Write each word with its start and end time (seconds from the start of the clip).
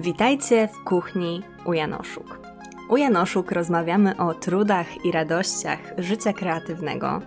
Witajcie 0.00 0.68
w 0.68 0.84
kuchni 0.84 1.42
u 1.64 1.72
Janoszuk. 1.72 2.40
U 2.88 2.96
Janoszuk 2.96 3.52
rozmawiamy 3.52 4.16
o 4.16 4.34
trudach 4.34 5.04
i 5.04 5.12
radościach 5.12 5.78
życia 5.98 6.32
kreatywnego, 6.32 7.20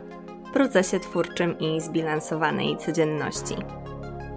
procesie 0.53 0.99
twórczym 0.99 1.59
i 1.59 1.81
zbilansowanej 1.81 2.77
codzienności. 2.77 3.55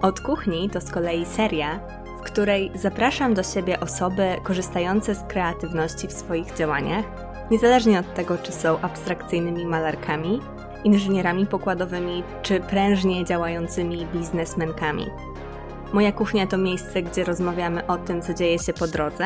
Od 0.01 0.19
kuchni 0.19 0.69
to 0.69 0.81
z 0.81 0.91
kolei 0.91 1.25
seria, 1.25 1.79
w 2.19 2.21
której 2.21 2.71
zapraszam 2.75 3.33
do 3.33 3.43
siebie 3.43 3.79
osoby 3.79 4.35
korzystające 4.43 5.15
z 5.15 5.23
kreatywności 5.23 6.07
w 6.07 6.13
swoich 6.13 6.53
działaniach, 6.53 7.05
niezależnie 7.51 7.99
od 7.99 8.13
tego, 8.13 8.37
czy 8.37 8.51
są 8.51 8.79
abstrakcyjnymi 8.81 9.65
malarkami, 9.65 10.39
inżynierami 10.83 11.45
pokładowymi 11.45 12.23
czy 12.41 12.59
prężnie 12.59 13.25
działającymi 13.25 14.05
biznesmenkami. 14.05 15.05
Moja 15.93 16.11
kuchnia 16.11 16.47
to 16.47 16.57
miejsce, 16.57 17.01
gdzie 17.01 17.23
rozmawiamy 17.23 17.87
o 17.87 17.97
tym, 17.97 18.21
co 18.21 18.33
dzieje 18.33 18.59
się 18.59 18.73
po 18.73 18.87
drodze, 18.87 19.25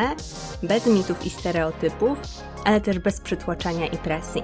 bez 0.64 0.88
mitów 0.88 1.26
i 1.26 1.30
stereotypów, 1.30 2.18
ale 2.66 2.82
też 2.82 3.00
bez 3.00 3.22
przytłaczania 3.22 3.88
i 3.88 3.98
presji. 3.98 4.44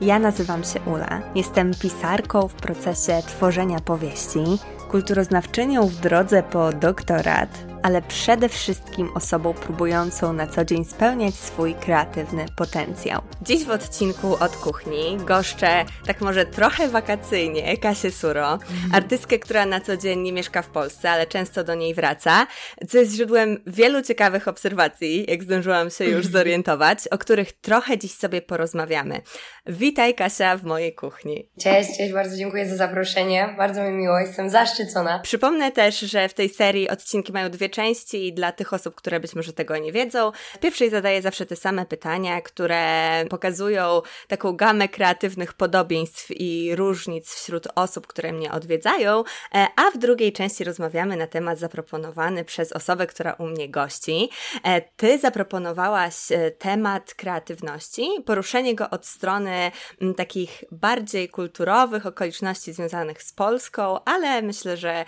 Ja 0.00 0.18
nazywam 0.18 0.64
się 0.64 0.80
Ula. 0.80 1.20
Jestem 1.34 1.74
pisarką 1.74 2.48
w 2.48 2.54
procesie 2.54 3.22
tworzenia 3.26 3.80
powieści, 3.80 4.44
kulturoznawczynią 4.90 5.86
w 5.86 5.94
drodze 5.94 6.42
po 6.42 6.72
doktorat, 6.72 7.67
ale 7.82 8.02
przede 8.02 8.48
wszystkim 8.48 9.10
osobą 9.14 9.54
próbującą 9.54 10.32
na 10.32 10.46
co 10.46 10.64
dzień 10.64 10.84
spełniać 10.84 11.34
swój 11.34 11.74
kreatywny 11.74 12.46
potencjał. 12.56 13.22
Dziś 13.42 13.64
w 13.64 13.70
odcinku 13.70 14.34
od 14.34 14.56
kuchni 14.56 15.16
goszczę 15.16 15.84
tak 16.06 16.20
może 16.20 16.46
trochę 16.46 16.88
wakacyjnie 16.88 17.76
Kasię 17.76 18.10
Suro, 18.10 18.52
mhm. 18.52 18.94
artystkę, 18.94 19.38
która 19.38 19.66
na 19.66 19.80
co 19.80 19.96
dzień 19.96 20.20
nie 20.20 20.32
mieszka 20.32 20.62
w 20.62 20.68
Polsce, 20.68 21.10
ale 21.10 21.26
często 21.26 21.64
do 21.64 21.74
niej 21.74 21.94
wraca, 21.94 22.46
co 22.88 22.98
jest 22.98 23.12
źródłem 23.12 23.62
wielu 23.66 24.02
ciekawych 24.02 24.48
obserwacji, 24.48 25.26
jak 25.28 25.42
zdążyłam 25.42 25.90
się 25.90 26.04
już 26.04 26.26
zorientować, 26.36 27.08
o 27.08 27.18
których 27.18 27.52
trochę 27.52 27.98
dziś 27.98 28.12
sobie 28.12 28.42
porozmawiamy. 28.42 29.20
Witaj 29.66 30.14
Kasia 30.14 30.56
w 30.56 30.64
mojej 30.64 30.94
kuchni. 30.94 31.50
Cześć, 31.60 31.98
cześć, 31.98 32.12
bardzo 32.12 32.36
dziękuję 32.36 32.68
za 32.68 32.76
zaproszenie. 32.76 33.54
Bardzo 33.58 33.82
mi 33.82 33.90
miło, 33.90 34.18
jestem 34.18 34.50
zaszczycona. 34.50 35.18
Przypomnę 35.18 35.72
też, 35.72 36.00
że 36.00 36.28
w 36.28 36.34
tej 36.34 36.48
serii 36.48 36.88
odcinki 36.88 37.32
mają 37.32 37.50
dwie 37.50 37.67
części 37.70 38.26
i 38.26 38.32
dla 38.32 38.52
tych 38.52 38.72
osób, 38.72 38.94
które 38.94 39.20
być 39.20 39.34
może 39.34 39.52
tego 39.52 39.78
nie 39.78 39.92
wiedzą. 39.92 40.32
W 40.54 40.58
pierwszej 40.58 40.90
zadaję 40.90 41.22
zawsze 41.22 41.46
te 41.46 41.56
same 41.56 41.86
pytania, 41.86 42.40
które 42.40 43.24
pokazują 43.30 44.02
taką 44.28 44.52
gamę 44.56 44.88
kreatywnych 44.88 45.52
podobieństw 45.52 46.30
i 46.30 46.76
różnic 46.76 47.34
wśród 47.34 47.68
osób, 47.74 48.06
które 48.06 48.32
mnie 48.32 48.52
odwiedzają, 48.52 49.24
e, 49.54 49.66
a 49.76 49.90
w 49.90 49.98
drugiej 49.98 50.32
części 50.32 50.64
rozmawiamy 50.64 51.16
na 51.16 51.26
temat 51.26 51.58
zaproponowany 51.58 52.44
przez 52.44 52.72
osobę, 52.72 53.06
która 53.06 53.32
u 53.32 53.46
mnie 53.46 53.68
gości. 53.68 54.30
E, 54.62 54.80
ty 54.80 55.18
zaproponowałaś 55.18 56.32
e, 56.32 56.50
temat 56.50 57.14
kreatywności, 57.14 58.08
poruszenie 58.26 58.74
go 58.74 58.90
od 58.90 59.06
strony 59.06 59.70
takich 60.16 60.64
bardziej 60.72 61.28
kulturowych 61.28 62.06
okoliczności 62.06 62.72
związanych 62.72 63.22
z 63.22 63.32
Polską, 63.32 64.04
ale 64.04 64.42
myślę, 64.42 64.76
że 64.76 65.04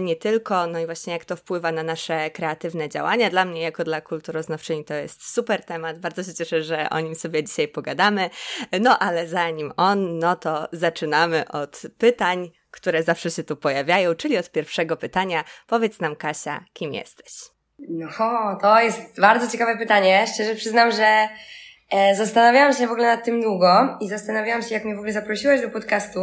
nie 0.00 0.16
tylko, 0.16 0.66
no 0.66 0.78
i 0.78 0.86
właśnie 0.86 1.12
jak 1.12 1.24
to 1.24 1.36
wpływa 1.36 1.72
na 1.72 1.82
nasz 1.82 1.97
nasze 1.98 2.30
kreatywne 2.30 2.88
działania. 2.88 3.30
Dla 3.30 3.44
mnie, 3.44 3.62
jako 3.62 3.84
dla 3.84 4.00
kulturoznawczyni, 4.00 4.84
to 4.84 4.94
jest 4.94 5.34
super 5.34 5.64
temat. 5.64 5.98
Bardzo 5.98 6.24
się 6.24 6.34
cieszę, 6.34 6.62
że 6.62 6.90
o 6.90 7.00
nim 7.00 7.14
sobie 7.14 7.44
dzisiaj 7.44 7.68
pogadamy. 7.68 8.30
No 8.80 8.98
ale 8.98 9.28
zanim 9.28 9.72
on, 9.76 10.18
no 10.18 10.36
to 10.36 10.68
zaczynamy 10.72 11.48
od 11.48 11.82
pytań, 11.98 12.50
które 12.70 13.02
zawsze 13.02 13.30
się 13.30 13.44
tu 13.44 13.56
pojawiają, 13.56 14.14
czyli 14.14 14.38
od 14.38 14.50
pierwszego 14.50 14.96
pytania. 14.96 15.44
Powiedz 15.66 16.00
nam, 16.00 16.16
Kasia, 16.16 16.64
kim 16.72 16.94
jesteś? 16.94 17.32
No, 17.88 18.08
to 18.60 18.80
jest 18.80 19.20
bardzo 19.20 19.48
ciekawe 19.48 19.78
pytanie. 19.78 20.26
Szczerze 20.34 20.54
przyznam, 20.54 20.92
że 20.92 21.28
e, 21.90 22.14
zastanawiałam 22.14 22.72
się 22.72 22.86
w 22.86 22.90
ogóle 22.90 23.06
nad 23.16 23.24
tym 23.24 23.42
długo 23.42 23.98
i 24.00 24.08
zastanawiałam 24.08 24.62
się, 24.62 24.74
jak 24.74 24.84
mnie 24.84 24.94
w 24.94 24.98
ogóle 24.98 25.12
zaprosiłaś 25.12 25.60
do 25.60 25.70
podcastu 25.70 26.20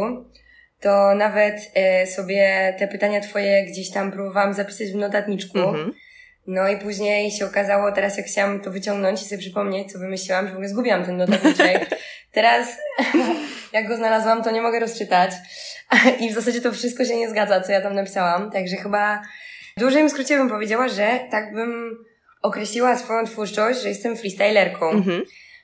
to 0.80 1.14
nawet 1.14 1.70
e, 1.74 2.06
sobie 2.06 2.74
te 2.78 2.88
pytania 2.88 3.20
twoje 3.20 3.66
gdzieś 3.66 3.90
tam 3.90 4.12
próbowałam 4.12 4.54
zapisać 4.54 4.88
w 4.88 4.94
notatniczku. 4.94 5.58
Mhm. 5.58 5.92
No 6.46 6.68
i 6.68 6.76
później 6.76 7.30
się 7.30 7.46
okazało, 7.46 7.92
teraz 7.92 8.16
jak 8.16 8.26
chciałam 8.26 8.60
to 8.60 8.70
wyciągnąć 8.70 9.22
i 9.22 9.24
sobie 9.24 9.38
przypomnieć, 9.38 9.92
co 9.92 9.98
wymyśliłam, 9.98 10.46
że 10.46 10.50
w 10.50 10.54
ogóle 10.54 10.68
zgubiłam 10.68 11.04
ten 11.04 11.16
notatniczek. 11.16 11.88
teraz, 12.32 12.68
jak 13.72 13.88
go 13.88 13.96
znalazłam, 13.96 14.44
to 14.44 14.50
nie 14.50 14.62
mogę 14.62 14.80
rozczytać. 14.80 15.30
I 16.20 16.30
w 16.30 16.34
zasadzie 16.34 16.60
to 16.60 16.72
wszystko 16.72 17.04
się 17.04 17.16
nie 17.16 17.30
zgadza, 17.30 17.60
co 17.60 17.72
ja 17.72 17.80
tam 17.80 17.94
napisałam. 17.94 18.50
Także 18.50 18.76
chyba 18.76 19.22
w 19.76 19.80
dużym 19.80 20.10
skrócie 20.10 20.36
bym 20.36 20.48
powiedziała, 20.48 20.88
że 20.88 21.20
tak 21.30 21.54
bym 21.54 21.98
określiła 22.42 22.98
swoją 22.98 23.24
twórczość, 23.24 23.82
że 23.82 23.88
jestem 23.88 24.16
freestylerką. 24.16 24.90
Mhm 24.90 25.22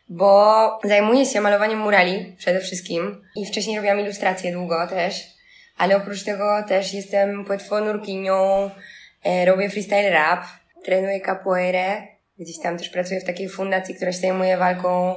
bo 0.08 0.80
zajmuję 0.84 1.26
się 1.26 1.40
malowaniem 1.40 1.78
murali 1.78 2.36
przede 2.38 2.60
wszystkim 2.60 3.22
i 3.36 3.46
wcześniej 3.46 3.76
robiłam 3.76 4.00
ilustracje 4.00 4.52
długo 4.52 4.86
też, 4.86 5.24
ale 5.76 5.96
oprócz 5.96 6.22
tego 6.24 6.64
też 6.68 6.94
jestem 6.94 7.44
płetwonurkinią, 7.44 8.70
e, 9.24 9.44
robię 9.44 9.70
freestyle 9.70 10.10
rap, 10.10 10.44
trenuję 10.84 11.20
capoeirę, 11.20 12.02
gdzieś 12.38 12.58
tam 12.58 12.78
też 12.78 12.88
pracuję 12.88 13.20
w 13.20 13.24
takiej 13.24 13.48
fundacji, 13.48 13.94
która 13.94 14.12
się 14.12 14.18
zajmuje 14.18 14.56
walką 14.56 15.14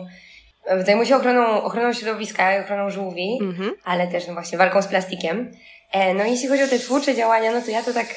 Zajmuję 0.85 1.07
się 1.07 1.15
ochroną, 1.15 1.63
ochroną 1.63 1.93
środowiska 1.93 2.57
i 2.57 2.59
ochroną 2.59 2.89
żółwi, 2.89 3.39
mm-hmm. 3.41 3.71
ale 3.83 4.07
też 4.07 4.27
no 4.27 4.33
właśnie 4.33 4.57
walką 4.57 4.81
z 4.81 4.87
plastikiem. 4.87 5.51
E, 5.91 6.13
no 6.13 6.23
jeśli 6.23 6.47
chodzi 6.47 6.63
o 6.63 6.67
te 6.67 6.79
twórcze 6.79 7.15
działania, 7.15 7.51
no 7.51 7.61
to 7.61 7.71
ja 7.71 7.83
to 7.83 7.93
tak 7.93 8.07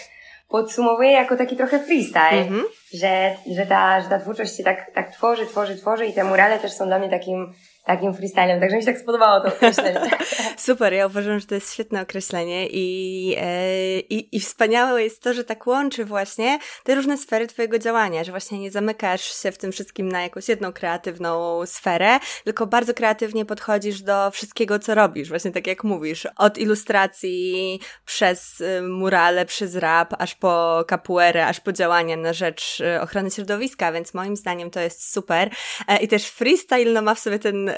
podsumowuję 0.48 1.12
jako 1.12 1.36
taki 1.36 1.56
trochę 1.56 1.78
freestyle, 1.78 2.44
mm-hmm. 2.44 2.62
że, 2.94 3.34
że, 3.54 3.66
ta, 3.66 4.00
że 4.00 4.08
ta 4.08 4.18
twórczość 4.18 4.56
się 4.56 4.64
tak, 4.64 4.90
tak 4.94 5.12
tworzy, 5.12 5.46
tworzy, 5.46 5.76
tworzy 5.76 6.06
i 6.06 6.12
te 6.12 6.24
murale 6.24 6.58
też 6.58 6.72
są 6.72 6.86
dla 6.86 6.98
mnie 6.98 7.10
takim 7.10 7.52
takim 7.88 8.14
freestylem, 8.14 8.60
także 8.60 8.76
mi 8.76 8.82
się 8.82 8.86
tak 8.86 8.98
spodobało 8.98 9.40
to 9.40 9.48
określenie. 9.48 10.00
Super, 10.56 10.92
ja 10.92 11.06
uważam, 11.06 11.40
że 11.40 11.46
to 11.46 11.54
jest 11.54 11.74
świetne 11.74 12.02
określenie 12.02 12.66
i, 12.70 13.34
e, 13.38 14.00
i, 14.00 14.36
i 14.36 14.40
wspaniałe 14.40 15.02
jest 15.02 15.22
to, 15.22 15.34
że 15.34 15.44
tak 15.44 15.66
łączy 15.66 16.04
właśnie 16.04 16.58
te 16.84 16.94
różne 16.94 17.18
sfery 17.18 17.46
Twojego 17.46 17.78
działania, 17.78 18.24
że 18.24 18.30
właśnie 18.30 18.58
nie 18.58 18.70
zamykasz 18.70 19.42
się 19.42 19.52
w 19.52 19.58
tym 19.58 19.72
wszystkim 19.72 20.08
na 20.08 20.22
jakąś 20.22 20.48
jedną 20.48 20.72
kreatywną 20.72 21.60
sferę, 21.66 22.18
tylko 22.44 22.66
bardzo 22.66 22.94
kreatywnie 22.94 23.44
podchodzisz 23.44 24.02
do 24.02 24.30
wszystkiego, 24.30 24.78
co 24.78 24.94
robisz, 24.94 25.28
właśnie 25.28 25.50
tak 25.50 25.66
jak 25.66 25.84
mówisz, 25.84 26.28
od 26.36 26.58
ilustracji 26.58 27.80
przez 28.04 28.60
y, 28.60 28.82
murale, 28.82 29.46
przez 29.46 29.76
rap, 29.76 30.14
aż 30.18 30.34
po 30.34 30.84
capoeirę, 30.90 31.46
aż 31.46 31.60
po 31.60 31.72
działania 31.72 32.16
na 32.16 32.32
rzecz 32.32 32.80
y, 32.80 33.00
ochrony 33.00 33.30
środowiska, 33.30 33.92
więc 33.92 34.14
moim 34.14 34.36
zdaniem 34.36 34.70
to 34.70 34.80
jest 34.80 35.12
super 35.12 35.50
e, 35.88 35.98
i 35.98 36.08
też 36.08 36.26
freestyle 36.26 36.92
no 36.92 37.02
ma 37.02 37.14
w 37.14 37.18
sobie 37.18 37.38
ten 37.38 37.77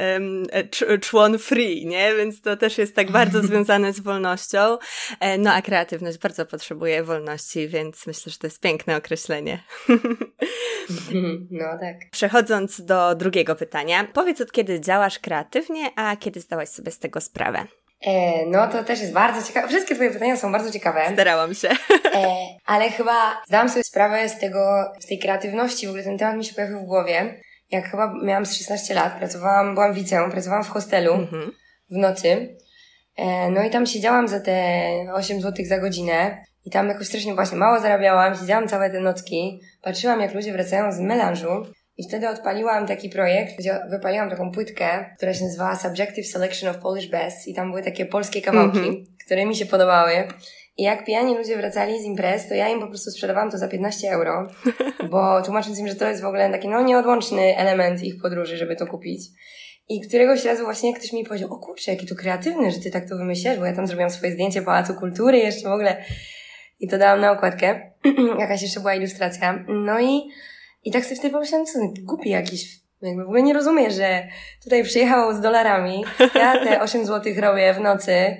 człon 1.00 1.38
free, 1.38 1.86
nie? 1.86 2.14
Więc 2.14 2.42
to 2.42 2.56
też 2.56 2.78
jest 2.78 2.96
tak 2.96 3.10
bardzo 3.10 3.42
związane 3.48 3.92
z 3.92 4.00
wolnością. 4.00 4.78
E, 5.20 5.38
no 5.38 5.52
a 5.52 5.62
kreatywność 5.62 6.18
bardzo 6.18 6.46
potrzebuje 6.46 7.02
wolności, 7.02 7.68
więc 7.68 8.06
myślę, 8.06 8.32
że 8.32 8.38
to 8.38 8.46
jest 8.46 8.60
piękne 8.60 8.96
określenie. 8.96 9.62
No 11.50 11.64
tak. 11.80 11.96
Przechodząc 12.10 12.80
do 12.84 13.14
drugiego 13.14 13.56
pytania, 13.56 14.06
powiedz 14.12 14.40
od 14.40 14.52
kiedy 14.52 14.80
działasz 14.80 15.18
kreatywnie, 15.18 15.90
a 15.96 16.16
kiedy 16.16 16.40
zdałaś 16.40 16.68
sobie 16.68 16.90
z 16.90 16.98
tego 16.98 17.20
sprawę? 17.20 17.66
E, 18.06 18.46
no 18.46 18.68
to 18.68 18.84
też 18.84 19.00
jest 19.00 19.12
bardzo 19.12 19.46
ciekawe. 19.48 19.68
Wszystkie 19.68 19.94
Twoje 19.94 20.10
pytania 20.10 20.36
są 20.36 20.52
bardzo 20.52 20.70
ciekawe. 20.70 21.02
Starałam 21.12 21.54
się. 21.54 21.68
E, 22.14 22.36
ale 22.66 22.90
chyba 22.90 23.42
zdałam 23.46 23.68
sobie 23.68 23.84
sprawę 23.84 24.28
z 24.28 24.38
tego, 24.38 24.92
z 25.00 25.06
tej 25.06 25.18
kreatywności, 25.18 25.86
w 25.86 25.88
ogóle 25.88 26.04
ten 26.04 26.18
temat 26.18 26.36
mi 26.36 26.44
się 26.44 26.54
pojawił 26.54 26.80
w 26.80 26.84
głowie 26.84 27.40
jak 27.70 27.90
chyba 27.90 28.14
miałam 28.24 28.46
z 28.46 28.54
16 28.54 28.94
lat, 28.94 29.18
pracowałam, 29.18 29.74
byłam 29.74 29.94
wicą, 29.94 30.30
pracowałam 30.30 30.64
w 30.64 30.68
hostelu 30.68 31.12
mhm. 31.12 31.52
w 31.90 31.96
nocy. 31.96 32.56
E, 33.16 33.50
no 33.50 33.62
i 33.64 33.70
tam 33.70 33.86
siedziałam 33.86 34.28
za 34.28 34.40
te 34.40 34.82
8 35.12 35.40
zł 35.40 35.64
za 35.68 35.78
godzinę 35.78 36.44
i 36.64 36.70
tam 36.70 36.88
jakoś 36.88 37.06
strasznie 37.06 37.34
właśnie 37.34 37.58
mało 37.58 37.80
zarabiałam, 37.80 38.36
siedziałam 38.36 38.68
całe 38.68 38.90
te 38.90 39.00
nocki, 39.00 39.60
patrzyłam 39.82 40.20
jak 40.20 40.34
ludzie 40.34 40.52
wracają 40.52 40.92
z 40.92 41.00
melanżu 41.00 41.66
i 41.96 42.08
wtedy 42.08 42.28
odpaliłam 42.28 42.86
taki 42.86 43.08
projekt, 43.08 43.58
gdzie 43.58 43.80
wypaliłam 43.90 44.30
taką 44.30 44.52
płytkę, 44.52 45.14
która 45.16 45.34
się 45.34 45.44
nazywała 45.44 45.76
Subjective 45.76 46.26
Selection 46.26 46.70
of 46.70 46.78
Polish 46.78 47.06
Best 47.06 47.48
i 47.48 47.54
tam 47.54 47.70
były 47.70 47.82
takie 47.82 48.06
polskie 48.06 48.42
kawałki, 48.42 48.78
mm-hmm. 48.78 49.04
które 49.24 49.46
mi 49.46 49.56
się 49.56 49.66
podobały. 49.66 50.28
I 50.76 50.82
jak 50.82 51.04
pijani 51.04 51.36
ludzie 51.36 51.56
wracali 51.56 52.02
z 52.02 52.04
imprez, 52.04 52.48
to 52.48 52.54
ja 52.54 52.68
im 52.68 52.80
po 52.80 52.86
prostu 52.86 53.10
sprzedawałam 53.10 53.50
to 53.50 53.58
za 53.58 53.68
15 53.68 54.10
euro, 54.10 54.48
bo 55.10 55.42
tłumacząc 55.42 55.78
im, 55.78 55.88
że 55.88 55.94
to 55.94 56.08
jest 56.08 56.22
w 56.22 56.26
ogóle 56.26 56.50
taki 56.50 56.68
no 56.68 56.82
nieodłączny 56.82 57.56
element 57.56 58.02
ich 58.02 58.22
podróży, 58.22 58.56
żeby 58.56 58.76
to 58.76 58.86
kupić. 58.86 59.22
I 59.88 60.00
któregoś 60.00 60.44
razu 60.44 60.64
właśnie 60.64 60.94
ktoś 60.94 61.12
mi 61.12 61.24
powiedział, 61.24 61.52
o 61.52 61.58
kurczę, 61.58 61.92
jaki 61.92 62.06
to 62.06 62.14
kreatywny, 62.14 62.70
że 62.70 62.78
ty 62.78 62.90
tak 62.90 63.08
to 63.08 63.16
wymyślasz, 63.16 63.58
bo 63.58 63.66
ja 63.66 63.72
tam 63.76 63.86
zrobiłam 63.86 64.10
swoje 64.10 64.32
zdjęcie 64.32 64.62
Pałacu 64.62 64.94
Kultury 64.94 65.38
jeszcze 65.38 65.68
w 65.68 65.72
ogóle. 65.72 66.04
I 66.80 66.88
to 66.88 66.98
dałam 66.98 67.20
na 67.20 67.32
okładkę. 67.32 67.92
Jakaś 68.38 68.62
jeszcze 68.62 68.80
była 68.80 68.94
ilustracja. 68.94 69.64
No 69.68 70.00
i, 70.00 70.20
i 70.84 70.92
tak 70.92 71.04
sobie 71.04 71.16
wtedy 71.16 71.32
pomyślałam, 71.32 71.66
co, 71.66 71.78
głupi 72.02 72.30
jakiś. 72.30 72.80
Jakby 73.02 73.22
w 73.22 73.26
ogóle 73.26 73.42
nie 73.42 73.54
rozumie, 73.54 73.90
że 73.90 74.28
tutaj 74.64 74.84
przyjechał 74.84 75.34
z 75.34 75.40
dolarami. 75.40 76.04
Ja 76.34 76.64
te 76.64 76.82
8 76.82 77.06
złotych 77.06 77.38
robię 77.38 77.74
w 77.74 77.80
nocy 77.80 78.36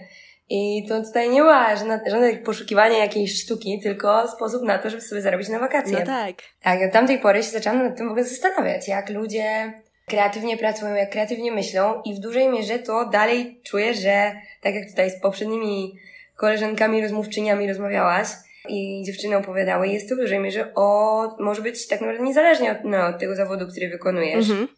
I 0.50 0.87
to 0.88 1.02
tutaj 1.02 1.31
nie 1.31 1.43
ma 1.43 1.76
żadne, 1.76 2.00
żadne 2.06 2.37
poszukiwania 2.37 2.99
jakiejś 2.99 3.43
sztuki, 3.43 3.81
tylko 3.82 4.29
sposób 4.29 4.62
na 4.62 4.79
to, 4.79 4.91
żeby 4.91 5.02
sobie 5.02 5.23
zarobić 5.23 5.49
na 5.49 5.58
wakacje. 5.58 5.99
No 5.99 6.06
tak. 6.06 6.37
Tak, 6.62 6.81
od 6.87 6.93
tamtej 6.93 7.19
pory 7.19 7.43
się 7.43 7.50
zaczęłam 7.50 7.82
nad 7.82 7.97
tym 7.97 8.06
w 8.08 8.11
ogóle 8.11 8.25
zastanawiać, 8.25 8.88
jak 8.88 9.11
ludzie 9.11 9.73
kreatywnie 10.06 10.56
pracują, 10.56 10.94
jak 10.94 11.11
kreatywnie 11.11 11.52
myślą 11.52 12.02
i 12.05 12.14
w 12.14 12.19
dużej 12.19 12.49
mierze 12.49 12.79
to 12.79 13.08
dalej 13.08 13.61
czuję, 13.64 13.94
że 13.94 14.32
tak 14.61 14.75
jak 14.75 14.88
tutaj 14.88 15.11
z 15.11 15.20
poprzednimi 15.20 15.99
koleżankami, 16.37 17.03
rozmówczyniami 17.03 17.69
rozmawiałaś 17.69 18.29
i 18.69 19.03
dziewczyny 19.06 19.37
opowiadały, 19.37 19.88
jest 19.88 20.08
to 20.08 20.14
w 20.14 20.19
dużej 20.19 20.38
mierze 20.38 20.73
o, 20.75 21.37
może 21.41 21.62
być 21.62 21.87
tak 21.88 22.00
naprawdę 22.00 22.25
niezależnie 22.25 22.73
od, 22.73 22.79
no, 22.85 23.06
od 23.06 23.19
tego 23.19 23.37
zawodu, 23.37 23.67
który 23.69 23.88
wykonujesz. 23.88 24.50
Mhm. 24.50 24.69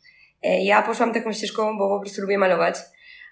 E, 0.42 0.64
Ja 0.64 0.82
poszłam 0.82 1.14
taką 1.14 1.32
ścieżką, 1.32 1.78
bo 1.78 1.88
po 1.88 2.00
prostu 2.00 2.22
lubię 2.22 2.38
malować, 2.38 2.74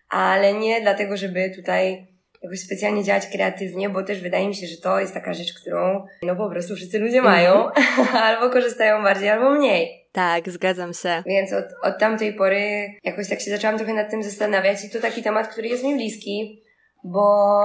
ale 0.09 0.55
nie 0.55 0.81
dlatego, 0.81 1.17
żeby 1.17 1.53
tutaj 1.57 2.07
jakoś 2.43 2.61
specjalnie 2.61 3.05
działać 3.05 3.27
kreatywnie, 3.27 3.91
bo 3.91 4.03
też 4.03 4.21
wydaje 4.21 4.49
mi 4.49 4.55
się, 4.55 4.67
że 4.67 4.77
to 4.77 5.01
jest 5.01 5.15
taka 5.15 5.35
rzecz, 5.35 5.61
którą 5.61 6.07
no 6.23 6.37
po 6.37 6.51
prostu 6.51 6.77
wszyscy 6.77 6.99
ludzie 6.99 7.23
mają, 7.23 7.71
albo 8.25 8.51
korzystają 8.51 9.03
bardziej, 9.03 9.29
albo 9.29 9.51
mniej. 9.51 10.07
Tak, 10.13 10.51
zgadzam 10.51 10.93
się. 10.93 11.23
Więc 11.27 11.53
od, 11.53 11.65
od 11.83 11.99
tamtej 11.99 12.35
pory 12.35 12.91
jakoś 13.05 13.29
tak 13.29 13.41
się 13.41 13.51
zaczęłam 13.51 13.77
trochę 13.77 13.95
nad 13.95 14.11
tym 14.11 14.23
zastanawiać 14.23 14.85
i 14.85 14.91
to 14.91 15.01
taki 15.01 15.23
temat, 15.23 15.49
który 15.49 15.69
jest 15.69 15.85
mi 15.85 15.95
bliski, 15.95 16.63
bo 17.05 17.59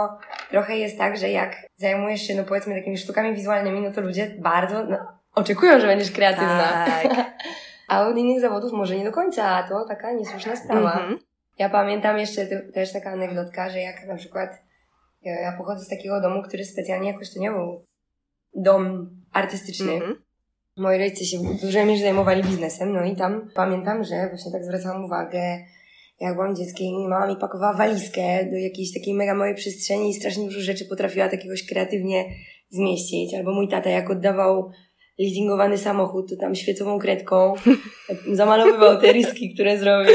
trochę 0.49 0.77
jest 0.77 0.97
tak, 0.97 1.17
że 1.17 1.29
jak 1.29 1.55
zajmujesz 1.77 2.21
się, 2.21 2.35
no 2.35 2.43
powiedzmy, 2.43 2.75
takimi 2.75 2.97
sztukami 2.97 3.35
wizualnymi, 3.35 3.81
no 3.81 3.91
to 3.91 4.01
ludzie 4.01 4.35
bardzo 4.39 4.85
no, 4.85 4.97
oczekują, 5.35 5.79
że 5.79 5.87
będziesz 5.87 6.11
kreatywna. 6.11 6.85
Tak. 6.85 7.15
A 7.87 8.07
od 8.07 8.17
innych 8.17 8.41
zawodów 8.41 8.71
może 8.73 8.95
nie 8.95 9.03
do 9.03 9.11
końca, 9.11 9.49
a 9.49 9.69
to 9.69 9.85
taka 9.87 10.11
niesłuszna 10.11 10.55
sprawa. 10.55 10.93
Mhm. 10.93 11.19
Ja 11.59 11.69
pamiętam 11.69 12.17
jeszcze 12.17 12.45
te- 12.45 12.59
też 12.59 12.93
taka 12.93 13.09
anegdotka, 13.09 13.69
że 13.69 13.79
jak 13.79 14.05
na 14.07 14.15
przykład 14.15 14.64
ja, 15.29 15.57
pochodzę 15.57 15.85
z 15.85 15.89
takiego 15.89 16.21
domu, 16.21 16.43
który 16.43 16.65
specjalnie 16.65 17.11
jakoś 17.11 17.33
to 17.33 17.39
nie 17.39 17.51
był 17.51 17.85
dom 18.55 19.09
artystyczny. 19.33 19.93
Mhm. 19.93 20.15
Moi 20.77 20.97
rodzice 20.97 21.25
się 21.25 21.37
w 21.37 21.61
dużej 21.61 21.85
mierze 21.85 22.03
zajmowali 22.03 22.43
biznesem, 22.43 22.93
no 22.93 23.05
i 23.05 23.15
tam 23.15 23.49
pamiętam, 23.55 24.03
że 24.03 24.29
właśnie 24.29 24.51
tak 24.51 24.65
zwracałam 24.65 25.05
uwagę, 25.05 25.65
jak 26.19 26.33
byłam 26.33 26.55
dzieckiem 26.55 26.87
i 26.87 27.07
mama 27.07 27.27
mi 27.27 27.35
pakowała 27.35 27.73
walizkę 27.73 28.45
do 28.51 28.57
jakiejś 28.57 28.93
takiej 28.93 29.13
mega 29.13 29.33
małej 29.33 29.55
przestrzeni 29.55 30.09
i 30.09 30.13
strasznie 30.13 30.45
dużo 30.45 30.59
rzeczy 30.59 30.85
potrafiła 30.85 31.29
takiegoś 31.29 31.65
kreatywnie 31.65 32.25
zmieścić. 32.69 33.33
Albo 33.33 33.53
mój 33.53 33.67
tata 33.67 33.89
jak 33.89 34.09
oddawał 34.09 34.71
leasingowany 35.19 35.77
samochód, 35.77 36.29
to 36.29 36.35
tam 36.35 36.55
świecową 36.55 36.99
kredką 36.99 37.53
zamalowywał 38.33 39.01
te 39.01 39.13
ryski, 39.13 39.53
które 39.53 39.77
zrobił. 39.77 40.13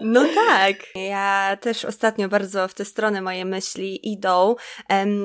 No 0.00 0.24
tak. 0.34 0.76
Ja 0.94 1.56
też 1.60 1.84
ostatnio 1.84 2.28
bardzo 2.28 2.68
w 2.68 2.74
tę 2.74 2.84
stronę 2.84 3.22
moje 3.22 3.44
myśli 3.44 4.12
idą. 4.12 4.54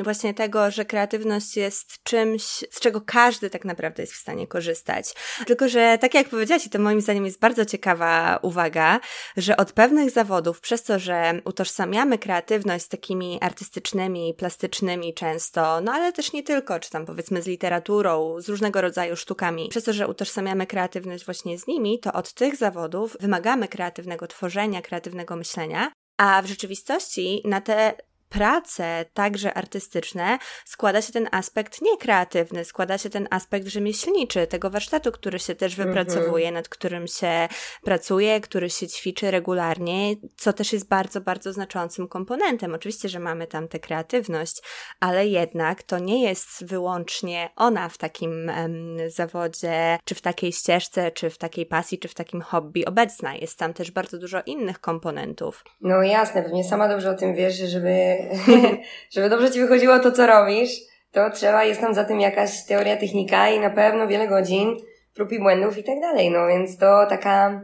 Właśnie 0.04 0.33
tego, 0.33 0.72
że 0.72 0.86
kreatywność 0.86 1.57
jest 1.57 2.04
czymś, 2.04 2.44
z 2.44 2.80
czego 2.80 3.01
każdy 3.01 3.50
tak 3.50 3.66
naprawdę 3.66 4.04
jest 4.04 4.13
w 4.13 4.18
stanie 4.18 4.48
korzystać. 4.48 5.13
Tylko, 5.48 5.69
że 5.69 5.98
tak 6.01 6.13
jak 6.13 6.30
powiedziałaś, 6.30 6.66
i 6.66 6.69
to 6.69 6.80
moim 6.80 7.01
zdaniem 7.01 7.25
jest 7.25 7.39
bardzo 7.39 7.66
ciekawa 7.66 8.39
uwaga, 8.42 9.00
że 9.38 9.57
od 9.57 9.72
pewnych 9.72 10.12
zawodów, 10.12 10.62
przez 10.62 10.83
to, 10.83 11.00
że 11.00 11.42
utożsamiamy 11.45 12.18
kreatywność 12.18 12.86
z 12.86 12.89
takimi 12.89 13.38
artystycznymi, 13.42 14.33
plastycznymi 14.33 15.13
często, 15.13 15.81
no 15.81 15.92
ale 15.92 16.13
też 16.13 16.33
nie 16.33 16.44
tylko, 16.44 16.80
czy 16.80 16.89
tam 16.89 17.06
powiedzmy 17.06 17.42
z 17.42 17.48
literaturą, 17.48 18.36
z 18.42 18.50
różnego 18.50 18.81
rodzaju 18.81 19.16
sztukami, 19.16 19.69
przez 19.69 19.83
to, 19.83 19.94
że 19.94 20.07
utożsamiamy 20.07 20.68
kreatywność 20.68 21.25
właśnie 21.25 21.60
z 21.60 21.68
nimi, 21.68 22.00
to 22.00 22.13
od 22.13 22.33
tych 22.33 22.56
zawodów 22.56 23.18
wymagamy 23.19 23.68
kreatywnego 23.68 24.27
tworzenia, 24.27 24.64
kreatywnego 24.81 25.35
myślenia, 25.35 25.91
a 26.17 26.41
w 26.41 26.45
rzeczywistości 26.45 27.41
na 27.45 27.62
te 27.62 27.94
prace, 28.36 29.06
także 29.14 29.54
artystyczne, 29.54 30.38
składa 30.66 31.02
się 31.02 31.14
ten 31.14 31.28
aspekt 31.32 31.82
niekreatywny, 31.82 32.66
składa 32.66 32.98
się 32.98 33.10
ten 33.10 33.28
aspekt 33.32 33.68
rzemieślniczy, 33.68 34.48
tego 34.48 34.70
warsztatu, 34.70 35.12
który 35.12 35.40
się 35.40 35.56
też 35.56 35.80
Mhm. 35.80 35.88
wypracowuje, 35.90 36.52
nad 36.52 36.70
którym 36.70 37.08
się 37.08 37.48
pracuje, 37.84 38.42
który 38.42 38.70
się 38.70 38.88
ćwiczy 38.88 39.32
regularnie, 39.32 40.16
co 40.38 40.54
też 40.54 40.74
jest 40.74 40.88
bardzo, 40.88 41.22
bardzo 41.22 41.54
znaczącym 41.54 42.08
komponentem. 42.08 42.74
Oczywiście, 42.74 43.10
że 43.10 43.20
mamy 43.20 43.48
tam 43.48 43.68
tę 43.68 43.80
kreatywność, 43.80 44.62
ale 45.00 45.28
jednak 45.28 45.84
to 45.84 46.00
nie 46.00 46.24
jest 46.24 46.66
wyłącznie 46.66 47.50
ona 47.56 47.90
w 47.90 47.98
takim 47.98 48.50
em, 48.50 48.98
zawodzie, 49.08 50.00
czy 50.06 50.16
w 50.16 50.22
takiej 50.22 50.52
ścieżce, 50.52 51.12
czy 51.12 51.30
w 51.30 51.38
takiej 51.38 51.66
pasji, 51.66 52.00
czy 52.00 52.08
w 52.08 52.14
takim 52.14 52.42
hobby 52.42 52.86
obecna. 52.86 53.36
Jest 53.36 53.60
tam 53.60 53.74
też 53.74 53.92
bardzo 53.92 54.18
dużo 54.18 54.42
innych 54.46 54.82
komponentów. 54.82 55.64
No 55.82 56.04
jasne, 56.04 56.44
pewnie 56.44 56.64
sama 56.64 56.88
dobrze 56.88 57.10
o 57.10 57.14
tym 57.14 57.36
wiesz, 57.36 57.56
że 57.56 57.68
żeby, 57.68 58.18
żeby 59.13 59.30
dobrze 59.30 59.51
ci 59.51 59.60
wychodziło 59.60 60.00
to, 60.00 60.12
co 60.12 60.27
robisz, 60.27 60.69
to 61.12 61.30
trzeba, 61.30 61.63
jest 61.63 61.81
tam 61.81 61.94
za 61.94 62.04
tym 62.04 62.19
jakaś 62.19 62.66
teoria, 62.66 62.98
technika 62.98 63.50
i 63.50 63.60
na 63.60 63.69
pewno 63.69 64.07
wiele 64.07 64.27
godzin 64.27 64.77
prób 65.13 65.31
i 65.31 65.39
błędów 65.39 65.77
i 65.77 65.83
tak 65.83 66.00
dalej. 66.00 66.31
No 66.31 66.48
więc 66.48 66.77
to 66.77 67.06
taka 67.10 67.62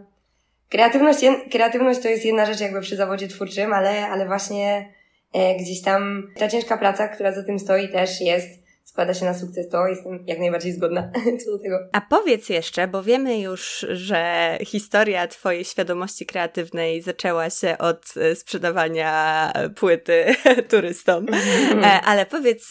kreatywność, 0.69 1.19
kreatywność 1.51 1.99
to 1.99 2.09
jest 2.09 2.25
jedna 2.25 2.45
rzecz 2.45 2.59
jakby 2.59 2.81
przy 2.81 2.95
zawodzie 2.95 3.27
twórczym, 3.27 3.73
ale, 3.73 4.07
ale 4.07 4.25
właśnie 4.25 4.93
e, 5.33 5.55
gdzieś 5.55 5.81
tam 5.81 6.27
ta 6.37 6.47
ciężka 6.47 6.77
praca, 6.77 7.07
która 7.07 7.31
za 7.31 7.43
tym 7.43 7.59
stoi 7.59 7.89
też 7.89 8.21
jest, 8.21 8.60
składa 8.91 9.13
się 9.13 9.25
na 9.25 9.33
sukces, 9.33 9.69
to 9.69 9.87
jestem 9.87 10.23
jak 10.27 10.39
najbardziej 10.39 10.73
zgodna 10.73 11.11
co 11.45 11.51
do 11.51 11.59
tego. 11.63 11.79
A 11.93 12.01
powiedz 12.01 12.49
jeszcze, 12.49 12.87
bo 12.87 13.03
wiemy 13.03 13.39
już, 13.39 13.85
że 13.89 14.57
historia 14.65 15.27
Twojej 15.27 15.65
świadomości 15.65 16.25
kreatywnej 16.25 17.01
zaczęła 17.01 17.49
się 17.49 17.77
od 17.77 18.05
e, 18.17 18.35
sprzedawania 18.35 19.51
płyty 19.75 20.25
turystom, 20.71 21.25
E, 21.83 22.01
ale 22.01 22.25
powiedz, 22.25 22.69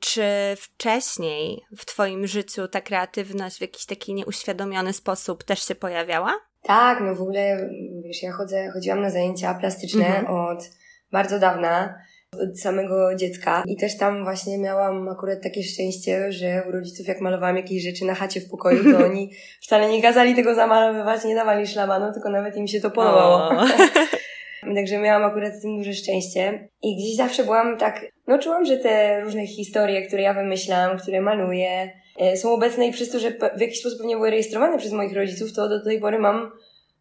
czy 0.00 0.22
wcześniej 0.56 1.62
w 1.76 1.84
Twoim 1.84 2.26
życiu 2.26 2.68
ta 2.68 2.80
kreatywność 2.80 3.58
w 3.58 3.60
jakiś 3.60 3.86
taki 3.86 4.14
nieuświadomiony 4.14 4.92
sposób 4.92 5.44
też 5.44 5.68
się 5.68 5.74
pojawiała? 5.74 6.34
Tak, 6.62 6.98
no 7.00 7.14
w 7.14 7.22
ogóle, 7.22 7.70
wiesz, 8.04 8.22
ja 8.22 8.32
chodzę, 8.32 8.70
chodziłam 8.74 9.00
na 9.00 9.10
zajęcia 9.10 9.54
plastyczne 9.54 10.06
Mhm. 10.06 10.26
od 10.26 10.64
bardzo 11.12 11.38
dawna, 11.38 11.94
od 12.40 12.60
samego 12.60 13.14
dziecka 13.14 13.62
i 13.66 13.76
też 13.76 13.98
tam 13.98 14.24
właśnie 14.24 14.58
miałam 14.58 15.08
akurat 15.08 15.42
takie 15.42 15.62
szczęście, 15.62 16.32
że 16.32 16.62
u 16.68 16.72
rodziców 16.72 17.06
jak 17.08 17.20
malowałam 17.20 17.56
jakieś 17.56 17.82
rzeczy 17.82 18.04
na 18.04 18.14
chacie 18.14 18.40
w 18.40 18.50
pokoju, 18.50 18.92
to 18.92 19.04
oni 19.04 19.30
wcale 19.64 19.88
nie 19.88 20.02
kazali 20.02 20.34
tego 20.34 20.54
zamalowywać, 20.54 21.24
nie 21.24 21.34
dawali 21.34 21.66
szlamanu, 21.66 22.12
tylko 22.12 22.30
nawet 22.30 22.56
im 22.56 22.68
się 22.68 22.80
to 22.80 22.90
podobało. 22.90 23.50
Także 24.74 24.98
miałam 24.98 25.24
akurat 25.24 25.54
z 25.54 25.62
tym 25.62 25.78
duże 25.78 25.92
szczęście. 25.92 26.68
I 26.82 26.96
gdzieś 26.96 27.16
zawsze 27.16 27.44
byłam 27.44 27.78
tak, 27.78 28.06
no 28.26 28.38
czułam, 28.38 28.64
że 28.64 28.76
te 28.76 29.20
różne 29.20 29.46
historie, 29.46 30.06
które 30.06 30.22
ja 30.22 30.34
wymyślam, 30.34 30.98
które 30.98 31.20
maluję, 31.20 31.90
e, 32.20 32.36
są 32.36 32.52
obecne 32.52 32.86
i 32.86 32.92
przez 32.92 33.10
to, 33.10 33.18
że 33.18 33.30
w 33.56 33.60
jakiś 33.60 33.80
sposób 33.80 34.06
nie 34.06 34.16
były 34.16 34.30
rejestrowane 34.30 34.78
przez 34.78 34.92
moich 34.92 35.16
rodziców, 35.16 35.52
to 35.52 35.68
do 35.68 35.84
tej 35.84 36.00
pory 36.00 36.18
mam 36.18 36.50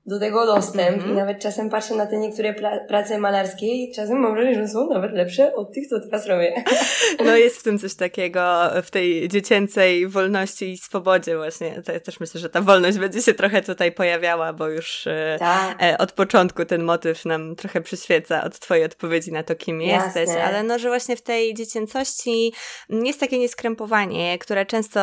do 0.08 0.20
tego 0.20 0.46
dostęp 0.46 0.94
Mhm. 0.98 1.12
i 1.12 1.16
nawet 1.16 1.40
czasem 1.40 1.70
patrzę 1.70 1.96
na 1.96 2.06
te 2.06 2.18
niektóre 2.18 2.54
pla- 2.54 2.88
prace 2.88 3.18
malarskie 3.20 3.66
i 3.66 3.92
czasem 3.96 4.18
mam 4.20 4.34
wrażenie, 4.34 4.56
że 4.56 4.68
są 4.68 4.90
nawet 4.90 5.12
lepsze 5.14 5.56
od 5.56 5.74
tych, 5.74 5.88
co 5.88 6.00
teraz 6.00 6.26
robię. 6.28 6.54
No 7.26 7.36
jest 7.38 7.58
w 7.58 7.64
tym 7.64 7.80
coś 7.80 7.96
takiego, 7.96 8.42
w 8.84 8.92
tej 8.92 9.28
dziecięcej 9.28 10.08
wolności 10.08 10.72
i 10.72 10.78
swobodzie 10.78 11.38
właśnie. 11.38 11.82
To 11.82 11.92
ja 11.92 12.00
też 12.00 12.20
myślę, 12.20 12.40
że 12.42 12.50
ta 12.50 12.62
wolność 12.62 12.98
będzie 12.98 13.22
się 13.22 13.34
trochę 13.34 13.62
tutaj 13.62 13.92
pojawiała, 13.92 14.54
bo 14.54 14.68
już 14.68 15.08
e, 15.08 15.36
Tak. 15.40 15.84
e, 15.84 15.98
od 15.98 16.12
początku 16.12 16.66
ten 16.66 16.84
motyw 16.84 17.26
nam 17.26 17.56
trochę 17.56 17.82
przyświeca 17.82 18.44
od 18.44 18.60
twojej 18.60 18.86
odpowiedzi 18.86 19.32
na 19.32 19.44
to, 19.44 19.56
kim 19.56 19.82
Jasne. 19.82 20.22
jesteś, 20.22 20.42
ale 20.44 20.64
no, 20.64 20.80
że 20.80 20.88
właśnie 20.90 21.16
w 21.16 21.22
tej 21.22 21.54
dziecięcości 21.54 22.54
jest 22.90 23.20
takie 23.20 23.40
nieskrępowanie, 23.40 24.38
które 24.40 24.66
często 24.66 25.00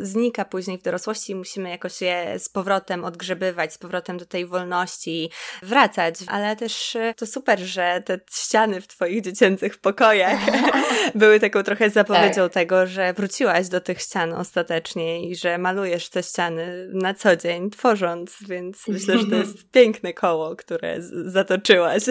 znika 0.00 0.44
później 0.44 0.78
w 0.78 0.82
dorosłości 0.82 1.32
i 1.32 1.34
musimy 1.36 1.70
jakoś 1.70 2.00
je 2.00 2.38
z 2.38 2.48
powrotem 2.48 3.04
odgrzebywać, 3.04 3.72
z 3.72 3.78
powrotem 3.78 4.18
do 4.18 4.26
tej 4.26 4.43
wolności 4.46 5.30
wracać, 5.62 6.14
ale 6.26 6.56
też 6.56 6.96
e, 6.96 7.14
to 7.16 7.26
super, 7.26 7.58
że 7.58 8.02
te 8.06 8.18
ściany 8.32 8.80
w 8.80 8.86
twoich 8.86 9.22
dziecięcych 9.22 9.78
pokojach 9.78 10.38
były 11.14 11.40
taką 11.40 11.62
trochę 11.62 11.90
zapowiedzią 11.90 12.42
Tak. 12.42 12.52
tego, 12.52 12.86
że 12.86 13.12
wróciłaś 13.12 13.68
do 13.68 13.80
tych 13.80 14.00
ścian 14.00 14.32
ostatecznie 14.32 15.28
i 15.28 15.36
że 15.36 15.58
malujesz 15.58 16.08
te 16.08 16.22
ściany 16.22 16.88
na 16.92 17.14
co 17.14 17.36
dzień, 17.36 17.70
tworząc, 17.70 18.36
więc 18.48 18.88
myślę, 18.88 19.18
że 19.18 19.26
to 19.26 19.36
jest 19.36 19.70
piękne 19.72 20.12
koło, 20.12 20.56
które 20.56 20.96
zatoczyłaś. 21.26 22.02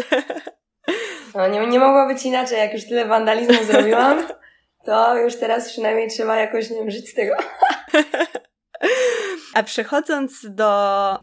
No, 1.36 1.48
nie, 1.48 1.68
nie 1.68 1.80
mogło 1.80 2.08
być 2.08 2.26
inaczej, 2.26 2.58
jak 2.58 2.74
już 2.74 2.86
tyle 2.86 3.06
wandalizmu 3.06 3.64
zrobiłam, 3.64 4.28
to 4.86 5.18
już 5.18 5.36
teraz 5.36 5.70
przynajmniej 5.70 6.10
trzeba 6.10 6.38
jakoś, 6.38 6.70
nie 6.70 6.78
wiem, 6.78 6.92
żyć 6.92 7.10
z 7.10 7.14
tego. 7.14 7.36
A 9.54 9.64
przechodząc 9.64 10.46
do 10.50 10.70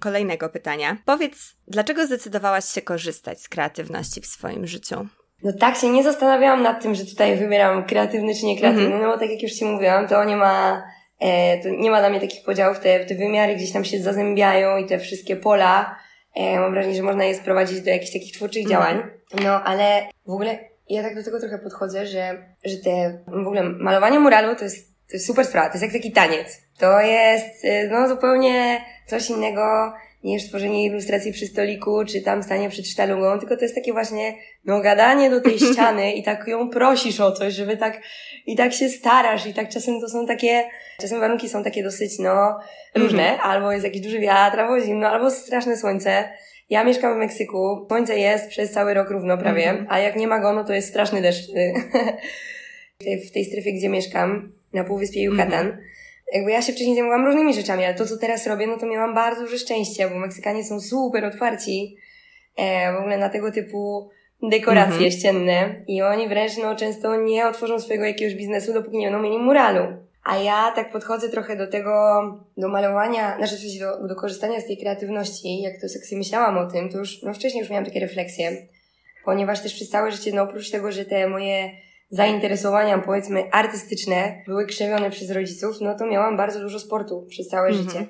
kolejnego 0.00 0.48
pytania, 0.48 0.96
powiedz, 1.04 1.56
dlaczego 1.68 2.06
zdecydowałaś 2.06 2.64
się 2.64 2.82
korzystać 2.82 3.40
z 3.42 3.48
kreatywności 3.48 4.20
w 4.20 4.26
swoim 4.26 4.66
życiu? 4.66 5.06
No 5.42 5.52
tak 5.52 5.76
się 5.76 5.88
nie 5.90 6.02
zastanawiałam 6.02 6.62
nad 6.62 6.82
tym, 6.82 6.94
że 6.94 7.04
tutaj 7.06 7.36
wybieram 7.36 7.84
kreatywny 7.84 8.34
czy 8.34 8.46
niekreatywny, 8.46 8.84
Mhm. 8.86 9.02
no 9.02 9.12
bo 9.12 9.18
tak 9.18 9.30
jak 9.30 9.42
już 9.42 9.52
Ci 9.52 9.64
mówiłam, 9.64 10.08
to 10.08 10.24
nie 10.24 10.36
ma, 10.36 10.82
e, 11.20 11.58
to 11.62 11.68
nie 11.68 11.90
ma 11.90 11.98
dla 12.00 12.10
mnie 12.10 12.20
takich 12.20 12.44
podziałów, 12.44 12.78
te, 12.80 13.04
te 13.04 13.14
wymiary 13.14 13.56
gdzieś 13.56 13.72
tam 13.72 13.84
się 13.84 14.02
zazębiają 14.02 14.76
i 14.76 14.86
te 14.86 14.98
wszystkie 14.98 15.36
pola, 15.36 15.96
e, 16.34 16.60
mam 16.60 16.72
wrażenie, 16.72 16.94
że 16.94 17.02
można 17.02 17.24
je 17.24 17.34
sprowadzić 17.34 17.80
do 17.80 17.90
jakichś 17.90 18.12
takich 18.12 18.32
twórczych 18.34 18.62
Mhm. 18.64 18.80
działań. 18.82 19.10
No 19.44 19.62
ale 19.64 20.02
w 20.26 20.30
ogóle 20.30 20.58
ja 20.88 21.02
tak 21.02 21.14
do 21.14 21.22
tego 21.24 21.40
trochę 21.40 21.58
podchodzę, 21.58 22.06
że, 22.06 22.44
że 22.64 22.76
te, 22.76 23.18
w 23.26 23.46
ogóle 23.46 23.62
malowanie 23.62 24.18
muralu 24.20 24.56
to 24.56 24.64
jest, 24.64 24.89
to 25.10 25.16
jest 25.16 25.26
super 25.26 25.46
sprawa, 25.46 25.68
to 25.68 25.74
jest 25.74 25.82
jak 25.82 25.92
taki 25.92 26.12
taniec. 26.12 26.62
To 26.78 27.00
jest, 27.00 27.64
y, 27.64 27.88
no, 27.90 28.08
zupełnie 28.08 28.84
coś 29.06 29.30
innego 29.30 29.92
niż 30.24 30.48
tworzenie 30.48 30.84
ilustracji 30.84 31.32
przy 31.32 31.46
stoliku, 31.46 32.04
czy 32.04 32.20
tam 32.20 32.42
stanie 32.42 32.70
przed 32.70 32.86
sztalugą, 32.86 33.38
tylko 33.38 33.56
to 33.56 33.62
jest 33.62 33.74
takie 33.74 33.92
właśnie, 33.92 34.34
no, 34.64 34.80
gadanie 34.80 35.30
do 35.30 35.40
tej 35.40 35.58
ściany 35.72 36.12
i 36.12 36.22
tak 36.22 36.48
ją 36.48 36.70
prosisz 36.70 37.20
o 37.20 37.32
coś, 37.32 37.54
żeby 37.54 37.76
tak, 37.76 38.00
i 38.46 38.56
tak 38.56 38.72
się 38.72 38.88
starasz 38.88 39.46
i 39.46 39.54
tak 39.54 39.68
czasem 39.68 40.00
to 40.00 40.08
są 40.08 40.26
takie, 40.26 40.64
czasem 41.00 41.20
warunki 41.20 41.48
są 41.48 41.64
takie 41.64 41.82
dosyć, 41.82 42.18
no, 42.18 42.58
różne, 42.94 43.22
-hmm. 43.22 43.40
albo 43.42 43.72
jest 43.72 43.84
jakiś 43.84 44.00
duży 44.00 44.20
wiatr, 44.20 44.60
albo 44.60 44.80
zimno, 44.80 45.08
albo 45.08 45.30
straszne 45.30 45.76
słońce. 45.76 46.28
Ja 46.70 46.84
mieszkam 46.84 47.14
w 47.14 47.18
Meksyku, 47.18 47.86
słońce 47.88 48.18
jest 48.18 48.48
przez 48.48 48.72
cały 48.72 48.94
rok 48.94 49.10
równo 49.10 49.38
prawie, 49.38 49.66
-hmm. 49.66 49.86
a 49.88 49.98
jak 49.98 50.16
nie 50.16 50.26
ma 50.26 50.38
go, 50.38 50.52
no 50.52 50.64
to 50.64 50.72
jest 50.72 50.88
straszny 50.88 51.22
deszcz 51.22 51.50
tej, 53.04 53.26
w 53.26 53.32
tej 53.32 53.44
strefie, 53.44 53.72
gdzie 53.72 53.88
mieszkam, 53.88 54.59
na 54.72 54.84
półwyspie 54.84 55.22
Yucatan. 55.22 55.66
Mm 55.66 55.76
-hmm 55.76 55.90
jakby 56.32 56.50
ja 56.50 56.62
się 56.62 56.72
wcześniej 56.72 56.94
zajmowałam 56.94 57.26
różnymi 57.26 57.54
rzeczami, 57.54 57.84
ale 57.84 57.94
to, 57.94 58.06
co 58.06 58.16
teraz 58.16 58.46
robię, 58.46 58.66
no 58.66 58.78
to 58.78 58.86
miałam 58.86 59.14
bardzo 59.14 59.40
duże 59.40 59.58
szczęście, 59.58 60.08
bo 60.08 60.18
Meksykanie 60.18 60.64
są 60.64 60.80
super 60.80 61.24
otwarci 61.24 61.96
e, 62.56 62.92
w 62.92 62.96
ogóle 62.96 63.18
na 63.18 63.28
tego 63.28 63.52
typu 63.52 64.10
dekoracje 64.42 64.96
mm 64.96 65.08
-hmm. 65.08 65.18
ścienne 65.18 65.74
i 65.86 66.02
oni 66.02 66.28
wręcz 66.28 66.56
no, 66.56 66.76
często 66.76 67.16
nie 67.16 67.46
otworzą 67.46 67.80
swojego 67.80 68.04
jakiegoś 68.04 68.34
biznesu, 68.34 68.72
dopóki 68.72 68.98
nie 68.98 69.06
będą 69.06 69.22
mieli 69.22 69.38
muralu. 69.38 69.86
A 70.24 70.36
ja 70.36 70.72
tak 70.76 70.92
podchodzę 70.92 71.28
trochę 71.28 71.56
do 71.56 71.66
tego, 71.66 72.22
do 72.56 72.68
malowania, 72.68 73.36
znaczy 73.36 73.56
w 73.56 73.58
sensie 73.58 73.78
do, 73.78 74.08
do 74.08 74.16
korzystania 74.16 74.60
z 74.60 74.66
tej 74.66 74.78
kreatywności, 74.78 75.62
jak 75.62 75.80
to 75.80 75.88
sobie 75.88 76.18
myślałam 76.18 76.58
o 76.58 76.70
tym, 76.70 76.88
to 76.88 76.98
już, 76.98 77.22
no 77.22 77.34
wcześniej 77.34 77.60
już 77.60 77.70
miałam 77.70 77.84
takie 77.84 78.00
refleksje, 78.00 78.66
ponieważ 79.24 79.62
też 79.62 79.74
przez 79.74 79.88
całe 79.88 80.12
życie, 80.12 80.32
no 80.34 80.42
oprócz 80.42 80.70
tego, 80.70 80.92
że 80.92 81.04
te 81.04 81.28
moje 81.28 81.70
zainteresowania, 82.10 82.98
powiedzmy, 82.98 83.50
artystyczne 83.52 84.42
były 84.46 84.66
krzewione 84.66 85.10
przez 85.10 85.30
rodziców, 85.30 85.76
no 85.80 85.94
to 85.94 86.06
miałam 86.06 86.36
bardzo 86.36 86.60
dużo 86.60 86.78
sportu 86.78 87.26
przez 87.28 87.48
całe 87.48 87.68
mhm. 87.68 87.88
życie. 87.88 88.06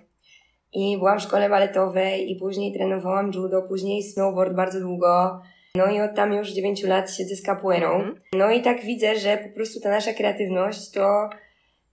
I 0.72 0.98
byłam 0.98 1.18
w 1.18 1.22
szkole 1.22 1.48
baletowej 1.48 2.30
i 2.32 2.36
później 2.36 2.72
trenowałam 2.72 3.30
judo, 3.34 3.62
później 3.62 4.02
snowboard 4.02 4.54
bardzo 4.54 4.80
długo. 4.80 5.40
No 5.74 5.90
i 5.90 6.00
od 6.00 6.14
tam 6.14 6.32
już 6.32 6.50
9 6.50 6.82
lat 6.82 7.14
siedzę 7.14 7.36
z 7.36 7.42
capoeirą. 7.42 7.94
Mhm. 7.94 8.16
No 8.32 8.50
i 8.50 8.62
tak 8.62 8.80
widzę, 8.80 9.16
że 9.16 9.36
po 9.36 9.54
prostu 9.54 9.80
ta 9.80 9.90
nasza 9.90 10.12
kreatywność 10.12 10.90
to 10.90 11.30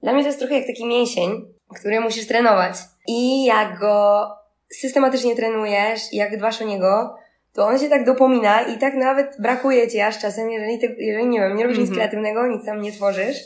dla 0.03 0.13
mnie 0.13 0.21
to 0.21 0.27
jest 0.27 0.39
trochę 0.39 0.55
jak 0.55 0.67
taki 0.67 0.85
mięsień, 0.85 1.45
który 1.75 1.99
musisz 1.99 2.27
trenować. 2.27 2.75
I 3.07 3.45
jak 3.45 3.79
go 3.79 4.27
systematycznie 4.69 5.35
trenujesz, 5.35 6.13
jak 6.13 6.37
dbasz 6.37 6.61
o 6.61 6.65
niego, 6.65 7.15
to 7.57 7.65
on 7.65 7.79
się 7.79 7.89
tak 7.89 8.05
dopomina 8.05 8.61
i 8.61 8.77
tak 8.77 8.95
nawet 8.95 9.35
brakuje 9.39 9.87
ci 9.87 9.99
aż 9.99 10.19
czasem, 10.19 10.51
jeżeli, 10.51 10.79
ty, 10.79 10.95
jeżeli 10.99 11.27
nie 11.27 11.39
wiem, 11.39 11.57
nie 11.57 11.63
robisz 11.63 11.79
nic 11.79 11.89
mhm. 11.89 11.97
kreatywnego, 11.97 12.47
nic 12.47 12.65
tam 12.65 12.81
nie 12.81 12.91
tworzysz. 12.91 13.37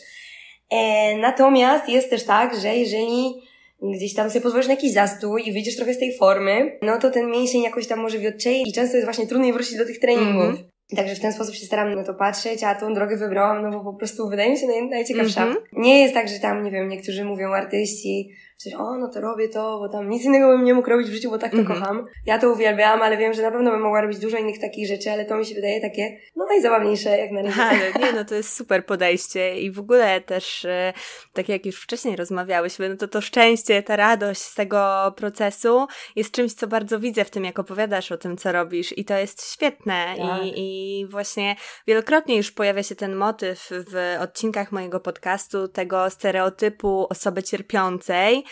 E, 0.70 1.18
natomiast 1.18 1.90
jest 1.90 2.10
też 2.10 2.24
tak, 2.24 2.60
że 2.62 2.76
jeżeli 2.76 3.34
gdzieś 3.82 4.14
tam 4.14 4.30
sobie 4.30 4.42
pozwolisz 4.42 4.68
na 4.68 4.74
jakiś 4.74 4.94
zastój 4.94 5.48
i 5.48 5.54
wyjdziesz 5.54 5.76
trochę 5.76 5.94
z 5.94 6.00
tej 6.00 6.18
formy, 6.18 6.80
no 6.82 6.98
to 6.98 7.12
ten 7.12 7.32
mięsień 7.32 7.62
jakoś 7.62 7.88
tam 7.88 8.00
może 8.00 8.20
wiotczeje 8.20 8.62
i 8.62 8.74
często 8.74 8.98
jest 8.98 9.08
właśnie 9.08 9.28
trudniej 9.28 9.54
wrócić 9.54 9.78
do 9.78 9.86
tych 9.86 10.00
treningów. 10.00 10.44
Mm 10.44 10.56
-hmm. 10.56 10.96
Także 10.96 11.16
w 11.16 11.20
ten 11.20 11.34
sposób 11.34 11.56
się 11.56 11.66
staram 11.66 11.96
na 11.96 12.04
to 12.04 12.14
patrzeć, 12.14 12.64
a 12.64 12.76
tą 12.76 12.94
drogę 12.94 13.18
wybrałam, 13.18 13.62
no 13.62 13.72
bo 13.72 13.92
po 13.92 13.98
prostu 13.98 14.30
wydaje 14.30 14.52
mi 14.52 14.58
się 14.58 14.68
naj, 14.68 14.90
najciekawsza. 14.90 15.44
Mm 15.44 15.56
-hmm. 15.56 15.60
Nie 15.74 16.02
jest 16.02 16.14
tak, 16.14 16.28
że 16.28 16.40
tam, 16.40 16.64
nie 16.64 16.72
wiem, 16.72 16.90
niektórzy 16.90 17.26
mówią 17.26 17.52
artyści, 17.52 18.30
coś, 18.64 18.74
o, 18.74 18.98
no 18.98 19.08
to 19.08 19.22
robię 19.22 19.50
to, 19.50 19.80
bo 19.80 19.90
tam 19.90 20.10
nic 20.10 20.26
innego 20.26 20.48
bym 20.48 20.64
nie 20.64 20.74
mógł 20.74 20.90
robić 20.90 21.08
w 21.08 21.14
życiu, 21.14 21.30
bo 21.30 21.38
tak 21.38 21.52
to 21.52 21.58
mm 21.58 21.68
-hmm. 21.68 21.80
kocham. 21.80 22.06
Ja 22.26 22.40
to 22.40 22.52
uwielbiam, 22.52 23.02
ale 23.02 23.18
wiem, 23.18 23.34
że 23.34 23.42
na 23.42 23.52
pewno 23.52 23.72
bym 23.72 23.82
mogła 23.82 24.02
robić 24.02 24.20
dużo 24.20 24.38
innych 24.38 24.60
takich 24.60 24.88
rzeczy, 24.88 25.12
ale 25.12 25.26
to 25.26 25.38
mi 25.38 25.46
się 25.46 25.56
wydaje 25.56 25.82
takie, 25.82 26.18
no 26.36 26.46
najzabawniejsze 26.46 27.18
jak 27.18 27.32
na 27.32 27.42
razie. 27.42 27.62
Ale 27.72 28.06
nie, 28.06 28.14
no 28.14 28.26
to 28.26 28.36
jest 28.36 28.54
super 28.58 28.86
podejście 28.86 29.62
i 29.62 29.72
w 29.72 29.80
ogóle 29.80 30.22
też, 30.22 30.66
e, 30.66 30.94
tak 31.34 31.50
jak 31.50 31.66
już 31.66 31.82
wcześniej 31.82 32.16
rozmawiałyśmy, 32.16 32.90
no 32.90 32.96
to 32.96 33.08
to 33.08 33.22
szczęście, 33.22 33.84
ta 33.84 33.96
radość 33.96 34.42
z 34.42 34.56
tego 34.56 35.14
procesu 35.18 35.88
jest 36.16 36.32
czymś, 36.32 36.54
co 36.54 36.68
bardzo 36.68 37.00
widzę 37.00 37.26
w 37.26 37.30
tym, 37.30 37.46
jak 37.46 37.60
opowiadasz 37.60 38.12
o 38.12 38.18
tym, 38.18 38.38
co 38.38 38.52
robisz 38.52 38.98
i 38.98 39.06
to 39.06 39.18
jest 39.18 39.54
świetne 39.54 40.16
tak. 40.18 40.44
i, 40.44 40.54
i 40.56 41.06
właśnie 41.06 41.56
wielokrotnie 41.88 42.38
już 42.38 42.52
pojawia 42.52 42.84
się 42.84 42.96
ten 42.96 43.16
motyw 43.16 43.70
w 43.72 44.18
odcinkach 44.22 44.72
mojego 44.72 45.00
podcastu 45.00 45.68
tego 45.68 46.10
stereotypu 46.10 47.08
osoby 47.10 47.44
cierpiącej, 47.44 48.44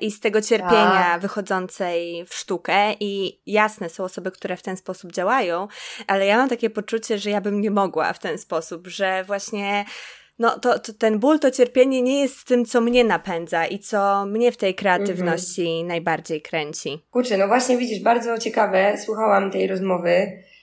i 0.00 0.10
z 0.10 0.20
tego 0.20 0.42
cierpienia 0.42 1.04
tak. 1.12 1.20
wychodzącej 1.20 2.24
w 2.28 2.34
sztukę. 2.34 2.92
I 3.00 3.40
jasne, 3.46 3.88
są 3.88 4.04
osoby, 4.04 4.30
które 4.30 4.56
w 4.56 4.62
ten 4.62 4.76
sposób 4.76 5.12
działają, 5.12 5.68
ale 6.06 6.26
ja 6.26 6.36
mam 6.36 6.48
takie 6.48 6.70
poczucie, 6.70 7.18
że 7.18 7.30
ja 7.30 7.40
bym 7.40 7.60
nie 7.60 7.70
mogła 7.70 8.12
w 8.12 8.18
ten 8.18 8.38
sposób, 8.38 8.86
że 8.86 9.24
właśnie 9.24 9.84
no 10.38 10.58
to, 10.58 10.78
to, 10.78 10.92
ten 10.92 11.18
ból, 11.18 11.38
to 11.38 11.50
cierpienie 11.50 12.02
nie 12.02 12.20
jest 12.20 12.44
tym, 12.44 12.64
co 12.64 12.80
mnie 12.80 13.04
napędza 13.04 13.66
i 13.66 13.78
co 13.78 14.26
mnie 14.26 14.52
w 14.52 14.56
tej 14.56 14.74
kreatywności 14.74 15.68
mhm. 15.68 15.86
najbardziej 15.86 16.42
kręci. 16.42 17.06
Kurczę, 17.10 17.36
no 17.36 17.46
właśnie 17.46 17.76
widzisz, 17.76 18.02
bardzo 18.02 18.38
ciekawe, 18.38 18.98
słuchałam 19.04 19.50
tej 19.50 19.66
rozmowy 19.66 20.10
E, 20.10 20.55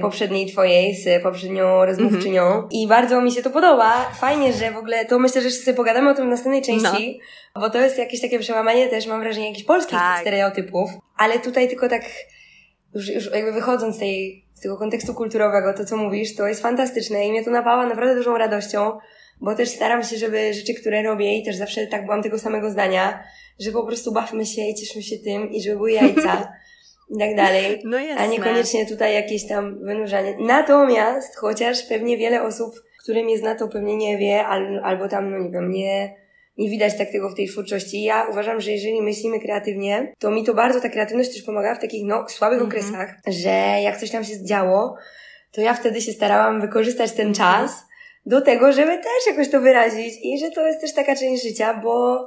poprzedniej 0.00 0.46
twojej 0.46 0.94
z 0.94 1.22
poprzednią 1.22 1.84
rozmówczynią 1.84 2.42
mm-hmm. 2.42 2.68
i 2.70 2.86
bardzo 2.88 3.20
mi 3.20 3.32
się 3.32 3.42
to 3.42 3.50
podoba. 3.50 4.10
Fajnie, 4.20 4.52
że 4.52 4.70
w 4.70 4.76
ogóle 4.76 5.04
to 5.04 5.18
myślę, 5.18 5.40
że 5.40 5.46
jeszcze 5.46 5.64
sobie 5.64 5.76
pogadamy 5.76 6.10
o 6.10 6.14
tym 6.14 6.26
w 6.26 6.30
następnej 6.30 6.62
części, 6.62 7.20
no. 7.54 7.60
bo 7.60 7.70
to 7.70 7.78
jest 7.78 7.98
jakieś 7.98 8.20
takie 8.20 8.38
przełamanie 8.38 8.88
też, 8.88 9.06
mam 9.06 9.20
wrażenie, 9.20 9.48
jakichś 9.48 9.66
polskich 9.66 9.98
tak. 9.98 10.20
stereotypów, 10.20 10.90
ale 11.16 11.38
tutaj 11.38 11.68
tylko 11.68 11.88
tak 11.88 12.02
już, 12.94 13.08
już 13.08 13.30
jakby 13.32 13.52
wychodząc 13.52 13.96
z 13.96 13.98
tej, 13.98 14.44
z 14.54 14.60
tego 14.60 14.76
kontekstu 14.76 15.14
kulturowego, 15.14 15.74
to 15.74 15.84
co 15.84 15.96
mówisz, 15.96 16.36
to 16.36 16.48
jest 16.48 16.62
fantastyczne 16.62 17.26
i 17.26 17.30
mnie 17.30 17.44
to 17.44 17.50
napawa 17.50 17.86
naprawdę 17.86 18.14
dużą 18.14 18.38
radością, 18.38 18.98
bo 19.40 19.54
też 19.54 19.68
staram 19.68 20.02
się, 20.02 20.16
żeby 20.16 20.54
rzeczy, 20.54 20.74
które 20.74 21.02
robię 21.02 21.38
i 21.38 21.44
też 21.44 21.56
zawsze 21.56 21.86
tak 21.86 22.04
byłam 22.04 22.22
tego 22.22 22.38
samego 22.38 22.70
zdania, 22.70 23.24
że 23.60 23.72
po 23.72 23.86
prostu 23.86 24.12
bawmy 24.12 24.46
się 24.46 24.62
i 24.62 24.74
cieszmy 24.74 25.02
się 25.02 25.16
tym 25.18 25.50
i 25.50 25.62
żeby 25.62 25.76
były 25.76 25.92
jajca. 25.92 26.52
i 27.10 27.18
tak 27.18 27.36
dalej, 27.36 27.82
no 27.84 27.98
jasne. 27.98 28.24
a 28.24 28.26
niekoniecznie 28.26 28.86
tutaj 28.86 29.14
jakieś 29.14 29.48
tam 29.48 29.78
wynurzanie. 29.84 30.36
Natomiast, 30.40 31.36
chociaż 31.36 31.82
pewnie 31.82 32.16
wiele 32.16 32.42
osób, 32.42 32.74
które 33.02 33.24
mnie 33.24 33.38
zna, 33.38 33.54
to 33.54 33.68
pewnie 33.68 33.96
nie 33.96 34.18
wie, 34.18 34.46
al, 34.46 34.80
albo 34.84 35.08
tam, 35.08 35.30
no 35.30 35.38
nie 35.38 35.50
wiem, 35.50 35.70
nie, 35.70 36.14
nie 36.58 36.70
widać 36.70 36.98
tak 36.98 37.10
tego 37.10 37.30
w 37.30 37.34
tej 37.34 37.48
twórczości. 37.48 38.02
Ja 38.02 38.26
uważam, 38.30 38.60
że 38.60 38.70
jeżeli 38.70 39.02
myślimy 39.02 39.40
kreatywnie, 39.40 40.12
to 40.18 40.30
mi 40.30 40.44
to 40.44 40.54
bardzo 40.54 40.80
ta 40.80 40.88
kreatywność 40.88 41.32
też 41.32 41.42
pomaga 41.42 41.74
w 41.74 41.80
takich, 41.80 42.06
no, 42.06 42.28
słabych 42.28 42.60
-hmm. 42.60 42.66
okresach, 42.66 43.14
że 43.26 43.80
jak 43.82 43.96
coś 43.96 44.10
tam 44.10 44.24
się 44.24 44.44
działo, 44.44 44.96
to 45.52 45.60
ja 45.60 45.74
wtedy 45.74 46.00
się 46.00 46.12
starałam 46.12 46.60
wykorzystać 46.60 47.12
ten 47.12 47.28
mhm. 47.28 47.34
czas 47.34 47.86
do 48.26 48.40
tego, 48.40 48.72
żeby 48.72 48.98
też 48.98 49.26
jakoś 49.26 49.50
to 49.50 49.60
wyrazić 49.60 50.14
i 50.22 50.38
że 50.38 50.50
to 50.50 50.66
jest 50.66 50.80
też 50.80 50.94
taka 50.94 51.16
część 51.16 51.42
życia, 51.42 51.80
bo 51.84 52.26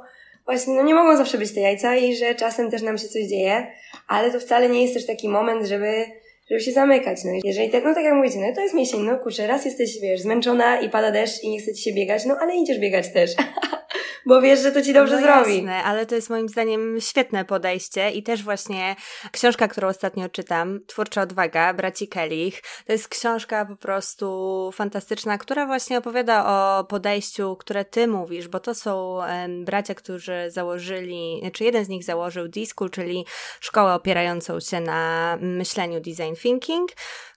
właśnie, 0.50 0.74
no 0.74 0.82
nie 0.82 0.94
mogą 0.94 1.16
zawsze 1.16 1.38
być 1.38 1.54
te 1.54 1.60
jajca 1.60 1.96
i 1.96 2.16
że 2.16 2.34
czasem 2.34 2.70
też 2.70 2.82
nam 2.82 2.98
się 2.98 3.08
coś 3.08 3.22
dzieje, 3.22 3.66
ale 4.08 4.30
to 4.30 4.40
wcale 4.40 4.68
nie 4.68 4.82
jest 4.82 4.94
też 4.94 5.06
taki 5.06 5.28
moment, 5.28 5.66
żeby, 5.66 6.04
żeby 6.50 6.60
się 6.60 6.72
zamykać. 6.72 7.24
No 7.24 7.30
jeżeli 7.44 7.70
tak, 7.70 7.84
no 7.84 7.94
tak 7.94 8.04
jak 8.04 8.14
mówicie, 8.14 8.38
no 8.38 8.54
to 8.54 8.60
jest 8.60 8.74
miesiąc, 8.74 9.02
no 9.06 9.18
kurczę, 9.18 9.46
raz 9.46 9.64
jesteś, 9.64 10.00
wiesz, 10.00 10.20
zmęczona 10.20 10.80
i 10.80 10.90
pada 10.90 11.10
deszcz 11.10 11.42
i 11.42 11.50
nie 11.50 11.60
chce 11.60 11.74
ci 11.74 11.82
się 11.82 11.92
biegać, 11.92 12.24
no 12.24 12.36
ale 12.40 12.56
idziesz 12.56 12.78
biegać 12.78 13.12
też. 13.12 13.30
bo 14.26 14.40
wiesz, 14.40 14.60
że 14.60 14.72
to 14.72 14.82
ci 14.82 14.92
dobrze 14.92 15.14
no 15.14 15.22
zrobi. 15.22 15.56
Jasne, 15.56 15.84
ale 15.84 16.06
to 16.06 16.14
jest 16.14 16.30
moim 16.30 16.48
zdaniem 16.48 17.00
świetne 17.00 17.44
podejście 17.44 18.10
i 18.10 18.22
też 18.22 18.42
właśnie 18.42 18.96
książka, 19.32 19.68
którą 19.68 19.88
ostatnio 19.88 20.28
czytam, 20.28 20.80
Twórcza 20.86 21.22
Odwaga, 21.22 21.74
braci 21.74 22.08
Kellich, 22.08 22.62
to 22.86 22.92
jest 22.92 23.08
książka 23.08 23.64
po 23.64 23.76
prostu 23.76 24.70
fantastyczna, 24.74 25.38
która 25.38 25.66
właśnie 25.66 25.98
opowiada 25.98 26.46
o 26.46 26.84
podejściu, 26.84 27.56
które 27.56 27.84
ty 27.84 28.06
mówisz, 28.08 28.48
bo 28.48 28.60
to 28.60 28.74
są 28.74 29.18
bracia, 29.64 29.94
którzy 29.94 30.50
założyli, 30.50 31.40
czy 31.52 31.60
znaczy 31.60 31.64
jeden 31.64 31.84
z 31.84 31.88
nich 31.88 32.04
założył 32.04 32.48
D-School, 32.48 32.90
czyli 32.90 33.26
szkołę 33.60 33.94
opierającą 33.94 34.60
się 34.60 34.80
na 34.80 35.38
myśleniu 35.40 36.00
design 36.00 36.34
thinking, 36.42 36.90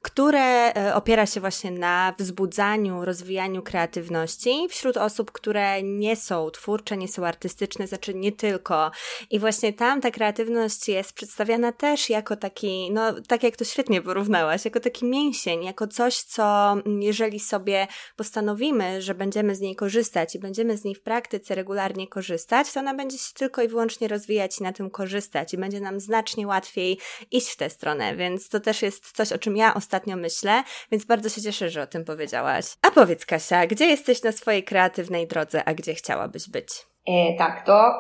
które 0.04 0.74
e, 0.74 0.96
opiera 0.96 1.26
się 1.26 1.40
właśnie 1.40 1.72
na 1.72 2.14
wzbudzaniu, 2.20 3.06
rozwijaniu 3.06 3.62
kreatywności 3.62 4.68
wśród 4.70 4.98
osób, 4.98 5.32
które 5.32 5.84
nie 5.84 6.16
są 6.16 6.52
twórcze, 6.52 6.98
nie 6.98 7.08
są 7.08 7.26
artystyczne, 7.26 7.88
znaczy 7.88 8.14
nie 8.14 8.32
tylko. 8.32 8.92
I 9.30 9.40
właśnie 9.40 9.74
tam 9.74 10.02
ta 10.02 10.12
kreatywność 10.12 10.88
jest 10.88 11.14
przedstawiana 11.14 11.72
też 11.72 12.10
jako 12.10 12.36
taki, 12.36 12.92
no 12.92 13.14
tak 13.28 13.44
jak 13.44 13.56
to 13.56 13.66
świetnie 13.66 14.02
porównałaś, 14.02 14.66
jako 14.66 14.80
taki 14.80 15.06
mięsień, 15.06 15.64
jako 15.64 15.88
coś, 15.88 16.18
co 16.18 16.76
jeżeli 17.00 17.40
sobie 17.40 17.88
postanowimy, 18.16 19.02
że 19.02 19.16
będziemy 19.16 19.56
z 19.56 19.60
niej 19.60 19.76
korzystać 19.76 20.36
i 20.36 20.40
będziemy 20.40 20.78
z 20.78 20.84
niej 20.84 20.96
w 20.96 21.02
praktyce 21.02 21.56
regularnie 21.56 22.08
korzystać, 22.08 22.74
to 22.74 22.80
ona 22.80 22.94
będzie 22.94 23.18
się 23.18 23.34
tylko 23.34 23.62
i 23.62 23.68
wyłącznie 23.68 24.08
rozwijać 24.08 24.60
i 24.60 24.64
na 24.64 24.74
tym 24.74 24.90
korzystać 24.90 25.54
i 25.54 25.58
będzie 25.58 25.80
nam 25.80 26.00
znacznie 26.00 26.48
łatwiej 26.48 27.00
iść 27.32 27.50
w 27.50 27.58
tę 27.58 27.70
stronę, 27.70 28.16
więc 28.16 28.50
to 28.50 28.60
też 28.60 28.82
jest 28.82 29.12
coś, 29.12 29.32
o 29.32 29.38
czym 29.38 29.58
ja 29.58 29.74
ostatnio 29.74 29.93
ostatnio 29.94 30.16
myślę, 30.16 30.64
więc 30.92 31.06
bardzo 31.06 31.30
się 31.30 31.42
cieszę, 31.42 31.70
że 31.70 31.82
o 31.82 31.88
tym 31.88 32.06
powiedziałaś. 32.06 32.66
A 32.82 32.92
powiedz, 32.92 33.26
Kasia, 33.26 33.68
gdzie 33.68 33.86
jesteś 33.86 34.24
na 34.24 34.32
swojej 34.32 34.64
kreatywnej 34.64 35.28
drodze, 35.28 35.64
a 35.66 35.74
gdzie 35.74 35.94
chciałabyś 35.94 36.50
być? 36.50 36.68
E, 37.08 37.38
tak, 37.38 37.66
to 37.66 37.94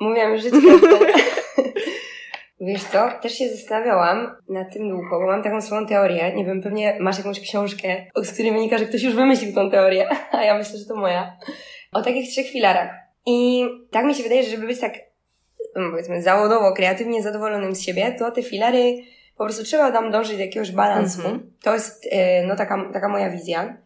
mówiłam 0.00 0.32
już 0.32 0.42
Wiesz 2.60 2.84
co, 2.84 3.10
też 3.22 3.38
się 3.38 3.48
zastanawiałam 3.48 4.36
nad 4.48 4.72
tym 4.72 4.88
długo, 4.88 5.20
bo 5.20 5.26
mam 5.26 5.42
taką 5.42 5.60
swoją 5.60 5.86
teorię, 5.86 6.32
nie 6.34 6.44
wiem, 6.44 6.62
pewnie 6.62 6.96
masz 7.00 7.18
jakąś 7.18 7.40
książkę, 7.40 8.06
z 8.16 8.32
której 8.32 8.52
wynika, 8.52 8.78
że 8.78 8.86
ktoś 8.86 9.02
już 9.02 9.14
wymyślił 9.14 9.54
tą 9.54 9.70
teorię, 9.70 10.08
a 10.32 10.44
ja 10.44 10.58
myślę, 10.58 10.78
że 10.78 10.84
to 10.84 10.96
moja, 10.96 11.36
o 11.92 12.02
takich 12.02 12.30
trzech 12.30 12.46
filarach. 12.46 12.90
I 13.26 13.66
tak 13.90 14.04
mi 14.04 14.14
się 14.14 14.22
wydaje, 14.22 14.42
że 14.42 14.50
żeby 14.50 14.66
być 14.66 14.80
tak, 14.80 14.94
no, 15.76 15.90
powiedzmy, 15.90 16.22
zawodowo, 16.22 16.72
kreatywnie 16.72 17.22
zadowolonym 17.22 17.74
z 17.74 17.82
siebie, 17.82 18.16
to 18.18 18.30
te 18.30 18.42
filary 18.42 18.96
po 19.38 19.44
prostu 19.44 19.64
trzeba 19.64 19.92
tam 19.92 20.10
dążyć 20.10 20.36
do 20.36 20.42
jakiegoś 20.42 20.72
balansu. 20.72 21.22
Mm-hmm. 21.22 21.40
To 21.62 21.74
jest, 21.74 22.08
e, 22.10 22.46
no, 22.46 22.56
taka, 22.56 22.92
taka 22.92 23.08
moja 23.08 23.30
wizja, 23.30 23.76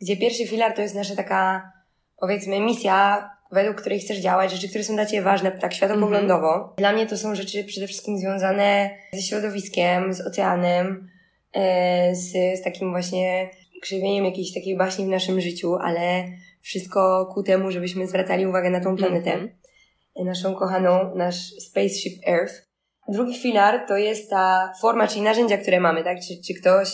gdzie 0.00 0.16
pierwszy 0.16 0.46
filar 0.46 0.72
to 0.72 0.82
jest 0.82 0.94
nasza 0.94 1.16
taka, 1.16 1.72
powiedzmy, 2.16 2.60
misja 2.60 3.30
według 3.52 3.80
której 3.80 4.00
chcesz 4.00 4.18
działać, 4.18 4.52
rzeczy, 4.52 4.68
które 4.68 4.84
są 4.84 4.94
dla 4.94 5.06
Ciebie 5.06 5.22
ważne, 5.22 5.52
tak 5.52 5.74
światopoglądowo. 5.74 6.54
Mm 6.54 6.68
-hmm. 6.68 6.76
Dla 6.76 6.92
mnie 6.92 7.06
to 7.06 7.16
są 7.16 7.34
rzeczy 7.34 7.64
przede 7.64 7.86
wszystkim 7.86 8.18
związane 8.18 8.90
ze 9.12 9.22
środowiskiem, 9.22 10.14
z 10.14 10.20
oceanem, 10.20 11.10
e, 11.52 12.14
z, 12.14 12.32
z 12.60 12.62
takim 12.62 12.90
właśnie 12.90 13.50
krzywieniem 13.82 14.24
jakiejś 14.24 14.54
takiej 14.54 14.76
baśni 14.76 15.04
w 15.04 15.08
naszym 15.08 15.40
życiu, 15.40 15.76
ale 15.76 16.24
wszystko 16.60 17.30
ku 17.34 17.42
temu, 17.42 17.70
żebyśmy 17.70 18.06
zwracali 18.06 18.46
uwagę 18.46 18.70
na 18.70 18.80
tą 18.80 18.96
planetę, 18.96 19.32
mm 19.32 19.48
-hmm. 20.16 20.24
naszą 20.24 20.54
kochaną, 20.54 21.14
nasz 21.14 21.50
spaceship 21.50 22.28
Earth. 22.28 22.69
Drugi 23.08 23.38
filar 23.38 23.86
to 23.88 23.96
jest 23.96 24.30
ta 24.30 24.72
forma, 24.80 25.06
czyli 25.06 25.22
narzędzia, 25.22 25.58
które 25.58 25.80
mamy, 25.80 26.04
tak? 26.04 26.18
Czy, 26.20 26.34
czy 26.46 26.60
ktoś 26.60 26.88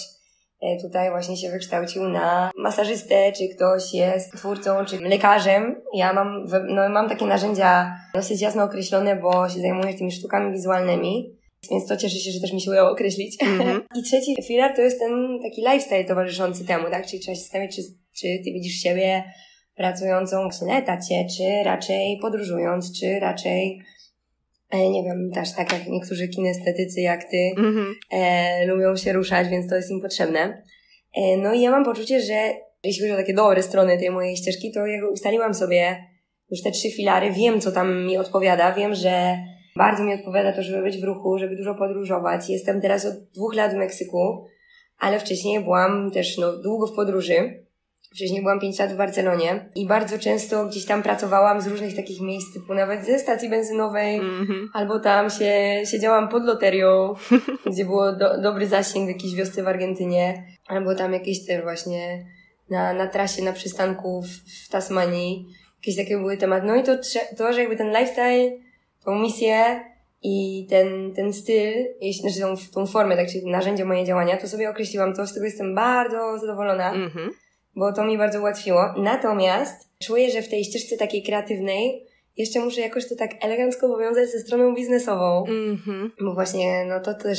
E, 0.62 0.80
tutaj 0.82 1.10
właśnie 1.10 1.36
się 1.36 1.50
wykształcił 1.50 2.08
na 2.08 2.50
masażystę, 2.58 3.32
czy 3.32 3.48
ktoś 3.56 3.94
jest 3.94 4.32
twórcą, 4.32 4.84
czy 4.84 5.00
lekarzem. 5.00 5.82
Ja 5.94 6.12
mam, 6.12 6.46
no, 6.68 6.88
mam 6.88 7.08
takie 7.08 7.26
narzędzia 7.26 7.96
dosyć 8.14 8.40
jasno 8.40 8.64
określone, 8.64 9.16
bo 9.16 9.48
się 9.48 9.60
zajmuję 9.60 9.94
tymi 9.94 10.12
sztukami 10.12 10.52
wizualnymi. 10.52 11.36
Więc 11.70 11.86
to 11.88 11.96
cieszę 11.96 12.16
się, 12.16 12.30
że 12.30 12.40
też 12.40 12.52
mi 12.52 12.60
się 12.60 12.70
udało 12.70 12.90
określić. 12.90 13.36
Mm-hmm. 13.42 13.80
I 13.98 14.02
trzeci 14.02 14.36
filar 14.42 14.76
to 14.76 14.82
jest 14.82 14.98
ten 14.98 15.38
taki 15.42 15.60
lifestyle 15.60 16.04
towarzyszący 16.04 16.66
temu, 16.66 16.90
tak? 16.90 17.06
Czyli 17.06 17.22
trzeba 17.22 17.34
się 17.34 17.40
zastanowić, 17.40 17.76
czy, 17.76 17.82
czy 18.20 18.26
ty 18.44 18.52
widzisz 18.52 18.82
siebie 18.82 19.24
pracującą 19.76 20.42
właśnie 20.42 20.66
na 20.66 20.78
etacie, 20.78 21.26
czy 21.36 21.64
raczej 21.64 22.18
podróżując, 22.22 23.00
czy 23.00 23.20
raczej 23.20 23.82
nie 24.74 25.04
wiem, 25.04 25.30
też 25.34 25.52
tak 25.52 25.72
jak 25.72 25.86
niektórzy 25.86 26.28
kinestetycy 26.28 27.00
jak 27.00 27.24
ty 27.24 27.36
mm-hmm. 27.58 27.92
e, 28.12 28.66
lubią 28.66 28.96
się 28.96 29.12
ruszać, 29.12 29.48
więc 29.48 29.70
to 29.70 29.76
jest 29.76 29.90
im 29.90 30.00
potrzebne. 30.00 30.62
E, 31.16 31.36
no 31.36 31.54
i 31.54 31.60
ja 31.60 31.70
mam 31.70 31.84
poczucie, 31.84 32.20
że 32.20 32.52
jeśli 32.84 33.02
chodzi 33.02 33.12
o 33.12 33.16
takie 33.16 33.34
dobre 33.34 33.62
strony 33.62 33.98
tej 33.98 34.10
mojej 34.10 34.36
ścieżki, 34.36 34.72
to 34.72 34.86
jak 34.86 35.10
ustaliłam 35.12 35.54
sobie 35.54 36.06
już 36.50 36.62
te 36.62 36.70
trzy 36.70 36.90
filary, 36.90 37.30
wiem 37.30 37.60
co 37.60 37.72
tam 37.72 38.06
mi 38.06 38.16
odpowiada, 38.16 38.72
wiem, 38.72 38.94
że 38.94 39.38
bardzo 39.76 40.04
mi 40.04 40.14
odpowiada 40.14 40.52
to, 40.52 40.62
żeby 40.62 40.82
być 40.82 41.00
w 41.00 41.04
ruchu, 41.04 41.38
żeby 41.38 41.56
dużo 41.56 41.74
podróżować. 41.74 42.50
Jestem 42.50 42.80
teraz 42.80 43.06
od 43.06 43.14
dwóch 43.34 43.54
lat 43.54 43.72
w 43.72 43.76
Meksyku, 43.76 44.44
ale 44.98 45.20
wcześniej 45.20 45.60
byłam 45.60 46.10
też 46.10 46.38
no, 46.38 46.56
długo 46.56 46.86
w 46.86 46.96
podróży. 46.96 47.65
Wcześniej 48.14 48.42
byłam 48.42 48.60
5 48.60 48.78
lat 48.78 48.92
w 48.92 48.96
Barcelonie 48.96 49.68
i 49.74 49.86
bardzo 49.86 50.18
często 50.18 50.66
gdzieś 50.66 50.86
tam 50.86 51.02
pracowałam 51.02 51.60
z 51.60 51.66
różnych 51.66 51.96
takich 51.96 52.20
miejsc, 52.20 52.54
typu 52.54 52.74
nawet 52.74 53.06
ze 53.06 53.18
stacji 53.18 53.50
benzynowej, 53.50 54.20
mm-hmm. 54.20 54.66
albo 54.72 55.00
tam 55.00 55.30
się 55.30 55.82
siedziałam 55.90 56.28
pod 56.28 56.44
loterią, 56.44 57.14
gdzie 57.72 57.84
było 57.84 58.12
do, 58.12 58.40
dobry 58.42 58.66
zasięg 58.66 59.06
w 59.06 59.08
jakiejś 59.08 59.34
wiosce 59.34 59.62
w 59.62 59.68
Argentynie, 59.68 60.44
albo 60.66 60.94
tam 60.94 61.12
jakieś 61.12 61.46
też 61.46 61.62
właśnie 61.62 62.26
na, 62.70 62.92
na 62.92 63.06
trasie, 63.06 63.42
na 63.42 63.52
przystanku 63.52 64.22
w, 64.22 64.64
w 64.64 64.68
Tasmanii. 64.68 65.46
Jakieś 65.80 65.96
takie 65.96 66.18
były 66.18 66.36
tematy. 66.36 66.66
No 66.66 66.76
i 66.76 66.82
to, 66.82 66.96
to, 67.36 67.52
że 67.52 67.60
jakby 67.60 67.76
ten 67.76 67.88
lifestyle, 67.88 68.50
tą 69.04 69.18
misję 69.18 69.80
i 70.22 70.66
ten, 70.70 71.14
ten 71.14 71.32
styl, 71.32 71.74
jeśli, 72.00 72.30
znaczy 72.30 72.40
tą, 72.40 72.54
tą 72.74 72.86
formę, 72.86 73.16
tak, 73.16 73.28
czyli 73.28 73.50
narzędzie 73.50 73.84
moje 73.84 74.04
działania, 74.04 74.36
to 74.36 74.48
sobie 74.48 74.70
określiłam 74.70 75.14
to, 75.14 75.26
z 75.26 75.34
tego 75.34 75.46
jestem 75.46 75.74
bardzo 75.74 76.38
zadowolona. 76.38 76.94
Mm-hmm 76.94 77.45
bo 77.76 77.92
to 77.92 78.04
mi 78.04 78.18
bardzo 78.18 78.40
ułatwiło. 78.40 78.94
Natomiast 78.96 79.88
czuję, 80.02 80.30
że 80.30 80.42
w 80.42 80.48
tej 80.48 80.64
ścieżce 80.64 80.96
takiej 80.96 81.22
kreatywnej 81.22 82.06
jeszcze 82.36 82.60
muszę 82.60 82.80
jakoś 82.80 83.08
to 83.08 83.16
tak 83.16 83.30
elegancko 83.44 83.88
powiązać 83.88 84.30
ze 84.30 84.38
stroną 84.38 84.74
biznesową. 84.74 85.44
Mm-hmm. 85.44 86.10
Bo 86.20 86.34
właśnie, 86.34 86.84
no 86.84 87.00
to 87.00 87.14
też, 87.14 87.38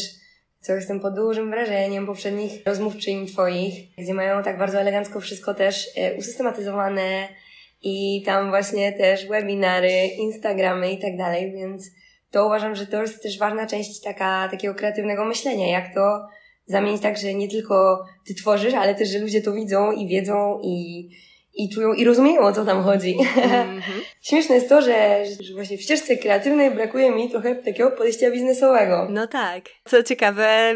co 0.59 0.73
jestem 0.73 0.99
pod 0.99 1.15
dużym 1.15 1.49
wrażeniem 1.49 2.05
poprzednich 2.05 2.51
rozmówczyń 2.65 3.27
twoich, 3.27 3.73
gdzie 3.97 4.13
mają 4.13 4.43
tak 4.43 4.57
bardzo 4.57 4.79
elegancko 4.79 5.19
wszystko 5.19 5.53
też 5.53 5.87
e, 5.95 6.15
usystematyzowane 6.15 7.27
i 7.81 8.23
tam 8.25 8.49
właśnie 8.49 8.93
też 8.93 9.27
webinary, 9.27 10.07
Instagramy 10.17 10.91
i 10.91 10.99
tak 10.99 11.17
dalej, 11.17 11.51
więc 11.51 11.89
to 12.31 12.45
uważam, 12.45 12.75
że 12.75 12.87
to 12.87 13.01
jest 13.01 13.23
też 13.23 13.39
ważna 13.39 13.67
część 13.67 14.01
taka, 14.01 14.47
takiego 14.51 14.75
kreatywnego 14.75 15.25
myślenia, 15.25 15.67
jak 15.67 15.93
to 15.93 16.27
zamienić 16.67 17.01
tak, 17.01 17.17
że 17.17 17.33
nie 17.33 17.47
tylko 17.47 18.05
ty 18.25 18.35
tworzysz, 18.35 18.73
ale 18.73 18.95
też, 18.95 19.09
że 19.09 19.19
ludzie 19.19 19.41
to 19.41 19.53
widzą 19.53 19.91
i 19.91 20.07
wiedzą 20.07 20.59
i, 20.63 21.09
i 21.57 21.69
czują 21.69 21.93
i 21.93 22.05
rozumieją, 22.05 22.41
o 22.41 22.53
co 22.53 22.65
tam 22.65 22.83
chodzi. 22.83 23.17
Mm-hmm. 23.17 23.81
Śmieszne 24.21 24.55
jest 24.55 24.69
to, 24.69 24.81
że, 24.81 25.23
że 25.39 25.53
właśnie 25.53 25.77
w 25.77 25.81
ścieżce 25.81 26.17
kreatywnej 26.17 26.71
brakuje 26.71 27.11
mi 27.11 27.29
trochę 27.29 27.55
takiego 27.55 27.91
podejścia 27.91 28.31
biznesowego. 28.31 29.07
No 29.09 29.27
tak. 29.27 29.63
Co 29.85 30.03
ciekawe, 30.03 30.75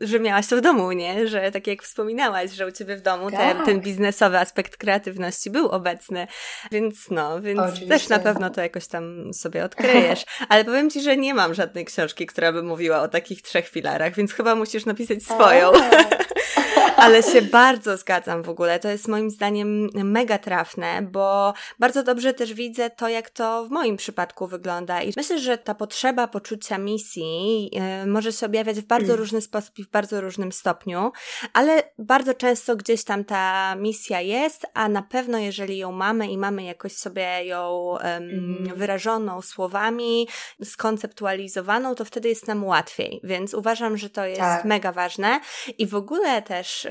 że 0.00 0.20
miałaś 0.20 0.46
to 0.46 0.56
w 0.56 0.60
domu, 0.60 0.92
nie? 0.92 1.28
Że 1.28 1.50
tak 1.50 1.66
jak 1.66 1.82
wspominałaś, 1.82 2.50
że 2.50 2.66
u 2.66 2.72
ciebie 2.72 2.96
w 2.96 3.00
domu 3.00 3.30
tak. 3.30 3.64
ten 3.64 3.80
biznesowy 3.80 4.38
aspekt 4.38 4.76
kreatywności 4.76 5.50
był 5.50 5.68
obecny. 5.68 6.26
Więc 6.72 7.10
no, 7.10 7.40
więc 7.40 7.60
Oczywiście. 7.60 7.88
też 7.88 8.08
na 8.08 8.18
pewno 8.18 8.50
to 8.50 8.60
jakoś 8.60 8.86
tam 8.86 9.34
sobie 9.34 9.64
odkryjesz. 9.64 10.24
Ale 10.48 10.64
powiem 10.64 10.90
ci, 10.90 11.00
że 11.00 11.16
nie 11.16 11.34
mam 11.34 11.54
żadnej 11.54 11.84
książki, 11.84 12.26
która 12.26 12.52
by 12.52 12.62
mówiła 12.62 13.02
o 13.02 13.08
takich 13.08 13.42
trzech 13.42 13.68
filarach, 13.68 14.14
więc 14.14 14.32
chyba 14.32 14.54
musisz 14.54 14.86
napisać 14.86 15.22
swoją. 15.22 15.72
Ale 16.96 17.22
się 17.22 17.42
bardzo 17.42 17.96
zgadzam 17.96 18.42
w 18.42 18.48
ogóle. 18.48 18.78
To 18.78 18.88
jest 18.88 19.08
moim 19.08 19.30
zdaniem 19.30 19.88
mega 19.94 20.38
trafne, 20.38 21.02
bo 21.02 21.54
bardzo 21.78 22.02
dobrze 22.02 22.34
też 22.34 22.54
widzę 22.54 22.90
to, 22.90 23.08
jak 23.08 23.30
to 23.30 23.64
w 23.64 23.70
moim 23.70 23.96
przypadku 23.96 24.46
wygląda. 24.46 25.02
I 25.02 25.12
myślę, 25.16 25.38
że 25.38 25.58
ta 25.58 25.74
potrzeba 25.74 26.28
poczucia 26.28 26.78
misji 26.78 27.64
yy, 27.72 28.06
może 28.06 28.32
się 28.32 28.46
objawiać 28.46 28.80
w 28.80 28.86
bardzo 28.86 29.06
mm. 29.06 29.18
różny 29.18 29.40
sposób 29.40 29.78
i 29.78 29.84
w 29.84 29.90
bardzo 29.90 30.20
różnym 30.20 30.52
stopniu, 30.52 31.12
ale 31.52 31.82
bardzo 31.98 32.34
często 32.34 32.76
gdzieś 32.76 33.04
tam 33.04 33.24
ta 33.24 33.74
misja 33.74 34.20
jest, 34.20 34.66
a 34.74 34.88
na 34.88 35.02
pewno 35.02 35.38
jeżeli 35.38 35.78
ją 35.78 35.92
mamy 35.92 36.28
i 36.28 36.38
mamy 36.38 36.62
jakoś 36.64 36.92
sobie 36.92 37.44
ją 37.44 37.94
mm. 37.98 38.72
wyrażoną 38.76 39.42
słowami, 39.42 40.28
skonceptualizowaną, 40.64 41.94
to 41.94 42.04
wtedy 42.04 42.28
jest 42.28 42.48
nam 42.48 42.64
łatwiej. 42.64 43.20
Więc 43.24 43.54
uważam, 43.54 43.96
że 43.96 44.10
to 44.10 44.26
jest 44.26 44.40
tak. 44.40 44.64
mega 44.64 44.92
ważne. 44.92 45.40
I 45.78 45.86
w 45.86 45.94
ogóle 45.94 46.42
też 46.42 46.85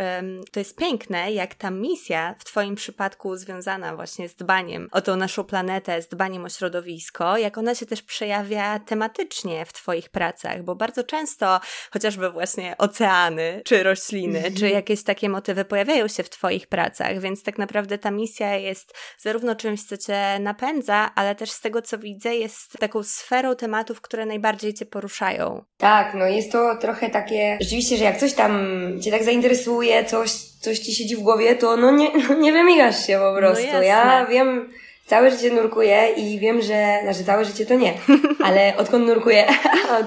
to 0.51 0.59
jest 0.59 0.75
piękne, 0.75 1.31
jak 1.31 1.55
ta 1.55 1.71
misja 1.71 2.35
w 2.39 2.43
Twoim 2.43 2.75
przypadku 2.75 3.35
związana 3.35 3.95
właśnie 3.95 4.29
z 4.29 4.35
dbaniem 4.35 4.87
o 4.91 5.01
tą 5.01 5.15
naszą 5.15 5.43
planetę, 5.43 6.01
z 6.01 6.07
dbaniem 6.07 6.45
o 6.45 6.49
środowisko, 6.49 7.37
jak 7.37 7.57
ona 7.57 7.75
się 7.75 7.85
też 7.85 8.01
przejawia 8.01 8.79
tematycznie 8.79 9.65
w 9.65 9.73
Twoich 9.73 10.09
pracach, 10.09 10.63
bo 10.63 10.75
bardzo 10.75 11.03
często 11.03 11.59
chociażby 11.91 12.31
właśnie 12.31 12.77
oceany, 12.77 13.61
czy 13.65 13.83
rośliny, 13.83 14.41
czy 14.41 14.47
mhm. 14.47 14.73
jakieś 14.73 15.03
takie 15.03 15.29
motywy 15.29 15.65
pojawiają 15.65 16.07
się 16.07 16.23
w 16.23 16.29
Twoich 16.29 16.67
pracach, 16.67 17.19
więc 17.19 17.43
tak 17.43 17.57
naprawdę 17.57 17.97
ta 17.97 18.11
misja 18.11 18.55
jest 18.55 18.93
zarówno 19.17 19.55
czymś, 19.55 19.83
co 19.83 19.97
Cię 19.97 20.39
napędza, 20.39 21.11
ale 21.15 21.35
też 21.35 21.51
z 21.51 21.61
tego, 21.61 21.81
co 21.81 21.97
widzę, 21.97 22.35
jest 22.35 22.77
taką 22.79 23.03
sferą 23.03 23.55
tematów, 23.55 24.01
które 24.01 24.25
najbardziej 24.25 24.73
Cię 24.73 24.85
poruszają. 24.85 25.63
Tak, 25.77 26.13
no 26.13 26.25
jest 26.25 26.51
to 26.51 26.77
trochę 26.77 27.09
takie, 27.09 27.57
rzeczywiście, 27.61 27.97
że 27.97 28.03
jak 28.03 28.17
coś 28.17 28.33
tam 28.33 28.51
Cię 29.01 29.11
tak 29.11 29.23
zainteresuje, 29.23 29.84
coś, 30.05 30.31
coś 30.61 30.79
Ci 30.79 30.95
siedzi 30.95 31.15
w 31.15 31.19
głowie, 31.19 31.55
to 31.55 31.77
no 31.77 31.91
nie, 31.91 32.11
nie 32.39 32.53
wymigasz 32.53 33.07
się 33.07 33.17
po 33.17 33.31
no 33.31 33.37
prostu. 33.37 33.67
No 33.73 33.81
ja 33.81 34.25
wiem, 34.25 34.73
całe 35.05 35.31
życie 35.31 35.51
nurkuję 35.51 36.07
i 36.17 36.39
wiem, 36.39 36.61
że, 36.61 36.99
znaczy 37.03 37.23
całe 37.23 37.45
życie 37.45 37.65
to 37.65 37.75
nie, 37.75 37.93
ale 38.45 38.77
odkąd 38.77 39.07
nurkuję, 39.07 39.47
od 39.99 40.05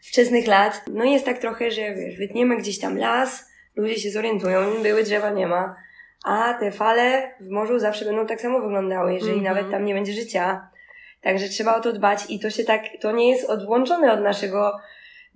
wczesnych 0.00 0.46
lat, 0.46 0.82
no 0.86 1.04
jest 1.04 1.24
tak 1.24 1.38
trochę, 1.38 1.70
że 1.70 1.94
wiesz, 1.94 2.16
wytniemy 2.16 2.56
gdzieś 2.56 2.78
tam 2.78 2.98
las, 2.98 3.50
ludzie 3.76 4.00
się 4.00 4.10
zorientują, 4.10 4.82
były 4.82 5.02
drzewa 5.02 5.30
nie 5.30 5.46
ma, 5.46 5.76
a 6.24 6.54
te 6.54 6.72
fale 6.72 7.34
w 7.40 7.48
morzu 7.48 7.78
zawsze 7.78 8.04
będą 8.04 8.26
tak 8.26 8.40
samo 8.40 8.60
wyglądały, 8.60 9.14
jeżeli 9.14 9.32
mm 9.32 9.44
-hmm. 9.44 9.48
nawet 9.48 9.70
tam 9.70 9.84
nie 9.84 9.94
będzie 9.94 10.12
życia. 10.12 10.70
Także 11.22 11.48
trzeba 11.48 11.76
o 11.76 11.80
to 11.80 11.92
dbać 11.92 12.24
i 12.28 12.40
to 12.40 12.50
się 12.50 12.64
tak, 12.64 12.82
to 13.00 13.12
nie 13.12 13.30
jest 13.30 13.50
odłączone 13.50 14.12
od 14.12 14.20
naszego 14.20 14.80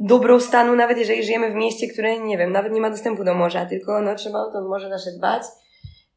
dobrostanu, 0.00 0.76
nawet 0.76 0.98
jeżeli 0.98 1.24
żyjemy 1.24 1.50
w 1.50 1.54
mieście, 1.54 1.88
które, 1.88 2.18
nie 2.18 2.38
wiem, 2.38 2.52
nawet 2.52 2.72
nie 2.72 2.80
ma 2.80 2.90
dostępu 2.90 3.24
do 3.24 3.34
morza, 3.34 3.66
tylko 3.66 4.00
no 4.00 4.14
trzeba 4.14 4.38
o 4.38 4.52
to 4.52 4.60
morze 4.60 4.88
nasze 4.88 5.12
dbać. 5.12 5.42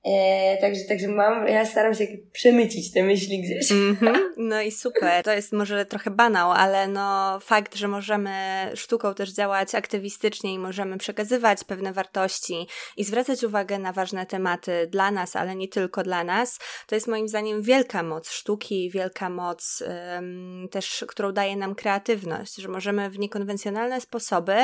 E, 0.08 0.58
także, 0.62 0.84
także 0.84 1.08
mam, 1.08 1.48
ja 1.48 1.66
staram 1.66 1.94
się 1.94 2.08
przemycić 2.32 2.92
te 2.94 3.04
myśli 3.04 3.42
gdzieś. 3.42 3.72
Mm-hmm. 3.72 4.18
No 4.38 4.62
i 4.62 4.72
super. 4.72 5.24
To 5.24 5.32
jest 5.32 5.54
może 5.54 5.86
trochę 5.86 6.12
banał, 6.12 6.52
ale 6.52 6.88
no 6.88 7.40
fakt, 7.40 7.76
że 7.76 7.88
możemy 7.88 8.32
sztuką 8.76 9.14
też 9.14 9.34
działać 9.34 9.76
aktywistycznie 9.76 10.54
i 10.54 10.60
możemy 10.60 10.98
przekazywać 10.98 11.64
pewne 11.64 11.94
wartości 11.94 12.68
i 12.98 13.04
zwracać 13.04 13.44
uwagę 13.44 13.80
na 13.80 13.94
ważne 13.94 14.26
tematy 14.26 14.88
dla 14.92 15.12
nas, 15.12 15.36
ale 15.36 15.56
nie 15.56 15.68
tylko 15.68 16.04
dla 16.04 16.24
nas, 16.24 16.60
to 16.88 16.96
jest 16.96 17.08
moim 17.08 17.28
zdaniem 17.28 17.62
wielka 17.62 18.04
moc 18.04 18.30
sztuki, 18.32 18.90
wielka 18.90 19.30
moc 19.30 19.84
um, 19.88 20.68
też, 20.72 21.06
którą 21.08 21.32
daje 21.32 21.56
nam 21.56 21.76
kreatywność, 21.76 22.56
że 22.56 22.68
możemy 22.68 23.10
w 23.10 23.20
niekonwencjonalne 23.20 24.02
sposoby 24.02 24.56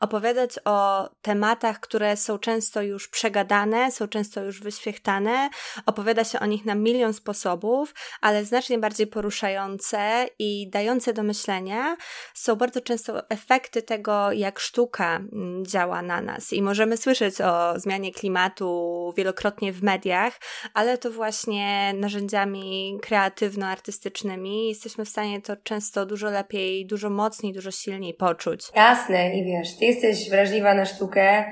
opowiadać 0.00 0.50
o 0.64 1.08
tematach, 1.22 1.80
które 1.80 2.16
są 2.16 2.38
często 2.38 2.82
już 2.82 3.08
przegadane, 3.08 3.92
są 3.92 4.08
często 4.08 4.44
już 4.44 4.60
wyświetlone 4.60 4.85
wyświechtane, 4.86 5.50
opowiada 5.86 6.24
się 6.24 6.40
o 6.40 6.46
nich 6.46 6.64
na 6.64 6.74
milion 6.74 7.12
sposobów, 7.12 7.94
ale 8.20 8.44
znacznie 8.44 8.78
bardziej 8.78 9.06
poruszające 9.06 10.26
i 10.38 10.70
dające 10.70 11.12
do 11.12 11.22
myślenia 11.22 11.96
są 12.34 12.56
bardzo 12.56 12.80
często 12.80 13.30
efekty 13.30 13.82
tego, 13.82 14.32
jak 14.32 14.58
sztuka 14.58 15.16
mm, 15.16 15.66
działa 15.66 16.02
na 16.02 16.20
nas. 16.20 16.52
I 16.52 16.62
możemy 16.62 16.96
słyszeć 16.96 17.40
o 17.40 17.80
zmianie 17.80 18.12
klimatu 18.12 19.12
wielokrotnie 19.16 19.72
w 19.72 19.82
mediach, 19.82 20.40
ale 20.74 20.98
to 20.98 21.10
właśnie 21.10 21.94
narzędziami 21.94 22.98
kreatywno-artystycznymi 23.02 24.68
jesteśmy 24.68 25.04
w 25.04 25.08
stanie 25.08 25.42
to 25.42 25.56
często 25.56 26.06
dużo 26.06 26.30
lepiej, 26.30 26.86
dużo 26.86 27.10
mocniej, 27.10 27.52
dużo 27.52 27.70
silniej 27.70 28.14
poczuć. 28.14 28.60
Jasne, 28.74 29.36
i 29.36 29.44
wiesz, 29.44 29.76
ty 29.78 29.84
jesteś 29.84 30.30
wrażliwa 30.30 30.74
na 30.74 30.84
sztukę, 30.84 31.44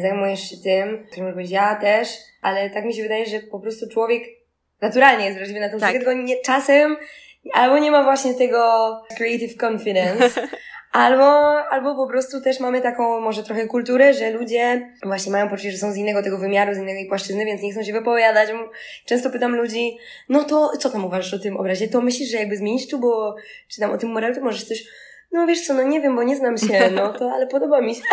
zajmujesz 0.00 0.50
się 0.50 0.56
tym, 0.56 1.06
którym 1.10 1.32
powiedzieć, 1.32 1.52
ja 1.52 1.74
też, 1.74 2.08
ale 2.42 2.70
tak 2.70 2.84
mi 2.84 2.94
się 2.94 3.02
wydaje, 3.02 3.26
że 3.26 3.40
po 3.40 3.60
prostu 3.60 3.88
człowiek 3.88 4.22
naturalnie 4.80 5.24
jest 5.24 5.38
wrażliwy 5.38 5.60
na 5.60 5.68
tą 5.68 5.78
tak. 5.78 5.92
tylko 5.92 6.12
nie, 6.12 6.40
czasem 6.40 6.96
albo 7.52 7.78
nie 7.78 7.90
ma 7.90 8.04
właśnie 8.04 8.34
tego 8.34 8.92
creative 9.16 9.56
confidence, 9.56 10.30
albo, 10.92 11.58
albo 11.70 11.94
po 11.94 12.06
prostu 12.06 12.40
też 12.40 12.60
mamy 12.60 12.80
taką 12.80 13.20
może 13.20 13.42
trochę 13.42 13.66
kulturę, 13.66 14.14
że 14.14 14.30
ludzie 14.30 14.92
właśnie 15.02 15.32
mają 15.32 15.48
poczucie, 15.48 15.72
że 15.72 15.78
są 15.78 15.92
z 15.92 15.96
innego 15.96 16.22
tego 16.22 16.38
wymiaru, 16.38 16.74
z 16.74 16.78
innej 16.78 17.08
płaszczyzny, 17.08 17.44
więc 17.44 17.62
nie 17.62 17.72
chcą 17.72 17.82
się 17.82 17.92
wypowiadać. 17.92 18.50
Często 19.04 19.30
pytam 19.30 19.56
ludzi, 19.56 19.98
no 20.28 20.44
to 20.44 20.70
co 20.78 20.90
tam 20.90 21.04
uważasz 21.04 21.34
o 21.34 21.38
tym 21.38 21.56
obrazie? 21.56 21.88
To 21.88 22.00
myślisz, 22.00 22.30
że 22.30 22.36
jakby 22.36 22.56
zmienić 22.56 22.90
tu, 22.90 22.98
bo 22.98 23.36
czy 23.68 23.80
tam 23.80 23.90
o 23.90 23.98
tym 23.98 24.10
moralu, 24.10 24.34
to 24.34 24.40
możesz 24.40 24.64
coś 24.64 24.84
no 25.32 25.46
wiesz 25.46 25.66
co, 25.66 25.74
no 25.74 25.82
nie 25.82 26.00
wiem, 26.00 26.16
bo 26.16 26.22
nie 26.22 26.36
znam 26.36 26.58
się, 26.58 26.90
no 26.90 27.12
to, 27.12 27.30
ale 27.32 27.46
podoba 27.46 27.80
mi 27.80 27.94
się. 27.94 28.02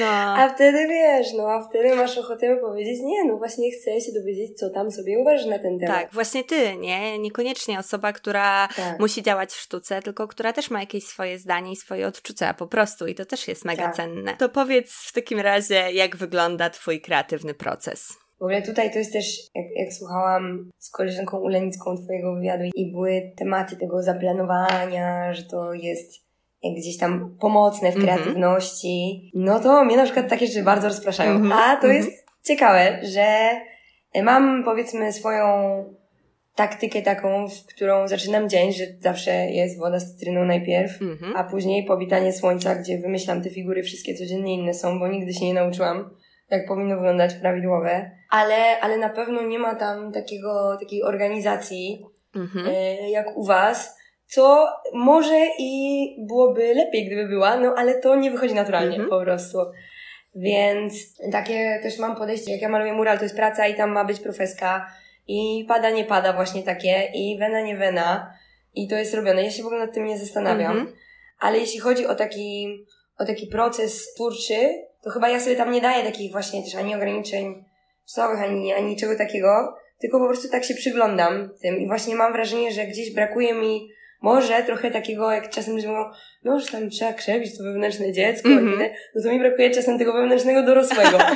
No. 0.00 0.06
A 0.10 0.48
wtedy 0.54 0.86
wiesz, 0.88 1.26
no 1.36 1.50
a 1.50 1.68
wtedy 1.68 1.96
masz 1.96 2.18
ochotę 2.18 2.56
powiedzieć, 2.56 2.98
nie, 3.02 3.24
no 3.24 3.36
właśnie 3.36 3.70
chcę 3.72 4.00
się 4.00 4.12
dowiedzieć, 4.12 4.58
co 4.58 4.70
tam 4.70 4.90
sobie 4.90 5.18
uważasz 5.18 5.46
na 5.46 5.58
ten 5.58 5.78
temat. 5.78 5.96
Tak, 5.96 6.12
właśnie 6.12 6.44
ty, 6.44 6.76
nie? 6.76 7.18
Niekoniecznie 7.18 7.78
osoba, 7.78 8.12
która 8.12 8.68
tak. 8.76 9.00
musi 9.00 9.22
działać 9.22 9.50
w 9.52 9.60
sztuce, 9.60 10.02
tylko 10.02 10.28
która 10.28 10.52
też 10.52 10.70
ma 10.70 10.80
jakieś 10.80 11.04
swoje 11.04 11.38
zdanie 11.38 11.72
i 11.72 11.76
swoje 11.76 12.06
odczucia 12.06 12.54
po 12.54 12.66
prostu 12.66 13.06
i 13.06 13.14
to 13.14 13.24
też 13.24 13.48
jest 13.48 13.64
mega 13.64 13.82
tak. 13.82 13.94
cenne. 13.94 14.36
To 14.36 14.48
powiedz 14.48 14.92
w 14.92 15.12
takim 15.12 15.40
razie, 15.40 15.92
jak 15.92 16.16
wygląda 16.16 16.70
twój 16.70 17.00
kreatywny 17.00 17.54
proces. 17.54 18.08
W 18.38 18.42
ogóle 18.42 18.62
tutaj 18.62 18.92
to 18.92 18.98
jest 18.98 19.12
też, 19.12 19.38
jak, 19.54 19.66
jak 19.76 19.92
słuchałam 19.92 20.70
z 20.78 20.90
koleżanką 20.90 21.38
Ulenicką 21.38 21.96
twojego 21.96 22.34
wywiadu 22.34 22.64
i 22.74 22.92
były 22.92 23.32
tematy 23.36 23.76
tego 23.76 24.02
zaplanowania, 24.02 25.34
że 25.34 25.42
to 25.42 25.72
jest 25.72 26.27
gdzieś 26.64 26.98
tam 26.98 27.36
pomocne 27.40 27.92
w 27.92 27.96
mhm. 27.96 28.04
kreatywności, 28.04 29.30
no 29.34 29.60
to 29.60 29.84
mnie 29.84 29.96
na 29.96 30.04
przykład 30.04 30.28
takie 30.28 30.46
rzeczy 30.46 30.62
bardzo 30.62 30.88
rozpraszają. 30.88 31.38
Mm-hmm. 31.38 31.52
A 31.52 31.76
to 31.76 31.86
mm-hmm. 31.86 31.92
jest 31.92 32.26
ciekawe, 32.44 32.98
że 33.02 33.50
mam 34.22 34.64
powiedzmy 34.64 35.12
swoją 35.12 35.44
taktykę 36.54 37.02
taką, 37.02 37.48
w 37.48 37.66
którą 37.74 38.08
zaczynam 38.08 38.48
dzień, 38.48 38.72
że 38.72 38.84
zawsze 39.00 39.30
jest 39.30 39.78
woda 39.78 39.98
z 39.98 40.14
cytryną 40.14 40.44
najpierw, 40.44 41.00
mm-hmm. 41.00 41.32
a 41.36 41.44
później 41.44 41.84
powitanie 41.84 42.32
słońca, 42.32 42.74
gdzie 42.74 42.98
wymyślam 42.98 43.42
te 43.42 43.50
figury, 43.50 43.82
wszystkie 43.82 44.14
codziennie 44.14 44.54
inne 44.54 44.74
są, 44.74 44.98
bo 44.98 45.08
nigdy 45.08 45.32
się 45.32 45.44
nie 45.44 45.54
nauczyłam, 45.54 46.10
jak 46.50 46.66
powinno 46.66 46.96
wyglądać 46.96 47.34
prawidłowe. 47.34 48.10
Ale, 48.30 48.80
ale 48.80 48.98
na 48.98 49.08
pewno 49.08 49.42
nie 49.42 49.58
ma 49.58 49.74
tam 49.74 50.12
takiego, 50.12 50.76
takiej 50.80 51.02
organizacji, 51.02 52.06
mm-hmm. 52.36 52.68
e, 52.68 53.10
jak 53.10 53.36
u 53.36 53.44
was, 53.44 53.98
co 54.28 54.68
może 54.94 55.46
i 55.58 56.16
byłoby 56.18 56.74
lepiej, 56.74 57.06
gdyby 57.06 57.28
była, 57.28 57.56
no 57.56 57.74
ale 57.76 57.94
to 57.94 58.16
nie 58.16 58.30
wychodzi 58.30 58.54
naturalnie 58.54 58.96
mm 58.96 59.06
-hmm. 59.06 59.10
po 59.10 59.20
prostu. 59.20 59.58
Więc 60.34 60.92
takie 61.32 61.80
też 61.82 61.98
mam 61.98 62.16
podejście, 62.16 62.52
jak 62.52 62.62
ja 62.62 62.68
maluję 62.68 62.92
mural, 62.92 63.18
to 63.18 63.24
jest 63.24 63.36
praca 63.36 63.66
i 63.66 63.74
tam 63.74 63.90
ma 63.90 64.04
być 64.04 64.20
profeska 64.20 64.86
i 65.28 65.64
pada, 65.68 65.90
nie 65.90 66.04
pada 66.04 66.32
właśnie 66.32 66.62
takie 66.62 67.10
i 67.14 67.38
wena, 67.38 67.60
nie 67.60 67.76
wena 67.76 68.34
i 68.74 68.88
to 68.88 68.96
jest 68.96 69.14
robione. 69.14 69.44
Ja 69.44 69.50
się 69.50 69.62
w 69.62 69.66
ogóle 69.66 69.86
nad 69.86 69.94
tym 69.94 70.04
nie 70.04 70.18
zastanawiam, 70.18 70.72
mm 70.72 70.86
-hmm. 70.86 70.92
ale 71.38 71.58
jeśli 71.58 71.80
chodzi 71.80 72.06
o 72.06 72.14
taki, 72.14 72.78
o 73.18 73.24
taki 73.24 73.46
proces 73.46 74.14
twórczy, 74.14 74.54
to 75.02 75.10
chyba 75.10 75.28
ja 75.28 75.40
sobie 75.40 75.56
tam 75.56 75.72
nie 75.72 75.80
daję 75.80 76.04
takich 76.04 76.32
właśnie 76.32 76.62
też 76.62 76.74
ani 76.74 76.94
ograniczeń 76.94 77.64
czasowych, 78.06 78.42
ani, 78.42 78.72
ani 78.72 78.86
niczego 78.86 79.16
takiego, 79.16 79.76
tylko 80.00 80.18
po 80.18 80.26
prostu 80.26 80.48
tak 80.48 80.64
się 80.64 80.74
przyglądam 80.74 81.50
tym 81.62 81.78
i 81.78 81.86
właśnie 81.86 82.14
mam 82.14 82.32
wrażenie, 82.32 82.72
że 82.72 82.86
gdzieś 82.86 83.14
brakuje 83.14 83.54
mi 83.54 83.88
może 84.20 84.62
trochę 84.62 84.90
takiego, 84.90 85.32
jak 85.32 85.50
czasem 85.50 85.74
ludzie 85.74 85.88
mówią, 85.88 86.04
no, 86.44 86.60
że 86.60 86.66
tam 86.66 86.90
trzeba 86.90 87.12
krzewić 87.12 87.58
to 87.58 87.64
wewnętrzne 87.64 88.12
dziecko, 88.12 88.48
mm 88.48 88.66
-hmm. 88.66 88.88
no 89.14 89.22
to 89.22 89.30
mi 89.30 89.38
brakuje 89.38 89.70
czasem 89.70 89.98
tego 89.98 90.12
wewnętrznego 90.12 90.62
dorosłego. 90.62 91.18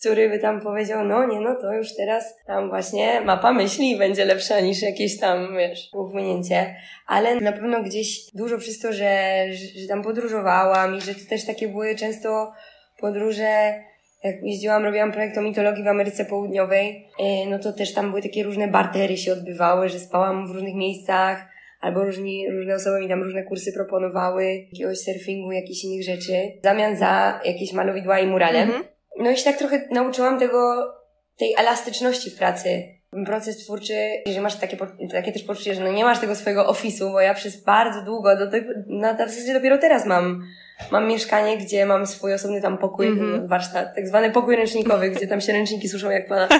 który 0.00 0.28
by 0.28 0.38
tam 0.38 0.60
powiedział, 0.60 1.04
no 1.04 1.26
nie, 1.26 1.40
no 1.40 1.54
to 1.54 1.72
już 1.72 1.96
teraz 1.96 2.36
tam 2.46 2.68
właśnie 2.68 3.20
mapa 3.20 3.52
myśli 3.52 3.98
będzie 3.98 4.24
lepsza 4.24 4.60
niż 4.60 4.82
jakieś 4.82 5.20
tam, 5.20 5.56
wiesz, 5.56 5.88
upłynięcie. 5.94 6.76
Ale 7.06 7.36
na 7.36 7.52
pewno 7.52 7.82
gdzieś 7.82 8.34
dużo 8.34 8.58
przez 8.58 8.78
to, 8.78 8.92
że, 8.92 9.44
że, 9.52 9.80
że 9.80 9.88
tam 9.88 10.02
podróżowałam 10.02 10.96
i 10.96 11.00
że 11.00 11.14
to 11.14 11.20
też 11.30 11.46
takie 11.46 11.68
były 11.68 11.94
często 11.94 12.52
podróże 12.98 13.84
jak 14.24 14.36
jeździłam, 14.42 14.84
robiłam 14.84 15.12
projekt 15.12 15.38
o 15.38 15.42
mitologii 15.42 15.84
w 15.84 15.88
Ameryce 15.88 16.24
Południowej, 16.24 17.08
e, 17.18 17.46
no 17.46 17.58
to 17.58 17.72
też 17.72 17.94
tam 17.94 18.08
były 18.08 18.22
takie 18.22 18.42
różne 18.42 18.68
bartery 18.68 19.16
się 19.16 19.32
odbywały, 19.32 19.88
że 19.88 19.98
spałam 19.98 20.46
w 20.46 20.50
różnych 20.50 20.74
miejscach, 20.74 21.48
albo 21.80 22.04
różni, 22.04 22.50
różne 22.50 22.74
osoby 22.74 23.00
mi 23.00 23.08
tam 23.08 23.22
różne 23.22 23.42
kursy 23.42 23.72
proponowały, 23.72 24.54
jakiegoś 24.72 24.98
surfingu, 24.98 25.52
jakichś 25.52 25.84
innych 25.84 26.04
rzeczy, 26.04 26.32
w 26.60 26.64
zamian 26.64 26.96
za 26.96 27.40
jakieś 27.44 27.72
malowidła 27.72 28.18
i 28.18 28.26
murale. 28.26 28.62
Mhm. 28.62 28.84
No 29.18 29.30
i 29.30 29.36
się 29.36 29.44
tak 29.44 29.58
trochę 29.58 29.88
nauczyłam 29.90 30.38
tego, 30.38 30.92
tej 31.38 31.54
elastyczności 31.58 32.30
w 32.30 32.38
pracy. 32.38 32.84
Proces 33.26 33.64
twórczy, 33.64 33.94
że 34.26 34.40
masz 34.40 34.56
takie, 34.56 34.76
takie 35.12 35.32
też 35.32 35.42
poczucie, 35.42 35.74
że 35.74 35.84
no 35.84 35.92
nie 35.92 36.04
masz 36.04 36.20
tego 36.20 36.34
swojego 36.34 36.66
ofisu, 36.66 37.10
bo 37.10 37.20
ja 37.20 37.34
przez 37.34 37.64
bardzo 37.64 38.02
długo, 38.02 38.36
do 38.36 38.50
tego, 38.50 38.72
na, 38.86 39.14
w 39.14 39.30
zasadzie 39.30 39.54
dopiero 39.54 39.78
teraz 39.78 40.06
mam 40.06 40.44
mam 40.90 41.08
mieszkanie, 41.08 41.56
gdzie 41.58 41.86
mam 41.86 42.06
swój 42.06 42.34
osobny 42.34 42.62
tam 42.62 42.78
pokój, 42.78 43.06
mm-hmm. 43.06 43.48
warsztat, 43.48 43.94
tak 43.94 44.08
zwany 44.08 44.30
pokój 44.30 44.56
ręcznikowy, 44.56 45.10
gdzie 45.10 45.26
tam 45.26 45.40
się 45.40 45.52
ręczniki 45.52 45.88
suszą 45.88 46.10
jak 46.10 46.28
pada. 46.28 46.48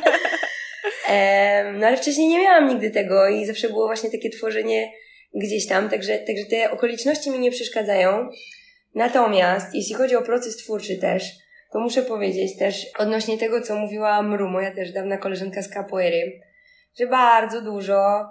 no 1.78 1.86
ale 1.86 1.96
wcześniej 1.96 2.28
nie 2.28 2.38
miałam 2.38 2.68
nigdy 2.68 2.90
tego 2.90 3.28
i 3.28 3.46
zawsze 3.46 3.68
było 3.68 3.86
właśnie 3.86 4.10
takie 4.10 4.30
tworzenie 4.30 4.92
gdzieś 5.34 5.66
tam, 5.66 5.88
także, 5.88 6.18
także 6.18 6.44
te 6.50 6.70
okoliczności 6.70 7.30
mi 7.30 7.38
nie 7.38 7.50
przeszkadzają. 7.50 8.28
Natomiast 8.94 9.74
jeśli 9.74 9.94
chodzi 9.94 10.16
o 10.16 10.22
proces 10.22 10.56
twórczy 10.56 10.96
też, 10.96 11.32
to 11.72 11.80
muszę 11.80 12.02
powiedzieć 12.02 12.58
też 12.58 12.86
odnośnie 12.98 13.38
tego, 13.38 13.60
co 13.60 13.76
mówiła 13.76 14.22
Mru, 14.22 14.48
moja 14.48 14.74
też 14.74 14.92
dawna 14.92 15.16
koleżanka 15.16 15.62
z 15.62 15.68
capoeiry, 15.68 16.40
że 16.98 17.06
bardzo 17.06 17.62
dużo 17.62 18.26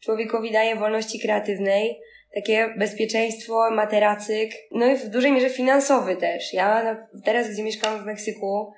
człowiekowi 0.00 0.52
daje 0.52 0.76
wolności 0.76 1.20
kreatywnej, 1.20 2.00
takie 2.34 2.74
bezpieczeństwo, 2.78 3.70
materacyk, 3.70 4.50
no 4.70 4.86
i 4.86 4.96
w 4.96 5.08
dużej 5.08 5.32
mierze 5.32 5.50
finansowy 5.50 6.16
też. 6.16 6.52
Ja 6.52 6.96
teraz, 7.24 7.50
gdzie 7.50 7.62
mieszkam 7.62 8.02
w 8.02 8.06
Meksyku, 8.06 8.72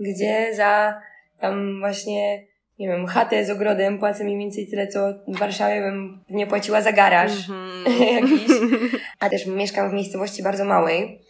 gdzie 0.00 0.54
za 0.54 1.00
tam 1.40 1.80
właśnie, 1.80 2.46
nie 2.78 2.88
wiem, 2.88 3.06
chatę 3.06 3.44
z 3.44 3.50
ogrodem 3.50 3.98
płacę 3.98 4.24
mniej 4.24 4.38
więcej 4.38 4.66
tyle, 4.66 4.86
co 4.86 5.14
w 5.28 5.38
Warszawie 5.38 5.80
bym 5.80 6.24
nie 6.30 6.46
płaciła 6.46 6.82
za 6.82 6.92
garaż 6.92 7.32
mm-hmm. 7.32 8.02
jakiś, 8.20 8.48
a 9.20 9.30
też 9.30 9.46
mieszkam 9.46 9.90
w 9.90 9.92
miejscowości 9.92 10.42
bardzo 10.42 10.64
małej, 10.64 11.20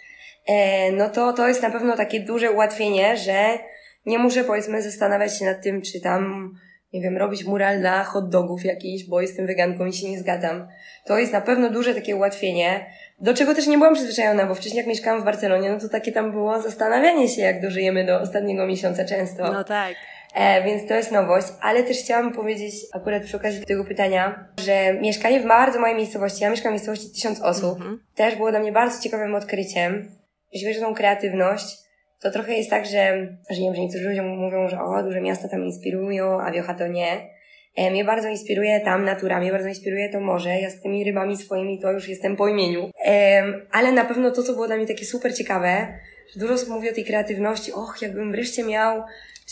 e, 0.47 0.93
no 0.93 1.11
to 1.11 1.33
to 1.33 1.49
jest 1.49 1.63
na 1.63 1.71
pewno 1.71 1.97
takie 1.97 2.21
duże 2.21 2.53
ułatwienie, 2.53 3.17
że 3.17 3.59
nie 4.07 4.19
muszę 4.19 4.45
powiedzmy 4.45 4.83
zastanawiać 4.83 5.39
się 5.39 5.45
nad 5.45 5.63
tym, 5.63 5.83
czy 5.83 6.01
tam 6.01 6.55
nie 6.93 7.01
wiem, 7.01 7.17
robić 7.17 7.45
mural 7.45 7.81
na 7.81 8.05
hot 8.05 8.29
dogów 8.29 8.65
jakiś, 8.65 9.09
bo 9.09 9.21
jestem 9.21 9.47
weganką 9.47 9.87
i 9.87 9.93
się 9.93 10.11
nie 10.11 10.19
zgadzam. 10.19 10.69
To 11.05 11.19
jest 11.19 11.33
na 11.33 11.41
pewno 11.41 11.71
duże 11.71 11.95
takie 11.95 12.17
ułatwienie, 12.17 12.87
do 13.21 13.35
czego 13.35 13.55
też 13.55 13.67
nie 13.67 13.79
byłam 13.79 13.95
przyzwyczajona, 13.95 14.47
bo 14.47 14.55
wcześniej 14.55 14.79
jak 14.79 14.87
mieszkałam 14.87 15.23
w 15.23 15.25
Barcelonie, 15.25 15.71
no 15.71 15.81
to 15.81 15.89
takie 15.89 16.13
tam 16.13 16.33
było 16.33 16.63
zastanawianie 16.63 17.29
się, 17.29 17.43
jak 17.43 17.63
dożyjemy 17.63 18.07
do 18.07 18.21
ostatniego 18.21 18.67
miesiąca 18.67 19.05
często. 19.05 19.53
No 19.53 19.65
tak. 19.65 19.95
E, 20.35 20.65
więc 20.65 20.89
to 20.89 20.95
jest 20.95 21.13
nowość, 21.13 21.47
ale 21.61 21.83
też 21.83 21.99
chciałam 21.99 22.33
powiedzieć 22.33 22.75
akurat 22.93 23.23
przy 23.23 23.37
okazji 23.37 23.67
tego 23.67 23.85
pytania, 23.85 24.49
że 24.61 24.95
mieszkanie 24.95 25.41
w 25.41 25.47
bardzo 25.47 25.81
małej 25.81 25.97
miejscowości, 25.97 26.43
ja 26.43 26.51
mieszkam 26.51 26.71
w 26.71 26.75
miejscowości 26.75 27.11
tysiąc 27.15 27.41
osób, 27.43 27.81
mm 27.81 27.95
-hmm. 27.95 27.99
też 28.15 28.37
było 28.37 28.51
dla 28.51 28.61
mnie 28.61 28.73
bardzo 28.73 29.03
ciekawym 29.03 29.35
odkryciem, 29.35 30.13
jeśli 30.53 30.69
chodzi 30.69 30.85
o 30.85 30.89
tą 30.89 30.95
kreatywność, 30.95 31.88
to 32.21 32.31
trochę 32.31 32.55
jest 32.55 32.71
tak, 32.71 32.87
że, 32.87 33.37
że, 33.51 33.61
nie 33.61 33.67
wiem, 33.67 33.75
że 33.75 33.81
niektórzy 33.81 34.09
ludzie 34.09 34.23
mówią, 34.23 34.69
że 34.69 34.81
o, 34.81 35.03
duże 35.03 35.21
miasta 35.21 35.49
tam 35.49 35.65
inspirują, 35.65 36.41
a 36.41 36.53
Wiocha 36.53 36.75
to 36.75 36.87
nie. 36.87 37.39
E, 37.77 37.91
mnie 37.91 38.05
bardzo 38.05 38.29
inspiruje 38.29 38.81
tam 38.81 39.05
natura, 39.05 39.41
mnie 39.41 39.53
bardzo 39.53 39.69
inspiruje 39.69 40.09
to 40.09 40.21
morze. 40.21 40.61
Ja 40.61 40.71
z 40.71 40.83
tymi 40.83 41.05
rybami 41.05 41.37
swoimi 41.37 41.81
to 41.81 41.93
już 41.93 42.09
jestem 42.09 42.37
po 42.37 42.49
imieniu. 42.49 42.91
E, 43.07 43.43
ale 43.73 43.93
na 43.93 44.05
pewno 44.05 44.31
to, 44.31 44.43
co 44.43 44.53
było 44.53 44.67
dla 44.67 44.77
mnie 44.77 44.87
takie 44.87 45.05
super 45.05 45.37
ciekawe, 45.37 45.87
że 46.35 46.41
dużo 46.41 46.55
osób 46.55 46.69
mówi 46.69 46.91
o 46.91 46.95
tej 46.95 47.05
kreatywności. 47.05 47.73
Och, 47.73 48.03
jakbym 48.03 48.33
wreszcie 48.33 48.65
miał, 48.65 49.03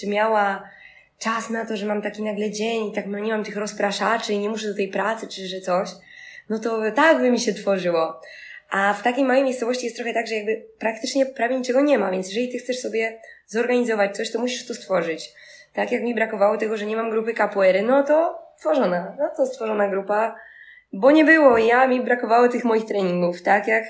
czy 0.01 0.09
miała 0.09 0.71
czas 1.19 1.51
na 1.51 1.67
to, 1.67 1.77
że 1.77 1.87
mam 1.87 2.03
taki 2.03 2.23
nagle 2.23 2.51
dzień 2.51 2.87
i 2.87 2.93
tak 2.93 3.07
no, 3.07 3.19
nie 3.19 3.33
mam 3.33 3.45
tych 3.45 3.57
rozpraszaczy 3.57 4.33
i 4.33 4.39
nie 4.39 4.49
muszę 4.49 4.69
do 4.69 4.75
tej 4.75 4.89
pracy, 4.89 5.29
czy 5.29 5.47
że 5.47 5.61
coś. 5.61 5.89
No 6.49 6.59
to 6.59 6.83
tak 6.95 7.19
by 7.19 7.31
mi 7.31 7.41
się 7.41 7.55
tworzyło. 7.55 8.21
A 8.71 8.95
w 8.95 9.03
takiej 9.03 9.25
małej 9.25 9.45
miejscowości 9.45 9.85
jest 9.85 9.97
trochę 9.97 10.15
tak, 10.15 10.27
że 10.27 10.35
jakby 10.35 10.67
praktycznie 10.79 11.27
prawie 11.27 11.59
niczego 11.59 11.81
nie 11.81 11.99
ma, 11.99 12.11
więc 12.11 12.29
jeżeli 12.29 12.53
ty 12.53 12.59
chcesz 12.59 12.79
sobie 12.79 13.21
zorganizować 13.47 14.17
coś, 14.17 14.31
to 14.31 14.39
musisz 14.39 14.67
to 14.67 14.75
stworzyć. 14.75 15.33
Tak 15.73 15.93
jak 15.93 16.03
mi 16.03 16.15
brakowało 16.15 16.57
tego, 16.57 16.77
że 16.77 16.87
nie 16.87 16.97
mam 16.97 17.11
grupy 17.11 17.35
capoeiry, 17.35 17.83
no 17.83 18.03
to 18.03 18.39
tworzona, 18.59 19.17
no 19.19 19.31
to 19.37 19.47
stworzona 19.47 19.89
grupa, 19.89 20.37
bo 20.93 21.11
nie 21.11 21.25
było. 21.25 21.59
Ja 21.59 21.87
mi 21.87 22.01
brakowało 22.01 22.49
tych 22.49 22.65
moich 22.65 22.85
treningów, 22.85 23.43
tak 23.43 23.69
jak 23.69 23.85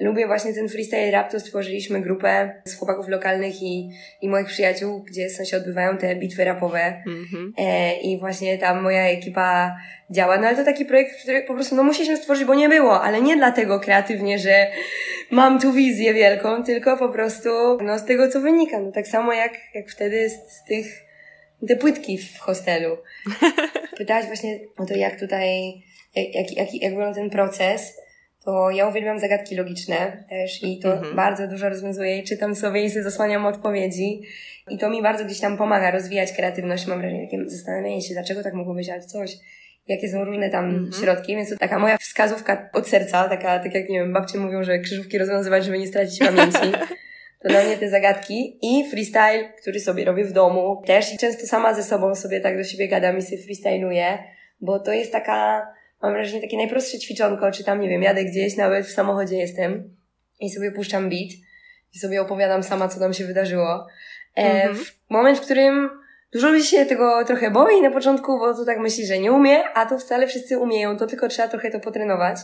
lubię 0.00 0.26
właśnie 0.26 0.54
ten 0.54 0.68
freestyle 0.68 1.10
rap, 1.10 1.32
to 1.32 1.40
stworzyliśmy 1.40 2.00
grupę 2.00 2.62
z 2.64 2.78
chłopaków 2.78 3.08
lokalnych 3.08 3.62
i, 3.62 3.90
i 4.22 4.28
moich 4.28 4.46
przyjaciół, 4.46 5.02
gdzie 5.02 5.28
się 5.44 5.56
odbywają 5.56 5.98
te 5.98 6.16
bitwy 6.16 6.44
rapowe. 6.44 7.02
Mm-hmm. 7.06 7.52
E, 7.58 8.00
I 8.00 8.18
właśnie 8.18 8.58
tam 8.58 8.82
moja 8.82 9.08
ekipa 9.08 9.76
działa. 10.10 10.38
No 10.38 10.46
ale 10.46 10.56
to 10.56 10.64
taki 10.64 10.84
projekt, 10.84 11.22
który 11.22 11.42
po 11.42 11.54
prostu 11.54 11.76
no 11.76 11.82
musieliśmy 11.82 12.16
stworzyć, 12.16 12.44
bo 12.44 12.54
nie 12.54 12.68
było, 12.68 13.02
ale 13.02 13.20
nie 13.22 13.36
dlatego 13.36 13.80
kreatywnie, 13.80 14.38
że 14.38 14.66
mam 15.30 15.60
tu 15.60 15.72
wizję 15.72 16.14
wielką, 16.14 16.64
tylko 16.64 16.96
po 16.96 17.08
prostu 17.08 17.78
no 17.82 17.98
z 17.98 18.04
tego, 18.04 18.28
co 18.28 18.40
wynika. 18.40 18.80
No 18.80 18.92
tak 18.92 19.08
samo 19.08 19.32
jak, 19.32 19.52
jak 19.74 19.90
wtedy 19.90 20.28
z, 20.28 20.52
z 20.52 20.64
tych 20.64 20.86
te 21.68 21.76
płytki 21.76 22.18
w 22.18 22.38
hostelu. 22.38 22.96
Pytałaś 23.98 24.26
właśnie 24.26 24.60
o 24.76 24.86
to, 24.86 24.94
jak 24.94 25.20
tutaj, 25.20 25.82
jak, 26.14 26.34
jak, 26.34 26.56
jak, 26.56 26.74
jak 26.74 26.90
wygląda 26.90 27.14
ten 27.14 27.30
proces 27.30 28.03
to 28.44 28.70
ja 28.70 28.88
uwielbiam 28.88 29.18
zagadki 29.18 29.56
logiczne 29.56 30.24
też 30.30 30.62
i 30.62 30.78
to 30.78 30.92
mhm. 30.92 31.16
bardzo 31.16 31.48
dużo 31.48 31.68
rozwiązuję 31.68 32.18
i 32.18 32.24
czytam 32.24 32.54
sobie 32.54 32.84
i 32.84 32.90
sobie 32.90 33.02
zasłaniam 33.02 33.46
odpowiedzi 33.46 34.22
i 34.68 34.78
to 34.78 34.90
mi 34.90 35.02
bardzo 35.02 35.24
gdzieś 35.24 35.40
tam 35.40 35.56
pomaga 35.56 35.90
rozwijać 35.90 36.32
kreatywność. 36.32 36.86
Mam 36.86 36.98
wrażenie, 36.98 37.28
takie 37.30 37.48
zastanawianie 37.50 38.02
się, 38.02 38.14
dlaczego 38.14 38.42
tak 38.42 38.54
mogło 38.54 38.74
być, 38.74 38.88
ale 38.88 39.00
coś, 39.00 39.36
jakie 39.88 40.08
są 40.08 40.24
różne 40.24 40.50
tam 40.50 40.64
mhm. 40.64 40.92
środki, 40.92 41.36
więc 41.36 41.50
to 41.50 41.56
taka 41.56 41.78
moja 41.78 41.98
wskazówka 41.98 42.70
od 42.72 42.88
serca, 42.88 43.28
taka, 43.28 43.58
tak 43.58 43.74
jak 43.74 43.88
nie 43.88 43.98
wiem, 44.00 44.12
babcie 44.12 44.38
mówią, 44.38 44.64
że 44.64 44.78
krzyżówki 44.78 45.18
rozwiązywać, 45.18 45.64
żeby 45.64 45.78
nie 45.78 45.86
stracić 45.86 46.18
pamięci. 46.18 46.58
To 47.42 47.48
dla 47.48 47.64
mnie 47.64 47.76
te 47.76 47.90
zagadki 47.90 48.58
i 48.62 48.90
freestyle, 48.90 49.52
który 49.60 49.80
sobie 49.80 50.04
robię 50.04 50.24
w 50.24 50.32
domu 50.32 50.82
też 50.86 51.14
i 51.14 51.18
często 51.18 51.46
sama 51.46 51.74
ze 51.74 51.82
sobą 51.82 52.14
sobie 52.14 52.40
tak 52.40 52.56
do 52.56 52.64
siebie 52.64 52.88
gadam 52.88 53.18
i 53.18 53.22
sobie 53.22 53.42
freestyluję, 53.42 54.18
bo 54.60 54.78
to 54.78 54.92
jest 54.92 55.12
taka 55.12 55.66
mam 56.04 56.12
wrażenie 56.12 56.40
takie 56.40 56.56
najprostsze 56.56 56.98
ćwiczonko, 56.98 57.50
czy 57.50 57.64
tam, 57.64 57.80
nie 57.80 57.88
wiem, 57.88 58.02
jadę 58.02 58.24
gdzieś, 58.24 58.56
nawet 58.56 58.86
w 58.86 58.92
samochodzie 58.92 59.36
jestem 59.36 59.96
i 60.40 60.50
sobie 60.50 60.72
puszczam 60.72 61.10
beat 61.10 61.30
i 61.94 61.98
sobie 61.98 62.20
opowiadam 62.20 62.62
sama, 62.62 62.88
co 62.88 63.00
tam 63.00 63.14
się 63.14 63.24
wydarzyło. 63.24 63.86
E, 64.36 64.40
mhm. 64.40 64.74
W 64.74 65.10
moment, 65.10 65.38
w 65.38 65.40
którym 65.40 65.90
dużo 66.32 66.50
ludzi 66.50 66.64
się 66.64 66.86
tego 66.86 67.24
trochę 67.24 67.50
boi 67.50 67.82
na 67.82 67.90
początku, 67.90 68.38
bo 68.38 68.54
to 68.54 68.64
tak 68.64 68.78
myśli, 68.78 69.06
że 69.06 69.18
nie 69.18 69.32
umie, 69.32 69.64
a 69.74 69.86
to 69.86 69.98
wcale 69.98 70.26
wszyscy 70.26 70.58
umieją, 70.58 70.96
to 70.96 71.06
tylko 71.06 71.28
trzeba 71.28 71.48
trochę 71.48 71.70
to 71.70 71.80
potrenować. 71.80 72.38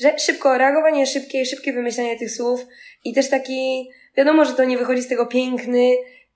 Że 0.00 0.18
szybko, 0.18 0.58
reagowanie 0.58 1.06
szybkie, 1.06 1.46
szybkie 1.46 1.72
wymyślanie 1.72 2.18
tych 2.18 2.30
słów 2.30 2.66
i 3.04 3.14
też 3.14 3.30
taki, 3.30 3.90
wiadomo, 4.16 4.44
że 4.44 4.52
to 4.52 4.64
nie 4.64 4.78
wychodzi 4.78 5.02
z 5.02 5.08
tego 5.08 5.26
piękny, 5.26 5.90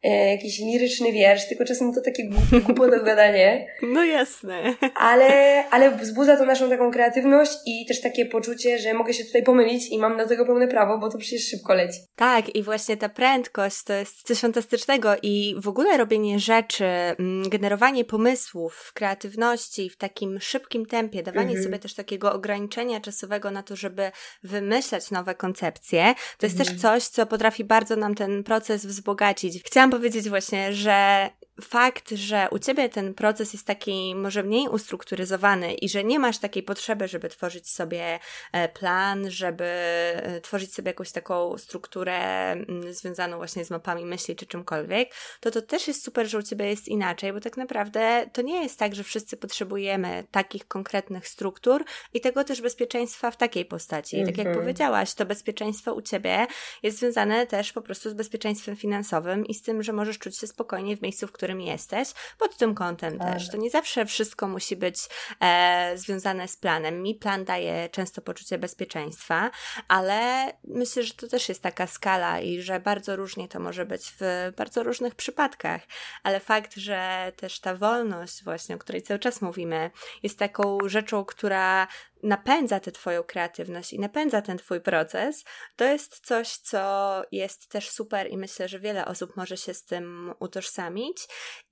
jakiś 0.09 0.59
liryczny 0.59 1.13
wiersz, 1.13 1.49
tylko 1.49 1.65
czasem 1.65 1.95
to 1.95 2.01
takie 2.01 2.29
głupie 2.29 2.91
gadanie. 3.05 3.67
No 3.83 4.05
jasne. 4.05 4.75
Ale, 4.95 5.65
ale 5.71 5.97
wzbudza 5.97 6.37
to 6.37 6.45
naszą 6.45 6.71
taką 6.71 6.91
kreatywność 6.91 7.53
i 7.67 7.87
też 7.87 8.01
takie 8.01 8.27
poczucie, 8.27 8.79
że 8.79 8.95
mogę 8.95 9.15
się 9.15 9.25
tutaj 9.25 9.43
pomylić 9.43 9.91
i 9.91 9.99
mam 9.99 10.19
do 10.19 10.27
tego 10.27 10.47
pełne 10.47 10.69
prawo, 10.69 10.99
bo 10.99 11.11
to 11.11 11.19
przecież 11.19 11.49
szybko 11.49 11.75
leci. 11.75 11.99
Tak, 12.17 12.55
i 12.57 12.63
właśnie 12.63 12.97
ta 12.97 13.09
prędkość 13.09 13.83
to 13.83 13.93
jest 13.93 14.23
coś 14.23 14.39
fantastycznego 14.39 15.13
i 15.23 15.55
w 15.59 15.69
ogóle 15.69 15.97
robienie 15.97 16.39
rzeczy, 16.39 16.85
mm, 16.85 17.49
generowanie 17.49 18.05
pomysłów, 18.05 18.93
kreatywności 18.95 19.91
w 19.91 19.97
takim 19.97 20.41
szybkim 20.41 20.87
tempie, 20.87 21.23
dawanie 21.23 21.49
mhm. 21.49 21.65
sobie 21.65 21.79
też 21.79 21.95
takiego 21.95 22.33
ograniczenia 22.33 23.01
czasowego 23.01 23.51
na 23.51 23.63
to, 23.63 23.77
żeby 23.77 24.11
wymyślać 24.43 25.11
nowe 25.11 25.35
koncepcje, 25.35 26.15
to 26.39 26.47
jest 26.47 26.61
mhm. 26.61 26.77
też 26.77 26.83
coś, 26.83 27.05
co 27.05 27.27
potrafi 27.27 27.65
bardzo 27.65 27.97
nam 27.97 28.15
ten 28.15 28.45
proces 28.45 28.87
wzbogacić. 28.87 29.63
Chciałam 29.65 29.90
chciałam 29.91 30.01
powiedzieć 30.03 30.29
właśnie, 30.29 30.73
że 30.73 31.31
fakt, 31.61 32.11
że 32.11 32.49
u 32.51 32.59
ciebie 32.59 32.89
ten 32.89 33.15
proces 33.15 33.53
jest 33.53 33.67
taki 33.67 34.15
może 34.15 34.43
mniej 34.43 34.69
ustrukturyzowany 34.69 35.75
i 35.75 35.89
że 35.89 36.05
nie 36.05 36.19
masz 36.19 36.39
takiej 36.39 36.63
potrzeby, 36.63 37.09
żeby 37.09 37.29
tworzyć 37.29 37.71
sobie 37.71 38.19
e, 38.53 38.69
plan, 38.69 39.31
żeby 39.31 39.65
e, 39.65 40.41
tworzyć 40.41 40.75
sobie 40.75 40.91
jakąś 40.91 41.13
taką 41.13 41.59
strukturę 41.59 42.17
mm, 42.53 42.95
związaną 42.95 43.37
właśnie 43.37 43.65
z 43.65 43.71
mapami 43.71 44.05
myśli 44.05 44.37
czy 44.37 44.47
czymkolwiek, 44.47 45.11
to 45.41 45.51
to 45.51 45.63
też 45.63 45.89
jest 45.89 46.05
super, 46.05 46.29
że 46.29 46.39
u 46.39 46.43
ciebie 46.43 46.67
jest 46.67 46.89
inaczej, 46.89 47.33
bo 47.33 47.41
tak 47.41 47.57
naprawdę 47.57 48.27
to 48.33 48.43
nie 48.43 48.63
jest 48.63 48.79
tak, 48.79 48.95
że 48.95 49.05
wszyscy 49.05 49.37
potrzebujemy 49.37 50.25
takich 50.31 50.69
konkretnych 50.69 51.29
struktur 51.29 51.85
i 52.15 52.21
tego 52.21 52.45
też 52.45 52.61
bezpieczeństwa 52.61 53.31
w 53.31 53.37
takiej 53.37 53.65
postaci. 53.65 54.17
-hmm. 54.17 54.27
Tak 54.27 54.39
jak 54.39 54.47
mhm. 54.47 54.65
powiedziałaś, 54.65 55.15
to 55.15 55.27
bezpieczeństwo 55.27 55.95
u 55.95 56.03
ciebie 56.03 56.47
jest 56.83 56.99
związane 56.99 57.47
też 57.47 57.73
po 57.73 57.83
prostu 57.83 58.11
z 58.11 58.15
bezpieczeństwem 58.15 58.77
finansowym 58.77 59.47
i 59.47 59.55
z 59.55 59.63
tym, 59.63 59.83
że 59.83 59.93
możesz 59.93 60.19
czuć 60.19 60.39
się 60.39 60.47
spokojnie 60.47 60.97
w 60.97 61.03
miejscu, 61.03 61.27
w 61.27 61.33
którym 61.33 61.50
którym 61.51 61.61
jesteś, 61.61 62.09
pod 62.39 62.57
tym 62.57 62.75
kątem 62.75 63.19
tak. 63.19 63.33
też. 63.33 63.51
To 63.51 63.57
nie 63.57 63.71
zawsze 63.71 64.07
wszystko 64.07 64.49
musi 64.49 64.77
być 64.77 64.97
e, 65.41 65.93
związane 65.95 66.49
z 66.49 66.57
planem. 66.57 67.03
Mi 67.03 67.15
plan 67.15 67.45
daje 67.45 67.89
często 67.89 68.23
poczucie 68.23 68.59
bezpieczeństwa, 68.59 69.51
ale 69.89 70.47
myślę, 70.65 71.03
że 71.03 71.15
to 71.15 71.29
też 71.29 71.49
jest 71.49 71.63
taka 71.63 71.87
skala 71.87 72.41
i 72.41 72.63
że 72.63 72.81
bardzo 72.81 73.17
różnie 73.17 73.49
to 73.49 73.61
może 73.61 73.87
być 73.87 74.15
w 74.21 74.53
bardzo 74.57 74.83
różnych 74.83 75.15
przypadkach. 75.15 75.83
Ale 76.23 76.41
fakt, 76.41 76.77
że 76.77 77.33
też 77.37 77.61
ta 77.61 77.75
wolność, 77.75 78.45
właśnie, 78.45 78.75
o 78.75 78.79
której 78.79 79.03
cały 79.03 79.21
czas 79.21 79.43
mówimy, 79.43 79.91
jest 80.23 80.39
taką 80.39 80.79
rzeczą, 80.87 81.25
która 81.25 81.89
napędza 82.23 82.81
tę 82.81 82.93
Twoją 82.93 83.23
kreatywność 83.23 83.93
i 83.93 84.01
napędza 84.01 84.43
ten 84.43 84.59
Twój 84.59 84.81
proces, 84.81 85.45
to 85.77 85.85
jest 85.85 86.27
coś, 86.27 86.49
co 86.49 87.23
jest 87.33 87.69
też 87.69 87.91
super 87.91 88.31
i 88.31 88.37
myślę, 88.37 88.69
że 88.69 88.81
wiele 88.81 89.07
osób 89.07 89.37
może 89.37 89.57
się 89.57 89.75
z 89.75 89.85
tym 89.85 90.35
utożsamić. 90.41 91.17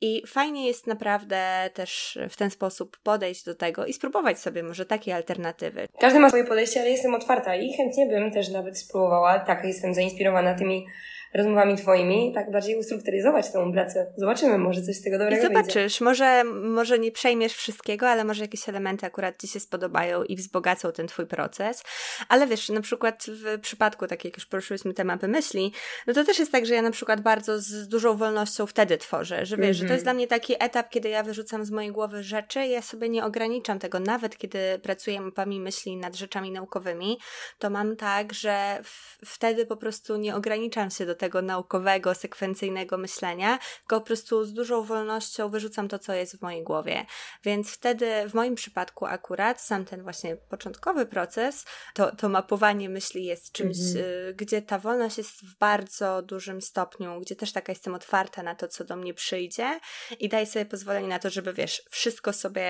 I 0.00 0.22
fajnie 0.26 0.66
jest 0.66 0.86
naprawdę 0.86 1.70
też 1.74 2.18
w 2.30 2.36
ten 2.36 2.50
sposób 2.50 2.98
podejść 3.02 3.44
do 3.44 3.54
tego 3.54 3.86
i 3.86 3.92
spróbować 3.92 4.38
sobie 4.38 4.62
może 4.62 4.86
takie 4.86 5.14
alternatywy. 5.14 5.88
Każdy 6.00 6.18
ma 6.18 6.28
swoje 6.28 6.44
podejście, 6.44 6.80
ale 6.80 6.90
jestem 6.90 7.14
otwarta 7.14 7.56
i 7.56 7.72
chętnie 7.72 8.06
bym 8.06 8.32
też 8.32 8.48
nawet 8.48 8.78
spróbowała. 8.78 9.38
Tak, 9.38 9.64
jestem 9.64 9.94
zainspirowana 9.94 10.54
tymi 10.54 10.86
rozmowami 11.34 11.76
twoimi, 11.76 12.32
tak 12.34 12.50
bardziej 12.50 12.78
ustrukturyzować 12.78 13.52
tą 13.52 13.72
pracę. 13.72 14.12
Zobaczymy, 14.16 14.58
może 14.58 14.82
coś 14.82 14.96
z 14.96 15.02
tego 15.02 15.18
dobrego 15.18 15.42
I 15.42 15.46
zobaczysz, 15.46 16.00
może, 16.00 16.44
może 16.44 16.98
nie 16.98 17.12
przejmiesz 17.12 17.52
wszystkiego, 17.52 18.08
ale 18.08 18.24
może 18.24 18.42
jakieś 18.42 18.68
elementy 18.68 19.06
akurat 19.06 19.40
Ci 19.40 19.48
się 19.48 19.60
spodobają 19.60 20.24
i 20.24 20.36
wzbogacą 20.36 20.92
ten 20.92 21.06
Twój 21.06 21.26
proces. 21.26 21.82
Ale 22.28 22.46
wiesz, 22.46 22.68
na 22.68 22.80
przykład 22.80 23.26
w 23.28 23.60
przypadku, 23.60 24.06
tak 24.06 24.24
jak 24.24 24.36
już 24.36 24.46
poruszyliśmy 24.46 24.94
tematy 24.94 25.28
myśli, 25.28 25.72
no 26.06 26.14
to 26.14 26.24
też 26.24 26.38
jest 26.38 26.52
tak, 26.52 26.66
że 26.66 26.74
ja 26.74 26.82
na 26.82 26.90
przykład 26.90 27.20
bardzo 27.20 27.60
z 27.60 27.88
dużą 27.88 28.16
wolnością 28.16 28.66
wtedy 28.66 28.98
tworzę, 28.98 29.46
że 29.46 29.56
wiesz, 29.56 29.64
mm 29.64 29.74
-hmm. 29.74 29.78
że 29.78 29.86
to 29.86 29.92
jest 29.92 30.04
dla 30.04 30.14
mnie 30.14 30.26
taki 30.26 30.54
etap, 30.58 30.90
kiedy 30.90 31.08
ja 31.08 31.22
wyrzucam 31.22 31.64
z 31.64 31.70
mojej 31.70 31.92
głowy 31.92 32.22
rzeczy, 32.22 32.66
ja 32.66 32.82
sobie 32.82 33.08
nie 33.08 33.24
ograniczam 33.24 33.78
tego, 33.78 34.00
nawet 34.00 34.36
kiedy 34.36 34.58
pracuję 34.82 35.20
mapami 35.20 35.60
myśli 35.60 35.96
nad 35.96 36.16
rzeczami 36.16 36.50
naukowymi, 36.50 37.18
to 37.58 37.70
mam 37.70 37.96
tak, 37.96 38.32
że 38.32 38.82
wtedy 39.24 39.66
po 39.66 39.76
prostu 39.76 40.16
nie 40.16 40.36
ograniczam 40.36 40.90
się 40.90 41.06
do 41.06 41.14
tego 41.18 41.42
naukowego, 41.42 42.14
sekwencyjnego 42.14 42.98
myślenia, 42.98 43.58
tylko 43.78 44.00
po 44.00 44.06
prostu 44.06 44.44
z 44.44 44.52
dużą 44.52 44.82
wolnością 44.82 45.48
wyrzucam 45.48 45.88
to, 45.88 45.98
co 45.98 46.14
jest 46.14 46.38
w 46.38 46.42
mojej 46.42 46.62
głowie. 46.62 47.06
Więc 47.44 47.70
wtedy 47.70 48.28
w 48.28 48.34
moim 48.34 48.54
przypadku 48.54 49.06
akurat 49.06 49.60
sam 49.60 49.84
ten 49.84 50.02
właśnie 50.02 50.36
początkowy 50.36 51.06
proces, 51.06 51.64
to, 51.94 52.16
to 52.16 52.28
mapowanie 52.28 52.88
myśli 52.88 53.24
jest 53.24 53.52
czymś, 53.52 53.78
mhm. 53.78 54.04
y, 54.04 54.34
gdzie 54.36 54.62
ta 54.62 54.78
wolność 54.78 55.18
jest 55.18 55.30
w 55.30 55.58
bardzo 55.58 56.22
dużym 56.22 56.62
stopniu, 56.62 57.20
gdzie 57.20 57.36
też 57.36 57.52
taka 57.52 57.72
jestem 57.72 57.94
otwarta 57.94 58.42
na 58.42 58.54
to, 58.54 58.68
co 58.68 58.84
do 58.84 58.96
mnie 58.96 59.14
przyjdzie 59.14 59.80
i 60.18 60.28
daję 60.28 60.46
sobie 60.46 60.66
pozwolenie 60.66 61.08
na 61.08 61.18
to, 61.18 61.30
żeby 61.30 61.52
wiesz, 61.52 61.82
wszystko 61.90 62.32
sobie, 62.32 62.68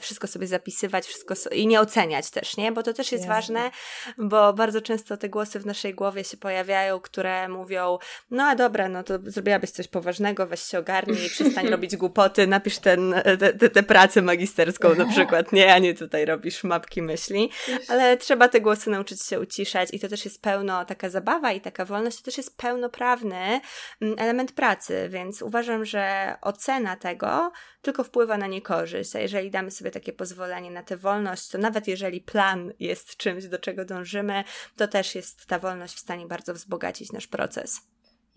wszystko 0.00 0.26
sobie 0.26 0.46
zapisywać, 0.46 1.06
wszystko 1.06 1.36
so 1.36 1.50
i 1.50 1.66
nie 1.66 1.80
oceniać 1.80 2.30
też, 2.30 2.56
nie? 2.56 2.72
Bo 2.72 2.82
to 2.82 2.92
też 2.92 3.12
jest 3.12 3.24
Jasne. 3.24 3.34
ważne, 3.34 3.70
bo 4.18 4.52
bardzo 4.52 4.80
często 4.80 5.16
te 5.16 5.28
głosy 5.28 5.60
w 5.60 5.66
naszej 5.66 5.94
głowie 5.94 6.24
się 6.24 6.36
pojawiają, 6.36 7.00
które 7.00 7.48
mówią, 7.48 7.89
no 8.30 8.44
a 8.44 8.54
dobra, 8.54 8.88
no 8.88 9.02
to 9.02 9.18
zrobiłabyś 9.24 9.70
coś 9.70 9.88
poważnego, 9.88 10.46
weź 10.46 10.62
się 10.62 10.78
ogarnij, 10.78 11.30
przestań 11.34 11.68
robić 11.68 11.96
głupoty, 11.96 12.46
napisz 12.46 12.78
ten, 12.78 13.14
te, 13.38 13.52
te, 13.52 13.70
te 13.70 13.82
pracę 13.82 14.22
magisterską 14.22 14.94
na 14.94 15.06
przykład, 15.12 15.52
nie, 15.52 15.74
a 15.74 15.78
nie 15.78 15.94
tutaj 15.94 16.24
robisz 16.24 16.64
mapki 16.64 17.02
myśli, 17.02 17.50
ale 17.88 18.16
trzeba 18.16 18.48
te 18.48 18.60
głosy 18.60 18.90
nauczyć 18.90 19.22
się 19.22 19.40
uciszać 19.40 19.88
i 19.92 20.00
to 20.00 20.08
też 20.08 20.24
jest 20.24 20.42
pełno, 20.42 20.84
taka 20.84 21.10
zabawa 21.10 21.52
i 21.52 21.60
taka 21.60 21.84
wolność, 21.84 22.18
to 22.18 22.24
też 22.24 22.36
jest 22.36 22.56
pełnoprawny 22.56 23.60
mm, 24.00 24.18
element 24.18 24.52
pracy, 24.52 25.08
więc 25.08 25.42
uważam, 25.42 25.84
że 25.84 26.34
ocena 26.40 26.96
tego 26.96 27.52
tylko 27.82 28.04
wpływa 28.04 28.36
na 28.36 28.46
niekorzyść, 28.46 29.16
a 29.16 29.20
jeżeli 29.20 29.50
damy 29.50 29.70
sobie 29.70 29.90
takie 29.90 30.12
pozwolenie 30.12 30.70
na 30.70 30.82
tę 30.82 30.96
wolność, 30.96 31.48
to 31.48 31.58
nawet 31.58 31.88
jeżeli 31.88 32.20
plan 32.20 32.72
jest 32.80 33.16
czymś, 33.16 33.44
do 33.44 33.58
czego 33.58 33.84
dążymy, 33.84 34.44
to 34.76 34.88
też 34.88 35.14
jest 35.14 35.46
ta 35.46 35.58
wolność 35.58 35.94
w 35.94 35.98
stanie 35.98 36.26
bardzo 36.26 36.54
wzbogacić 36.54 37.12
nasz 37.12 37.26
proces. 37.26 37.79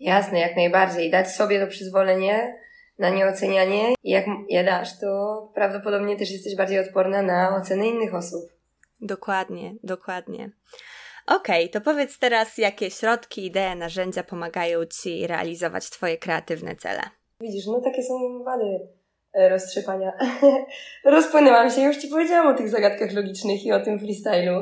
Jasne, 0.00 0.40
jak 0.40 0.56
najbardziej. 0.56 1.10
Dać 1.10 1.30
sobie 1.30 1.60
to 1.60 1.66
przyzwolenie 1.66 2.64
na 2.98 3.10
nieocenianie 3.10 3.94
i 4.02 4.10
jak 4.10 4.24
je 4.48 4.64
dasz, 4.64 4.98
to 4.98 5.52
prawdopodobnie 5.54 6.16
też 6.16 6.30
jesteś 6.30 6.56
bardziej 6.56 6.78
odporna 6.78 7.22
na 7.22 7.56
oceny 7.56 7.86
innych 7.86 8.14
osób. 8.14 8.52
Dokładnie, 9.00 9.74
dokładnie. 9.82 10.50
Okej, 11.26 11.64
okay, 11.64 11.68
to 11.68 11.80
powiedz 11.80 12.18
teraz, 12.18 12.58
jakie 12.58 12.90
środki, 12.90 13.46
idee, 13.46 13.76
narzędzia 13.76 14.22
pomagają 14.22 14.86
Ci 14.86 15.26
realizować 15.26 15.90
Twoje 15.90 16.18
kreatywne 16.18 16.76
cele. 16.76 17.02
Widzisz, 17.40 17.66
no 17.66 17.80
takie 17.80 18.02
są 18.02 18.44
wady 18.44 18.88
e, 19.32 19.48
roztrzepania. 19.48 20.12
Rozpłynęłam 21.04 21.70
się, 21.70 21.80
już 21.80 21.96
Ci 21.96 22.08
powiedziałam 22.08 22.54
o 22.54 22.58
tych 22.58 22.68
zagadkach 22.68 23.12
logicznych 23.12 23.64
i 23.64 23.72
o 23.72 23.80
tym 23.80 23.98
freestylu. 23.98 24.54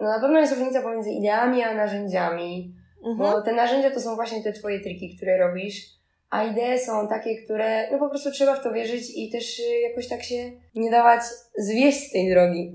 No 0.00 0.08
na 0.08 0.20
pewno 0.20 0.40
jest 0.40 0.52
różnica 0.52 0.82
pomiędzy 0.82 1.10
ideami 1.10 1.62
a 1.62 1.74
narzędziami, 1.74 2.74
mhm. 3.04 3.16
bo 3.16 3.42
te 3.42 3.52
narzędzia 3.52 3.90
to 3.90 4.00
są 4.00 4.14
właśnie 4.14 4.42
te 4.42 4.52
Twoje 4.52 4.80
triki, 4.80 5.16
które 5.16 5.38
robisz, 5.38 5.94
a 6.30 6.44
idee 6.44 6.78
są 6.78 7.08
takie, 7.08 7.42
które 7.42 7.90
no 7.92 7.98
po 7.98 8.08
prostu 8.08 8.30
trzeba 8.30 8.56
w 8.56 8.62
to 8.62 8.72
wierzyć 8.72 9.02
i 9.16 9.30
też 9.30 9.58
y, 9.58 9.80
jakoś 9.88 10.08
tak 10.08 10.22
się 10.22 10.52
nie 10.74 10.90
dawać 10.90 11.22
zwieść 11.58 12.08
z 12.08 12.12
tej 12.12 12.30
drogi. 12.30 12.72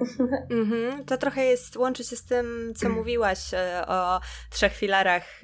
Mm-hmm. 0.50 1.06
To 1.06 1.18
trochę 1.18 1.46
jest, 1.46 1.76
łączy 1.76 2.04
się 2.04 2.16
z 2.16 2.24
tym, 2.24 2.74
co 2.76 2.90
mówiłaś 2.90 3.54
e, 3.54 3.84
o 3.88 4.20
trzech 4.50 4.74
filarach 4.74 5.42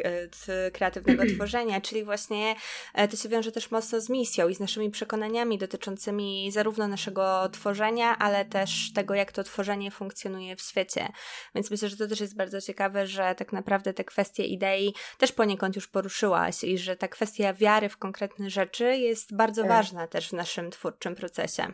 e, 0.48 0.71
kreatywnego 0.71 1.24
tworzenia, 1.36 1.82
czyli 1.82 2.04
właśnie 2.04 2.56
e, 2.93 3.08
to 3.08 3.17
się 3.17 3.30
wiąże 3.30 3.52
też 3.52 3.71
mocno 3.71 4.02
z 4.02 4.10
misją 4.10 4.48
i 4.48 4.56
z 4.56 4.60
naszymi 4.60 4.91
przekonaniami 4.91 5.58
dotyczącymi 5.58 6.52
zarówno 6.52 6.88
naszego 6.88 7.50
tworzenia, 7.50 8.17
ale 8.17 8.45
też 8.45 8.93
tego, 8.93 9.15
jak 9.15 9.32
to 9.32 9.43
tworzenie 9.43 9.91
funkcjonuje 9.91 10.56
w 10.56 10.62
świecie. 10.62 11.08
Więc 11.56 11.71
myślę, 11.71 11.89
że 11.89 11.98
to 11.98 12.08
też 12.08 12.19
jest 12.19 12.36
bardzo 12.36 12.62
ciekawe, 12.62 13.08
że 13.08 13.36
tak 13.36 13.54
naprawdę 13.54 13.93
te 13.93 14.04
kwestie 14.04 14.43
idei 14.43 14.93
też 15.17 15.32
poniekąd 15.32 15.76
już 15.76 15.88
poruszyłaś 15.88 16.63
i 16.63 16.78
że 16.78 16.95
ta 16.95 17.08
kwestia 17.08 17.54
wiary 17.54 17.89
w 17.89 17.98
konkretne 17.98 18.50
rzeczy 18.50 18.98
jest 18.98 19.36
bardzo 19.36 19.62
tak. 19.62 19.71
ważna 19.71 20.08
też 20.08 20.30
w 20.30 20.34
naszym 20.34 20.71
twórczym 20.71 21.15
procesie 21.15 21.74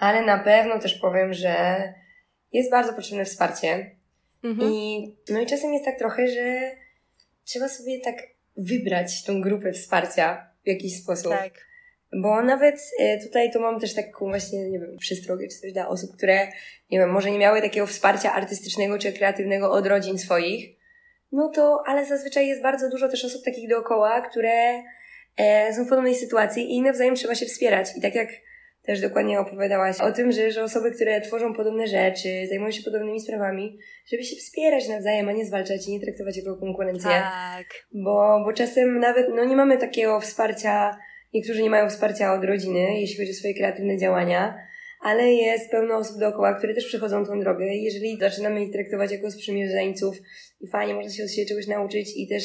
ale 0.00 0.22
na 0.22 0.38
pewno 0.38 0.78
też 0.78 0.94
powiem, 0.94 1.34
że 1.34 1.54
jest 2.52 2.70
bardzo 2.70 2.92
potrzebne 2.92 3.24
wsparcie. 3.24 3.96
Mhm. 4.44 4.72
I, 4.72 5.16
no 5.30 5.40
i 5.40 5.46
czasem 5.46 5.72
jest 5.72 5.84
tak 5.84 5.98
trochę, 5.98 6.28
że 6.28 6.70
trzeba 7.44 7.68
sobie 7.68 8.00
tak 8.00 8.16
wybrać 8.56 9.24
tą 9.24 9.40
grupę 9.40 9.72
wsparcia 9.72 10.50
w 10.64 10.68
jakiś 10.68 11.02
sposób. 11.02 11.32
Tak. 11.32 11.52
Bo 12.12 12.42
nawet 12.42 12.90
e, 13.00 13.18
tutaj 13.18 13.50
to 13.52 13.60
mam 13.60 13.80
też 13.80 13.94
taką 13.94 14.28
właśnie, 14.28 14.70
nie 14.70 14.78
wiem, 14.78 14.96
przystrogę 14.98 15.48
czy 15.48 15.58
coś 15.58 15.72
dla 15.72 15.88
osób, 15.88 16.16
które, 16.16 16.48
nie 16.90 16.98
wiem, 16.98 17.10
może 17.10 17.30
nie 17.30 17.38
miały 17.38 17.62
takiego 17.62 17.86
wsparcia 17.86 18.32
artystycznego 18.32 18.98
czy 18.98 19.12
kreatywnego 19.12 19.72
od 19.72 19.86
rodzin 19.86 20.18
swoich. 20.18 20.76
No 21.32 21.48
to, 21.54 21.82
ale 21.86 22.06
zazwyczaj 22.06 22.46
jest 22.46 22.62
bardzo 22.62 22.90
dużo 22.90 23.08
też 23.08 23.24
osób 23.24 23.44
takich 23.44 23.68
dookoła, 23.68 24.20
które 24.20 24.82
e, 25.36 25.74
są 25.74 25.84
w 25.84 25.88
podobnej 25.88 26.14
sytuacji 26.14 26.74
i 26.74 26.82
nawzajem 26.82 27.14
trzeba 27.14 27.34
się 27.34 27.46
wspierać. 27.46 27.88
I 27.96 28.00
tak 28.00 28.14
jak 28.14 28.28
też 28.90 29.00
dokładnie 29.00 29.40
opowiadałaś 29.40 30.00
o 30.00 30.12
tym, 30.12 30.32
że, 30.32 30.52
że 30.52 30.64
osoby, 30.64 30.90
które 30.90 31.20
tworzą 31.20 31.54
podobne 31.54 31.86
rzeczy, 31.86 32.28
zajmują 32.48 32.70
się 32.70 32.82
podobnymi 32.82 33.20
sprawami, 33.20 33.78
żeby 34.12 34.24
się 34.24 34.36
wspierać 34.36 34.88
nawzajem, 34.88 35.28
a 35.28 35.32
nie 35.32 35.46
zwalczać 35.46 35.88
i 35.88 35.92
nie 35.92 36.00
traktować 36.00 36.36
jako 36.36 36.56
konkurencję. 36.56 37.10
Tak. 37.10 37.66
Bo, 37.92 38.42
bo 38.44 38.52
czasem 38.52 39.00
nawet, 39.00 39.26
no 39.34 39.44
nie 39.44 39.56
mamy 39.56 39.78
takiego 39.78 40.20
wsparcia, 40.20 40.98
niektórzy 41.34 41.62
nie 41.62 41.70
mają 41.70 41.88
wsparcia 41.88 42.34
od 42.34 42.44
rodziny, 42.44 43.00
jeśli 43.00 43.16
chodzi 43.16 43.30
o 43.30 43.34
swoje 43.34 43.54
kreatywne 43.54 43.98
działania, 43.98 44.54
ale 45.00 45.32
jest 45.32 45.70
pełno 45.70 45.96
osób 45.96 46.18
dookoła, 46.20 46.54
które 46.54 46.74
też 46.74 46.86
przechodzą 46.86 47.26
tą 47.26 47.40
drogę. 47.40 47.66
Jeżeli 47.66 48.18
zaczynamy 48.20 48.64
ich 48.64 48.72
traktować 48.72 49.12
jako 49.12 49.30
sprzymierzeńców 49.30 50.16
i 50.60 50.68
fajnie, 50.68 50.94
można 50.94 51.10
się 51.10 51.24
od 51.24 51.30
siebie 51.30 51.48
czegoś 51.48 51.66
nauczyć 51.66 52.12
i 52.16 52.28
też 52.28 52.44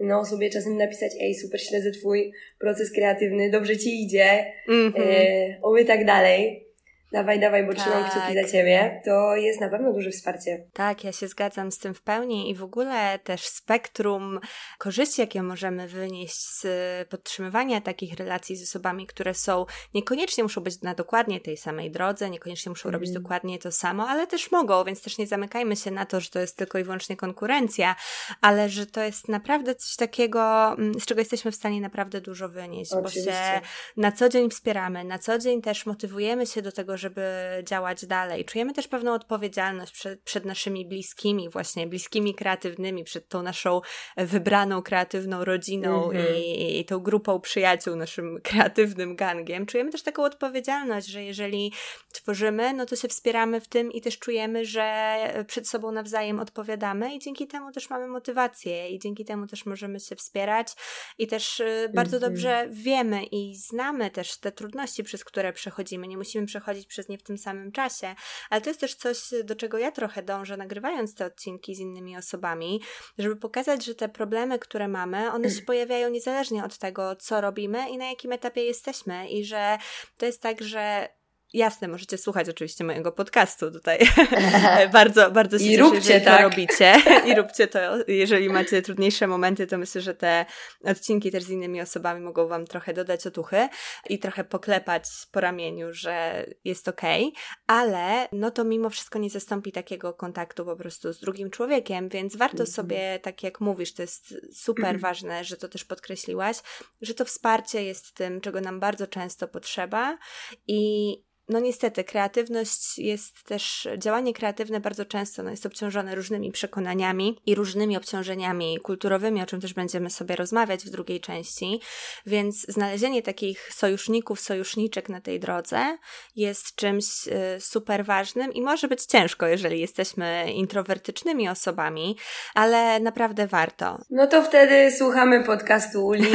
no, 0.00 0.24
sobie 0.24 0.50
czasem 0.50 0.76
napisać, 0.76 1.12
ej, 1.20 1.34
super, 1.34 1.60
śledzę 1.60 1.90
twój 1.90 2.32
proces 2.58 2.92
kreatywny, 2.92 3.50
dobrze 3.50 3.76
ci 3.76 4.02
idzie, 4.04 4.52
mm 4.68 4.92
-hmm. 4.92 5.00
e, 5.00 5.58
oby 5.62 5.84
tak 5.84 6.06
dalej 6.06 6.69
dawaj, 7.12 7.40
dawaj, 7.40 7.66
bo 7.66 7.74
tak. 7.74 7.80
trzymam 7.80 8.04
kciuki 8.04 8.34
za 8.34 8.52
ciebie, 8.52 9.00
to 9.04 9.36
jest 9.36 9.60
na 9.60 9.68
pewno 9.68 9.92
duże 9.92 10.10
wsparcie. 10.10 10.64
Tak, 10.72 11.04
ja 11.04 11.12
się 11.12 11.28
zgadzam 11.28 11.72
z 11.72 11.78
tym 11.78 11.94
w 11.94 12.02
pełni 12.02 12.50
i 12.50 12.54
w 12.54 12.62
ogóle 12.62 13.18
też 13.18 13.46
spektrum 13.46 14.40
korzyści, 14.78 15.20
jakie 15.20 15.42
możemy 15.42 15.88
wynieść 15.88 16.48
z 16.48 16.66
podtrzymywania 17.08 17.80
takich 17.80 18.14
relacji 18.14 18.56
z 18.56 18.62
osobami, 18.62 19.06
które 19.06 19.34
są, 19.34 19.66
niekoniecznie 19.94 20.44
muszą 20.44 20.60
być 20.60 20.82
na 20.82 20.94
dokładnie 20.94 21.40
tej 21.40 21.56
samej 21.56 21.90
drodze, 21.90 22.30
niekoniecznie 22.30 22.70
muszą 22.70 22.88
mm. 22.88 22.94
robić 22.94 23.12
dokładnie 23.12 23.58
to 23.58 23.72
samo, 23.72 24.08
ale 24.08 24.26
też 24.26 24.50
mogą, 24.50 24.84
więc 24.84 25.02
też 25.02 25.18
nie 25.18 25.26
zamykajmy 25.26 25.76
się 25.76 25.90
na 25.90 26.06
to, 26.06 26.20
że 26.20 26.30
to 26.30 26.40
jest 26.40 26.56
tylko 26.56 26.78
i 26.78 26.84
wyłącznie 26.84 27.16
konkurencja, 27.16 27.96
ale 28.40 28.68
że 28.68 28.86
to 28.86 29.02
jest 29.02 29.28
naprawdę 29.28 29.74
coś 29.74 29.96
takiego, 29.96 30.72
mm, 30.72 31.00
z 31.00 31.06
czego 31.06 31.20
jesteśmy 31.20 31.50
w 31.50 31.56
stanie 31.56 31.80
naprawdę 31.80 32.20
dużo 32.20 32.48
wynieść, 32.48 32.92
Oczywiście. 32.92 33.24
bo 33.24 33.30
się 33.30 33.60
na 33.96 34.12
co 34.12 34.28
dzień 34.28 34.50
wspieramy, 34.50 35.04
na 35.04 35.18
co 35.18 35.38
dzień 35.38 35.62
też 35.62 35.86
motywujemy 35.86 36.46
się 36.46 36.62
do 36.62 36.72
tego, 36.72 36.96
żeby 37.00 37.22
działać 37.68 38.06
dalej. 38.06 38.44
Czujemy 38.44 38.72
też 38.72 38.88
pewną 38.88 39.14
odpowiedzialność 39.14 39.92
przed, 39.92 40.22
przed 40.22 40.44
naszymi 40.44 40.86
bliskimi, 40.86 41.48
właśnie 41.48 41.86
bliskimi 41.86 42.34
kreatywnymi, 42.34 43.04
przed 43.04 43.28
tą 43.28 43.42
naszą 43.42 43.80
wybraną 44.16 44.82
kreatywną 44.82 45.44
rodziną 45.44 46.10
mm 46.10 46.26
-hmm. 46.26 46.36
i, 46.36 46.80
i 46.80 46.84
tą 46.84 46.98
grupą 46.98 47.40
przyjaciół, 47.40 47.96
naszym 47.96 48.38
kreatywnym 48.48 49.16
gangiem. 49.16 49.66
Czujemy 49.66 49.90
też 49.90 50.02
taką 50.02 50.24
odpowiedzialność, 50.24 51.06
że 51.06 51.24
jeżeli 51.24 51.72
tworzymy, 52.12 52.72
no 52.72 52.86
to 52.86 52.96
się 52.96 53.08
wspieramy 53.08 53.60
w 53.60 53.68
tym 53.68 53.92
i 53.92 54.00
też 54.00 54.18
czujemy, 54.18 54.64
że 54.64 55.16
przed 55.46 55.68
sobą 55.68 55.92
nawzajem 55.92 56.40
odpowiadamy 56.40 57.14
i 57.14 57.18
dzięki 57.18 57.46
temu 57.46 57.72
też 57.72 57.90
mamy 57.90 58.06
motywację 58.06 58.90
i 58.90 58.98
dzięki 58.98 59.24
temu 59.24 59.46
też 59.46 59.66
możemy 59.66 60.00
się 60.00 60.16
wspierać 60.16 60.74
i 61.18 61.26
też 61.26 61.60
y, 61.60 61.90
bardzo 61.94 62.16
-hmm. 62.16 62.20
dobrze 62.20 62.66
wiemy 62.70 63.24
i 63.24 63.56
znamy 63.56 64.10
też 64.10 64.38
te 64.38 64.52
trudności, 64.52 65.04
przez 65.04 65.24
które 65.24 65.52
przechodzimy. 65.52 66.08
Nie 66.08 66.16
musimy 66.16 66.46
przechodzić 66.46 66.86
przez 66.90 67.08
nie 67.08 67.18
w 67.18 67.22
tym 67.22 67.38
samym 67.38 67.72
czasie, 67.72 68.14
ale 68.50 68.60
to 68.60 68.70
jest 68.70 68.80
też 68.80 68.94
coś, 68.94 69.18
do 69.44 69.56
czego 69.56 69.78
ja 69.78 69.92
trochę 69.92 70.22
dążę, 70.22 70.56
nagrywając 70.56 71.14
te 71.14 71.26
odcinki 71.26 71.74
z 71.74 71.78
innymi 71.78 72.16
osobami, 72.16 72.80
żeby 73.18 73.36
pokazać, 73.36 73.84
że 73.84 73.94
te 73.94 74.08
problemy, 74.08 74.58
które 74.58 74.88
mamy, 74.88 75.32
one 75.32 75.50
się 75.50 75.62
pojawiają 75.70 76.10
niezależnie 76.10 76.64
od 76.64 76.78
tego, 76.78 77.16
co 77.16 77.40
robimy 77.40 77.90
i 77.90 77.98
na 77.98 78.08
jakim 78.08 78.32
etapie 78.32 78.64
jesteśmy, 78.64 79.28
i 79.28 79.44
że 79.44 79.78
to 80.16 80.26
jest 80.26 80.42
tak, 80.42 80.62
że 80.62 81.08
Jasne, 81.52 81.88
możecie 81.88 82.18
słuchać 82.18 82.48
oczywiście 82.48 82.84
mojego 82.84 83.12
podcastu 83.12 83.70
tutaj. 83.70 83.98
bardzo, 84.92 85.30
bardzo 85.30 85.58
się 85.58 85.64
I 85.64 85.70
cieszę, 85.70 85.82
róbcie 85.82 86.00
że 86.00 86.20
tak. 86.20 86.36
to 86.36 86.48
robicie. 86.48 86.94
I 87.28 87.34
róbcie 87.34 87.66
to. 87.66 87.78
Jeżeli 88.08 88.48
macie 88.48 88.82
trudniejsze 88.82 89.26
momenty, 89.26 89.66
to 89.66 89.78
myślę, 89.78 90.00
że 90.00 90.14
te 90.14 90.46
odcinki 90.84 91.30
też 91.30 91.44
z 91.44 91.50
innymi 91.50 91.80
osobami 91.80 92.20
mogą 92.20 92.48
Wam 92.48 92.66
trochę 92.66 92.92
dodać 92.92 93.26
otuchy 93.26 93.68
i 94.08 94.18
trochę 94.18 94.44
poklepać 94.44 95.04
po 95.32 95.40
ramieniu, 95.40 95.92
że 95.92 96.46
jest 96.64 96.88
okej, 96.88 97.22
okay, 97.22 97.42
ale 97.66 98.28
no 98.32 98.50
to 98.50 98.64
mimo 98.64 98.90
wszystko 98.90 99.18
nie 99.18 99.30
zastąpi 99.30 99.72
takiego 99.72 100.14
kontaktu 100.14 100.64
po 100.64 100.76
prostu 100.76 101.12
z 101.12 101.20
drugim 101.20 101.50
człowiekiem, 101.50 102.08
więc 102.08 102.36
warto 102.36 102.64
-hmm. 102.64 102.72
sobie, 102.72 103.18
tak 103.22 103.42
jak 103.42 103.60
mówisz, 103.60 103.94
to 103.94 104.02
jest 104.02 104.34
super 104.52 104.96
-hmm. 104.96 105.00
ważne, 105.00 105.44
że 105.44 105.56
to 105.56 105.68
też 105.68 105.84
podkreśliłaś, 105.84 106.56
że 107.00 107.14
to 107.14 107.24
wsparcie 107.24 107.84
jest 107.84 108.14
tym, 108.14 108.40
czego 108.40 108.60
nam 108.60 108.80
bardzo 108.80 109.06
często 109.06 109.48
potrzeba 109.48 110.18
i 110.66 111.30
no 111.50 111.60
niestety, 111.60 112.04
kreatywność 112.04 112.98
jest 112.98 113.44
też, 113.44 113.88
działanie 113.98 114.34
kreatywne 114.34 114.80
bardzo 114.80 115.04
często 115.04 115.42
no, 115.42 115.50
jest 115.50 115.66
obciążone 115.66 116.14
różnymi 116.14 116.52
przekonaniami 116.52 117.38
i 117.46 117.54
różnymi 117.54 117.96
obciążeniami 117.96 118.78
kulturowymi, 118.82 119.42
o 119.42 119.46
czym 119.46 119.60
też 119.60 119.74
będziemy 119.74 120.10
sobie 120.10 120.36
rozmawiać 120.36 120.84
w 120.84 120.90
drugiej 120.90 121.20
części, 121.20 121.80
więc 122.26 122.66
znalezienie 122.68 123.22
takich 123.22 123.72
sojuszników, 123.72 124.40
sojuszniczek 124.40 125.08
na 125.08 125.20
tej 125.20 125.40
drodze 125.40 125.98
jest 126.36 126.74
czymś 126.74 127.04
y, 127.28 127.60
super 127.60 128.04
ważnym 128.04 128.52
i 128.52 128.62
może 128.62 128.88
być 128.88 129.04
ciężko, 129.04 129.46
jeżeli 129.46 129.80
jesteśmy 129.80 130.52
introwertycznymi 130.52 131.48
osobami, 131.48 132.16
ale 132.54 133.00
naprawdę 133.00 133.46
warto. 133.46 133.98
No 134.10 134.26
to 134.26 134.42
wtedy 134.42 134.92
słuchamy 134.98 135.44
podcastu 135.44 136.06
Uli 136.06 136.32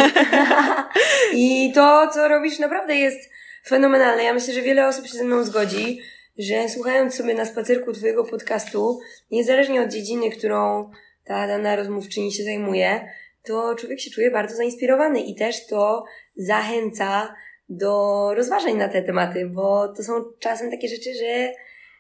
i 1.34 1.72
to, 1.76 2.08
co 2.14 2.28
robisz 2.28 2.60
naprawdę 2.60 2.96
jest 2.96 3.35
fenomenalne. 3.68 4.24
Ja 4.24 4.34
myślę, 4.34 4.54
że 4.54 4.62
wiele 4.62 4.88
osób 4.88 5.08
się 5.08 5.18
ze 5.18 5.24
mną 5.24 5.44
zgodzi, 5.44 6.00
że 6.38 6.70
słuchając 6.70 7.16
sobie 7.16 7.34
na 7.34 7.46
spacerku 7.46 7.94
Twojego 7.94 8.24
podcastu, 8.24 9.00
niezależnie 9.32 9.82
od 9.82 9.90
dziedziny, 9.90 10.32
którą 10.32 10.92
ta 11.24 11.48
dana 11.48 11.76
rozmówczyni 11.76 12.32
się 12.32 12.44
zajmuje, 12.44 13.08
to 13.44 13.76
człowiek 13.76 14.00
się 14.00 14.12
czuje 14.12 14.32
bardzo 14.32 14.56
zainspirowany 14.56 15.20
i 15.20 15.36
też 15.36 15.68
to 15.68 16.04
zachęca 16.36 17.36
do 17.70 18.30
rozważań 18.36 18.78
na 18.78 18.90
te 18.90 19.02
tematy, 19.02 19.46
bo 19.46 19.88
to 19.88 20.04
są 20.04 20.14
czasem 20.40 20.72
takie 20.72 20.88
rzeczy, 20.88 21.14
że 21.14 21.54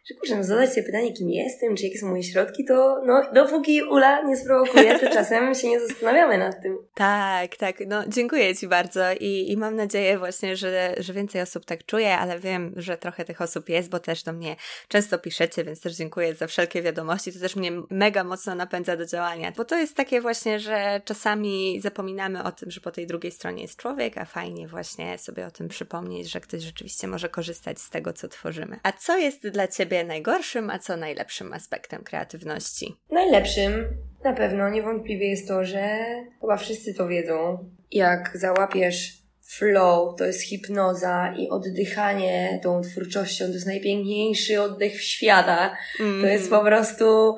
że 0.09 0.15
kurczę, 0.15 0.35
no 0.35 0.43
zadać 0.43 0.69
sobie 0.69 0.83
pytanie, 0.83 1.13
kim 1.13 1.29
jestem, 1.29 1.75
czy 1.75 1.83
jakie 1.83 1.97
są 1.97 2.09
moje 2.09 2.23
środki, 2.23 2.65
to 2.65 3.01
no, 3.05 3.21
dopóki 3.33 3.83
Ula 3.83 4.23
nie 4.23 4.37
sprowokuje, 4.37 4.99
to 4.99 5.09
czasem 5.09 5.55
się 5.55 5.69
nie 5.69 5.87
zastanawiamy 5.87 6.37
nad 6.37 6.61
tym. 6.61 6.77
Tak, 6.95 7.55
tak, 7.55 7.75
no 7.87 8.03
dziękuję 8.07 8.55
Ci 8.55 8.67
bardzo 8.67 9.01
i, 9.19 9.51
i 9.51 9.57
mam 9.57 9.75
nadzieję 9.75 10.17
właśnie, 10.17 10.55
że, 10.55 10.95
że 10.97 11.13
więcej 11.13 11.41
osób 11.41 11.65
tak 11.65 11.85
czuje, 11.85 12.17
ale 12.17 12.39
wiem, 12.39 12.73
że 12.75 12.97
trochę 12.97 13.25
tych 13.25 13.41
osób 13.41 13.69
jest, 13.69 13.89
bo 13.89 13.99
też 13.99 14.23
do 14.23 14.33
mnie 14.33 14.55
często 14.87 15.19
piszecie, 15.19 15.63
więc 15.63 15.81
też 15.81 15.95
dziękuję 15.95 16.35
za 16.35 16.47
wszelkie 16.47 16.81
wiadomości, 16.81 17.33
to 17.33 17.39
też 17.39 17.55
mnie 17.55 17.71
mega 17.89 18.23
mocno 18.23 18.55
napędza 18.55 18.97
do 18.97 19.05
działania, 19.05 19.51
bo 19.57 19.65
to 19.65 19.77
jest 19.77 19.95
takie 19.95 20.21
właśnie, 20.21 20.59
że 20.59 21.01
czasami 21.05 21.81
zapominamy 21.81 22.43
o 22.43 22.51
tym, 22.51 22.71
że 22.71 22.81
po 22.81 22.91
tej 22.91 23.07
drugiej 23.07 23.31
stronie 23.31 23.61
jest 23.61 23.77
człowiek, 23.77 24.17
a 24.17 24.25
fajnie 24.25 24.67
właśnie 24.67 25.17
sobie 25.17 25.45
o 25.45 25.51
tym 25.51 25.67
przypomnieć, 25.67 26.31
że 26.31 26.41
ktoś 26.41 26.63
rzeczywiście 26.63 27.07
może 27.07 27.29
korzystać 27.29 27.79
z 27.79 27.89
tego, 27.89 28.13
co 28.13 28.27
tworzymy. 28.27 28.79
A 28.83 28.91
co 28.91 29.17
jest 29.17 29.47
dla 29.47 29.67
Ciebie 29.67 29.94
Ciebie 29.95 30.07
najgorszym, 30.07 30.69
a 30.69 30.79
co 30.79 30.97
najlepszym 30.97 31.53
aspektem 31.53 32.03
kreatywności? 32.03 32.95
Najlepszym 33.11 33.87
na 34.23 34.33
pewno 34.33 34.69
niewątpliwie 34.69 35.29
jest 35.29 35.47
to, 35.47 35.65
że 35.65 36.05
chyba 36.41 36.57
wszyscy 36.57 36.93
to 36.93 37.07
wiedzą. 37.07 37.69
Jak 37.91 38.31
załapiesz 38.33 39.17
flow, 39.41 40.15
to 40.17 40.25
jest 40.25 40.41
hipnoza 40.41 41.33
i 41.37 41.49
oddychanie 41.49 42.59
tą 42.63 42.81
twórczością, 42.81 43.45
to 43.45 43.51
jest 43.51 43.65
najpiękniejszy 43.65 44.61
oddech 44.61 44.93
w 44.93 45.01
świata. 45.01 45.77
Mm. 45.99 46.21
To 46.21 46.27
jest 46.27 46.45
mhm. 46.45 46.61
po 46.61 46.67
prostu 46.67 47.35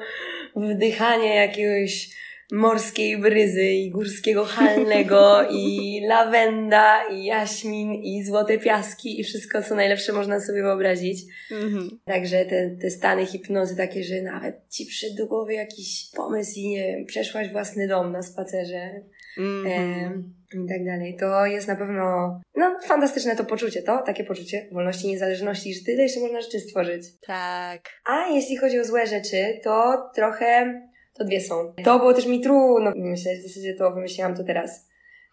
wdychanie 0.56 1.36
jakiegoś 1.36 2.10
morskiej 2.52 3.18
bryzy 3.18 3.64
i 3.64 3.92
górskiego 3.92 4.46
halnego 4.46 5.50
i 5.52 6.02
lawenda 6.08 7.08
i 7.12 7.26
jaśmin 7.26 7.94
i 7.94 8.24
złote 8.24 8.58
piaski 8.58 9.20
i 9.20 9.24
wszystko, 9.24 9.64
co 9.64 9.76
najlepsze 9.76 10.14
można 10.14 10.40
sobie 10.40 10.62
wyobrazić. 10.62 11.22
Mm-hmm. 11.52 11.90
Także 12.06 12.46
te, 12.46 12.70
te 12.82 12.90
stany 12.90 13.26
hipnozy 13.26 13.76
takie, 13.76 14.04
że 14.04 14.22
nawet 14.22 14.56
ci 14.70 14.86
przyszedł 14.86 15.16
do 15.16 15.28
głowy 15.28 15.54
jakiś 15.54 16.12
pomysł 16.16 16.52
i 16.56 16.68
nie 16.68 16.88
wiem, 16.88 17.06
przeszłaś 17.06 17.52
własny 17.52 17.88
dom 17.88 18.12
na 18.12 18.22
spacerze. 18.22 19.02
Mm-hmm. 19.38 19.68
E, 19.68 20.24
i 20.54 20.68
tak 20.70 20.86
dalej. 20.86 21.18
To 21.20 21.46
jest 21.46 21.68
na 21.68 21.76
pewno, 21.76 22.40
no, 22.56 22.80
fantastyczne 22.84 23.36
to 23.36 23.46
poczucie, 23.46 23.82
to, 23.82 23.98
takie 24.06 24.24
poczucie 24.24 24.70
wolności, 24.72 25.08
niezależności, 25.08 25.74
że 25.74 25.86
tyle 25.86 26.04
jeszcze 26.04 26.20
można 26.20 26.42
rzeczy 26.42 26.60
stworzyć. 26.60 27.04
Tak. 27.28 27.82
A 28.06 28.28
jeśli 28.28 28.58
chodzi 28.58 28.80
o 28.80 28.86
złe 28.86 29.08
rzeczy, 29.08 29.60
to 29.64 30.04
trochę 30.16 30.82
to 31.18 31.24
dwie 31.24 31.42
są. 31.42 31.74
To 31.84 32.00
było 32.00 32.14
też 32.14 32.26
mi 32.26 32.42
trudno 32.42 32.92
myśleć, 32.96 33.40
w 33.40 33.48
zasadzie 33.48 33.74
to 33.74 33.92
wymyśliłam 33.92 34.36
to 34.36 34.44
teraz. 34.44 34.90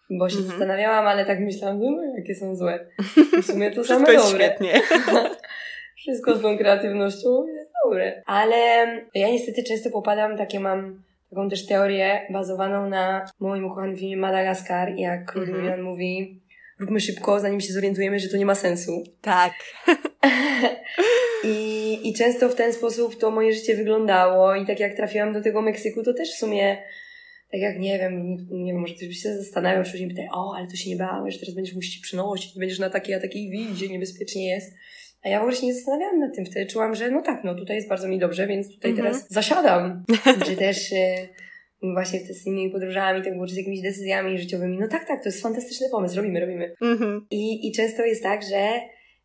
Bo 0.09 0.29
się 0.29 0.35
mm 0.35 0.47
-hmm. 0.47 0.49
zastanawiałam, 0.49 1.07
ale 1.07 1.25
tak 1.25 1.39
myślałam, 1.39 1.79
no 1.79 2.03
jakie 2.17 2.35
są 2.35 2.55
złe. 2.55 2.87
W 3.41 3.45
sumie 3.45 3.71
to 3.71 3.83
same 3.85 4.05
dobre. 4.05 4.19
świetnie. 4.19 4.81
Wszystko 5.97 6.35
z 6.35 6.41
tą 6.41 6.57
kreatywnością 6.57 7.47
jest 7.47 7.71
dobre. 7.85 8.23
Ale 8.25 8.55
ja 9.13 9.29
niestety 9.29 9.63
często 9.63 9.89
popadam, 9.89 10.37
takie 10.37 10.59
mam 10.59 11.03
taką 11.29 11.49
też 11.49 11.65
teorię 11.65 12.27
bazowaną 12.29 12.89
na 12.89 13.25
moim 13.39 13.65
ukochanym 13.65 13.97
filmie 13.97 14.17
Madagaskar, 14.17 14.93
jak 14.97 15.35
mm 15.35 15.49
-hmm. 15.49 15.83
mówi 15.83 16.41
róbmy 16.79 16.99
szybko, 16.99 17.39
zanim 17.39 17.61
się 17.61 17.73
zorientujemy, 17.73 18.19
że 18.19 18.29
to 18.29 18.37
nie 18.37 18.45
ma 18.45 18.55
sensu. 18.55 19.03
Tak. 19.21 19.53
I, 21.43 21.99
I 22.09 22.13
często 22.13 22.49
w 22.49 22.55
ten 22.55 22.73
sposób 22.73 23.19
to 23.19 23.31
moje 23.31 23.53
życie 23.53 23.75
wyglądało 23.75 24.55
i 24.55 24.65
tak 24.65 24.79
jak 24.79 24.95
trafiłam 24.95 25.33
do 25.33 25.41
tego 25.41 25.61
Meksyku, 25.61 26.03
to 26.03 26.13
też 26.13 26.31
w 26.31 26.37
sumie 26.37 26.77
tak 27.51 27.61
jak 27.61 27.79
nie 27.79 27.99
wiem, 27.99 28.37
nie 28.51 28.73
wiem, 28.73 28.81
może 28.81 28.93
ktoś 28.93 29.07
by 29.07 29.13
się 29.13 29.37
zastanawiał, 29.37 29.83
czy 29.83 30.01
mi 30.01 30.15
pyta, 30.15 30.21
o, 30.33 30.53
ale 30.57 30.67
to 30.67 30.75
się 30.75 30.89
nie 30.89 30.95
bałeś, 30.95 31.33
że 31.33 31.39
teraz 31.39 31.55
będziesz 31.55 31.75
musić 31.75 31.97
przynosić, 31.97 32.59
będziesz 32.59 32.79
na 32.79 32.89
takiej, 32.89 33.15
a 33.15 33.19
takiej 33.19 33.49
widzie, 33.49 33.87
niebezpiecznie 33.87 34.47
jest. 34.47 34.73
A 35.23 35.29
ja 35.29 35.39
w 35.39 35.41
ogóle 35.41 35.57
się 35.57 35.65
nie 35.65 35.73
zastanawiałam 35.73 36.19
nad 36.19 36.35
tym 36.35 36.45
wtedy, 36.45 36.65
czułam, 36.65 36.95
że 36.95 37.11
no 37.11 37.21
tak, 37.21 37.43
no 37.43 37.55
tutaj 37.55 37.75
jest 37.75 37.89
bardzo 37.89 38.07
mi 38.07 38.19
dobrze, 38.19 38.47
więc 38.47 38.75
tutaj 38.75 38.93
-hmm. 38.93 38.97
teraz 38.97 39.29
zasiadam. 39.29 40.03
czy 40.45 40.55
też 40.55 40.93
e, 40.93 41.27
właśnie 41.93 42.19
z 42.19 42.47
innymi 42.47 42.71
podróżami, 42.71 43.23
tak 43.23 43.33
było, 43.33 43.47
czy 43.47 43.53
z 43.53 43.57
jakimiś 43.57 43.81
decyzjami 43.81 44.37
życiowymi. 44.37 44.77
No 44.79 44.87
tak, 44.87 45.07
tak, 45.07 45.23
to 45.23 45.29
jest 45.29 45.41
fantastyczny 45.41 45.87
pomysł, 45.91 46.15
robimy, 46.15 46.39
robimy. 46.39 46.75
Mm 46.81 46.97
-hmm. 46.97 47.21
I, 47.31 47.67
I 47.67 47.71
często 47.71 48.05
jest 48.05 48.23
tak, 48.23 48.43
że, 48.43 48.69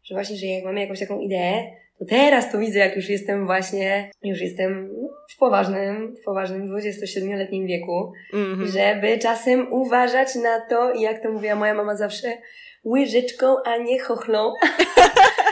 że 0.05 0.15
właśnie, 0.15 0.37
że 0.37 0.47
jak 0.47 0.65
mamy 0.65 0.81
jakąś 0.81 1.01
taką 1.01 1.21
ideę, 1.21 1.65
to 2.01 2.05
teraz 2.05 2.53
to 2.53 2.59
widzę, 2.59 2.79
jak 2.79 2.97
już 2.97 3.09
jestem 3.09 3.47
właśnie, 3.47 4.11
już 4.23 4.41
jestem 4.41 4.91
w 5.35 5.39
poważnym, 5.39 6.17
w 6.17 6.25
poważnym 6.25 6.77
27-letnim 6.77 7.67
wieku, 7.67 8.13
mm 8.33 8.59
-hmm. 8.59 8.67
żeby 8.67 9.19
czasem 9.19 9.73
uważać 9.73 10.35
na 10.35 10.61
to, 10.61 10.93
i 10.93 11.01
jak 11.01 11.23
to 11.23 11.33
mówiła 11.33 11.55
moja 11.55 11.75
mama 11.75 11.97
zawsze, 11.97 12.39
łyżeczką, 12.85 13.57
a 13.65 13.77
nie 13.77 14.01
chochlą. 14.01 14.53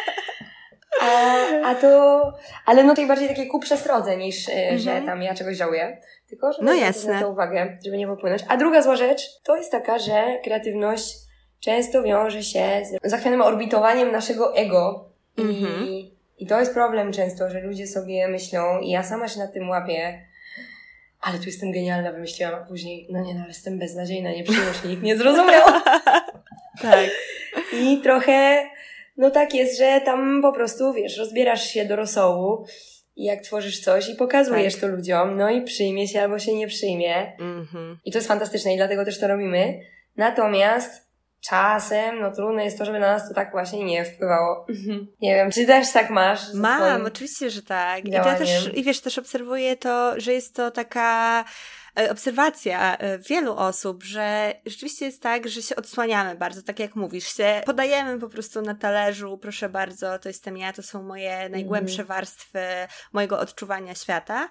a, 1.03 1.35
a 1.65 1.75
to, 1.75 2.23
ale 2.67 2.85
no 2.85 2.95
to 2.95 3.07
bardziej 3.07 3.29
takie 3.29 3.47
ku 3.47 3.59
przestrodze 3.59 4.17
niż, 4.17 4.49
mm 4.49 4.77
-hmm. 4.77 4.79
że 4.79 4.91
mhm. 4.91 5.07
tam 5.07 5.23
ja 5.23 5.35
czegoś 5.35 5.57
żałuję. 5.57 6.01
Tylko, 6.29 6.53
żeby 6.53 6.65
no 6.65 6.75
jasne. 6.75 7.13
na 7.13 7.21
to 7.21 7.31
uwagę, 7.31 7.79
żeby 7.85 7.99
nie 7.99 8.07
popłynąć. 8.07 8.43
A 8.49 8.57
druga 8.57 8.83
zła 8.83 8.97
rzecz 8.97 9.23
to 9.43 9.57
jest 9.57 9.71
taka, 9.71 9.99
że 9.99 10.39
kreatywność 10.45 11.15
często 11.61 12.03
wiąże 12.03 12.43
się 12.43 12.83
z 12.85 13.11
zachwianym 13.11 13.43
orbitowaniem 13.43 14.13
naszego 14.13 14.57
ego. 14.57 15.09
I, 15.37 15.43
mm-hmm. 15.43 16.11
I 16.39 16.47
to 16.47 16.61
jest 16.61 16.75
problem 16.75 17.13
często, 17.13 17.51
że 17.51 17.61
ludzie 17.61 17.87
sobie 17.87 18.29
myślą, 18.29 18.81
i 18.81 18.91
ja 18.91 19.03
sama 19.03 19.29
się 19.29 19.39
na 19.41 19.47
tym 19.47 19.69
łapię, 19.69 20.27
ale 21.21 21.39
tu 21.39 21.45
jestem 21.45 21.73
genialna, 21.73 22.13
wymyśliłam, 22.13 22.55
a 22.55 22.67
później, 22.67 23.07
no 23.11 23.21
nie, 23.21 23.35
no 23.35 23.41
ale 23.41 23.49
jestem 23.49 23.79
beznadziejna, 23.79 24.31
nie 24.31 24.45
przyjął 24.45 24.75
się, 24.75 24.89
nikt 24.89 25.03
nie 25.03 25.17
zrozumiał. 25.17 25.67
tak. 26.83 27.11
I 27.73 28.01
trochę, 28.03 28.67
no 29.17 29.31
tak 29.31 29.55
jest, 29.55 29.79
że 29.79 30.01
tam 30.05 30.43
po 30.43 30.53
prostu, 30.53 30.93
wiesz, 30.93 31.19
rozbierasz 31.19 31.71
się 31.71 31.85
do 31.85 31.97
rosołu 31.97 32.67
i 32.67 32.98
jak 33.25 33.41
tworzysz 33.41 33.81
coś 33.81 34.09
i 34.09 34.15
pokazujesz 34.15 34.75
tak. 34.75 34.81
to 34.81 34.89
ludziom, 34.89 35.37
no 35.37 35.51
i 35.51 35.63
przyjmie 35.63 36.09
się 36.09 36.23
albo 36.23 36.39
się 36.39 36.55
nie 36.55 36.67
przyjmie. 36.67 37.33
Mm-hmm. 37.41 37.97
I 38.05 38.13
to 38.13 38.19
jest 38.19 38.29
fantastyczne 38.29 38.75
i 38.75 38.77
dlatego 38.77 39.05
też 39.05 39.21
to 39.21 39.29
robimy. 39.29 39.81
Natomiast 40.17 41.09
czasem, 41.41 42.21
no 42.21 42.33
trudno 42.33 42.63
jest 42.63 42.79
to, 42.79 42.85
żeby 42.85 42.99
na 42.99 43.13
nas 43.13 43.29
to 43.29 43.35
tak 43.35 43.51
właśnie 43.51 43.85
nie 43.85 44.05
wpływało. 44.05 44.67
Mhm. 44.69 45.07
Nie 45.21 45.35
wiem, 45.35 45.51
czy 45.51 45.67
też 45.67 45.93
tak 45.93 46.11
masz? 46.11 46.55
Mam, 46.55 47.07
oczywiście, 47.07 47.51
że 47.51 47.63
tak. 47.63 48.05
I 48.05 48.11
ja 48.11 48.35
też, 48.35 48.71
i 48.75 48.85
wiesz, 48.85 49.01
też 49.01 49.19
obserwuję 49.19 49.77
to, 49.77 50.21
że 50.21 50.33
jest 50.33 50.55
to 50.55 50.71
taka 50.71 51.45
obserwacja 52.11 52.97
e, 52.97 53.19
wielu 53.19 53.57
osób, 53.57 54.03
że 54.03 54.55
rzeczywiście 54.67 55.07
jest 55.07 55.23
tak, 55.23 55.49
że 55.49 55.63
się 55.63 55.77
odsłaniamy 55.77 56.35
bardzo, 56.35 56.63
tak 56.63 56.79
jak 56.79 56.97
mówisz, 56.97 57.37
się 57.37 57.63
podajemy 57.67 58.19
po 58.19 58.29
prostu 58.29 58.63
na 58.63 58.75
talerzu, 58.75 59.39
proszę 59.39 59.69
bardzo, 59.69 60.19
to 60.19 60.29
jestem 60.29 60.57
ja, 60.57 60.73
to 60.73 60.83
są 60.83 61.03
moje 61.03 61.49
najgłębsze 61.49 62.03
mm. 62.03 62.07
warstwy 62.07 62.61
mojego 63.13 63.39
odczuwania 63.39 63.95
świata 63.95 64.49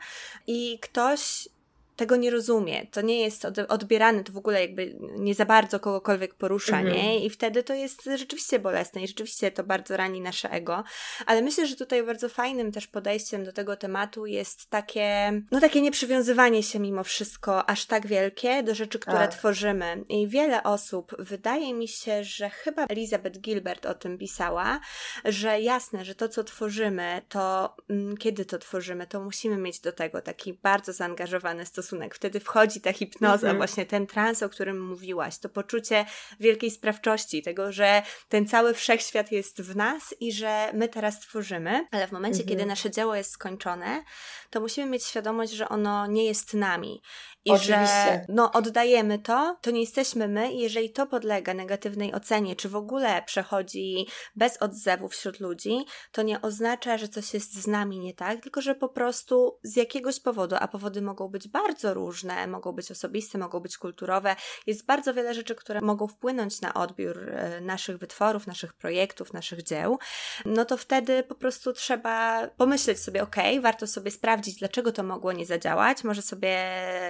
i 0.47 0.79
ktoś 0.79 1.49
tego 1.97 2.15
nie 2.15 2.31
rozumie, 2.31 2.87
to 2.91 3.01
nie 3.01 3.21
jest 3.21 3.47
odbierane, 3.67 4.23
to 4.23 4.33
w 4.33 4.37
ogóle 4.37 4.61
jakby 4.61 4.95
nie 5.17 5.35
za 5.35 5.45
bardzo 5.45 5.79
kogokolwiek 5.79 6.33
porusza, 6.33 6.79
mhm. 6.79 6.95
nie? 6.95 7.25
I 7.25 7.29
wtedy 7.29 7.63
to 7.63 7.73
jest 7.73 8.03
rzeczywiście 8.03 8.59
bolesne 8.59 9.03
i 9.03 9.07
rzeczywiście 9.07 9.51
to 9.51 9.63
bardzo 9.63 9.97
rani 9.97 10.21
nasze 10.21 10.51
ego. 10.51 10.83
Ale 11.25 11.41
myślę, 11.41 11.67
że 11.67 11.75
tutaj 11.75 12.03
bardzo 12.03 12.29
fajnym 12.29 12.71
też 12.71 12.87
podejściem 12.87 13.45
do 13.45 13.53
tego 13.53 13.75
tematu 13.77 14.25
jest 14.25 14.69
takie, 14.69 15.41
no 15.51 15.59
takie 15.59 15.81
nieprzywiązywanie 15.81 16.63
się 16.63 16.79
mimo 16.79 17.03
wszystko 17.03 17.69
aż 17.69 17.85
tak 17.85 18.07
wielkie 18.07 18.63
do 18.63 18.75
rzeczy, 18.75 18.99
które 18.99 19.17
tak. 19.17 19.31
tworzymy. 19.31 20.03
I 20.09 20.27
wiele 20.27 20.63
osób, 20.63 21.15
wydaje 21.19 21.73
mi 21.73 21.87
się, 21.87 22.23
że 22.23 22.49
chyba 22.49 22.85
Elizabeth 22.85 23.39
Gilbert 23.39 23.85
o 23.85 23.93
tym 23.93 24.17
pisała, 24.17 24.79
że 25.25 25.61
jasne, 25.61 26.05
że 26.05 26.15
to, 26.15 26.29
co 26.29 26.43
tworzymy, 26.43 27.21
to 27.29 27.75
mm, 27.89 28.17
kiedy 28.17 28.45
to 28.45 28.57
tworzymy, 28.57 29.07
to 29.07 29.23
musimy 29.23 29.57
mieć 29.57 29.79
do 29.79 29.91
tego 29.91 30.21
taki 30.21 30.53
bardzo 30.53 30.93
zaangażowany 30.93 31.65
stosunek 31.65 31.86
stosunek. 31.87 32.15
Wtedy 32.15 32.39
wchodzi 32.39 32.81
ta 32.81 32.93
hipnoza, 32.93 33.47
mm-hmm. 33.47 33.57
właśnie 33.57 33.85
ten 33.85 34.07
trans, 34.07 34.43
o 34.43 34.49
którym 34.49 34.87
mówiłaś, 34.87 35.37
to 35.37 35.49
poczucie 35.49 36.05
wielkiej 36.39 36.71
sprawczości, 36.71 37.41
tego, 37.41 37.71
że 37.71 38.01
ten 38.29 38.47
cały 38.47 38.73
wszechświat 38.73 39.31
jest 39.31 39.61
w 39.61 39.75
nas 39.75 40.15
i 40.19 40.31
że 40.31 40.71
my 40.73 40.87
teraz 40.87 41.19
tworzymy, 41.19 41.87
ale 41.91 42.07
w 42.07 42.11
momencie, 42.11 42.43
kiedy 42.43 42.65
nasze 42.65 42.91
dzieło 42.91 43.15
jest 43.15 43.31
skończone, 43.31 44.03
to 44.49 44.59
musimy 44.59 44.87
mieć 44.89 45.05
świadomość, 45.05 45.51
że 45.51 45.69
ono 45.69 46.07
nie 46.07 46.25
jest 46.25 46.53
nami. 46.53 47.01
I 47.47 47.51
Oczywiście. 47.51 47.77
że 47.77 48.25
no, 48.29 48.51
oddajemy 48.51 49.19
to, 49.19 49.57
to 49.61 49.71
nie 49.71 49.81
jesteśmy 49.81 50.27
my, 50.27 50.51
i 50.51 50.59
jeżeli 50.59 50.89
to 50.89 51.07
podlega 51.07 51.53
negatywnej 51.53 52.13
ocenie, 52.13 52.55
czy 52.55 52.69
w 52.69 52.75
ogóle 52.75 53.23
przechodzi 53.25 54.07
bez 54.35 54.57
odzewu 54.57 55.09
wśród 55.09 55.39
ludzi, 55.39 55.85
to 56.11 56.21
nie 56.21 56.41
oznacza, 56.41 56.97
że 56.97 57.07
coś 57.07 57.33
jest 57.33 57.53
z 57.53 57.67
nami 57.67 57.99
nie 57.99 58.13
tak, 58.13 58.41
tylko 58.41 58.61
że 58.61 58.75
po 58.75 58.89
prostu 58.89 59.59
z 59.63 59.75
jakiegoś 59.75 60.19
powodu, 60.19 60.55
a 60.59 60.67
powody 60.67 61.01
mogą 61.01 61.27
być 61.27 61.47
bardzo 61.47 61.93
różne, 61.93 62.47
mogą 62.47 62.71
być 62.71 62.91
osobiste, 62.91 63.37
mogą 63.37 63.59
być 63.59 63.77
kulturowe, 63.77 64.35
jest 64.67 64.85
bardzo 64.85 65.13
wiele 65.13 65.33
rzeczy, 65.33 65.55
które 65.55 65.81
mogą 65.81 66.07
wpłynąć 66.07 66.61
na 66.61 66.73
odbiór 66.73 67.29
e, 67.29 67.61
naszych 67.61 67.97
wytworów, 67.97 68.47
naszych 68.47 68.73
projektów, 68.73 69.33
naszych 69.33 69.63
dzieł, 69.63 69.97
no 70.45 70.65
to 70.65 70.77
wtedy 70.77 71.23
po 71.23 71.35
prostu 71.35 71.73
trzeba 71.73 72.47
pomyśleć 72.57 72.99
sobie, 72.99 73.23
ok, 73.23 73.35
warto 73.61 73.87
sobie 73.87 74.11
sprawdzić, 74.11 74.59
dlaczego 74.59 74.91
to 74.91 75.03
mogło 75.03 75.31
nie 75.31 75.45
zadziałać, 75.45 76.03
może 76.03 76.21
sobie 76.21 76.57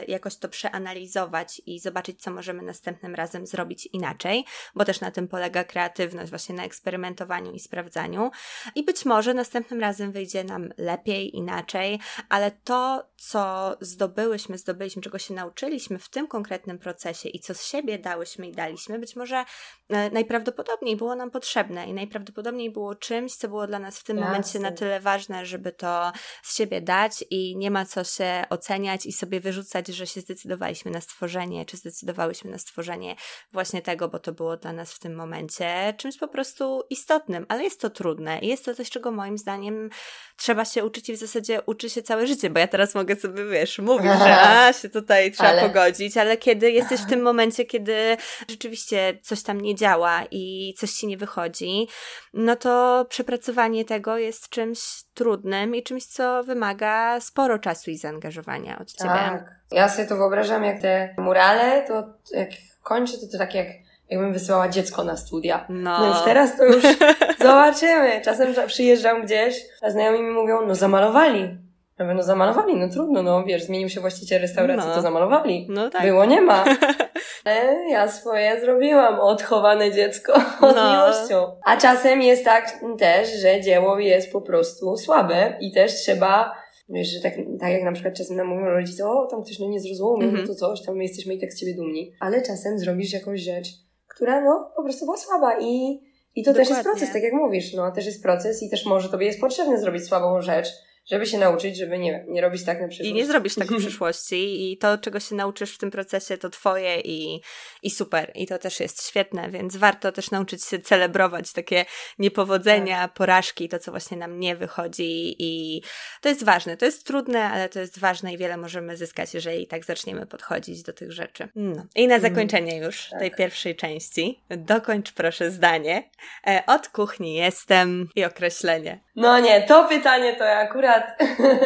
jakoś 0.08 0.27
jakoś 0.28 0.40
to 0.40 0.50
przeanalizować 0.50 1.62
i 1.66 1.80
zobaczyć, 1.80 2.22
co 2.22 2.32
możemy 2.32 2.64
następnym 2.64 3.16
razem 3.16 3.48
zrobić 3.48 3.90
inaczej, 3.94 4.46
bo 4.76 4.86
też 4.86 5.02
na 5.02 5.12
tym 5.12 5.28
polega 5.28 5.64
kreatywność, 5.64 6.30
właśnie 6.30 6.56
na 6.56 6.64
eksperymentowaniu 6.64 7.52
i 7.52 7.60
sprawdzaniu. 7.60 8.32
I 8.76 8.84
być 8.84 9.06
może 9.06 9.34
następnym 9.34 9.80
razem 9.80 10.12
wyjdzie 10.12 10.44
nam 10.44 10.70
lepiej, 10.78 11.36
inaczej, 11.36 12.00
ale 12.30 12.52
to, 12.52 13.04
co 13.16 13.76
zdobyłyśmy, 13.82 14.58
zdobyliśmy, 14.58 15.02
czego 15.02 15.20
się 15.20 15.34
nauczyliśmy 15.34 16.00
w 16.00 16.10
tym 16.10 16.28
konkretnym 16.28 16.80
procesie 16.80 17.30
i 17.30 17.40
co 17.40 17.54
z 17.54 17.66
siebie 17.66 18.00
dałyśmy 18.00 18.48
i 18.48 18.52
daliśmy, 18.52 19.00
być 19.00 19.16
może 19.16 19.46
e, 19.90 20.12
najprawdopodobniej 20.12 20.96
było 20.98 21.16
nam 21.16 21.32
potrzebne 21.32 21.88
i 21.88 21.94
najprawdopodobniej 21.94 22.72
było 22.72 22.96
czymś, 22.96 23.36
co 23.36 23.48
było 23.48 23.68
dla 23.68 23.80
nas 23.80 24.00
w 24.00 24.04
tym 24.04 24.18
Jasne. 24.18 24.30
momencie 24.30 24.60
na 24.60 24.72
tyle 24.72 25.00
ważne, 25.00 25.46
żeby 25.46 25.72
to 25.72 26.12
z 26.44 26.58
siebie 26.58 26.82
dać 26.82 27.26
i 27.30 27.58
nie 27.58 27.72
ma 27.72 27.86
co 27.86 28.04
się 28.04 28.44
oceniać 28.50 29.06
i 29.06 29.12
sobie 29.12 29.40
wyrzucać, 29.40 29.88
że 29.88 30.08
się 30.08 30.17
zdecydowaliśmy 30.22 30.92
na 30.92 31.02
stworzenie, 31.02 31.66
czy 31.66 31.78
zdecydowałyśmy 31.78 32.52
na 32.52 32.58
stworzenie 32.58 33.16
właśnie 33.52 33.82
tego, 33.82 34.10
bo 34.10 34.20
to 34.20 34.32
było 34.32 34.58
dla 34.58 34.74
nas 34.74 34.94
w 34.94 35.00
tym 35.00 35.16
momencie 35.16 35.94
czymś 35.98 36.18
po 36.18 36.28
prostu 36.28 36.84
istotnym, 36.90 37.46
ale 37.50 37.64
jest 37.64 37.82
to 37.82 37.90
trudne 37.90 38.40
i 38.40 38.48
jest 38.48 38.66
to 38.66 38.76
coś, 38.76 38.90
czego 38.90 39.12
moim 39.12 39.38
zdaniem 39.38 39.90
trzeba 40.38 40.66
się 40.66 40.86
uczyć 40.86 41.10
i 41.10 41.14
w 41.14 41.20
zasadzie 41.20 41.62
uczy 41.66 41.90
się 41.90 42.02
całe 42.02 42.28
życie, 42.28 42.50
bo 42.50 42.60
ja 42.60 42.68
teraz 42.68 42.96
mogę 42.96 43.16
sobie, 43.16 43.46
wiesz, 43.46 43.80
mówić, 43.80 44.12
że 44.12 44.42
a, 44.42 44.74
się 44.74 44.90
tutaj 44.90 45.32
trzeba 45.32 45.50
ale... 45.50 45.62
pogodzić, 45.62 46.18
ale 46.18 46.38
kiedy 46.38 46.72
jesteś 46.72 47.02
w 47.02 47.10
tym 47.10 47.22
momencie, 47.22 47.66
kiedy 47.66 48.18
rzeczywiście 48.50 49.20
coś 49.24 49.44
tam 49.44 49.62
nie 49.62 49.76
działa 49.76 50.24
i 50.32 50.74
coś 50.78 50.92
ci 50.92 51.08
nie 51.08 51.18
wychodzi, 51.18 51.88
no 52.34 52.56
to 52.56 53.06
przepracowanie 53.10 53.86
tego 53.86 54.18
jest 54.18 54.50
czymś 54.50 54.80
trudnym 55.18 55.76
i 55.76 55.84
czymś, 55.84 56.06
co 56.06 56.44
wymaga 56.44 57.20
sporo 57.20 57.60
czasu 57.60 57.92
i 57.92 57.98
zaangażowania 57.98 58.80
od 58.80 58.92
ciebie. 58.92 59.10
Tak. 59.10 59.56
Ja 59.72 59.90
sobie 59.90 60.08
to 60.08 60.16
wyobrażam, 60.16 60.64
jak 60.64 60.82
te 60.82 61.16
murale, 61.18 61.84
to 61.88 62.04
jak 62.32 62.50
kończę, 62.84 63.18
to 63.18 63.28
to 63.32 63.38
tak 63.38 63.56
jak 63.56 63.68
jakbym 64.10 64.34
wysyłała 64.34 64.70
dziecko 64.70 65.04
na 65.04 65.18
studia. 65.18 65.66
No. 65.70 66.00
no 66.00 66.08
już 66.08 66.24
teraz 66.26 66.58
to 66.58 66.66
już 66.66 66.84
zobaczymy. 67.40 68.22
Czasem 68.22 68.54
przyjeżdżam 68.68 69.26
gdzieś, 69.26 69.66
a 69.82 69.90
znajomi 69.90 70.22
mi 70.22 70.32
mówią, 70.32 70.66
no 70.68 70.76
zamalowali. 70.76 71.58
Ja 72.00 72.06
mówię, 72.06 72.16
no 72.16 72.24
zamalowali, 72.24 72.76
no 72.76 72.90
trudno, 72.90 73.24
no 73.24 73.44
wiesz, 73.44 73.64
zmienił 73.64 73.90
się 73.90 74.02
właściciel 74.02 74.42
restauracji, 74.42 74.90
no. 74.90 74.96
to 74.96 75.02
zamalowali. 75.02 75.68
No 75.70 75.90
tak. 75.90 76.02
Było, 76.02 76.26
nie 76.26 76.42
ma. 76.42 76.66
Ale 77.46 77.90
ja 77.90 78.08
swoje 78.08 78.62
zrobiłam, 78.62 79.20
odchowane 79.20 79.92
dziecko 79.92 80.34
no. 80.62 80.74
z 80.74 80.76
miłością. 80.76 81.60
A 81.66 81.78
czasem 81.78 82.22
jest 82.22 82.46
tak 82.46 82.80
też, 83.00 83.30
że 83.42 83.62
dzieło 83.62 84.00
jest 84.00 84.32
po 84.32 84.42
prostu 84.42 84.98
słabe 84.98 85.58
i 85.62 85.72
też 85.72 85.96
trzeba 85.96 86.56
Wiesz, 86.90 87.08
że 87.08 87.20
tak, 87.22 87.34
tak 87.60 87.72
jak 87.72 87.84
na 87.84 87.92
przykład 87.92 88.14
czasem 88.14 88.38
nam 88.38 88.48
mówią 88.48 88.66
rodzice, 88.66 89.10
o, 89.10 89.28
tam 89.32 89.44
ktoś 89.44 89.60
no 89.60 89.68
nie 89.68 89.80
zrozumiał, 89.80 90.30
mm 90.30 90.36
-hmm. 90.36 90.42
no 90.42 90.48
to 90.48 90.56
coś, 90.56 90.82
tam 90.82 90.96
my 90.96 91.04
jesteśmy 91.04 91.34
i 91.34 91.40
tak 91.40 91.54
z 91.54 91.60
ciebie 91.60 91.76
dumni. 91.76 92.14
Ale 92.20 92.42
czasem 92.42 92.80
zrobisz 92.80 93.14
jakąś 93.14 93.42
rzecz, 93.42 93.68
która 94.08 94.42
no 94.42 94.72
po 94.76 94.84
prostu 94.84 95.06
była 95.06 95.18
słaba 95.18 95.60
i, 95.60 96.00
i 96.36 96.44
to 96.44 96.52
Dokładnie. 96.52 96.54
też 96.54 96.70
jest 96.70 96.84
proces, 96.84 97.14
tak 97.14 97.24
jak 97.24 97.34
mówisz, 97.34 97.74
no 97.74 97.92
też 97.92 98.06
jest 98.06 98.24
proces 98.24 98.64
i 98.64 98.70
też 98.70 98.86
może 98.86 99.10
tobie 99.10 99.26
jest 99.26 99.42
potrzebne 99.42 99.80
zrobić 99.80 100.08
słabą 100.08 100.42
rzecz, 100.42 100.68
żeby 101.12 101.26
się 101.26 101.38
nauczyć, 101.38 101.78
żeby 101.78 102.00
nie, 102.00 102.26
nie 102.28 102.42
robić 102.42 102.66
tak 102.66 102.82
na 102.82 102.88
przyszłość. 102.88 103.12
I 103.12 103.14
nie 103.14 103.26
zrobisz 103.26 103.56
tak 103.56 103.68
w 103.68 103.78
przyszłości 103.86 104.72
i 104.72 104.78
to, 104.78 104.98
czego 104.98 105.20
się 105.20 105.36
nauczysz 105.36 105.76
w 105.76 105.78
tym 105.78 105.92
procesie, 105.92 106.38
to 106.38 106.50
twoje 106.50 107.00
i, 107.00 107.42
i 107.84 107.90
super. 107.90 108.32
I 108.36 108.48
to 108.48 108.58
też 108.58 108.80
jest 108.80 109.08
świetne, 109.08 109.50
więc 109.50 109.78
warto 109.78 110.12
też 110.12 110.32
nauczyć 110.32 110.64
się 110.64 110.80
celebrować 110.80 111.54
takie 111.54 111.86
niepowodzenia, 112.20 113.02
tak. 113.02 113.14
porażki, 113.14 113.70
to, 113.70 113.80
co 113.80 113.92
właśnie 113.92 114.18
nam 114.18 114.40
nie 114.40 114.56
wychodzi 114.56 115.36
i 115.40 115.82
to 116.22 116.30
jest 116.30 116.44
ważne. 116.44 116.78
To 116.78 116.86
jest 116.86 117.06
trudne, 117.06 117.44
ale 117.44 117.70
to 117.70 117.80
jest 117.80 118.00
ważne 118.00 118.34
i 118.34 118.38
wiele 118.38 118.58
możemy 118.58 118.98
zyskać, 118.98 119.34
jeżeli 119.34 119.68
tak 119.68 119.86
zaczniemy 119.86 120.26
podchodzić 120.26 120.84
do 120.84 120.94
tych 120.94 121.12
rzeczy. 121.12 121.50
No. 121.56 121.86
I 121.96 122.08
na 122.08 122.16
mhm. 122.16 122.34
zakończenie 122.34 122.78
już 122.78 123.10
tak. 123.10 123.20
tej 123.20 123.32
pierwszej 123.32 123.76
części, 123.76 124.44
dokończ 124.50 125.12
proszę 125.12 125.52
zdanie. 125.52 126.10
E, 126.48 126.64
od 126.68 126.88
kuchni 126.88 127.36
jestem 127.36 128.10
i 128.16 128.26
określenie. 128.26 129.00
No 129.16 129.40
nie, 129.40 129.62
to 129.62 129.88
pytanie 129.88 130.36
to 130.36 130.44
ja 130.44 130.58
akurat 130.58 130.97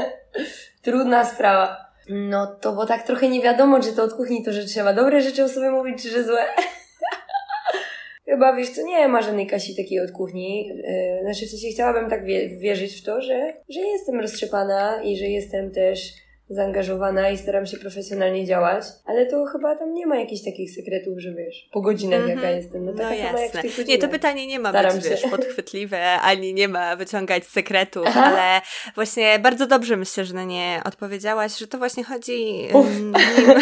trudna 0.84 1.26
sprawa. 1.26 1.92
No 2.10 2.48
to 2.48 2.74
bo 2.74 2.86
tak 2.86 3.04
trochę 3.04 3.28
nie 3.28 3.42
wiadomo, 3.42 3.80
czy 3.80 3.94
to 3.94 4.04
od 4.04 4.14
kuchni 4.14 4.44
to, 4.44 4.54
że 4.54 4.66
trzeba 4.66 4.94
dobre 4.94 5.22
rzeczy 5.22 5.44
o 5.44 5.50
sobie 5.50 5.72
mówić, 5.72 6.04
czy 6.04 6.10
że 6.10 6.24
złe. 6.24 6.46
Chyba 8.26 8.56
wiesz 8.56 8.70
co, 8.70 8.82
nie 8.82 9.08
ma 9.08 9.22
żadnej 9.22 9.48
Kasi 9.48 9.76
takiej 9.76 10.00
od 10.00 10.12
kuchni. 10.12 10.68
Yy, 10.68 11.22
znaczy 11.22 11.46
w 11.46 11.50
sensie 11.50 11.68
chciałabym 11.68 12.10
tak 12.10 12.26
wierzyć 12.60 13.02
w 13.02 13.04
to, 13.04 13.22
że, 13.22 13.54
że 13.70 13.80
jestem 13.80 14.20
roztrzepana 14.20 15.04
i 15.04 15.18
że 15.18 15.26
jestem 15.26 15.72
też 15.72 16.14
zaangażowana 16.52 17.30
i 17.30 17.38
staram 17.38 17.66
się 17.66 17.78
profesjonalnie 17.78 18.46
działać, 18.46 18.84
ale 19.06 19.26
to 19.26 19.46
chyba 19.46 19.76
tam 19.76 19.94
nie 19.94 20.08
ma 20.08 20.20
jakichś 20.20 20.44
takich 20.44 20.72
sekretów, 20.72 21.14
że 21.18 21.34
wiesz, 21.34 21.70
po 21.72 21.82
godzinach 21.82 22.20
mm 22.20 22.32
-hmm. 22.32 22.42
jaka 22.42 22.52
jestem. 22.52 22.86
No, 22.86 22.94
taka 22.94 23.10
no 23.10 23.16
sama 23.16 23.40
jasne. 23.40 23.62
jak 23.78 23.88
Nie, 23.88 23.98
to 23.98 24.10
pytanie 24.10 24.48
nie 24.48 24.60
ma 24.60 24.70
staram 24.70 24.96
być, 24.96 25.04
się. 25.04 25.10
wiesz, 25.10 25.22
podchwytliwe, 25.38 26.12
ani 26.12 26.54
nie 26.54 26.68
ma 26.68 26.96
wyciągać 26.96 27.46
sekretów, 27.46 28.04
Aha. 28.08 28.24
ale 28.26 28.62
właśnie 28.96 29.40
bardzo 29.40 29.68
dobrze 29.68 29.98
myślę, 29.98 30.26
że 30.26 30.34
na 30.34 30.44
nie 30.44 30.82
odpowiedziałaś, 30.86 31.58
że 31.58 31.68
to 31.68 31.78
właśnie 31.78 32.04
chodzi 32.04 32.68
w 32.72 33.00
nim, 33.00 33.14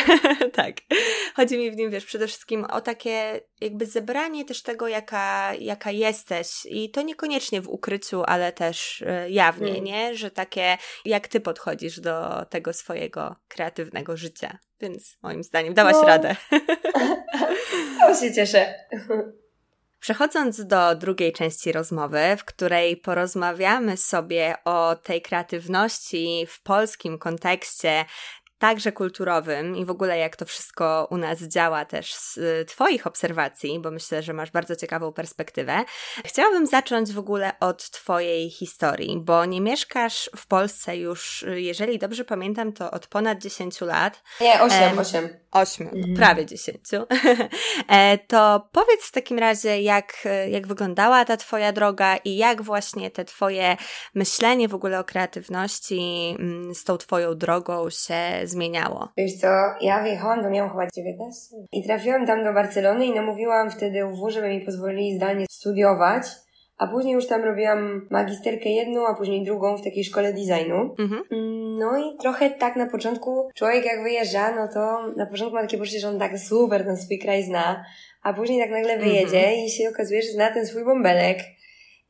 tak, 0.54 0.76
chodzi 1.36 1.58
mi 1.58 1.72
w 1.72 1.76
nim, 1.76 1.92
wiesz, 1.92 2.06
przede 2.06 2.28
wszystkim 2.28 2.66
o 2.66 2.82
takie 2.82 3.42
jakby 3.62 3.86
zebranie 3.86 4.46
też 4.46 4.64
tego, 4.64 4.88
jaka, 4.88 5.54
jaka 5.60 5.92
jesteś 5.92 6.66
i 6.66 6.90
to 6.90 7.02
niekoniecznie 7.02 7.62
w 7.62 7.70
ukryciu, 7.70 8.24
ale 8.26 8.52
też 8.52 9.02
e, 9.02 9.30
jawnie, 9.30 9.72
mm. 9.72 9.84
nie? 9.84 10.16
Że 10.16 10.32
takie, 10.32 10.78
jak 11.06 11.28
ty 11.28 11.40
podchodzisz 11.40 12.00
do 12.00 12.46
tego 12.46 12.74
swojego 12.80 13.36
kreatywnego 13.48 14.18
życia. 14.18 14.58
Więc 14.82 15.18
moim 15.24 15.44
zdaniem 15.44 15.74
dałaś 15.74 15.94
no. 15.94 16.08
radę. 16.08 16.36
Ja 18.00 18.16
się 18.16 18.34
cieszę. 18.34 18.74
Przechodząc 20.00 20.66
do 20.66 20.96
drugiej 20.96 21.34
części 21.34 21.72
rozmowy, 21.72 22.20
w 22.38 22.46
której 22.46 22.98
porozmawiamy 22.98 23.98
sobie 23.98 24.56
o 24.66 24.96
tej 24.96 25.22
kreatywności 25.22 26.46
w 26.50 26.62
polskim 26.62 27.18
kontekście, 27.18 28.06
także 28.60 28.92
kulturowym 28.92 29.78
i 29.78 29.86
w 29.86 29.90
ogóle 29.90 30.18
jak 30.18 30.36
to 30.36 30.46
wszystko 30.46 31.08
u 31.12 31.18
nas 31.18 31.40
działa 31.40 31.86
też 31.86 32.14
z 32.14 32.38
y, 32.38 32.66
Twoich 32.66 33.08
obserwacji, 33.08 33.80
bo 33.80 33.92
myślę, 33.92 34.24
że 34.24 34.34
masz 34.34 34.52
bardzo 34.52 34.76
ciekawą 34.76 35.14
perspektywę. 35.14 35.86
Chciałabym 36.26 36.68
zacząć 36.68 37.14
w 37.14 37.20
ogóle 37.20 37.52
od 37.60 37.90
Twojej 37.90 38.50
historii, 38.50 39.18
bo 39.20 39.46
nie 39.46 39.62
mieszkasz 39.62 40.30
w 40.36 40.48
Polsce 40.48 40.98
już, 40.98 41.44
y, 41.44 41.62
jeżeli 41.62 42.00
dobrze 42.00 42.26
pamiętam, 42.26 42.74
to 42.74 42.92
od 42.92 43.08
ponad 43.08 43.40
10 43.40 43.82
lat. 43.82 44.24
Nie, 44.42 44.62
8, 44.62 45.00
8. 45.00 45.30
8, 45.52 45.88
mhm. 45.88 46.16
prawie 46.16 46.46
10. 46.46 46.78
E, 47.88 48.18
to 48.18 48.70
powiedz 48.72 49.02
w 49.02 49.12
takim 49.12 49.40
razie, 49.40 49.82
jak, 49.82 50.28
jak 50.50 50.68
wyglądała 50.68 51.26
ta 51.26 51.38
Twoja 51.38 51.72
droga 51.72 52.18
i 52.18 52.38
jak 52.38 52.62
właśnie 52.62 53.12
te 53.12 53.26
Twoje 53.26 53.78
myślenie 54.16 54.68
w 54.68 54.76
ogóle 54.76 55.00
o 55.00 55.04
kreatywności 55.04 56.36
mm, 56.40 56.76
z 56.76 56.84
tą 56.84 56.98
Twoją 56.98 57.36
drogą 57.36 57.90
się 57.90 58.48
zmieniało? 58.50 59.08
Wiesz 59.18 59.34
co, 59.34 59.48
ja 59.82 60.04
wyjechałam, 60.04 60.44
to 60.44 60.50
miałam 60.50 60.72
chyba 60.72 60.88
19 60.96 61.56
i 61.72 61.84
trafiłam 61.84 62.26
tam 62.28 62.44
do 62.44 62.54
Barcelony 62.54 63.06
i 63.06 63.16
namówiłam 63.16 63.72
wtedy 63.72 64.06
UW, 64.06 64.30
żeby 64.30 64.50
mi 64.50 64.62
pozwolili 64.62 65.16
zdalnie 65.16 65.46
studiować. 65.50 66.24
A 66.78 66.88
później 66.88 67.14
już 67.14 67.28
tam 67.28 67.44
robiłam 67.44 68.08
magisterkę 68.12 68.70
jedną, 68.70 69.08
a 69.08 69.16
później 69.16 69.46
drugą 69.46 69.78
w 69.78 69.84
takiej 69.84 70.04
szkole 70.04 70.34
designu. 70.34 70.96
Mhm. 71.00 71.24
No 71.80 71.98
i 71.98 72.18
trochę 72.22 72.50
tak 72.50 72.76
na 72.76 72.86
początku 72.86 73.50
człowiek 73.56 73.86
jak 73.86 74.04
wyjeżdża, 74.04 74.56
no 74.56 74.68
to 74.74 75.14
na 75.18 75.26
początku 75.26 75.56
ma 75.56 75.62
takie 75.62 75.78
poczucie, 75.78 76.00
że 76.00 76.10
on 76.10 76.20
tak 76.20 76.40
super 76.40 76.86
ten 76.86 76.98
swój 76.98 77.20
kraj 77.20 77.44
zna, 77.44 77.86
a 78.24 78.34
później 78.34 78.62
tak 78.62 78.72
nagle 78.72 78.98
wyjedzie 78.98 79.40
mhm. 79.40 79.66
i 79.66 79.70
się 79.70 79.90
okazuje, 79.90 80.22
że 80.22 80.28
zna 80.32 80.54
ten 80.54 80.66
swój 80.66 80.86
bąbelek. 80.86 81.40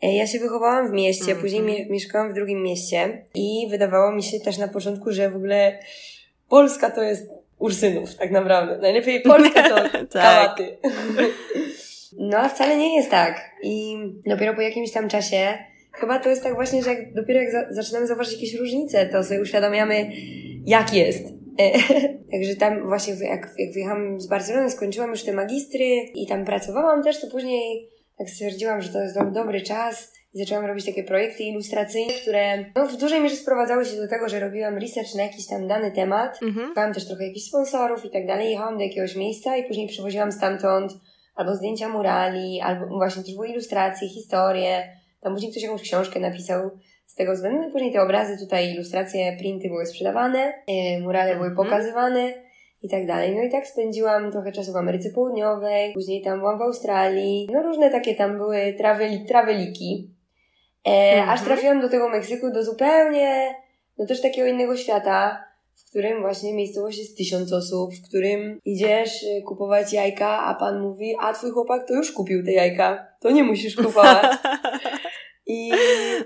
E, 0.02 0.16
ja 0.16 0.28
się 0.28 0.40
wychowałam 0.40 0.90
w 0.90 0.92
mieście, 0.92 1.24
mhm. 1.24 1.42
później 1.42 1.62
mie 1.62 1.90
mieszkałam 1.90 2.32
w 2.32 2.34
drugim 2.34 2.64
mieście 2.64 3.26
i 3.36 3.68
wydawało 3.70 4.12
mi 4.12 4.24
się 4.24 4.40
też 4.40 4.58
na 4.58 4.68
początku, 4.68 5.12
że 5.12 5.30
w 5.30 5.36
ogóle 5.36 5.80
Polska 6.50 6.90
to 6.90 7.04
jest 7.04 7.30
Ursynów, 7.60 8.16
tak 8.16 8.32
naprawdę. 8.32 8.78
Najlepiej 8.78 9.22
Polska 9.22 9.70
to 9.70 9.76
tak. 9.90 10.10
kałaty. 10.12 10.78
no 12.18 12.38
a 12.38 12.50
wcale 12.50 12.78
nie 12.78 12.96
jest 12.96 13.12
tak. 13.12 13.52
I 13.64 13.98
dopiero 14.26 14.54
po 14.54 14.62
jakimś 14.62 14.92
tam 14.92 15.10
czasie, 15.10 15.58
chyba 15.92 16.20
to 16.20 16.30
jest 16.30 16.44
tak 16.44 16.56
właśnie, 16.56 16.84
że 16.84 16.90
jak, 16.90 17.14
dopiero 17.14 17.40
jak 17.40 17.52
za, 17.52 17.66
zaczynamy 17.70 18.08
zauważyć 18.08 18.34
jakieś 18.34 18.54
różnice, 18.54 19.06
to 19.06 19.24
sobie 19.24 19.42
uświadamiamy, 19.42 20.12
jak 20.66 20.94
jest. 20.94 21.24
Także 22.32 22.56
tam 22.56 22.88
właśnie 22.88 23.14
jak, 23.14 23.50
jak 23.58 23.74
wyjechałam 23.74 24.22
z 24.22 24.28
Barcelony, 24.28 24.72
skończyłam 24.72 25.10
już 25.10 25.24
te 25.24 25.34
magistry 25.34 25.86
i 26.14 26.28
tam 26.28 26.46
pracowałam 26.46 27.04
też, 27.04 27.22
to 27.22 27.28
później 27.28 27.90
tak 28.18 28.30
stwierdziłam, 28.30 28.82
że 28.82 28.90
to 28.90 29.02
jest 29.02 29.20
dobry 29.32 29.62
czas 29.62 30.19
i 30.34 30.40
zaczęłam 30.40 30.66
robić 30.66 30.86
takie 30.86 31.04
projekty 31.04 31.44
ilustracyjne, 31.44 32.14
które 32.14 32.66
no, 32.76 32.88
w 32.88 32.98
dużej 32.98 33.22
mierze 33.22 33.36
sprowadzały 33.36 33.86
się 33.86 33.98
do 33.98 34.08
tego, 34.08 34.30
że 34.30 34.40
robiłam 34.40 34.78
research 34.78 35.16
na 35.16 35.24
jakiś 35.24 35.48
tam 35.48 35.68
dany 35.68 35.92
temat, 35.92 36.40
mhm. 36.42 36.94
Też 36.94 37.08
trochę 37.08 37.28
jakichś 37.28 37.46
sponsorów 37.46 38.06
i 38.06 38.10
tak 38.10 38.28
dalej, 38.28 38.52
jechałam 38.52 38.78
do 38.78 38.84
jakiegoś 38.84 39.16
miejsca 39.16 39.58
i 39.58 39.64
później 39.64 39.88
przywoziłam 39.88 40.32
stamtąd 40.32 40.92
albo 41.36 41.56
zdjęcia 41.56 41.90
murali, 41.90 42.62
albo 42.62 42.88
właśnie 42.88 43.24
też 43.24 43.36
były 43.36 43.48
ilustracje, 43.48 44.10
historie, 44.10 44.90
tam 45.22 45.34
później 45.34 45.52
ktoś 45.52 45.64
jakąś 45.64 45.82
książkę 45.82 46.20
napisał 46.20 46.72
z 47.06 47.16
tego 47.16 47.34
względu, 47.34 47.62
no 47.62 47.72
później 47.72 47.94
te 47.94 48.02
obrazy 48.02 48.38
tutaj, 48.38 48.74
ilustracje, 48.74 49.38
printy 49.38 49.68
były 49.68 49.86
sprzedawane, 49.86 50.54
yy, 50.68 51.02
murale 51.02 51.36
były 51.36 51.48
mhm. 51.48 51.68
pokazywane 51.68 52.34
i 52.82 52.90
tak 52.90 53.08
dalej. 53.08 53.36
No 53.36 53.44
i 53.44 53.50
tak 53.50 53.68
spędziłam 53.68 54.32
trochę 54.32 54.52
czasu 54.52 54.74
w 54.74 54.76
Ameryce 54.76 55.10
Południowej, 55.10 55.94
później 55.94 56.22
tam 56.22 56.40
byłam 56.40 56.60
w 56.60 56.62
Australii, 56.62 57.48
no 57.54 57.64
różne 57.64 57.90
takie 57.90 58.16
tam 58.16 58.38
były 58.38 58.74
traweli, 58.78 59.26
traweliki. 59.26 60.19
E, 60.86 61.20
mhm. 61.20 61.30
Aż 61.30 61.42
trafiłam 61.42 61.82
do 61.82 61.90
tego 61.90 62.10
Meksyku, 62.10 62.52
do 62.52 62.64
zupełnie, 62.64 63.56
no 63.98 64.06
też 64.06 64.22
takiego 64.22 64.48
innego 64.48 64.78
świata, 64.78 65.44
w 65.76 65.90
którym 65.90 66.22
właśnie 66.22 66.54
miejscowość 66.54 67.00
jest 67.00 67.18
tysiąc 67.18 67.54
osób, 67.54 67.94
w 67.94 68.08
którym 68.08 68.60
idziesz 68.66 69.24
y, 69.24 69.42
kupować 69.42 69.94
jajka, 69.94 70.40
a 70.40 70.56
pan 70.56 70.82
mówi, 70.82 71.16
a 71.20 71.34
twój 71.34 71.52
chłopak 71.52 71.88
to 71.88 71.94
już 71.94 72.12
kupił 72.12 72.46
te 72.46 72.52
jajka, 72.52 73.08
to 73.20 73.32
nie 73.32 73.44
musisz 73.44 73.76
kupować. 73.76 74.38
I, 75.48 75.72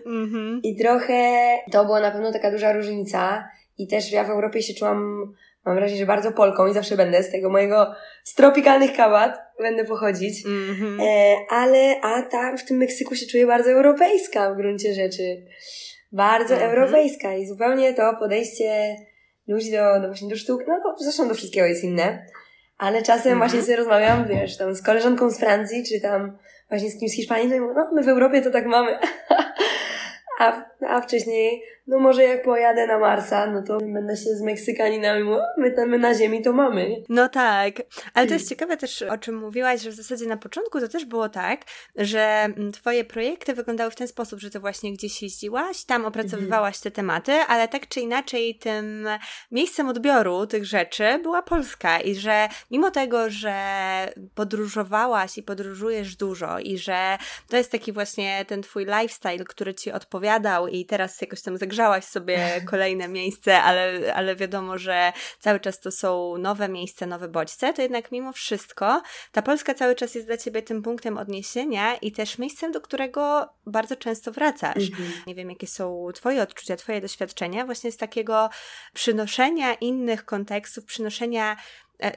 mm-hmm. 0.05 0.59
I 0.63 0.75
trochę 0.75 1.37
to 1.71 1.85
była 1.85 1.99
na 1.99 2.11
pewno 2.11 2.33
taka 2.33 2.51
duża 2.51 2.73
różnica. 2.73 3.49
I 3.77 3.87
też 3.87 4.11
ja 4.11 4.23
w 4.23 4.29
Europie 4.29 4.61
się 4.61 4.73
czułam, 4.73 5.33
mam 5.66 5.76
wrażenie, 5.76 5.99
że 5.99 6.05
bardzo 6.05 6.32
Polką 6.32 6.68
i 6.68 6.74
zawsze 6.74 6.97
będę 6.97 7.24
z 7.24 7.32
tego 7.32 7.49
mojego, 7.49 7.95
z 8.24 8.34
tropikalnych 8.34 8.95
kałat 8.95 9.39
będę 9.59 9.86
pochodzić. 9.86 10.45
Mm-hmm. 10.45 11.01
E, 11.01 11.36
ale, 11.49 12.01
a 12.01 12.22
tam 12.22 12.57
w 12.57 12.66
tym 12.66 12.78
Meksyku 12.78 13.16
się 13.16 13.26
czuję 13.26 13.47
bardzo 13.47 13.72
europejska 13.72 14.53
w 14.53 14.57
gruncie 14.57 14.93
rzeczy. 14.93 15.45
Bardzo 16.11 16.55
mm-hmm. 16.55 16.70
europejska 16.70 17.34
i 17.34 17.47
zupełnie 17.47 17.93
to 17.93 18.14
podejście 18.20 18.95
ludzi 19.47 19.72
do, 19.72 20.01
do 20.01 20.07
właśnie 20.07 20.30
do 20.30 20.36
sztuk, 20.36 20.61
no 20.68 20.95
zresztą 20.99 21.28
do 21.28 21.34
wszystkiego 21.34 21.68
jest 21.68 21.84
inne. 21.84 22.26
Ale 22.78 23.03
czasem 23.03 23.38
właśnie 23.38 23.61
sobie 23.61 23.76
rozmawiam, 23.76 24.28
wiesz, 24.28 24.57
tam 24.57 24.76
z 24.76 24.82
koleżanką 24.82 25.30
z 25.30 25.39
Francji, 25.39 25.84
czy 25.86 26.01
tam 26.01 26.38
właśnie 26.70 26.89
z 26.89 26.99
kimś 26.99 27.11
z 27.11 27.16
Hiszpanii, 27.16 27.47
no 27.47 27.55
i 27.55 27.59
mówię, 27.59 27.74
no 27.76 27.89
my 27.93 28.03
w 28.03 28.07
Europie 28.07 28.41
to 28.41 28.51
tak 28.51 28.66
mamy. 28.66 28.99
a, 30.39 30.66
a 30.88 31.01
wcześniej 31.01 31.63
no 31.88 31.99
może 31.99 32.23
jak 32.23 32.43
pojadę 32.43 32.88
na 32.88 32.99
Marsa, 32.99 33.47
no 33.47 33.61
to 33.61 33.77
będę 33.77 34.17
się 34.17 34.36
z 34.36 34.41
Meksykaninami 34.41 35.23
mówiła, 35.23 35.45
my, 35.57 35.71
tam, 35.71 36.01
na 36.01 36.13
ziemi 36.13 36.41
to 36.41 36.53
mamy. 36.53 36.95
No 37.09 37.29
tak, 37.29 37.73
ale 38.13 38.27
to 38.27 38.34
jest 38.34 38.49
ciekawe 38.49 38.77
też, 38.77 39.01
o 39.01 39.17
czym 39.17 39.36
mówiłaś, 39.36 39.81
że 39.81 39.89
w 39.89 39.93
zasadzie 39.93 40.25
na 40.25 40.38
początku 40.38 40.79
to 40.79 40.88
też 40.88 41.05
było 41.05 41.29
tak, 41.29 41.61
że 41.95 42.19
mm, 42.19 42.71
twoje 42.71 43.03
projekty 43.03 43.53
wyglądały 43.53 43.91
w 43.91 43.95
ten 43.95 44.07
sposób, 44.07 44.39
że 44.39 44.49
to 44.49 44.59
właśnie 44.59 44.93
gdzieś 44.93 45.23
jeździłaś, 45.23 45.84
tam 45.84 46.05
opracowywałaś 46.05 46.79
te 46.79 46.91
tematy, 46.91 47.31
ale 47.31 47.67
tak 47.67 47.88
czy 47.88 47.99
inaczej 47.99 48.55
tym 48.55 49.07
miejscem 49.51 49.89
odbioru 49.89 50.47
tych 50.47 50.65
rzeczy 50.65 51.19
była 51.23 51.41
Polska 51.41 51.99
i 51.99 52.15
że 52.15 52.47
mimo 52.71 52.91
tego, 52.91 53.29
że 53.29 53.53
podróżowałaś 54.36 55.38
i 55.38 55.43
podróżujesz 55.43 56.15
dużo 56.15 56.59
i 56.59 56.77
że 56.77 57.17
to 57.49 57.57
jest 57.57 57.71
taki 57.71 57.91
właśnie 57.91 58.45
ten 58.47 58.61
twój 58.61 58.86
lifestyle, 58.86 59.45
który 59.45 59.73
ci 59.73 59.91
odpowiadał 59.91 60.67
i 60.74 60.86
teraz 60.86 61.21
jakoś 61.21 61.41
tam 61.41 61.57
zagrzałaś 61.57 62.05
sobie 62.05 62.39
kolejne 62.71 63.07
miejsce, 63.07 63.61
ale, 63.61 64.13
ale 64.15 64.36
wiadomo, 64.36 64.78
że 64.78 65.13
cały 65.39 65.59
czas 65.59 65.80
to 65.80 65.91
są 65.91 66.38
nowe 66.38 66.69
miejsca, 66.69 67.05
nowe 67.05 67.28
bodźce, 67.28 67.74
to 67.74 67.82
jednak 67.82 68.11
mimo 68.11 68.32
wszystko 68.32 69.01
ta 69.32 69.41
Polska 69.41 69.74
cały 69.74 69.95
czas 69.95 70.15
jest 70.15 70.28
dla 70.28 70.38
ciebie 70.38 70.61
tym 70.61 70.82
punktem 70.82 71.17
odniesienia 71.17 71.95
i 71.95 72.11
też 72.11 72.38
miejscem, 72.38 72.71
do 72.71 72.82
którego 72.82 73.49
bardzo 73.65 73.95
często 73.95 74.32
wracasz. 74.32 74.89
Mhm. 74.89 75.11
Nie 75.28 75.36
wiem, 75.36 75.49
jakie 75.49 75.67
są 75.67 76.07
twoje 76.13 76.41
odczucia, 76.41 76.76
twoje 76.76 77.01
doświadczenia 77.01 77.65
właśnie 77.65 77.91
z 77.91 77.97
takiego 77.97 78.49
przynoszenia 78.93 79.74
innych 79.74 80.26
kontekstów, 80.26 80.86
przynoszenia 80.86 81.57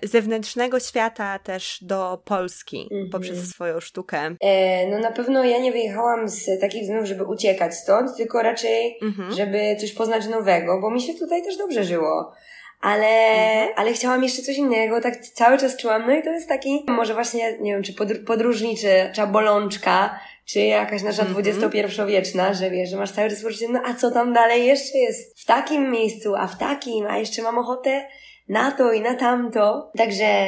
zewnętrznego 0.02 0.80
świata 0.80 1.38
też 1.38 1.78
do 1.82 2.22
Polski 2.24 2.88
mm 2.90 3.06
-hmm. 3.06 3.10
poprzez 3.12 3.48
swoją 3.48 3.80
sztukę? 3.80 4.36
E, 4.40 4.86
no 4.86 4.98
na 4.98 5.12
pewno 5.12 5.44
ja 5.44 5.58
nie 5.58 5.72
wyjechałam 5.72 6.28
z 6.28 6.60
takich 6.60 6.82
względów, 6.82 7.08
żeby 7.08 7.24
uciekać 7.24 7.74
stąd, 7.74 8.16
tylko 8.16 8.42
raczej, 8.42 8.98
mm 9.02 9.14
-hmm. 9.14 9.36
żeby 9.36 9.76
coś 9.80 9.92
poznać 9.92 10.26
nowego, 10.26 10.80
bo 10.80 10.90
mi 10.90 11.00
się 11.00 11.14
tutaj 11.14 11.42
też 11.42 11.56
dobrze 11.56 11.84
żyło. 11.84 12.32
Ale, 12.80 13.06
mm 13.06 13.68
-hmm. 13.68 13.72
ale 13.76 13.92
chciałam 13.92 14.22
jeszcze 14.22 14.42
coś 14.42 14.56
innego, 14.56 15.00
tak 15.00 15.16
cały 15.26 15.58
czas 15.58 15.76
czułam, 15.76 16.06
no 16.06 16.14
i 16.14 16.22
to 16.22 16.30
jest 16.30 16.48
taki, 16.48 16.84
może 16.88 17.14
właśnie, 17.14 17.58
nie 17.60 17.72
wiem, 17.72 17.82
czy 17.82 17.94
podróżniczy, 18.26 19.10
czy 19.14 19.26
bolączka, 19.26 20.20
czy 20.44 20.60
jakaś 20.60 21.02
nasza 21.02 21.22
XXI-wieczna, 21.36 22.42
mm 22.42 22.54
-hmm. 22.54 22.58
że 22.58 22.70
wiesz, 22.70 22.90
że 22.90 22.96
masz 22.96 23.12
cały 23.12 23.30
czas 23.30 23.42
poczucie, 23.42 23.68
no 23.68 23.80
a 23.86 23.94
co 23.94 24.10
tam 24.10 24.32
dalej 24.32 24.66
jeszcze 24.66 24.98
jest? 24.98 25.40
W 25.40 25.44
takim 25.44 25.90
miejscu, 25.90 26.34
a 26.36 26.46
w 26.46 26.58
takim, 26.58 27.06
a 27.06 27.18
jeszcze 27.18 27.42
mam 27.42 27.58
ochotę 27.58 28.08
na 28.48 28.70
to 28.70 28.92
i 28.92 29.00
na 29.00 29.14
tamto. 29.14 29.90
Także 29.98 30.46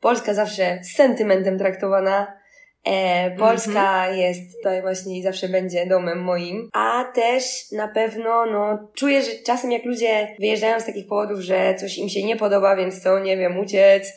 Polska 0.00 0.34
zawsze 0.34 0.78
z 0.82 0.96
sentymentem 0.96 1.58
traktowana. 1.58 2.40
E, 2.84 3.30
Polska 3.30 4.04
mm 4.04 4.14
-hmm. 4.14 4.18
jest 4.18 4.56
tutaj 4.56 4.82
właśnie 4.82 5.18
i 5.18 5.22
zawsze 5.22 5.48
będzie 5.48 5.86
domem 5.86 6.22
moim. 6.22 6.68
A 6.72 7.04
też 7.14 7.44
na 7.72 7.88
pewno, 7.88 8.46
no, 8.46 8.88
czuję, 8.94 9.22
że 9.22 9.30
czasem 9.46 9.72
jak 9.72 9.84
ludzie 9.84 10.36
wyjeżdżają 10.38 10.80
z 10.80 10.86
takich 10.86 11.06
powodów, 11.06 11.40
że 11.40 11.74
coś 11.74 11.98
im 11.98 12.08
się 12.08 12.22
nie 12.22 12.36
podoba, 12.36 12.76
więc 12.76 13.02
to, 13.02 13.18
nie 13.18 13.36
wiem, 13.36 13.58
uciec 13.58 14.12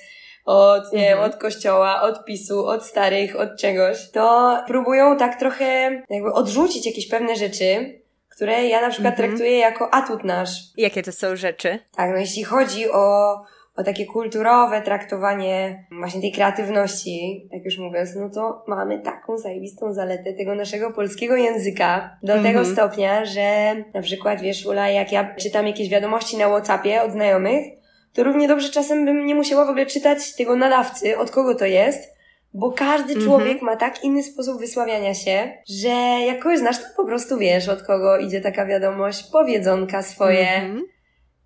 od, 0.45 0.93
nie 0.93 1.01
wiem, 1.01 1.13
mhm. 1.13 1.31
od 1.31 1.37
kościoła, 1.37 2.01
od 2.01 2.25
PiSu, 2.25 2.65
od 2.65 2.85
starych, 2.85 3.35
od 3.35 3.59
czegoś, 3.59 4.11
to 4.11 4.57
próbują 4.67 5.17
tak 5.17 5.39
trochę 5.39 6.01
jakby 6.09 6.33
odrzucić 6.33 6.85
jakieś 6.85 7.07
pewne 7.07 7.35
rzeczy, 7.35 7.99
które 8.35 8.67
ja 8.67 8.81
na 8.81 8.89
przykład 8.89 9.13
mhm. 9.13 9.29
traktuję 9.29 9.57
jako 9.57 9.93
atut 9.93 10.23
nasz. 10.23 10.49
Jakie 10.77 11.03
to 11.03 11.11
są 11.11 11.35
rzeczy? 11.35 11.79
Tak, 11.95 12.11
no 12.11 12.17
jeśli 12.17 12.43
chodzi 12.43 12.91
o, 12.91 13.33
o 13.75 13.83
takie 13.85 14.05
kulturowe 14.05 14.81
traktowanie 14.81 15.85
właśnie 15.99 16.21
tej 16.21 16.31
kreatywności, 16.31 17.47
jak 17.51 17.65
już 17.65 17.77
mówiąc, 17.77 18.15
no 18.15 18.29
to 18.29 18.63
mamy 18.67 18.99
taką 18.99 19.37
zajebistą 19.37 19.93
zaletę 19.93 20.33
tego 20.33 20.55
naszego 20.55 20.91
polskiego 20.91 21.35
języka 21.35 22.17
do 22.23 22.33
tego 22.33 22.59
mhm. 22.59 22.65
stopnia, 22.65 23.25
że 23.25 23.75
na 23.93 24.01
przykład 24.01 24.41
wiesz, 24.41 24.65
Ula, 24.65 24.89
jak 24.89 25.11
ja 25.11 25.35
czytam 25.35 25.67
jakieś 25.67 25.89
wiadomości 25.89 26.37
na 26.37 26.47
Whatsappie 26.47 27.01
od 27.01 27.11
znajomych, 27.11 27.65
to 28.13 28.23
równie 28.23 28.47
dobrze 28.47 28.69
czasem 28.69 29.05
bym 29.05 29.25
nie 29.25 29.35
musiała 29.35 29.65
w 29.65 29.69
ogóle 29.69 29.85
czytać 29.85 30.35
tego 30.35 30.55
nadawcy, 30.55 31.17
od 31.17 31.31
kogo 31.31 31.55
to 31.55 31.65
jest, 31.65 32.12
bo 32.53 32.71
każdy 32.71 33.13
mhm. 33.13 33.25
człowiek 33.25 33.61
ma 33.61 33.75
tak 33.75 34.03
inny 34.03 34.23
sposób 34.23 34.59
wysławiania 34.59 35.13
się, 35.13 35.57
że 35.69 35.89
jak 36.27 36.39
kogoś 36.39 36.59
znasz, 36.59 36.77
to 36.77 36.85
po 36.97 37.05
prostu 37.05 37.37
wiesz, 37.37 37.69
od 37.69 37.83
kogo 37.83 38.17
idzie 38.17 38.41
taka 38.41 38.65
wiadomość, 38.65 39.23
powiedzonka 39.31 40.01
swoje. 40.01 40.49
Mhm. 40.49 40.83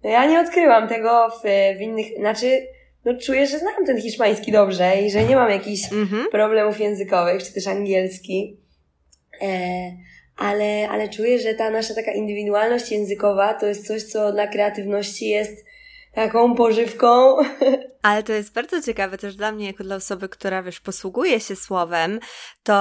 No 0.04 0.10
ja 0.10 0.26
nie 0.26 0.40
odkryłam 0.40 0.88
tego 0.88 1.30
w, 1.30 1.48
w 1.78 1.82
innych, 1.82 2.08
znaczy, 2.18 2.68
no 3.06 3.14
czuję, 3.22 3.48
że 3.48 3.60
znam 3.60 3.86
ten 3.86 4.02
hiszpański 4.02 4.52
dobrze 4.52 5.02
i 5.02 5.12
że 5.12 5.24
nie 5.24 5.36
mam 5.36 5.50
jakichś 5.50 5.94
mhm. 5.94 6.28
problemów 6.32 6.80
językowych, 6.80 7.44
czy 7.44 7.54
też 7.54 7.68
angielski. 7.68 8.60
E, 9.42 9.48
ale, 10.38 10.90
ale 10.90 11.10
czuję, 11.10 11.40
że 11.40 11.54
ta 11.54 11.70
nasza 11.70 11.96
taka 11.96 12.12
indywidualność 12.12 12.92
językowa 12.92 13.54
to 13.54 13.66
jest 13.66 13.88
coś, 13.88 14.04
co 14.04 14.32
dla 14.32 14.48
kreatywności 14.48 15.30
jest 15.30 15.66
taką 16.14 16.56
pożywką. 16.56 17.38
Ale 18.02 18.24
to 18.24 18.34
jest 18.34 18.54
bardzo 18.54 18.82
ciekawe 18.82 19.18
też 19.18 19.36
dla 19.36 19.52
mnie, 19.52 19.68
jako 19.68 19.84
dla 19.84 19.96
osoby, 19.96 20.30
która 20.30 20.64
wiesz, 20.64 20.80
posługuje 20.80 21.40
się 21.40 21.56
słowem, 21.56 22.20
to 22.64 22.74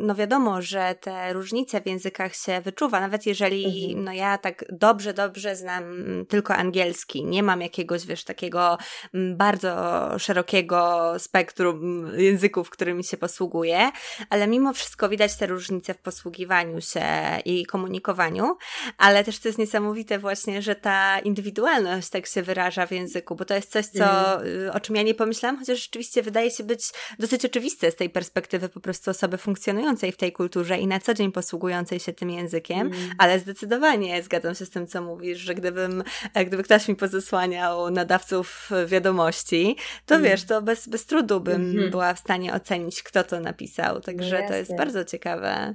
no 0.00 0.14
wiadomo, 0.14 0.62
że 0.62 0.94
te 1.00 1.32
różnice 1.32 1.80
w 1.80 1.86
językach 1.86 2.34
się 2.34 2.60
wyczuwa, 2.60 3.00
nawet 3.00 3.26
jeżeli 3.26 3.86
mhm. 3.88 4.04
no 4.04 4.12
ja 4.12 4.38
tak 4.38 4.64
dobrze, 4.72 5.14
dobrze 5.14 5.56
znam 5.56 5.84
tylko 6.28 6.54
angielski, 6.54 7.24
nie 7.24 7.42
mam 7.42 7.60
jakiegoś, 7.60 8.06
wiesz, 8.06 8.24
takiego 8.24 8.78
mm, 9.14 9.36
bardzo 9.36 9.74
szerokiego 10.18 11.12
spektrum 11.18 12.06
języków, 12.16 12.70
którymi 12.70 13.04
się 13.04 13.16
posługuję, 13.16 13.90
ale 14.30 14.46
mimo 14.46 14.72
wszystko 14.72 15.08
widać 15.08 15.36
te 15.36 15.46
różnice 15.46 15.94
w 15.94 15.98
posługiwaniu 15.98 16.80
się 16.80 17.02
i 17.44 17.66
komunikowaniu, 17.66 18.56
ale 18.98 19.24
też 19.24 19.38
to 19.38 19.48
jest 19.48 19.58
niesamowite 19.58 20.18
właśnie, 20.18 20.62
że 20.62 20.74
ta 20.74 21.18
indywidualność 21.18 22.10
tak 22.10 22.26
się 22.26 22.42
wyraża 22.42 22.86
w 22.86 22.92
języku, 22.92 23.34
bo 23.34 23.44
to 23.44 23.54
jest 23.54 23.72
coś, 23.72 23.86
co 23.86 24.37
Y, 24.44 24.72
o 24.72 24.80
czym 24.80 24.96
ja 24.96 25.02
nie 25.02 25.14
pomyślałam, 25.14 25.58
chociaż 25.58 25.82
rzeczywiście 25.82 26.22
wydaje 26.22 26.50
się 26.50 26.64
być 26.64 26.80
dosyć 27.18 27.44
oczywiste 27.44 27.90
z 27.90 27.96
tej 27.96 28.10
perspektywy 28.10 28.68
po 28.68 28.80
prostu 28.80 29.10
osoby 29.10 29.38
funkcjonującej 29.38 30.12
w 30.12 30.16
tej 30.16 30.32
kulturze 30.32 30.78
i 30.78 30.86
na 30.86 31.00
co 31.00 31.14
dzień 31.14 31.32
posługującej 31.32 32.00
się 32.00 32.12
tym 32.12 32.30
językiem, 32.30 32.80
mm. 32.80 32.98
ale 33.18 33.38
zdecydowanie 33.38 34.22
zgadzam 34.22 34.54
się 34.54 34.66
z 34.66 34.70
tym, 34.70 34.86
co 34.86 35.02
mówisz, 35.02 35.38
że 35.38 35.54
gdybym, 35.54 36.04
e, 36.34 36.44
gdyby 36.44 36.62
ktoś 36.62 36.88
mi 36.88 36.96
pozesłaniał 36.96 37.90
nadawców 37.90 38.70
wiadomości, 38.86 39.76
to 40.06 40.14
mm. 40.14 40.30
wiesz, 40.30 40.44
to 40.44 40.62
bez, 40.62 40.88
bez 40.88 41.06
trudu 41.06 41.40
bym 41.40 41.54
mm 41.54 41.76
-hmm. 41.76 41.90
była 41.90 42.14
w 42.14 42.18
stanie 42.18 42.54
ocenić, 42.54 43.02
kto 43.02 43.24
to 43.24 43.40
napisał, 43.40 44.00
także 44.00 44.42
no 44.42 44.48
to 44.48 44.54
jest 44.54 44.76
bardzo 44.76 45.04
ciekawe. 45.04 45.74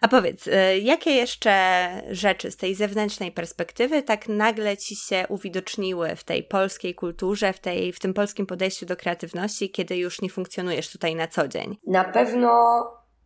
A 0.00 0.08
powiedz, 0.08 0.46
y, 0.46 0.52
jakie 0.82 1.10
jeszcze 1.10 1.88
rzeczy 2.10 2.50
z 2.50 2.56
tej 2.56 2.74
zewnętrznej 2.74 3.32
perspektywy 3.32 4.02
tak 4.02 4.28
nagle 4.28 4.76
ci 4.76 4.96
się 4.96 5.24
uwidoczniły 5.28 6.16
w 6.16 6.24
tej 6.24 6.42
polskiej 6.42 6.94
kulturze, 6.94 7.52
w, 7.52 7.58
tej, 7.58 7.92
w 7.98 8.00
tym 8.00 8.14
polskim 8.14 8.46
podejściu 8.46 8.86
do 8.86 8.96
kreatywności, 8.96 9.70
kiedy 9.70 9.96
już 9.96 10.22
nie 10.22 10.30
funkcjonujesz 10.30 10.92
tutaj 10.92 11.14
na 11.14 11.28
co 11.28 11.48
dzień? 11.48 11.76
Na 11.86 12.04
pewno 12.04 12.50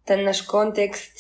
ten 0.05 0.25
nasz 0.25 0.43
kontekst 0.43 1.13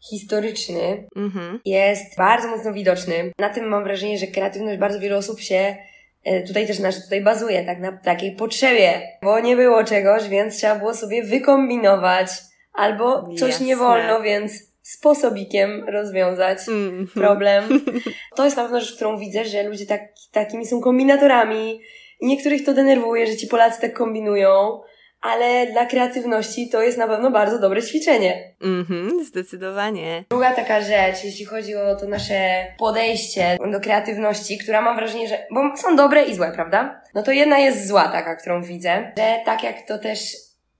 historyczny 0.00 1.08
mm-hmm. 1.16 1.58
jest 1.64 2.16
bardzo 2.16 2.48
mocno 2.48 2.72
widoczny. 2.72 3.32
Na 3.38 3.50
tym 3.50 3.68
mam 3.68 3.84
wrażenie, 3.84 4.18
że 4.18 4.26
kreatywność 4.26 4.78
bardzo 4.78 5.00
wielu 5.00 5.16
osób 5.16 5.40
się 5.40 5.76
e, 6.24 6.42
tutaj 6.42 6.66
też 6.66 6.78
nasz 6.78 7.02
tutaj 7.02 7.20
bazuje, 7.20 7.64
tak 7.64 7.80
na 7.80 7.92
takiej 7.92 8.36
potrzebie, 8.36 9.02
bo 9.22 9.40
nie 9.40 9.56
było 9.56 9.84
czegoś, 9.84 10.28
więc 10.28 10.56
trzeba 10.56 10.74
było 10.74 10.94
sobie 10.94 11.22
wykombinować, 11.22 12.30
albo 12.72 13.28
coś 13.38 13.50
Jasne. 13.50 13.66
nie 13.66 13.76
wolno, 13.76 14.22
więc 14.22 14.52
sposobikiem 14.82 15.88
rozwiązać 15.88 16.58
mm-hmm. 16.58 17.06
problem. 17.14 17.64
To 18.36 18.44
jest 18.44 18.56
na 18.56 18.62
pewno 18.62 18.80
rzecz, 18.80 18.94
którą 18.94 19.18
widzę, 19.18 19.44
że 19.44 19.62
ludzie 19.62 19.86
tak, 19.86 20.00
takimi 20.32 20.66
są 20.66 20.80
kombinatorami, 20.80 21.80
niektórych 22.20 22.64
to 22.64 22.74
denerwuje, 22.74 23.26
że 23.26 23.36
ci 23.36 23.46
Polacy 23.46 23.80
tak 23.80 23.92
kombinują, 23.92 24.80
ale 25.20 25.66
dla 25.66 25.86
kreatywności 25.86 26.68
to 26.68 26.82
jest 26.82 26.98
na 26.98 27.08
pewno 27.08 27.30
bardzo 27.30 27.58
dobre 27.58 27.82
ćwiczenie. 27.82 28.54
Mhm, 28.62 29.24
zdecydowanie. 29.24 30.24
Druga 30.30 30.54
taka 30.54 30.80
rzecz, 30.80 31.24
jeśli 31.24 31.44
chodzi 31.44 31.76
o 31.76 31.96
to 31.96 32.08
nasze 32.08 32.66
podejście 32.78 33.58
do 33.72 33.80
kreatywności, 33.80 34.58
która 34.58 34.82
mam 34.82 34.96
wrażenie, 34.96 35.28
że, 35.28 35.46
bo 35.54 35.76
są 35.76 35.96
dobre 35.96 36.24
i 36.24 36.34
złe, 36.34 36.52
prawda? 36.54 37.02
No 37.14 37.22
to 37.22 37.32
jedna 37.32 37.58
jest 37.58 37.88
zła 37.88 38.08
taka, 38.08 38.36
którą 38.36 38.62
widzę, 38.62 39.12
że 39.18 39.40
tak 39.44 39.62
jak 39.62 39.86
to 39.88 39.98
też 39.98 40.20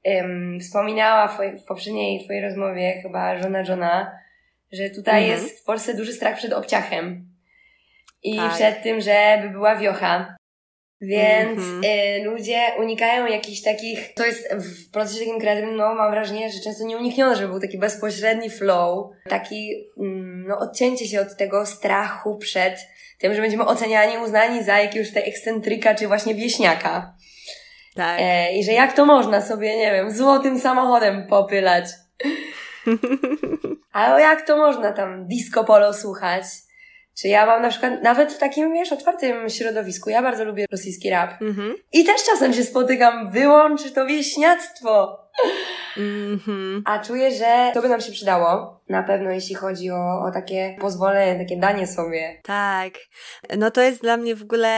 um, 0.04 0.60
wspominała 0.60 1.28
w, 1.28 1.62
w 1.62 1.64
poprzedniej 1.64 2.24
twojej 2.24 2.42
rozmowie 2.42 3.00
chyba 3.02 3.42
żona 3.42 3.62
Johna, 3.62 4.18
że 4.72 4.90
tutaj 4.90 5.22
mhm. 5.22 5.40
jest 5.40 5.60
w 5.60 5.64
Polsce 5.64 5.94
duży 5.94 6.12
strach 6.12 6.36
przed 6.36 6.52
obciachem. 6.52 7.28
I 8.22 8.36
tak. 8.36 8.54
przed 8.54 8.82
tym, 8.82 9.00
żeby 9.00 9.50
była 9.50 9.76
wiocha. 9.76 10.37
Więc 11.00 11.58
mm 11.58 11.80
-hmm. 11.80 11.86
y, 12.20 12.24
ludzie 12.24 12.60
unikają 12.78 13.26
jakichś 13.26 13.62
takich, 13.62 14.14
to 14.14 14.26
jest 14.26 14.54
w 14.54 14.90
procesie 14.90 15.18
takim 15.18 15.40
kreatywnym, 15.40 15.76
no 15.76 15.94
mam 15.94 16.10
wrażenie, 16.10 16.50
że 16.50 16.60
często 16.60 16.84
nieuniknione, 16.84 17.36
żeby 17.36 17.48
był 17.48 17.60
taki 17.60 17.78
bezpośredni 17.78 18.50
flow, 18.50 19.10
taki, 19.28 19.90
mm, 19.98 20.46
no 20.48 20.58
odcięcie 20.58 21.08
się 21.08 21.20
od 21.20 21.36
tego 21.36 21.66
strachu 21.66 22.36
przed 22.36 22.78
tym, 23.18 23.34
że 23.34 23.40
będziemy 23.40 23.66
oceniani, 23.66 24.18
uznani 24.18 24.64
za 24.64 24.78
jakiegoś 24.78 25.08
tutaj 25.08 25.28
ekscentryka, 25.28 25.94
czy 25.94 26.08
właśnie 26.08 26.34
wieśniaka. 26.34 27.14
Tak. 27.94 28.18
E, 28.20 28.52
I 28.52 28.64
że 28.64 28.72
jak 28.72 28.92
to 28.92 29.06
można 29.06 29.40
sobie, 29.40 29.76
nie 29.76 29.92
wiem, 29.92 30.10
złotym 30.10 30.60
samochodem 30.60 31.26
popylać. 31.26 31.84
Ale 33.92 34.20
jak 34.20 34.46
to 34.46 34.56
można 34.56 34.92
tam 34.92 35.26
disco 35.28 35.64
polo 35.64 35.94
słuchać? 35.94 36.44
Czy 37.20 37.28
ja 37.28 37.46
mam 37.46 37.62
na 37.62 37.70
przykład, 37.70 38.02
nawet 38.02 38.32
w 38.32 38.38
takim, 38.38 38.72
wiesz, 38.72 38.92
otwartym 38.92 39.50
środowisku, 39.50 40.10
ja 40.10 40.22
bardzo 40.22 40.44
lubię 40.44 40.66
rosyjski 40.72 41.10
rap. 41.10 41.40
Mm-hmm. 41.40 41.72
I 41.92 42.04
też 42.04 42.24
czasem 42.24 42.52
się 42.52 42.64
spotykam, 42.64 43.30
wyłącz 43.30 43.92
to 43.92 44.06
wieśniactwo. 44.06 45.18
Mm-hmm. 45.96 46.82
A 46.84 46.98
czuję, 46.98 47.30
że 47.30 47.70
to 47.74 47.82
by 47.82 47.88
nam 47.88 48.00
się 48.00 48.12
przydało. 48.12 48.80
Na 48.88 49.02
pewno, 49.02 49.30
jeśli 49.30 49.54
chodzi 49.54 49.90
o, 49.90 50.22
o 50.28 50.30
takie 50.34 50.76
pozwolenie, 50.80 51.38
takie 51.44 51.56
danie 51.56 51.86
sobie. 51.86 52.40
Tak. 52.44 52.92
No 53.56 53.70
to 53.70 53.82
jest 53.82 54.02
dla 54.02 54.16
mnie 54.16 54.36
w 54.36 54.42
ogóle 54.42 54.68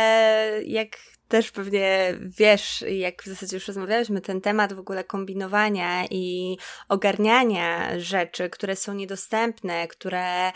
jak 0.65 0.89
też 1.29 1.51
pewnie 1.51 2.15
wiesz, 2.39 2.85
jak 2.89 3.23
w 3.23 3.27
zasadzie 3.27 3.57
już 3.57 3.69
rozmawialiśmy, 3.69 4.21
ten 4.21 4.41
temat 4.41 4.73
w 4.73 4.79
ogóle 4.79 5.05
kombinowania 5.05 6.05
i 6.11 6.57
ogarniania 6.89 7.99
rzeczy, 7.99 8.51
które 8.51 8.77
są 8.77 8.95
niedostępne, 8.95 9.89
które 9.89 10.53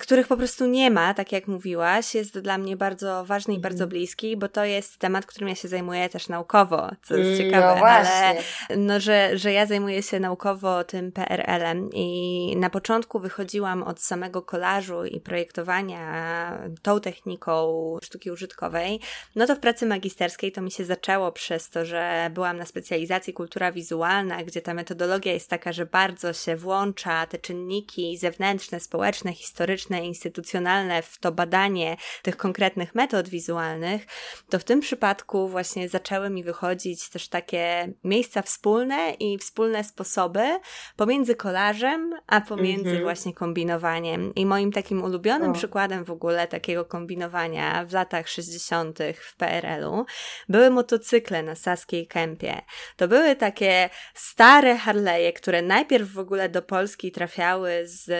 których 0.00 0.28
po 0.28 0.36
prostu 0.36 0.66
nie 0.66 0.90
ma, 0.90 1.14
tak 1.14 1.32
jak 1.32 1.48
mówiłaś, 1.48 2.14
jest 2.14 2.38
dla 2.38 2.58
mnie 2.58 2.76
bardzo 2.76 3.24
ważny 3.24 3.54
i 3.54 3.58
bardzo 3.58 3.84
mhm. 3.84 3.88
bliski, 3.88 4.36
bo 4.36 4.48
to 4.48 4.64
jest 4.64 4.98
temat, 4.98 5.26
którym 5.26 5.48
ja 5.48 5.54
się 5.54 5.68
zajmuję 5.68 6.08
też 6.08 6.28
naukowo, 6.28 6.90
co 7.02 7.16
jest 7.16 7.40
mm, 7.40 7.50
ciekawe, 7.50 7.80
no 7.80 7.86
ale 7.86 8.34
no, 8.76 9.00
że, 9.00 9.38
że 9.38 9.52
ja 9.52 9.66
zajmuję 9.66 10.02
się 10.02 10.20
naukowo 10.20 10.84
tym 10.84 11.12
PRL-em 11.12 11.90
i 11.92 12.56
na 12.56 12.70
początku 12.70 13.20
wychodziłam 13.20 13.82
od 13.82 14.00
samego 14.00 14.42
kolażu 14.42 15.04
i 15.04 15.20
projektowania 15.20 16.58
tą 16.82 17.00
techniką 17.00 17.52
sztuki 18.02 18.30
użytkowej, 18.30 19.00
no 19.36 19.46
to 19.46 19.56
w 19.56 19.60
pracy 19.60 19.86
magisterskiej 19.86 20.52
to 20.52 20.62
mi 20.62 20.70
się 20.70 20.84
zaczęło 20.84 21.32
przez 21.32 21.70
to, 21.70 21.84
że 21.84 22.30
byłam 22.34 22.56
na 22.56 22.66
specjalizacji 22.66 23.32
kultura 23.32 23.72
wizualna, 23.72 24.44
gdzie 24.44 24.62
ta 24.62 24.74
metodologia 24.74 25.32
jest 25.32 25.50
taka, 25.50 25.72
że 25.72 25.86
bardzo 25.86 26.32
się 26.32 26.56
włącza 26.56 27.26
te 27.26 27.38
czynniki 27.38 28.18
zewnętrzne, 28.18 28.80
społeczne, 28.80 29.32
historyczne, 29.32 29.63
historyczne, 29.64 30.06
instytucjonalne 30.06 31.02
w 31.02 31.18
to 31.18 31.32
badanie 31.32 31.96
tych 32.22 32.36
konkretnych 32.36 32.94
metod 32.94 33.28
wizualnych, 33.28 34.06
to 34.50 34.58
w 34.58 34.64
tym 34.64 34.80
przypadku 34.80 35.48
właśnie 35.48 35.88
zaczęły 35.88 36.30
mi 36.30 36.44
wychodzić 36.44 37.08
też 37.08 37.28
takie 37.28 37.92
miejsca 38.04 38.42
wspólne 38.42 39.10
i 39.10 39.38
wspólne 39.38 39.84
sposoby 39.84 40.60
pomiędzy 40.96 41.34
kolarzem, 41.34 42.14
a 42.26 42.40
pomiędzy 42.40 42.90
mm 42.90 43.00
-hmm. 43.00 43.02
właśnie 43.02 43.34
kombinowaniem. 43.34 44.34
I 44.34 44.46
moim 44.46 44.72
takim 44.72 45.04
ulubionym 45.04 45.50
o. 45.50 45.54
przykładem 45.54 46.04
w 46.04 46.10
ogóle 46.10 46.46
takiego 46.46 46.84
kombinowania 46.84 47.84
w 47.84 47.92
latach 47.92 48.28
60. 48.28 48.98
w 49.14 49.36
PRL-u 49.36 50.04
były 50.48 50.70
motocykle 50.70 51.42
na 51.42 51.54
Saskiej 51.54 52.06
Kępie. 52.06 52.62
To 52.96 53.08
były 53.08 53.36
takie 53.36 53.90
stare 54.14 54.76
Harley'e, 54.76 55.32
które 55.32 55.62
najpierw 55.62 56.12
w 56.12 56.18
ogóle 56.18 56.48
do 56.48 56.62
Polski 56.62 57.12
trafiały 57.12 57.82
z 57.84 58.10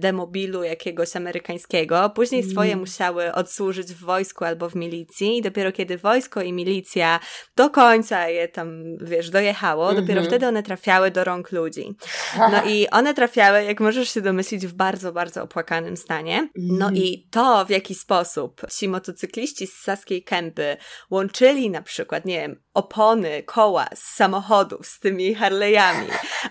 demobilu, 0.00 0.62
jak 0.62 0.81
jakiegoś 0.86 1.16
amerykańskiego, 1.16 2.10
później 2.10 2.50
swoje 2.50 2.72
mm. 2.72 2.80
musiały 2.80 3.32
odsłużyć 3.32 3.86
w 3.94 4.04
wojsku 4.04 4.44
albo 4.44 4.70
w 4.70 4.74
milicji 4.74 5.36
i 5.38 5.42
dopiero 5.42 5.72
kiedy 5.72 5.98
wojsko 5.98 6.42
i 6.42 6.52
milicja 6.52 7.20
do 7.56 7.70
końca 7.70 8.28
je 8.28 8.48
tam, 8.48 8.96
wiesz, 8.96 9.30
dojechało, 9.30 9.94
dopiero 9.94 10.22
wtedy 10.22 10.46
one 10.46 10.62
trafiały 10.62 11.10
do 11.10 11.24
rąk 11.24 11.52
ludzi. 11.52 11.96
No 12.38 12.64
i 12.66 12.88
one 12.98 13.14
trafiały, 13.14 13.64
jak 13.64 13.80
możesz 13.80 14.14
się 14.14 14.20
domyślić, 14.20 14.66
w 14.66 14.72
bardzo, 14.72 15.12
bardzo 15.12 15.42
opłakanym 15.42 15.96
stanie. 15.96 16.48
No 16.56 16.86
mm. 16.86 16.96
i 16.96 17.28
to, 17.30 17.64
w 17.64 17.70
jaki 17.70 17.94
sposób 17.94 18.60
ci 18.78 18.88
motocykliści 18.88 19.66
z 19.66 19.74
Saskiej 19.74 20.22
Kępy 20.24 20.76
łączyli 21.10 21.70
na 21.70 21.82
przykład, 21.82 22.24
nie 22.24 22.40
wiem, 22.40 22.62
opony, 22.74 23.42
koła 23.42 23.86
z 23.94 24.16
samochodów 24.16 24.86
z 24.86 25.00
tymi 25.00 25.36
Harley'ami, 25.36 26.06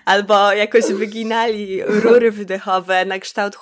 albo 0.06 0.54
jakoś 0.54 0.86
wyginali 0.86 1.84
rury 1.84 2.32
wydechowe 2.32 3.06
na 3.06 3.20
kształt 3.20 3.56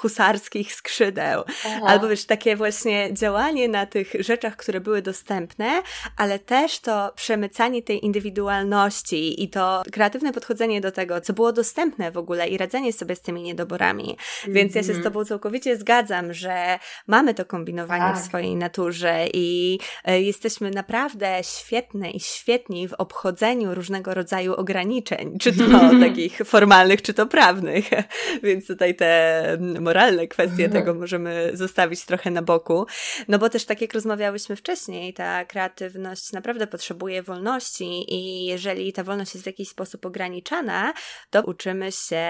husarskich 0.64 0.74
skrzydeł, 0.74 1.44
Aha. 1.66 1.86
albo 1.88 2.08
wiesz, 2.08 2.26
takie 2.26 2.56
właśnie 2.56 3.14
działanie 3.14 3.68
na 3.68 3.86
tych 3.86 4.14
rzeczach, 4.20 4.56
które 4.56 4.82
były 4.82 5.02
dostępne, 5.02 5.82
ale 6.18 6.40
też 6.40 6.80
to 6.80 7.12
przemycanie 7.16 7.82
tej 7.82 8.06
indywidualności 8.06 9.44
i 9.44 9.50
to 9.50 9.84
kreatywne 9.92 10.34
podchodzenie 10.34 10.82
do 10.82 10.92
tego, 10.92 11.22
co 11.22 11.34
było 11.34 11.54
dostępne 11.54 12.12
w 12.12 12.18
ogóle 12.18 12.48
i 12.48 12.58
radzenie 12.58 12.94
sobie 12.94 13.16
z 13.16 13.22
tymi 13.22 13.42
niedoborami. 13.42 14.18
Więc 14.48 14.76
ja 14.76 14.82
się 14.82 14.86
z 14.86 14.90
mhm. 14.90 15.04
Tobą 15.04 15.26
całkowicie 15.26 15.78
zgadzam, 15.78 16.34
że 16.34 16.80
mamy 17.08 17.34
to 17.34 17.46
kombinowanie 17.46 18.14
tak. 18.14 18.18
w 18.18 18.26
swojej 18.26 18.56
naturze 18.56 19.28
i 19.34 19.80
y, 20.10 20.22
jesteśmy 20.22 20.72
naprawdę 20.72 21.40
świetne 21.44 22.12
i 22.12 22.20
świetni 22.20 22.88
w 22.88 22.94
obchodzeniu 22.94 23.76
różnego 23.76 24.14
rodzaju 24.14 24.54
ograniczeń, 24.54 25.38
czy 25.40 25.54
to 25.54 25.64
takich 26.08 26.38
formalnych, 26.46 27.02
czy 27.02 27.14
to 27.14 27.26
prawnych. 27.26 27.90
Więc 28.44 28.68
tutaj 28.68 28.96
te 28.96 29.58
moralne 29.80 30.28
kwestie 30.28 30.39
mhm. 30.44 30.72
tego 30.72 30.94
możemy 30.94 31.52
zostawić 31.54 32.06
trochę 32.06 32.32
na 32.32 32.42
boku. 32.42 32.86
No 33.28 33.40
bo 33.40 33.50
też 33.50 33.66
tak 33.66 33.82
jak 33.82 33.94
rozmawiałyśmy 33.94 34.56
wcześniej, 34.56 35.14
ta 35.14 35.46
kreatywność 35.46 36.32
naprawdę 36.32 36.68
potrzebuje 36.68 37.24
wolności 37.24 38.14
i 38.14 38.46
jeżeli 38.46 38.94
ta 38.94 39.04
wolność 39.04 39.34
jest 39.34 39.44
w 39.44 39.48
jakiś 39.48 39.70
sposób 39.70 40.06
ograniczana, 40.06 40.94
to 41.30 41.42
uczymy 41.42 41.92
się 41.92 42.28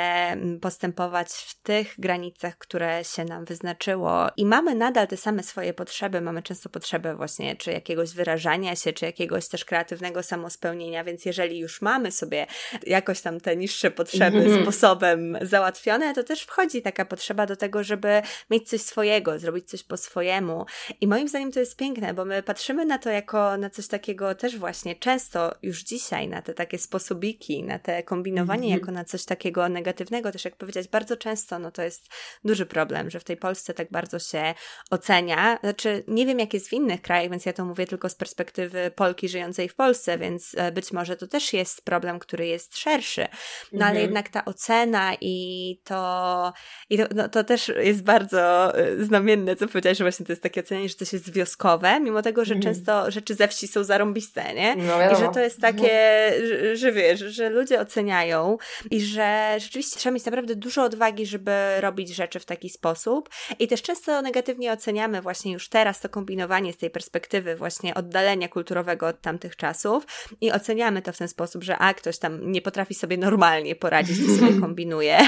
postępować 0.61 1.29
w 1.29 1.61
tych 1.61 1.95
granicach, 1.97 2.57
które 2.57 3.03
się 3.03 3.25
nam 3.25 3.45
wyznaczyło 3.45 4.27
i 4.37 4.45
mamy 4.45 4.75
nadal 4.75 5.07
te 5.07 5.17
same 5.17 5.43
swoje 5.43 5.73
potrzeby. 5.73 6.21
Mamy 6.21 6.43
często 6.43 6.69
potrzebę 6.69 7.15
właśnie 7.15 7.55
czy 7.55 7.71
jakiegoś 7.71 8.13
wyrażania 8.13 8.75
się, 8.75 8.93
czy 8.93 9.05
jakiegoś 9.05 9.47
też 9.47 9.65
kreatywnego 9.65 10.23
samospełnienia, 10.23 11.03
więc 11.03 11.25
jeżeli 11.25 11.59
już 11.59 11.81
mamy 11.81 12.11
sobie 12.11 12.47
jakoś 12.83 13.21
tam 13.21 13.39
te 13.39 13.57
niższe 13.57 13.91
potrzeby 13.91 14.37
mm-hmm. 14.37 14.61
sposobem 14.61 15.37
załatwione, 15.41 16.13
to 16.13 16.23
też 16.23 16.41
wchodzi 16.41 16.81
taka 16.81 17.05
potrzeba 17.05 17.45
do 17.45 17.55
tego, 17.55 17.83
żeby 17.83 17.98
mieć 18.49 18.69
coś 18.69 18.81
swojego, 18.81 19.39
zrobić 19.39 19.69
coś 19.69 19.83
po 19.83 19.97
swojemu. 19.97 20.65
I 21.01 21.07
moim 21.07 21.27
zdaniem 21.27 21.51
to 21.51 21.59
jest 21.59 21.77
piękne, 21.77 22.13
bo 22.13 22.25
my 22.25 22.43
patrzymy 22.43 22.85
na 22.85 22.97
to 22.97 23.09
jako 23.09 23.57
na 23.57 23.69
coś 23.69 23.87
takiego 23.87 24.35
też 24.35 24.57
właśnie 24.57 24.95
często 24.95 25.55
już 25.61 25.83
dzisiaj, 25.83 26.27
na 26.27 26.41
te 26.41 26.53
takie 26.53 26.77
sposobiki, 26.77 27.63
na 27.63 27.79
te 27.79 28.03
kombinowanie 28.03 28.67
mm-hmm. 28.67 28.79
jako 28.79 28.91
na 28.91 29.05
coś 29.05 29.25
takiego 29.25 29.69
negatywnego, 29.69 30.31
też 30.31 30.45
jak 30.45 30.55
powiedzieć, 30.55 30.87
bardzo 30.87 31.17
często, 31.17 31.59
no 31.59 31.71
to 31.71 31.81
jest 31.81 32.07
duży 32.43 32.65
problem, 32.65 33.09
że 33.09 33.19
w 33.19 33.23
tej 33.23 33.37
Polsce 33.37 33.73
tak 33.73 33.91
bardzo 33.91 34.19
się 34.19 34.53
ocenia. 34.89 35.59
Znaczy, 35.63 36.03
nie 36.07 36.25
wiem 36.25 36.39
jak 36.39 36.53
jest 36.53 36.69
w 36.69 36.73
innych 36.73 37.01
krajach, 37.01 37.31
więc 37.31 37.45
ja 37.45 37.53
to 37.53 37.65
mówię 37.65 37.87
tylko 37.87 38.09
z 38.09 38.15
perspektywy 38.15 38.91
Polki 38.95 39.29
żyjącej 39.29 39.69
w 39.69 39.75
Polsce, 39.75 40.17
więc 40.17 40.55
e, 40.57 40.71
być 40.71 40.91
może 40.91 41.15
to 41.15 41.27
też 41.27 41.53
jest 41.53 41.85
problem, 41.85 42.19
który 42.19 42.47
jest 42.47 42.77
szerszy. 42.77 43.27
No 43.73 43.85
ale 43.85 43.99
mhm. 43.99 44.05
jednak 44.05 44.29
ta 44.29 44.45
ocena 44.45 45.13
i 45.21 45.75
to, 45.83 46.53
i 46.89 46.97
to, 46.97 47.03
no, 47.15 47.29
to 47.29 47.43
też 47.43 47.71
jest 47.89 48.03
bardzo 48.03 48.75
e, 48.77 49.03
znamienne, 49.03 49.55
co 49.55 49.67
powiedziałeś, 49.67 49.97
że 49.97 50.03
właśnie 50.03 50.25
to 50.25 50.31
jest 50.31 50.43
takie 50.43 50.61
ocenianie, 50.61 50.89
że 50.89 50.95
coś 50.95 51.13
jest 51.13 51.33
wioskowe, 51.33 51.99
mimo 51.99 52.21
tego, 52.21 52.45
że 52.45 52.55
mhm. 52.55 52.73
często 52.73 53.11
rzeczy 53.11 53.35
ze 53.35 53.47
wsi 53.47 53.67
są 53.67 53.83
zarąbiste, 53.83 54.53
nie? 54.53 54.75
No, 54.75 55.11
I 55.11 55.15
że 55.15 55.29
to 55.33 55.39
jest 55.39 55.61
takie, 55.61 55.89
że, 56.47 56.75
że 56.75 56.91
wiesz, 56.91 57.19
że 57.19 57.49
ludzie 57.49 57.79
oceniają 57.79 58.57
i 58.91 59.01
że 59.01 59.55
rzeczywiście 59.59 59.99
trzeba 59.99 60.13
mieć 60.13 60.25
naprawdę 60.25 60.55
dużo 60.55 60.83
odwagi, 60.83 61.25
żeby 61.25 61.51
robić 61.79 62.15
rzeczy 62.15 62.39
w 62.39 62.45
taki 62.45 62.69
sposób 62.69 63.29
i 63.59 63.67
też 63.67 63.81
często 63.81 64.21
negatywnie 64.21 64.71
oceniamy 64.71 65.21
właśnie 65.21 65.53
już 65.53 65.69
teraz 65.69 65.99
to 65.99 66.09
kombinowanie 66.09 66.73
z 66.73 66.77
tej 66.77 66.89
perspektywy 66.89 67.55
właśnie 67.55 67.93
oddalenia 67.93 68.47
kulturowego 68.47 69.07
od 69.07 69.21
tamtych 69.21 69.55
czasów, 69.55 70.05
i 70.41 70.51
oceniamy 70.51 71.01
to 71.01 71.13
w 71.13 71.17
ten 71.17 71.27
sposób, 71.27 71.63
że 71.63 71.77
a 71.77 71.93
ktoś 71.93 72.19
tam 72.19 72.51
nie 72.51 72.61
potrafi 72.61 72.93
sobie 72.93 73.17
normalnie 73.17 73.75
poradzić, 73.75 74.17
to 74.27 74.35
sobie 74.35 74.59
kombinuje. 74.65 75.19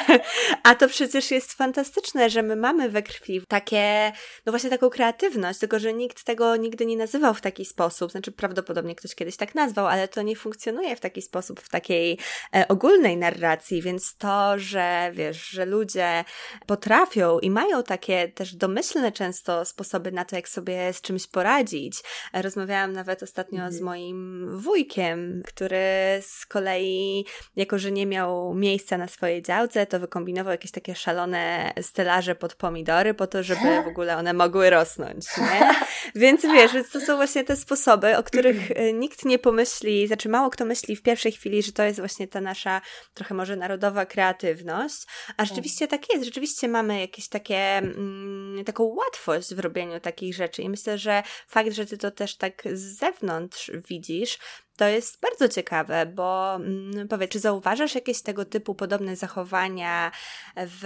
A 0.63 0.75
to 0.75 0.87
przecież 0.87 1.31
jest 1.31 1.53
fantastyczne, 1.53 2.29
że 2.29 2.43
my 2.43 2.50
my 2.51 2.55
mamy 2.55 2.89
we 2.89 3.03
krwi 3.03 3.41
takie, 3.47 4.11
no 4.45 4.51
właśnie 4.51 4.69
taką 4.69 4.89
kreatywność, 4.89 5.59
tylko 5.59 5.79
że 5.79 5.93
nikt 5.93 6.23
tego 6.23 6.55
nigdy 6.55 6.85
nie 6.85 6.97
nazywał 6.97 7.33
w 7.33 7.41
taki 7.41 7.65
sposób. 7.65 8.11
Znaczy, 8.11 8.31
prawdopodobnie 8.31 8.95
ktoś 8.95 9.15
kiedyś 9.15 9.37
tak 9.37 9.55
nazwał, 9.55 9.87
ale 9.87 10.07
to 10.07 10.21
nie 10.21 10.35
funkcjonuje 10.35 10.95
w 10.95 10.99
taki 10.99 11.21
sposób, 11.21 11.59
w 11.59 11.69
takiej 11.69 12.17
e, 12.55 12.67
ogólnej 12.67 13.17
narracji, 13.17 13.81
więc 13.81 14.15
to, 14.17 14.59
że 14.59 15.11
wiesz, 15.13 15.49
że 15.49 15.65
ludzie 15.65 16.23
potrafią 16.65 17.39
i 17.39 17.49
mają 17.49 17.83
takie 17.83 18.27
też 18.27 18.55
domyślne 18.55 19.11
często 19.11 19.65
sposoby 19.65 20.11
na 20.11 20.25
to, 20.25 20.35
jak 20.35 20.49
sobie 20.49 20.93
z 20.93 21.01
czymś 21.01 21.27
poradzić. 21.27 21.99
Rozmawiałam 22.33 22.93
nawet 22.93 23.23
ostatnio 23.23 23.57
mhm. 23.57 23.73
z 23.73 23.81
moim 23.81 24.47
wujkiem, 24.59 25.43
który 25.45 25.77
z 26.21 26.45
kolei, 26.45 27.25
jako 27.55 27.79
że 27.79 27.91
nie 27.91 28.05
miał 28.05 28.53
miejsca 28.53 28.97
na 28.97 29.07
swojej 29.07 29.41
działce, 29.41 29.85
to 29.85 29.99
wykombinował 29.99 30.51
jakieś 30.51 30.71
takie 30.71 30.95
szalone 30.95 31.73
stelaże 31.81 32.35
pod 32.41 32.55
pomidory 32.55 33.13
po 33.13 33.27
to, 33.27 33.43
żeby 33.43 33.83
w 33.83 33.87
ogóle 33.87 34.17
one 34.17 34.33
mogły 34.33 34.69
rosnąć, 34.69 35.25
nie? 35.37 35.69
Więc 36.21 36.41
wiesz, 36.41 36.71
to 36.91 37.01
są 37.01 37.15
właśnie 37.15 37.43
te 37.43 37.55
sposoby, 37.55 38.17
o 38.17 38.23
których 38.23 38.71
e, 38.71 38.93
nikt 38.93 39.25
nie 39.25 39.39
pomyśli, 39.39 40.07
znaczy 40.07 40.29
mało 40.29 40.49
kto 40.49 40.65
myśli 40.65 40.95
w 40.95 41.01
pierwszej 41.01 41.31
chwili, 41.31 41.63
że 41.63 41.71
to 41.71 41.83
jest 41.83 41.99
właśnie 41.99 42.27
ta 42.27 42.41
nasza 42.41 42.81
trochę 43.13 43.35
może 43.35 43.55
narodowa 43.55 44.05
kreatywność, 44.05 45.03
a 45.37 45.45
rzeczywiście 45.45 45.87
tak 45.87 46.13
jest, 46.13 46.25
rzeczywiście 46.25 46.67
mamy 46.67 46.99
jakieś 46.99 47.27
takie, 47.27 47.77
mm, 47.77 48.63
taką 48.65 48.83
łatwość 48.83 49.55
w 49.55 49.59
robieniu 49.59 49.99
takich 49.99 50.35
rzeczy 50.35 50.61
i 50.61 50.69
myślę, 50.69 50.97
że 50.97 51.23
fakt, 51.47 51.71
że 51.71 51.85
ty 51.85 51.97
to 51.97 52.11
też 52.11 52.37
tak 52.37 52.63
z 52.73 52.99
zewnątrz 52.99 53.71
widzisz, 53.89 54.37
to 54.77 54.87
jest 54.87 55.21
bardzo 55.21 55.49
ciekawe, 55.49 56.05
bo 56.05 56.55
mm, 56.55 57.07
powiedz, 57.07 57.31
czy 57.31 57.39
zauważasz 57.39 57.95
jakieś 57.95 58.21
tego 58.21 58.45
typu 58.45 58.75
podobne 58.75 59.15
zachowania 59.15 60.11
w, 60.57 60.81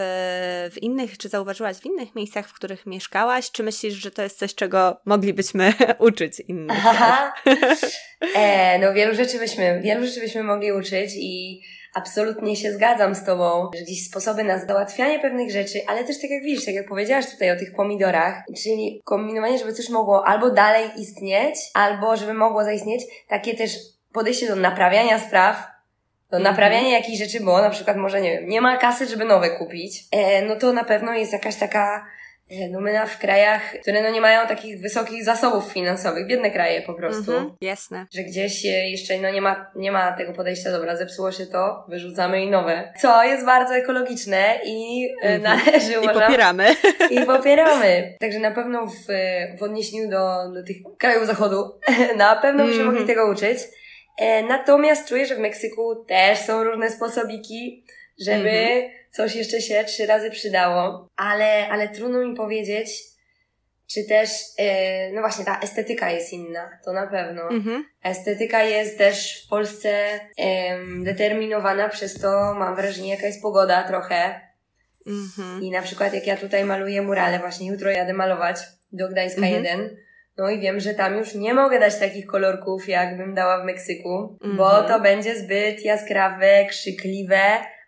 w 0.74 0.84
innych, 0.84 1.18
czy 1.18 1.30
zauważyłaś 1.30 1.78
w 1.78 1.86
innych 1.86 2.16
miejscach, 2.16 2.48
w 2.48 2.54
których 2.54 2.86
mieszkałaś, 2.86 3.52
czy 3.52 3.64
myślisz, 3.64 3.94
że 3.94 4.12
to 4.12 4.22
jest 4.22 4.40
coś, 4.40 4.56
czego 4.56 5.02
moglibyśmy 5.06 5.74
uczyć 6.00 6.40
innych? 6.40 6.84
e, 8.36 8.80
no 8.80 8.94
wielu 8.94 9.16
rzeczy 9.16 9.40
byśmy, 9.40 9.82
wielu 9.84 10.06
rzeczy 10.06 10.20
byśmy 10.20 10.44
mogli 10.44 10.72
uczyć 10.72 11.12
i 11.16 11.62
absolutnie 11.96 12.56
się 12.56 12.74
zgadzam 12.74 13.16
z 13.16 13.26
Tobą, 13.26 13.72
że 13.76 13.82
gdzieś 13.82 14.08
sposoby 14.08 14.44
na 14.44 14.60
załatwianie 14.60 15.20
pewnych 15.20 15.52
rzeczy, 15.52 15.80
ale 15.88 16.04
też 16.04 16.22
tak 16.22 16.30
jak 16.30 16.44
widzisz, 16.44 16.66
tak 16.66 16.76
jak 16.76 16.88
powiedziałaś 16.88 17.32
tutaj 17.32 17.52
o 17.52 17.60
tych 17.60 17.76
pomidorach, 17.76 18.44
czyli 18.64 19.02
kombinowanie, 19.04 19.58
żeby 19.58 19.74
coś 19.74 19.90
mogło 19.90 20.28
albo 20.28 20.50
dalej 20.50 20.90
istnieć, 20.98 21.56
albo 21.74 22.18
żeby 22.18 22.34
mogło 22.34 22.64
zaistnieć, 22.64 23.04
takie 23.28 23.56
też 23.56 23.72
podejście 24.14 24.48
do 24.48 24.56
naprawiania 24.56 25.20
spraw, 25.20 25.68
do 26.32 26.38
mhm. 26.38 26.44
naprawiania 26.44 26.90
jakichś 26.90 27.20
rzeczy, 27.20 27.40
bo 27.40 27.62
na 27.62 27.70
przykład 27.70 27.98
może, 27.98 28.22
nie 28.22 28.32
wiem, 28.32 28.50
nie 28.50 28.62
ma 28.62 28.78
kasy, 28.78 29.06
żeby 29.06 29.26
nowe 29.26 29.50
kupić, 29.50 30.04
e, 30.12 30.42
no 30.46 30.56
to 30.56 30.74
na 30.74 30.84
pewno 30.84 31.14
jest 31.14 31.34
jakaś 31.34 31.56
taka 31.56 32.06
e, 32.50 33.08
w 33.08 33.18
krajach, 33.18 33.62
które 33.82 34.04
no 34.04 34.10
nie 34.10 34.22
mają 34.22 34.48
takich 34.48 34.82
wysokich 34.82 35.24
zasobów 35.24 35.72
finansowych, 35.72 36.28
biedne 36.28 36.52
kraje 36.52 36.82
po 36.82 36.94
prostu. 36.94 37.32
Mhm, 37.32 37.56
jasne. 37.62 38.06
Że 38.14 38.24
gdzieś 38.24 38.66
jeszcze 38.66 39.18
no 39.18 39.32
nie 39.32 39.42
ma, 39.42 39.72
nie 39.76 39.92
ma 39.92 40.12
tego 40.12 40.34
podejścia, 40.34 40.72
dobra, 40.72 40.96
zepsuło 40.96 41.32
się 41.32 41.46
to, 41.46 41.86
wyrzucamy 41.88 42.44
i 42.44 42.50
nowe. 42.50 42.94
Co 43.02 43.24
jest 43.24 43.46
bardzo 43.46 43.76
ekologiczne 43.76 44.60
i 44.66 45.10
e, 45.24 45.28
mhm. 45.28 45.42
należy 45.66 46.00
uważam. 46.00 46.22
I 46.22 46.26
popieramy. 46.26 46.76
I 47.10 47.26
popieramy. 47.26 48.18
Także 48.20 48.40
na 48.40 48.52
pewno 48.52 48.86
w, 48.86 49.06
w 49.60 49.64
odniesieniu 49.64 50.10
do, 50.10 50.52
do 50.54 50.64
tych 50.64 50.78
krajów 50.98 51.28
zachodu 51.28 51.80
na 52.18 52.36
pewno 52.36 52.66
byśmy 52.66 52.82
mhm. 52.82 52.96
mogli 52.96 53.08
tego 53.08 53.32
uczyć. 53.32 53.60
E, 54.18 54.44
natomiast 54.44 55.10
czuję, 55.10 55.26
że 55.26 55.36
w 55.36 55.40
Meksyku 55.40 56.06
też 56.08 56.40
są 56.40 56.64
różne 56.64 56.90
sposobiki, 56.90 57.86
żeby 58.20 58.50
mhm. 58.50 58.92
Coś 59.16 59.36
jeszcze 59.36 59.62
się 59.62 59.84
trzy 59.84 60.06
razy 60.06 60.32
przydało. 60.32 61.10
Ale, 61.16 61.68
ale 61.70 61.90
trudno 61.90 62.20
mi 62.20 62.36
powiedzieć, 62.36 62.90
czy 63.94 64.04
też, 64.04 64.30
e, 64.58 65.12
no 65.12 65.22
właśnie, 65.22 65.46
ta 65.46 65.60
estetyka 65.60 66.12
jest 66.12 66.34
inna, 66.34 66.80
to 66.86 66.94
na 66.94 67.08
pewno. 67.08 67.50
Mhm. 67.50 67.86
Estetyka 68.04 68.64
jest 68.64 68.98
też 68.98 69.46
w 69.46 69.50
Polsce 69.50 69.90
e, 70.38 70.78
determinowana 71.04 71.90
przez 71.90 72.22
to, 72.22 72.54
mam 72.54 72.76
wrażenie, 72.76 73.10
jaka 73.10 73.28
jest 73.28 73.42
pogoda 73.42 73.84
trochę. 73.84 74.42
Mhm. 75.08 75.64
I 75.64 75.72
na 75.72 75.82
przykład 75.82 76.14
jak 76.14 76.28
ja 76.28 76.38
tutaj 76.38 76.66
maluję 76.66 77.02
murale, 77.02 77.40
właśnie 77.40 77.68
jutro 77.68 77.92
jadę 77.92 78.14
malować 78.14 78.58
do 78.92 79.10
Gdańska 79.10 79.42
mhm. 79.42 79.64
1, 79.64 79.98
no 80.38 80.50
i 80.50 80.60
wiem, 80.60 80.80
że 80.80 80.94
tam 80.94 81.18
już 81.18 81.36
nie 81.36 81.54
mogę 81.54 81.80
dać 81.80 82.00
takich 82.00 82.26
kolorków, 82.26 82.88
jakbym 82.90 83.34
dała 83.34 83.64
w 83.64 83.66
Meksyku, 83.66 84.38
bo 84.58 84.84
to 84.84 85.00
będzie 85.00 85.36
zbyt 85.36 85.86
jaskrawe, 85.86 86.66
krzykliwe, 86.66 87.42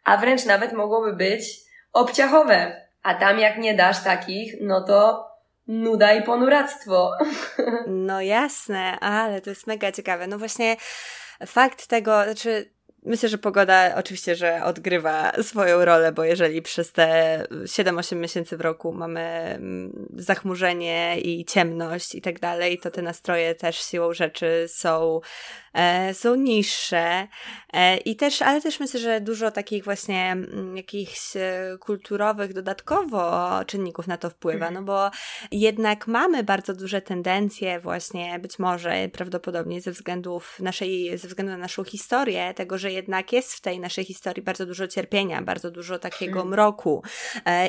a 0.07 0.17
wręcz 0.17 0.45
nawet 0.45 0.73
mogłoby 0.73 1.13
być 1.13 1.59
obciachowe. 1.93 2.81
A 3.03 3.13
tam 3.13 3.39
jak 3.39 3.57
nie 3.57 3.73
dasz 3.73 4.03
takich, 4.03 4.53
no 4.61 4.81
to 4.81 5.27
nuda 5.67 6.13
i 6.13 6.23
ponuractwo. 6.23 7.11
No 7.87 8.21
jasne, 8.21 8.99
ale 8.99 9.41
to 9.41 9.49
jest 9.49 9.67
mega 9.67 9.91
ciekawe. 9.91 10.27
No 10.27 10.37
właśnie 10.37 10.75
fakt 11.45 11.87
tego, 11.87 12.23
znaczy 12.23 12.71
Myślę, 13.07 13.29
że 13.29 13.37
pogoda 13.37 13.95
oczywiście, 13.95 14.35
że 14.35 14.63
odgrywa 14.63 15.31
swoją 15.41 15.85
rolę, 15.85 16.11
bo 16.11 16.23
jeżeli 16.23 16.61
przez 16.61 16.91
te 16.91 17.43
7-8 17.51 18.15
miesięcy 18.15 18.57
w 18.57 18.61
roku 18.61 18.93
mamy 18.93 19.21
mm, 19.21 20.07
zachmurzenie 20.15 21.19
i 21.19 21.45
ciemność 21.45 22.15
i 22.15 22.21
tak 22.21 22.39
dalej, 22.39 22.79
to 22.79 22.91
te 22.91 23.01
nastroje 23.01 23.55
też 23.55 23.79
siłą 23.79 24.13
rzeczy 24.13 24.65
są 24.67 25.21
E, 25.77 26.13
są 26.13 26.35
niższe. 26.35 27.27
E, 27.73 27.97
i 27.97 28.15
też, 28.15 28.41
ale 28.41 28.61
też 28.61 28.79
myślę, 28.79 28.99
że 28.99 29.21
dużo 29.21 29.51
takich 29.51 29.83
właśnie 29.83 30.31
mm, 30.31 30.77
jakichś 30.77 31.35
e, 31.35 31.77
kulturowych 31.79 32.53
dodatkowo 32.53 33.51
czynników 33.65 34.07
na 34.07 34.17
to 34.17 34.29
wpływa, 34.29 34.71
no 34.71 34.83
bo 34.83 35.11
jednak 35.51 36.07
mamy 36.07 36.43
bardzo 36.43 36.73
duże 36.73 37.01
tendencje 37.01 37.79
właśnie, 37.79 38.39
być 38.39 38.59
może 38.59 39.09
prawdopodobnie 39.13 39.81
ze 39.81 39.91
względów 39.91 40.59
naszej, 40.59 41.17
ze 41.17 41.27
względu 41.27 41.51
na 41.51 41.57
naszą 41.57 41.83
historię, 41.83 42.53
tego, 42.53 42.77
że 42.77 42.91
jednak 42.97 43.33
jest 43.33 43.53
w 43.53 43.61
tej 43.61 43.79
naszej 43.79 44.05
historii 44.05 44.43
bardzo 44.43 44.65
dużo 44.65 44.87
cierpienia, 44.87 45.41
bardzo 45.41 45.71
dużo 45.71 45.99
takiego 45.99 46.33
hmm. 46.33 46.51
mroku 46.51 47.03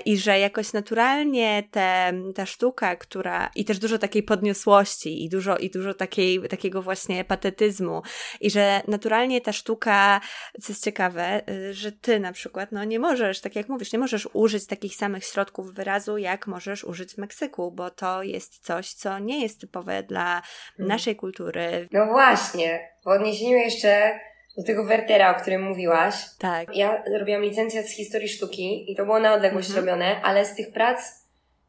i 0.05 0.19
że 0.19 0.39
jakoś 0.39 0.73
naturalnie 0.73 1.63
te, 1.71 2.13
ta 2.35 2.47
sztuka, 2.47 2.97
która 2.97 3.51
i 3.55 3.65
też 3.65 3.79
dużo 3.79 3.99
takiej 3.99 4.23
podniosłości 4.23 5.25
i 5.25 5.29
dużo, 5.29 5.57
i 5.57 5.71
dużo 5.71 5.95
takiej, 5.95 6.49
takiego 6.49 6.83
właśnie 6.83 7.25
patetyzmu 7.25 8.03
i 8.41 8.51
że 8.51 8.83
naturalnie 8.89 9.41
ta 9.41 9.53
sztuka, 9.53 10.21
co 10.63 10.73
jest 10.73 10.85
ciekawe, 10.85 11.43
y, 11.51 11.75
że 11.75 11.93
ty 11.93 12.21
na 12.21 12.33
przykład, 12.33 12.73
no 12.73 12.85
nie 12.85 12.99
możesz, 12.99 13.41
tak 13.41 13.57
jak 13.57 13.69
mówisz, 13.69 13.93
nie 13.93 13.99
możesz 13.99 14.29
użyć 14.33 14.67
takich 14.67 14.95
samych 14.95 15.25
środków 15.25 15.75
wyrazu, 15.75 16.19
jak 16.19 16.47
możesz 16.47 16.85
użyć 16.85 17.15
w 17.15 17.19
Meksyku, 17.19 17.73
bo 17.73 17.91
to 17.91 18.23
jest 18.23 18.65
coś, 18.65 18.93
co 18.93 19.19
nie 19.19 19.43
jest 19.43 19.61
typowe 19.61 20.03
dla 20.03 20.43
hmm. 20.77 20.89
naszej 20.89 21.17
kultury. 21.17 21.89
No 21.93 22.07
właśnie, 22.07 22.89
w 23.05 23.09
odniesieniu 23.09 23.57
jeszcze 23.57 24.21
do 24.59 24.65
tego 24.65 24.85
Wertera, 24.85 25.37
o 25.37 25.41
którym 25.41 25.63
mówiłaś. 25.63 26.15
Tak. 26.39 26.77
Ja 26.77 27.03
robiłam 27.19 27.43
licencjat 27.43 27.87
z 27.87 27.91
historii 27.91 28.29
sztuki 28.29 28.93
i 28.93 28.97
to 28.97 29.05
było 29.05 29.19
na 29.19 29.35
odległość 29.35 29.69
mhm. 29.69 29.87
robione, 29.87 30.21
ale 30.23 30.45
z 30.45 30.55
tych 30.55 30.73
prac 30.73 30.99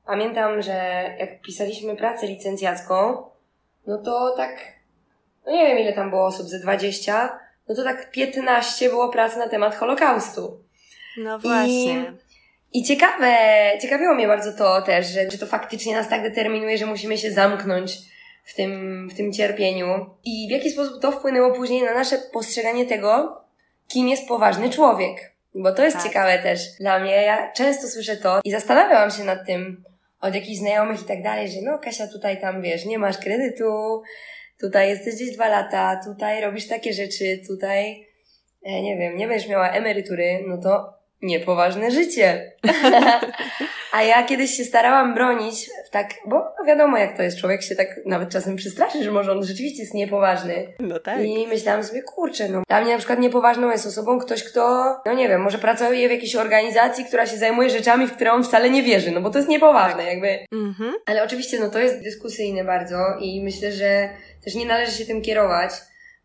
pamiętam, 0.06 0.62
że 0.62 1.04
jak 1.20 1.42
pisaliśmy 1.42 1.96
pracę 1.96 2.28
licencjacką, 2.28 3.24
no 3.88 3.98
to 3.98 4.34
tak 4.38 4.80
no 5.46 5.52
nie 5.52 5.66
wiem 5.66 5.80
ile 5.80 5.94
tam 5.94 6.10
było 6.10 6.26
osób, 6.26 6.48
ze 6.48 6.60
20, 6.60 7.40
no 7.70 7.76
to 7.76 7.84
tak 7.84 8.12
15 8.12 8.90
było 8.90 9.10
prac 9.10 9.36
na 9.36 9.50
temat 9.50 9.76
Holokaustu. 9.76 10.64
No 11.18 11.40
właśnie. 11.40 12.14
I, 12.74 12.80
i 12.80 12.84
ciekawe, 12.84 13.38
ciekawiło 13.82 14.16
mnie 14.16 14.28
bardzo 14.28 14.54
to 14.54 14.82
też, 14.82 15.08
że, 15.08 15.32
że 15.32 15.38
to 15.38 15.48
faktycznie 15.48 15.96
nas 15.96 16.10
tak 16.10 16.24
determinuje, 16.24 16.78
że 16.78 16.86
musimy 16.86 17.18
się 17.18 17.32
zamknąć 17.32 17.98
w 18.50 18.56
tym, 18.56 19.08
w 19.10 19.18
tym 19.18 19.34
cierpieniu. 19.34 20.06
I 20.24 20.48
w 20.48 20.52
jaki 20.52 20.72
sposób 20.72 21.02
to 21.02 21.12
wpłynęło 21.12 21.54
później 21.54 21.84
na 21.84 21.94
nasze 21.94 22.18
postrzeganie 22.34 22.86
tego, 22.86 23.42
kim 23.88 24.08
jest 24.08 24.28
poważny 24.28 24.70
człowiek. 24.70 25.34
Bo 25.56 25.72
to 25.72 25.84
jest 25.84 25.98
tak. 25.98 26.06
ciekawe 26.06 26.40
też 26.40 26.60
dla 26.80 27.00
mnie. 27.00 27.12
Ja 27.12 27.52
często 27.52 27.88
słyszę 27.88 28.18
to 28.18 28.40
i 28.44 28.52
zastanawiałam 28.52 29.12
się 29.12 29.24
nad 29.24 29.46
tym 29.46 29.84
od 30.22 30.36
jakichś 30.36 30.58
znajomych 30.60 31.02
i 31.02 31.06
tak 31.06 31.24
dalej, 31.24 31.52
że 31.52 31.62
no 31.62 31.80
Kasia 31.80 32.08
tutaj 32.08 32.42
tam 32.42 32.62
wiesz, 32.62 32.86
nie 32.86 33.00
masz 33.00 33.18
kredytu, 33.18 34.02
tutaj 34.60 34.90
jesteś 34.90 35.16
gdzieś 35.16 35.32
dwa 35.32 35.50
lata, 35.50 36.00
tutaj 36.06 36.42
robisz 36.42 36.68
takie 36.68 36.94
rzeczy, 36.94 37.42
tutaj, 37.48 38.08
e, 38.64 38.82
nie 38.82 38.98
wiem, 38.98 39.18
nie 39.18 39.28
będziesz 39.28 39.50
miała 39.50 39.70
emerytury, 39.70 40.44
no 40.48 40.58
to 40.58 40.94
niepoważne 41.22 41.92
życie. 41.92 42.52
A 43.92 44.04
ja 44.04 44.24
kiedyś 44.24 44.52
się 44.52 44.66
starałam 44.66 45.14
bronić 45.14 45.70
tak, 45.92 46.14
bo 46.26 46.36
no 46.36 46.66
wiadomo 46.66 46.98
jak 46.98 47.18
to 47.18 47.24
jest, 47.24 47.38
człowiek 47.38 47.62
się 47.62 47.76
tak 47.76 48.00
nawet 48.06 48.30
czasem 48.30 48.56
przestraszy, 48.56 49.04
że 49.04 49.12
może 49.12 49.32
on 49.32 49.46
rzeczywiście 49.46 49.82
jest 49.82 49.94
niepoważny. 49.94 50.74
No 50.80 51.00
tak. 51.00 51.26
I 51.26 51.48
myślałam 51.48 51.84
sobie, 51.84 52.04
kurczę, 52.04 52.50
no 52.50 52.64
dla 52.68 52.82
mnie 52.82 52.92
na 52.92 52.98
przykład 52.98 53.20
niepoważną 53.20 53.72
jest 53.72 53.86
osobą 53.86 54.20
ktoś, 54.20 54.44
kto, 54.44 54.96
no 55.06 55.14
nie 55.14 55.28
wiem, 55.28 55.42
może 55.42 55.58
pracuje 55.58 56.08
w 56.08 56.12
jakiejś 56.12 56.36
organizacji, 56.36 57.06
która 57.06 57.26
się 57.26 57.38
zajmuje 57.38 57.70
rzeczami, 57.70 58.08
w 58.08 58.14
które 58.14 58.32
on 58.32 58.44
wcale 58.44 58.70
nie 58.70 58.84
wierzy, 58.84 59.12
no 59.12 59.22
bo 59.22 59.30
to 59.30 59.38
jest 59.38 59.50
niepoważne 59.50 60.04
tak. 60.04 60.08
jakby. 60.08 60.40
Mhm. 60.52 60.94
Ale 61.06 61.24
oczywiście, 61.24 61.60
no 61.60 61.70
to 61.70 61.80
jest 61.80 62.04
dyskusyjne 62.04 62.64
bardzo 62.64 62.98
i 63.20 63.44
myślę, 63.44 63.72
że 63.72 64.10
też 64.44 64.56
nie 64.56 64.66
należy 64.66 64.92
się 64.92 65.06
tym 65.06 65.22
kierować, 65.22 65.72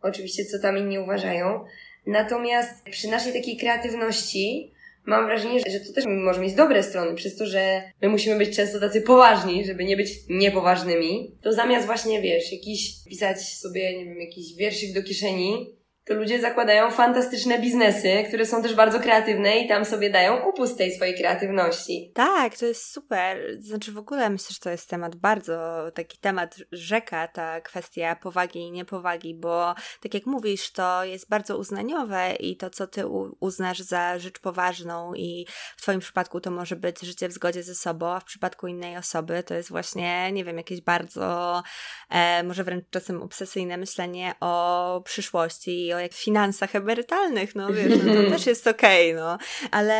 oczywiście 0.01 0.45
co 0.45 0.59
tam 0.59 0.77
inni 0.77 0.99
uważają. 0.99 1.65
Natomiast 2.07 2.83
przy 2.91 3.07
naszej 3.07 3.33
takiej 3.33 3.57
kreatywności, 3.57 4.74
mam 5.05 5.25
wrażenie, 5.25 5.59
że 5.59 5.79
to 5.79 5.93
też 5.93 6.05
może 6.07 6.41
mieć 6.41 6.53
dobre 6.53 6.83
strony, 6.83 7.15
przez 7.15 7.37
to, 7.37 7.45
że 7.45 7.81
my 8.01 8.09
musimy 8.09 8.37
być 8.37 8.55
często 8.55 8.79
tacy 8.79 9.01
poważni, 9.01 9.65
żeby 9.65 9.85
nie 9.85 9.97
być 9.97 10.09
niepoważnymi, 10.29 11.37
to 11.41 11.53
zamiast 11.53 11.85
właśnie, 11.85 12.21
wiesz, 12.21 12.51
jakiś 12.51 13.03
pisać 13.09 13.41
sobie, 13.41 13.97
nie 13.97 14.05
wiem, 14.05 14.19
jakiś 14.19 14.55
wierszyk 14.55 14.93
do 14.93 15.03
kieszeni, 15.03 15.75
to 16.05 16.13
ludzie 16.13 16.41
zakładają 16.41 16.91
fantastyczne 16.91 17.59
biznesy, 17.59 18.23
które 18.27 18.45
są 18.45 18.63
też 18.63 18.75
bardzo 18.75 18.99
kreatywne 18.99 19.57
i 19.57 19.67
tam 19.67 19.85
sobie 19.85 20.09
dają 20.09 20.49
upust 20.49 20.77
tej 20.77 20.91
swojej 20.91 21.15
kreatywności. 21.15 22.11
Tak, 22.15 22.57
to 22.57 22.65
jest 22.65 22.91
super. 22.91 23.37
Znaczy 23.59 23.91
w 23.91 23.97
ogóle 23.97 24.29
myślę, 24.29 24.47
że 24.49 24.59
to 24.59 24.69
jest 24.69 24.89
temat 24.89 25.15
bardzo, 25.15 25.85
taki 25.93 26.17
temat 26.17 26.55
rzeka, 26.71 27.27
ta 27.27 27.61
kwestia 27.61 28.15
powagi 28.15 28.59
i 28.59 28.71
niepowagi, 28.71 29.35
bo 29.35 29.75
tak 30.01 30.13
jak 30.13 30.25
mówisz, 30.25 30.71
to 30.71 31.03
jest 31.03 31.29
bardzo 31.29 31.57
uznaniowe 31.57 32.35
i 32.39 32.57
to, 32.57 32.69
co 32.69 32.87
ty 32.87 33.07
uznasz 33.39 33.79
za 33.79 34.19
rzecz 34.19 34.39
poważną 34.39 35.13
i 35.13 35.47
w 35.77 35.81
twoim 35.81 35.99
przypadku 35.99 36.41
to 36.41 36.51
może 36.51 36.75
być 36.75 37.01
życie 37.01 37.29
w 37.29 37.33
zgodzie 37.33 37.63
ze 37.63 37.75
sobą, 37.75 38.07
a 38.07 38.19
w 38.19 38.25
przypadku 38.25 38.67
innej 38.67 38.97
osoby 38.97 39.43
to 39.43 39.53
jest 39.53 39.69
właśnie, 39.69 40.31
nie 40.31 40.45
wiem, 40.45 40.57
jakieś 40.57 40.81
bardzo, 40.81 41.63
e, 42.09 42.43
może 42.43 42.63
wręcz 42.63 42.85
czasem 42.89 43.21
obsesyjne 43.21 43.77
myślenie 43.77 44.35
o 44.39 45.01
przyszłości 45.05 45.94
o 45.95 46.13
finansach 46.13 46.75
emerytalnych, 46.75 47.55
no 47.55 47.73
wiesz, 47.73 47.93
no, 48.03 48.13
to 48.13 48.29
też 48.35 48.45
jest 48.45 48.67
okej, 48.67 49.13
okay, 49.13 49.23
no. 49.23 49.37
Ale 49.71 49.95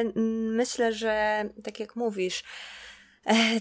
mm, 0.00 0.54
myślę, 0.54 0.92
że 0.92 1.44
tak 1.64 1.80
jak 1.80 1.96
mówisz, 1.96 2.42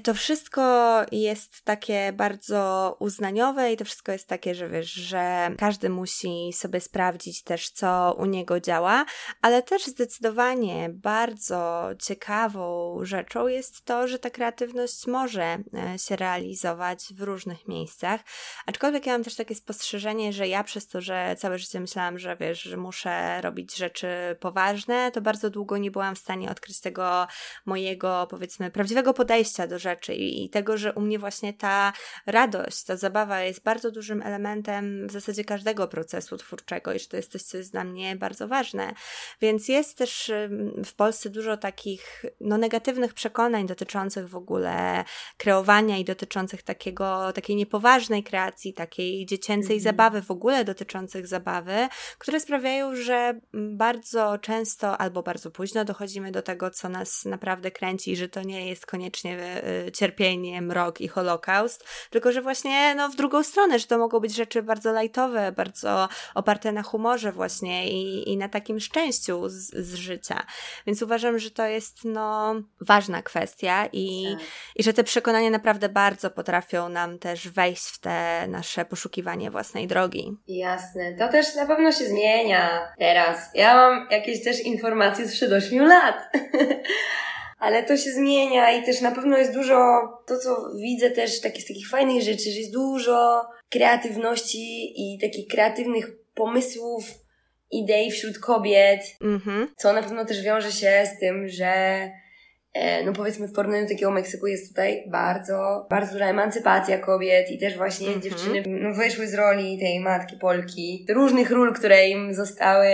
to 0.03 0.13
wszystko 0.13 1.01
jest 1.11 1.61
takie 1.63 2.13
bardzo 2.13 2.95
uznaniowe 2.99 3.73
i 3.73 3.77
to 3.77 3.85
wszystko 3.85 4.11
jest 4.11 4.27
takie, 4.27 4.55
że 4.55 4.69
wiesz, 4.69 4.91
że 4.91 5.51
każdy 5.57 5.89
musi 5.89 6.53
sobie 6.53 6.81
sprawdzić 6.81 7.43
też, 7.43 7.69
co 7.69 8.15
u 8.19 8.25
niego 8.25 8.59
działa, 8.59 9.05
ale 9.41 9.63
też 9.63 9.85
zdecydowanie 9.85 10.89
bardzo 10.93 11.89
ciekawą 12.01 12.97
rzeczą 13.01 13.47
jest 13.47 13.85
to, 13.85 14.07
że 14.07 14.19
ta 14.19 14.29
kreatywność 14.29 15.07
może 15.07 15.43
e, 15.43 15.99
się 15.99 16.15
realizować 16.15 17.05
w 17.13 17.21
różnych 17.21 17.67
miejscach. 17.67 18.21
Aczkolwiek 18.65 19.05
ja 19.05 19.13
mam 19.13 19.23
też 19.23 19.35
takie 19.35 19.55
spostrzeżenie, 19.55 20.33
że 20.33 20.47
ja 20.47 20.63
przez 20.63 20.87
to, 20.87 21.01
że 21.01 21.35
całe 21.39 21.59
życie 21.59 21.79
myślałam, 21.79 22.19
że 22.19 22.37
wiesz, 22.37 22.61
że 22.61 22.77
muszę 22.77 23.41
robić 23.41 23.75
rzeczy 23.75 24.07
poważne, 24.39 25.11
to 25.11 25.21
bardzo 25.21 25.49
długo 25.49 25.77
nie 25.77 25.91
byłam 25.91 26.15
w 26.15 26.19
stanie 26.19 26.51
odkryć 26.51 26.79
tego 26.81 27.27
mojego, 27.65 28.27
powiedzmy, 28.29 28.71
prawdziwego 28.71 29.13
podejścia 29.13 29.56
podejścia 29.57 29.67
do 29.67 29.79
rzeczy 29.79 30.15
i, 30.15 30.45
i 30.45 30.49
tego, 30.49 30.77
że 30.77 30.93
u 30.93 31.01
mnie 31.01 31.19
właśnie 31.19 31.53
ta 31.53 31.93
radość, 32.25 32.83
ta 32.83 32.95
zabawa 32.95 33.41
jest 33.41 33.63
bardzo 33.63 33.91
dużym 33.91 34.21
elementem 34.21 35.07
w 35.07 35.11
zasadzie 35.11 35.43
każdego 35.43 35.87
procesu 35.87 36.37
twórczego 36.37 36.93
i 36.93 36.99
że 36.99 37.07
to 37.07 37.17
jest 37.17 37.31
coś, 37.31 37.43
co 37.43 37.57
jest 37.57 37.71
dla 37.71 37.83
mnie 37.83 38.15
bardzo 38.15 38.47
ważne. 38.47 38.93
Więc 39.41 39.67
jest 39.67 39.97
też 39.97 40.31
w 40.85 40.93
Polsce 40.93 41.29
dużo 41.29 41.57
takich 41.57 42.25
no, 42.41 42.57
negatywnych 42.57 43.13
przekonań 43.13 43.67
dotyczących 43.67 44.29
w 44.29 44.35
ogóle 44.35 45.03
kreowania 45.37 45.97
i 45.97 46.05
dotyczących 46.05 46.63
takiego, 46.63 47.33
takiej 47.33 47.55
niepoważnej 47.55 48.23
kreacji, 48.23 48.73
takiej 48.73 49.25
dziecięcej 49.25 49.75
mhm. 49.75 49.83
zabawy, 49.83 50.21
w 50.21 50.31
ogóle 50.31 50.65
dotyczących 50.65 51.27
zabawy, 51.27 51.87
które 52.17 52.39
sprawiają, 52.39 52.95
że 52.95 53.39
bardzo 53.53 54.37
często 54.37 54.97
albo 54.97 55.23
bardzo 55.23 55.51
późno 55.51 55.85
dochodzimy 55.85 56.31
do 56.31 56.41
tego, 56.41 56.69
co 56.69 56.89
nas 56.89 57.25
naprawdę 57.25 57.71
kręci, 57.71 58.15
że 58.15 58.29
to 58.29 58.41
nie 58.41 58.69
jest 58.69 58.85
koniecznie 58.85 59.37
cierpienie, 59.93 60.61
mrok 60.61 61.01
i 61.01 61.07
holokaust, 61.07 61.85
tylko 62.09 62.31
że 62.31 62.41
właśnie 62.41 62.95
no, 62.95 63.09
w 63.09 63.15
drugą 63.15 63.43
stronę, 63.43 63.79
że 63.79 63.87
to 63.87 63.97
mogą 63.97 64.19
być 64.19 64.35
rzeczy 64.35 64.63
bardzo 64.63 64.91
lajtowe, 64.91 65.51
bardzo 65.51 66.09
oparte 66.35 66.71
na 66.71 66.83
humorze 66.83 67.31
właśnie 67.31 67.89
i, 67.89 68.31
i 68.31 68.37
na 68.37 68.49
takim 68.49 68.79
szczęściu 68.79 69.49
z, 69.49 69.75
z 69.75 69.95
życia. 69.95 70.45
Więc 70.87 71.01
uważam, 71.01 71.39
że 71.39 71.51
to 71.51 71.65
jest 71.65 72.05
no, 72.05 72.55
ważna 72.81 73.21
kwestia 73.21 73.85
i, 73.93 74.25
tak. 74.37 74.47
i 74.75 74.83
że 74.83 74.93
te 74.93 75.03
przekonania 75.03 75.49
naprawdę 75.49 75.89
bardzo 75.89 76.29
potrafią 76.29 76.89
nam 76.89 77.19
też 77.19 77.49
wejść 77.49 77.85
w 77.85 77.99
te 77.99 78.45
nasze 78.47 78.85
poszukiwanie 78.85 79.51
własnej 79.51 79.87
drogi. 79.87 80.37
Jasne. 80.47 81.13
To 81.13 81.27
też 81.27 81.55
na 81.55 81.65
pewno 81.65 81.91
się 81.91 82.05
zmienia 82.05 82.93
teraz. 82.99 83.49
Ja 83.53 83.75
mam 83.75 84.07
jakieś 84.11 84.43
też 84.43 84.61
informacje 84.61 85.27
sprzed 85.27 85.51
8 85.51 85.87
lat. 85.87 86.15
ale 87.57 87.83
to 87.83 87.97
się 87.97 88.11
zmienia 88.11 88.71
i 88.71 88.85
też 88.85 89.01
na 89.01 89.11
pewno 89.11 89.37
jest 89.37 89.53
dużo, 89.53 89.75
to 90.27 90.39
co 90.39 90.71
widzę 90.75 91.11
też 91.11 91.41
takie, 91.41 91.61
z 91.61 91.67
takich 91.67 91.89
fajnych 91.89 92.21
rzeczy, 92.21 92.51
że 92.51 92.59
jest 92.59 92.73
dużo 92.73 93.47
kreatywności 93.69 94.93
i 94.95 95.19
takich 95.19 95.47
kreatywnych 95.47 96.11
pomysłów, 96.35 97.03
idei 97.71 98.11
wśród 98.11 98.39
kobiet, 98.39 99.01
mm-hmm. 99.21 99.67
co 99.77 99.93
na 99.93 100.03
pewno 100.03 100.25
też 100.25 100.41
wiąże 100.41 100.71
się 100.71 101.07
z 101.15 101.19
tym, 101.19 101.47
że 101.47 101.71
no 103.05 103.13
powiedzmy 103.13 103.47
w 103.47 103.53
porównaniu 103.53 103.83
do 103.83 103.89
takiego 103.89 104.11
Meksyku 104.11 104.47
jest 104.47 104.69
tutaj 104.69 105.03
bardzo, 105.07 105.87
bardzo 105.89 106.13
duża 106.13 106.25
emancypacja 106.25 106.97
kobiet 106.97 107.51
i 107.51 107.57
też 107.57 107.77
właśnie 107.77 108.07
mm-hmm. 108.07 108.21
dziewczyny 108.21 108.63
no, 108.67 108.93
wyszły 108.93 109.27
z 109.27 109.33
roli 109.33 109.79
tej 109.79 109.99
matki 109.99 110.37
Polki, 110.37 111.05
różnych 111.09 111.51
ról, 111.51 111.73
które 111.73 112.09
im 112.09 112.33
zostały 112.33 112.87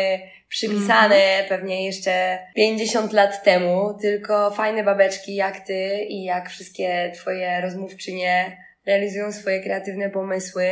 przypisane 0.49 1.15
mm. 1.15 1.49
pewnie 1.49 1.85
jeszcze 1.85 2.39
50 2.55 3.13
lat 3.13 3.43
temu, 3.43 3.97
tylko 4.01 4.51
fajne 4.51 4.83
babeczki 4.83 5.35
jak 5.35 5.59
ty 5.59 6.05
i 6.09 6.23
jak 6.23 6.49
wszystkie 6.49 7.11
twoje 7.15 7.61
rozmówczynie 7.61 8.57
realizują 8.85 9.31
swoje 9.31 9.63
kreatywne 9.63 10.09
pomysły 10.09 10.65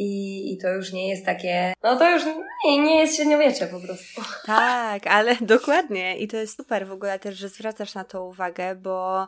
i, 0.00 0.52
I 0.52 0.58
to 0.58 0.68
już 0.68 0.92
nie 0.92 1.08
jest 1.08 1.24
takie, 1.24 1.72
no 1.82 1.96
to 1.96 2.10
już 2.10 2.22
nie, 2.64 2.78
nie 2.78 2.98
jest 3.00 3.16
średniowiecze 3.16 3.66
po 3.66 3.80
prostu. 3.80 4.22
Tak, 4.46 5.06
ale 5.06 5.36
dokładnie 5.40 6.18
i 6.18 6.28
to 6.28 6.36
jest 6.36 6.56
super 6.56 6.86
w 6.86 6.92
ogóle 6.92 7.18
też, 7.18 7.38
że 7.38 7.48
zwracasz 7.48 7.94
na 7.94 8.04
to 8.04 8.24
uwagę, 8.24 8.74
bo 8.74 9.26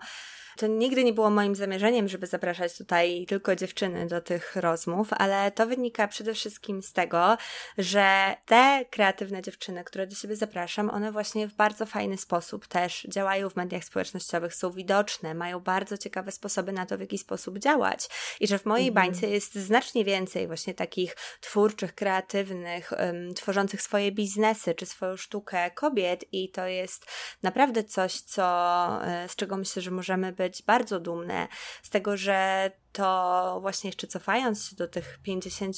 to 0.57 0.67
nigdy 0.67 1.05
nie 1.05 1.13
było 1.13 1.31
moim 1.31 1.55
zamierzeniem, 1.55 2.09
żeby 2.09 2.27
zapraszać 2.27 2.79
tutaj 2.79 3.27
tylko 3.29 3.57
dziewczyny 3.57 4.07
do 4.07 4.21
tych 4.21 4.57
rozmów, 4.57 5.09
ale 5.13 5.51
to 5.51 5.67
wynika 5.67 6.09
przede 6.09 6.35
wszystkim 6.35 6.83
z 6.83 6.93
tego, 6.93 7.37
że 7.79 8.37
te 8.47 8.85
kreatywne 8.91 9.43
dziewczyny, 9.43 9.85
które 9.85 10.07
do 10.07 10.15
siebie 10.15 10.37
zapraszam, 10.37 10.91
one 10.91 11.13
właśnie 11.13 11.49
w 11.49 11.55
bardzo 11.55 11.87
fajny 11.87 12.19
sposób 12.19 12.67
też 12.67 13.07
działają 13.09 13.51
w 13.51 13.57
mediach 13.57 13.85
społecznościowych, 13.85 14.55
są 14.55 14.71
widoczne, 14.71 15.35
mają 15.35 15.61
bardzo 15.61 15.99
ciekawe 15.99 16.33
sposoby 16.33 16.73
na 16.73 16.87
to, 16.87 16.97
w 16.97 17.01
jaki 17.01 17.19
sposób 17.19 17.59
działać. 17.59 18.09
I 18.41 18.47
że 18.47 18.59
w 18.59 18.67
mojej 18.67 18.89
mhm. 18.89 19.07
bańce 19.07 19.27
jest 19.27 19.55
znacznie 19.55 20.05
więcej 20.05 20.47
właśnie 20.47 20.75
takich 20.75 21.17
twórczych, 21.41 21.95
kreatywnych, 21.95 22.93
um, 22.99 23.35
tworzących 23.35 23.83
swoje 23.83 24.13
biznesy 24.13 24.75
czy 24.75 24.87
swoją 24.87 25.17
sztukę 25.17 25.71
kobiet, 25.71 26.25
i 26.33 26.49
to 26.49 26.67
jest 26.67 27.07
naprawdę 27.43 27.85
coś, 27.85 28.21
co, 28.21 28.45
e, 29.05 29.29
z 29.29 29.37
czego 29.37 29.57
myślę, 29.57 29.83
że 29.83 29.91
możemy 29.91 30.33
być 30.33 30.42
być 30.43 30.63
bardzo 30.63 31.01
dumne 31.01 31.49
z 31.83 31.91
tego, 31.91 32.17
że 32.17 32.71
to 32.93 33.59
właśnie 33.61 33.89
jeszcze 33.89 34.07
cofając 34.07 34.69
się 34.69 34.77
do 34.77 34.89
tych 34.89 35.19
50 35.23 35.77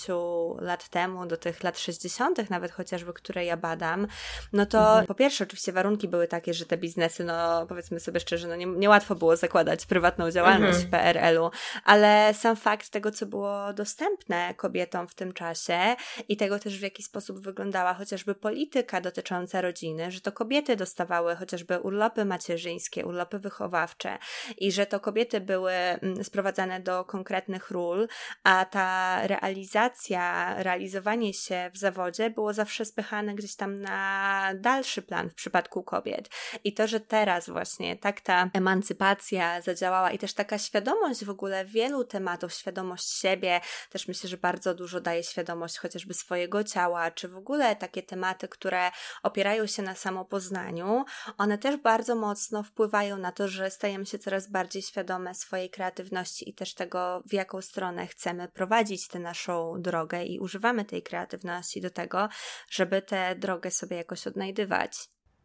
lat 0.59 0.89
temu, 0.89 1.27
do 1.27 1.37
tych 1.37 1.62
lat 1.62 1.79
60., 1.79 2.51
nawet 2.51 2.73
chociażby, 2.73 3.12
które 3.12 3.45
ja 3.45 3.57
badam, 3.57 4.07
no 4.53 4.67
to 4.67 4.79
mhm. 4.79 5.07
po 5.07 5.15
pierwsze, 5.15 5.45
oczywiście 5.45 5.73
warunki 5.73 6.09
były 6.09 6.29
takie, 6.29 6.55
że 6.55 6.67
te 6.67 6.77
biznesy, 6.77 7.25
no 7.25 7.67
powiedzmy 7.67 8.01
sobie 8.01 8.21
szczerze, 8.21 8.49
no 8.49 8.57
nie, 8.57 8.67
niełatwo 8.67 9.15
było 9.15 9.37
zakładać 9.37 9.87
prywatną 9.87 10.31
działalność 10.31 10.85
mhm. 10.85 10.87
w 10.87 10.91
PRL-u, 10.91 11.51
ale 11.85 12.35
sam 12.35 12.57
fakt 12.57 12.91
tego, 12.91 13.11
co 13.11 13.27
było 13.27 13.73
dostępne 13.73 14.55
kobietom 14.55 15.09
w 15.09 15.15
tym 15.15 15.33
czasie 15.33 15.97
i 16.29 16.37
tego 16.37 16.59
też, 16.59 16.79
w 16.79 16.83
jaki 16.83 17.03
sposób 17.03 17.41
wyglądała 17.41 17.95
chociażby 17.95 18.35
polityka 18.35 19.01
dotycząca 19.01 19.61
rodziny, 19.61 20.11
że 20.11 20.21
to 20.21 20.33
kobiety 20.33 20.77
dostawały 20.77 21.37
chociażby 21.37 21.79
urlopy 21.79 22.25
macierzyńskie, 22.25 23.07
urlopy 23.07 23.39
wychowawcze 23.39 24.19
i 24.59 24.73
że 24.73 24.87
to 24.87 25.01
kobiety 25.01 25.41
były 25.41 25.73
mm, 25.73 26.25
sprowadzane 26.25 26.81
do 26.81 27.04
konkretnych 27.05 27.71
ról, 27.71 28.09
a 28.43 28.65
ta 28.65 29.21
realizacja, 29.27 30.55
realizowanie 30.63 31.35
się 31.35 31.71
w 31.75 31.79
zawodzie 31.79 32.31
było 32.31 32.53
zawsze 32.53 32.85
spychane 32.85 33.35
gdzieś 33.35 33.57
tam 33.57 33.81
na 33.81 34.51
dalszy 34.55 35.03
plan 35.03 35.31
w 35.31 35.35
przypadku 35.35 35.83
kobiet. 35.83 36.29
I 36.65 36.75
to, 36.75 36.87
że 36.87 37.01
teraz 37.01 37.49
właśnie 37.51 37.97
tak 37.97 38.21
ta 38.21 38.51
emancypacja 38.53 39.61
zadziałała 39.61 40.11
i 40.11 40.19
też 40.19 40.35
taka 40.35 40.59
świadomość 40.59 41.25
w 41.25 41.31
ogóle 41.31 41.65
wielu 41.65 42.05
tematów, 42.05 42.53
świadomość 42.53 43.09
siebie, 43.21 43.61
też 43.91 44.09
myślę, 44.09 44.31
że 44.31 44.37
bardzo 44.37 44.75
dużo 44.75 45.01
daje 45.01 45.23
świadomość 45.23 45.79
chociażby 45.79 46.15
swojego 46.15 46.65
ciała, 46.65 47.11
czy 47.11 47.29
w 47.29 47.37
ogóle 47.37 47.77
takie 47.77 48.03
tematy, 48.03 48.49
które 48.49 48.91
opierają 49.23 49.67
się 49.67 49.83
na 49.83 49.95
samopoznaniu, 49.95 51.05
one 51.39 51.59
też 51.59 51.77
bardzo 51.77 52.15
mocno 52.15 52.63
wpływają 52.63 53.19
na 53.19 53.33
to, 53.33 53.49
że 53.49 53.71
stajemy 53.71 54.07
się 54.07 54.19
coraz 54.19 54.51
bardziej 54.51 54.83
świadome 54.83 55.35
swojej 55.35 55.71
kreatywności 55.71 56.49
i 56.49 56.55
też 56.55 56.75
tego, 56.75 56.94
tego, 56.95 57.23
w 57.29 57.33
jaką 57.33 57.63
stronę 57.63 58.07
chcemy 58.07 58.49
prowadzić 58.49 59.09
tę 59.09 59.19
naszą 59.19 59.83
drogę 59.83 60.25
i 60.25 60.39
używamy 60.39 60.85
tej 60.85 61.03
kreatywności 61.03 61.81
do 61.81 61.91
tego, 61.91 62.29
żeby 62.71 63.03
tę 63.03 63.35
drogę 63.35 63.71
sobie 63.71 63.97
jakoś 63.97 64.27
odnajdywać. 64.27 64.93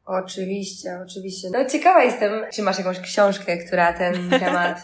Oczywiście, 0.05 0.89
oczywiście. 1.07 1.49
No 1.51 1.65
ciekawa 1.65 2.03
jestem, 2.03 2.31
czy 2.53 2.61
masz 2.61 2.77
jakąś 2.77 2.99
książkę, 2.99 3.57
która 3.57 3.93
ten 3.93 4.29
temat 4.45 4.77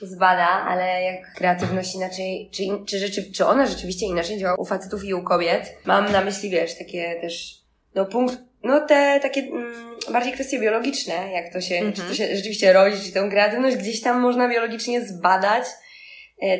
zbada, 0.00 0.46
ale 0.46 1.02
jak 1.02 1.34
kreatywność 1.34 1.94
inaczej, 1.94 2.50
czy, 2.52 2.62
czy, 2.86 2.98
rzeczy, 2.98 3.32
czy 3.32 3.46
ona 3.46 3.66
rzeczywiście 3.66 4.06
inaczej 4.06 4.38
działa 4.38 4.56
u 4.56 4.64
facetów 4.64 5.04
i 5.04 5.14
u 5.14 5.22
kobiet. 5.22 5.74
Mam 5.84 6.12
na 6.12 6.20
myśli, 6.20 6.50
wiesz, 6.50 6.78
takie 6.78 7.20
też, 7.20 7.62
no 7.94 8.04
punkt 8.04 8.38
no 8.64 8.80
te 8.80 9.20
takie 9.22 9.40
mm, 9.40 9.74
bardziej 10.12 10.32
kwestie 10.32 10.60
biologiczne, 10.60 11.32
jak 11.32 11.52
to 11.52 11.60
się, 11.60 11.92
czy 11.92 12.02
to 12.02 12.14
się 12.14 12.36
rzeczywiście 12.36 12.72
rodzi, 12.72 13.02
czy 13.06 13.12
tą 13.12 13.30
kreatywność 13.30 13.76
gdzieś 13.76 14.00
tam 14.00 14.20
można 14.20 14.48
biologicznie 14.48 15.06
zbadać, 15.06 15.64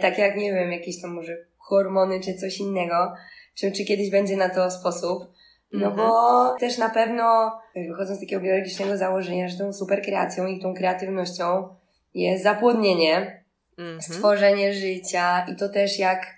tak 0.01 0.18
jak, 0.18 0.37
nie 0.37 0.53
wiem, 0.53 0.72
jakieś 0.72 1.03
tam 1.03 1.11
może 1.11 1.37
hormony, 1.59 2.20
czy 2.20 2.35
coś 2.35 2.59
innego, 2.59 3.12
czy, 3.55 3.72
czy 3.72 3.85
kiedyś 3.85 4.11
będzie 4.11 4.37
na 4.37 4.49
to 4.49 4.70
sposób. 4.70 5.24
No 5.72 5.91
bo 5.91 6.57
też 6.61 6.78
na 6.78 6.91
pewno, 6.91 7.53
wychodząc 7.89 8.18
z 8.18 8.20
takiego 8.20 8.43
biologicznego 8.43 8.97
założenia, 8.97 9.49
że 9.49 9.59
tą 9.59 9.72
super 9.72 10.03
kreacją 10.03 10.47
i 10.47 10.61
tą 10.61 10.74
kreatywnością 10.74 11.68
jest 12.14 12.43
zapłodnienie, 12.43 13.45
stworzenie 14.01 14.74
życia 14.74 15.47
i 15.53 15.57
to 15.57 15.68
też 15.68 15.99
jak, 15.99 16.35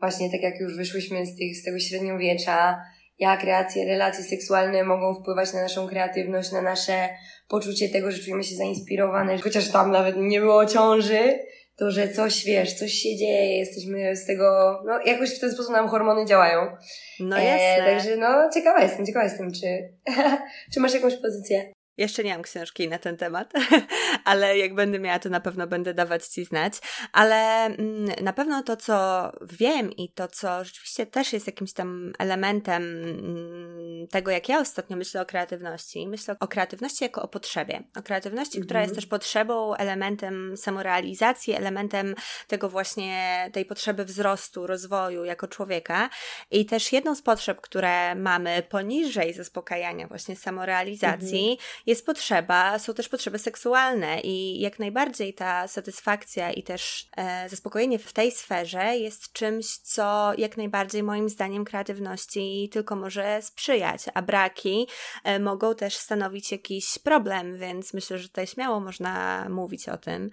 właśnie 0.00 0.30
tak 0.30 0.42
jak 0.42 0.60
już 0.60 0.76
wyszłyśmy 0.76 1.26
z, 1.26 1.36
tych, 1.36 1.56
z 1.56 1.64
tego 1.64 1.78
średniowiecza, 1.78 2.82
jak 3.18 3.44
relacje, 3.44 3.84
relacje 3.84 4.24
seksualne 4.24 4.84
mogą 4.84 5.14
wpływać 5.14 5.52
na 5.52 5.62
naszą 5.62 5.88
kreatywność, 5.88 6.52
na 6.52 6.62
nasze 6.62 7.08
poczucie 7.48 7.88
tego, 7.88 8.10
że 8.10 8.18
czujemy 8.18 8.44
się 8.44 8.56
zainspirowane, 8.56 9.38
chociaż 9.38 9.70
tam 9.70 9.90
nawet 9.90 10.16
nie 10.18 10.40
było 10.40 10.66
ciąży, 10.66 11.38
to, 11.78 11.90
że 11.90 12.08
coś, 12.08 12.44
wiesz, 12.44 12.74
coś 12.74 12.92
się 12.92 13.16
dzieje, 13.16 13.58
jesteśmy 13.58 14.16
z 14.16 14.26
tego, 14.26 14.78
no 14.86 15.00
jakoś 15.04 15.36
w 15.36 15.40
ten 15.40 15.52
sposób 15.52 15.72
nam 15.72 15.88
hormony 15.88 16.26
działają. 16.26 16.76
No 17.20 17.36
jasne. 17.36 17.84
E, 17.84 17.94
także 17.94 18.16
no, 18.16 18.50
ciekawa 18.54 18.82
jestem, 18.82 19.06
ciekawa 19.06 19.24
jestem, 19.24 19.52
czy, 19.52 19.92
czy 20.74 20.80
masz 20.80 20.94
jakąś 20.94 21.16
pozycję? 21.16 21.72
Jeszcze 21.98 22.24
nie 22.24 22.32
mam 22.32 22.42
książki 22.42 22.88
na 22.88 22.98
ten 22.98 23.16
temat, 23.16 23.52
ale 24.24 24.58
jak 24.58 24.74
będę 24.74 24.98
miała, 24.98 25.18
to 25.18 25.28
na 25.28 25.40
pewno 25.40 25.66
będę 25.66 25.94
dawać 25.94 26.26
Ci 26.26 26.44
znać. 26.44 26.74
Ale 27.12 27.64
mm, 27.64 28.04
na 28.22 28.32
pewno 28.32 28.62
to, 28.62 28.76
co 28.76 29.30
wiem 29.42 29.92
i 29.92 30.12
to, 30.12 30.28
co 30.28 30.64
rzeczywiście 30.64 31.06
też 31.06 31.32
jest 31.32 31.46
jakimś 31.46 31.72
tam 31.72 32.12
elementem 32.18 32.82
mm, 32.82 34.06
tego, 34.08 34.30
jak 34.30 34.48
ja 34.48 34.60
ostatnio 34.60 34.96
myślę 34.96 35.20
o 35.20 35.26
kreatywności, 35.26 36.08
myślę 36.08 36.36
o 36.40 36.48
kreatywności 36.48 37.04
jako 37.04 37.22
o 37.22 37.28
potrzebie. 37.28 37.82
O 37.96 38.02
kreatywności, 38.02 38.60
która 38.60 38.80
jest 38.80 38.90
mhm. 38.90 39.02
też 39.02 39.06
potrzebą, 39.06 39.74
elementem 39.74 40.56
samorealizacji, 40.56 41.54
elementem 41.54 42.14
tego 42.46 42.68
właśnie, 42.68 43.50
tej 43.52 43.64
potrzeby 43.64 44.04
wzrostu, 44.04 44.66
rozwoju 44.66 45.24
jako 45.24 45.48
człowieka. 45.48 46.10
I 46.50 46.66
też 46.66 46.92
jedną 46.92 47.14
z 47.14 47.22
potrzeb, 47.22 47.60
które 47.60 48.14
mamy 48.14 48.62
poniżej 48.62 49.34
zaspokajania 49.34 50.06
właśnie 50.08 50.36
samorealizacji, 50.36 51.50
mhm 51.50 51.87
jest 51.88 52.06
potrzeba, 52.06 52.78
są 52.78 52.94
też 52.94 53.08
potrzeby 53.08 53.38
seksualne 53.38 54.20
i 54.20 54.60
jak 54.60 54.78
najbardziej 54.78 55.34
ta 55.34 55.68
satysfakcja 55.68 56.52
i 56.52 56.62
też 56.62 57.08
e, 57.16 57.48
zaspokojenie 57.48 57.98
w 57.98 58.12
tej 58.12 58.32
sferze 58.32 58.96
jest 58.96 59.32
czymś, 59.32 59.66
co 59.76 60.32
jak 60.38 60.56
najbardziej 60.56 61.02
moim 61.02 61.28
zdaniem 61.28 61.64
kreatywności 61.64 62.70
tylko 62.72 62.96
może 62.96 63.42
sprzyjać, 63.42 64.04
a 64.14 64.22
braki 64.22 64.88
e, 65.24 65.38
mogą 65.38 65.74
też 65.74 65.96
stanowić 65.96 66.52
jakiś 66.52 66.98
problem, 66.98 67.58
więc 67.58 67.94
myślę, 67.94 68.18
że 68.18 68.28
tutaj 68.28 68.46
śmiało 68.46 68.80
można 68.80 69.46
mówić 69.48 69.88
o 69.88 69.96
tym. 69.96 70.30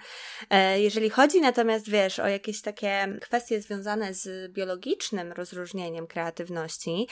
E, 0.49 0.81
jeżeli 0.81 1.09
chodzi 1.09 1.41
natomiast, 1.41 1.89
wiesz, 1.89 2.19
o 2.19 2.27
jakieś 2.27 2.61
takie 2.61 3.17
kwestie 3.21 3.61
związane 3.61 4.13
z 4.13 4.53
biologicznym 4.53 5.31
rozróżnieniem 5.31 6.07
kreatywności, 6.07 7.07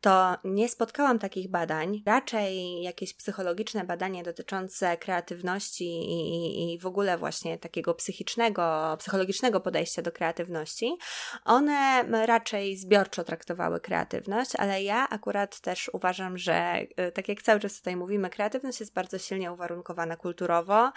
to 0.00 0.36
nie 0.44 0.68
spotkałam 0.68 1.18
takich 1.18 1.50
badań, 1.50 2.02
raczej 2.06 2.82
jakieś 2.82 3.14
psychologiczne 3.14 3.87
badanie 3.88 4.22
dotyczące 4.22 4.96
kreatywności 4.96 5.84
i, 5.84 6.74
i 6.74 6.78
w 6.78 6.86
ogóle 6.86 7.18
właśnie 7.18 7.58
takiego 7.58 7.94
psychicznego, 7.94 8.96
psychologicznego 8.98 9.60
podejścia 9.60 10.02
do 10.02 10.12
kreatywności, 10.12 10.96
one 11.44 12.04
raczej 12.26 12.76
zbiorczo 12.76 13.24
traktowały 13.24 13.80
kreatywność, 13.80 14.56
ale 14.56 14.82
ja 14.82 15.08
akurat 15.08 15.60
też 15.60 15.90
uważam, 15.92 16.38
że 16.38 16.80
y, 16.80 17.12
tak 17.12 17.28
jak 17.28 17.42
cały 17.42 17.60
czas 17.60 17.76
tutaj 17.76 17.96
mówimy, 17.96 18.30
kreatywność 18.30 18.80
jest 18.80 18.94
bardzo 18.94 19.18
silnie 19.18 19.52
uwarunkowana 19.52 20.16
kulturowo 20.16 20.92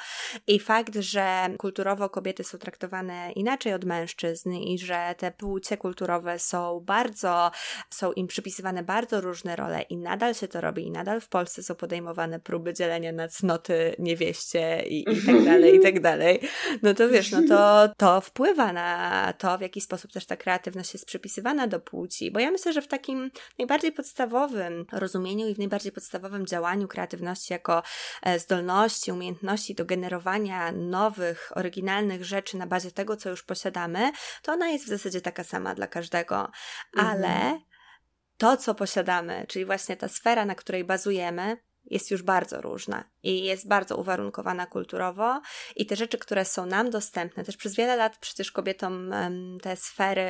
i 0.47 0.59
fakt, 0.59 0.95
że 0.95 1.47
kulturowo 1.57 2.09
kobiety 2.09 2.43
są 2.43 2.57
traktowane 2.57 3.31
inaczej 3.31 3.73
od 3.73 3.85
mężczyzn 3.85 4.51
i 4.51 4.79
że 4.79 5.15
te 5.17 5.31
płcie 5.31 5.77
kulturowe 5.77 6.39
są 6.39 6.79
bardzo, 6.79 7.51
są 7.89 8.11
im 8.11 8.27
przypisywane 8.27 8.83
bardzo 8.83 9.21
różne 9.21 9.55
role 9.55 9.81
i 9.81 9.97
nadal 9.97 10.33
się 10.33 10.47
to 10.47 10.61
robi 10.61 10.87
i 10.87 10.91
nadal 10.91 11.21
w 11.21 11.29
Polsce 11.29 11.63
są 11.63 11.75
podejmowane 11.75 12.39
próby 12.39 12.70
dzielenia 12.73 13.11
na 13.11 13.27
cnoty 13.27 13.95
niewieście 13.99 14.83
i, 14.87 14.99
i 14.99 15.25
tak 15.25 15.45
dalej, 15.45 15.75
i 15.75 15.79
tak 15.79 15.99
dalej, 15.99 16.39
no 16.81 16.93
to 16.93 17.09
wiesz, 17.09 17.31
no 17.31 17.41
to, 17.47 17.89
to 17.97 18.21
wpływa 18.21 18.73
na 18.73 19.33
to, 19.37 19.57
w 19.57 19.61
jaki 19.61 19.81
sposób 19.81 20.11
też 20.11 20.25
ta 20.25 20.37
kreatywność 20.37 20.93
jest 20.93 21.05
przypisywana 21.05 21.67
do 21.67 21.79
płci, 21.79 22.31
bo 22.31 22.39
ja 22.39 22.51
myślę, 22.51 22.73
że 22.73 22.81
w 22.81 22.87
takim 22.87 23.31
najbardziej 23.59 23.91
podstawowym 23.91 24.85
rozumieniu 24.91 25.47
i 25.47 25.55
w 25.55 25.59
najbardziej 25.59 25.91
podstawowym 25.91 26.45
działaniu 26.45 26.87
kreatywności 26.87 27.53
jako 27.53 27.83
e, 28.23 28.39
zdolności, 28.39 29.11
umiejętności 29.11 29.75
do 29.75 29.85
generowania 29.85 30.71
nowych, 30.71 31.51
oryginalnych 31.55 32.25
rzeczy 32.25 32.57
na 32.57 32.67
bazie 32.67 32.91
tego, 32.91 33.17
co 33.17 33.29
już 33.29 33.43
posiadamy, 33.43 34.11
to 34.41 34.51
ona 34.51 34.69
jest 34.69 34.85
w 34.85 34.89
zasadzie 34.89 35.21
taka 35.21 35.43
sama 35.43 35.75
dla 35.75 35.87
każdego, 35.87 36.51
ale 36.97 37.27
mhm. 37.27 37.59
to, 38.37 38.57
co 38.57 38.75
posiadamy, 38.75 39.45
czyli 39.47 39.65
właśnie 39.65 39.97
ta 39.97 40.07
sfera, 40.07 40.45
na 40.45 40.55
której 40.55 40.83
bazujemy, 40.83 41.57
jest 41.85 42.11
już 42.11 42.23
bardzo 42.23 42.61
różna 42.61 43.03
i 43.23 43.43
jest 43.43 43.67
bardzo 43.67 43.97
uwarunkowana 43.97 44.65
kulturowo. 44.65 45.41
I 45.75 45.85
te 45.85 45.95
rzeczy, 45.95 46.17
które 46.17 46.45
są 46.45 46.65
nam 46.65 46.89
dostępne, 46.89 47.43
też 47.43 47.57
przez 47.57 47.75
wiele 47.75 47.95
lat 47.95 48.17
przecież 48.17 48.51
kobietom 48.51 49.13
te 49.61 49.75
sfery 49.75 50.23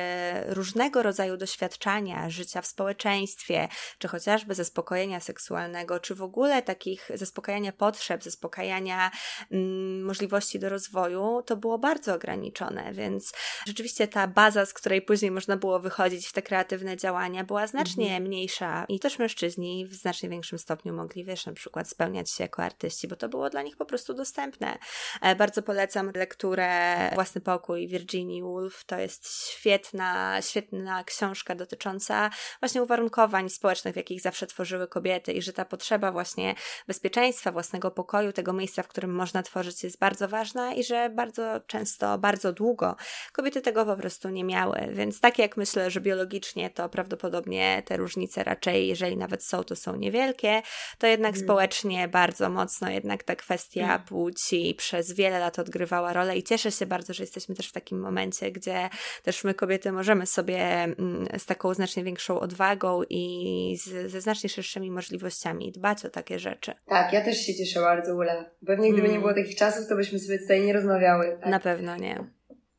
różnego 0.46 1.02
rodzaju 1.02 1.36
doświadczania, 1.36 2.30
życia 2.30 2.62
w 2.62 2.66
społeczeństwie, 2.66 3.68
czy 3.98 4.08
chociażby 4.08 4.54
zaspokojenia 4.54 5.20
seksualnego, 5.20 6.00
czy 6.00 6.14
w 6.14 6.22
ogóle 6.22 6.62
takich 6.62 7.10
zaspokajania 7.14 7.72
potrzeb, 7.72 8.22
zaspokajania 8.22 9.10
mm, 9.50 10.04
możliwości 10.04 10.58
do 10.58 10.68
rozwoju, 10.68 11.42
to 11.46 11.56
było 11.56 11.78
bardzo 11.78 12.14
ograniczone, 12.14 12.92
więc 12.92 13.32
rzeczywiście 13.66 14.08
ta 14.08 14.26
baza, 14.28 14.66
z 14.66 14.72
której 14.72 15.02
później 15.02 15.30
można 15.30 15.56
było 15.56 15.80
wychodzić 15.80 16.26
w 16.26 16.32
te 16.32 16.42
kreatywne 16.42 16.96
działania, 16.96 17.44
była 17.44 17.66
znacznie 17.66 18.04
mhm. 18.04 18.22
mniejsza. 18.22 18.84
I 18.88 19.00
też 19.00 19.18
mężczyźni 19.18 19.86
w 19.86 19.94
znacznie 19.94 20.28
większym 20.28 20.58
stopniu 20.58 20.94
mogli, 20.94 21.24
wiesz, 21.24 21.46
na 21.46 21.52
przykład 21.52 21.88
spełniać 21.88 22.30
się 22.30 22.44
jako 22.44 22.62
artyści, 22.62 22.81
bo 23.08 23.16
to 23.16 23.28
było 23.28 23.50
dla 23.50 23.62
nich 23.62 23.76
po 23.76 23.84
prostu 23.84 24.14
dostępne. 24.14 24.78
E, 25.20 25.36
bardzo 25.36 25.62
polecam 25.62 26.12
lekturę 26.14 27.10
Własny 27.14 27.40
Pokój 27.40 27.88
Virginia 27.88 28.44
Woolf. 28.44 28.84
To 28.84 28.98
jest 28.98 29.48
świetna, 29.50 30.42
świetna 30.42 31.04
książka 31.04 31.54
dotycząca 31.54 32.30
właśnie 32.60 32.82
uwarunkowań 32.82 33.50
społecznych, 33.50 33.94
w 33.94 33.96
jakich 33.96 34.20
zawsze 34.20 34.46
tworzyły 34.46 34.88
kobiety 34.88 35.32
i 35.32 35.42
że 35.42 35.52
ta 35.52 35.64
potrzeba 35.64 36.12
właśnie 36.12 36.54
bezpieczeństwa, 36.86 37.52
własnego 37.52 37.90
pokoju, 37.90 38.32
tego 38.32 38.52
miejsca, 38.52 38.82
w 38.82 38.88
którym 38.88 39.14
można 39.14 39.42
tworzyć 39.42 39.84
jest 39.84 39.98
bardzo 39.98 40.28
ważna 40.28 40.74
i 40.74 40.84
że 40.84 41.10
bardzo 41.10 41.60
często, 41.66 42.18
bardzo 42.18 42.52
długo 42.52 42.96
kobiety 43.32 43.60
tego 43.60 43.86
po 43.86 43.96
prostu 43.96 44.28
nie 44.28 44.44
miały. 44.44 44.88
Więc 44.92 45.20
tak 45.20 45.38
jak 45.38 45.56
myślę, 45.56 45.90
że 45.90 46.00
biologicznie 46.00 46.70
to 46.70 46.88
prawdopodobnie 46.88 47.82
te 47.86 47.96
różnice 47.96 48.44
raczej, 48.44 48.88
jeżeli 48.88 49.16
nawet 49.16 49.44
są, 49.44 49.64
to 49.64 49.76
są 49.76 49.96
niewielkie, 49.96 50.62
to 50.98 51.06
jednak 51.06 51.34
mm. 51.34 51.44
społecznie 51.44 52.08
bardzo 52.08 52.50
mocno 52.50 52.71
jednak 52.80 53.22
ta 53.22 53.36
kwestia 53.36 53.84
mm. 53.84 54.02
płci 54.02 54.74
przez 54.78 55.12
wiele 55.12 55.38
lat 55.38 55.58
odgrywała 55.58 56.12
rolę 56.12 56.36
i 56.36 56.42
cieszę 56.42 56.72
się 56.72 56.86
bardzo, 56.86 57.12
że 57.12 57.22
jesteśmy 57.22 57.54
też 57.54 57.68
w 57.68 57.72
takim 57.72 58.00
momencie, 58.00 58.52
gdzie 58.52 58.88
też 59.22 59.44
my 59.44 59.54
kobiety 59.54 59.92
możemy 59.92 60.26
sobie 60.26 60.58
mm, 60.58 61.26
z 61.38 61.46
taką 61.46 61.74
znacznie 61.74 62.04
większą 62.04 62.40
odwagą 62.40 63.02
i 63.10 63.76
z, 63.82 64.10
ze 64.10 64.20
znacznie 64.20 64.48
szerszymi 64.48 64.90
możliwościami 64.90 65.72
dbać 65.72 66.04
o 66.04 66.10
takie 66.10 66.38
rzeczy. 66.38 66.74
Tak, 66.86 67.12
ja 67.12 67.24
też 67.24 67.38
się 67.38 67.54
cieszę 67.54 67.80
bardzo, 67.80 68.16
Ula. 68.16 68.50
Pewnie 68.66 68.92
gdyby 68.92 69.06
mm. 69.06 69.12
nie 69.12 69.20
było 69.20 69.34
takich 69.34 69.56
czasów, 69.56 69.88
to 69.88 69.96
byśmy 69.96 70.18
sobie 70.18 70.38
tutaj 70.38 70.60
nie 70.60 70.72
rozmawiały. 70.72 71.38
Tak? 71.40 71.50
Na 71.50 71.60
pewno 71.60 71.96
nie. 71.96 72.24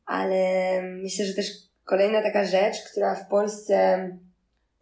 Ale 0.06 0.36
myślę, 0.82 1.24
że 1.24 1.34
też 1.34 1.46
kolejna 1.84 2.22
taka 2.22 2.44
rzecz, 2.44 2.76
która 2.90 3.14
w 3.14 3.28
Polsce 3.28 4.08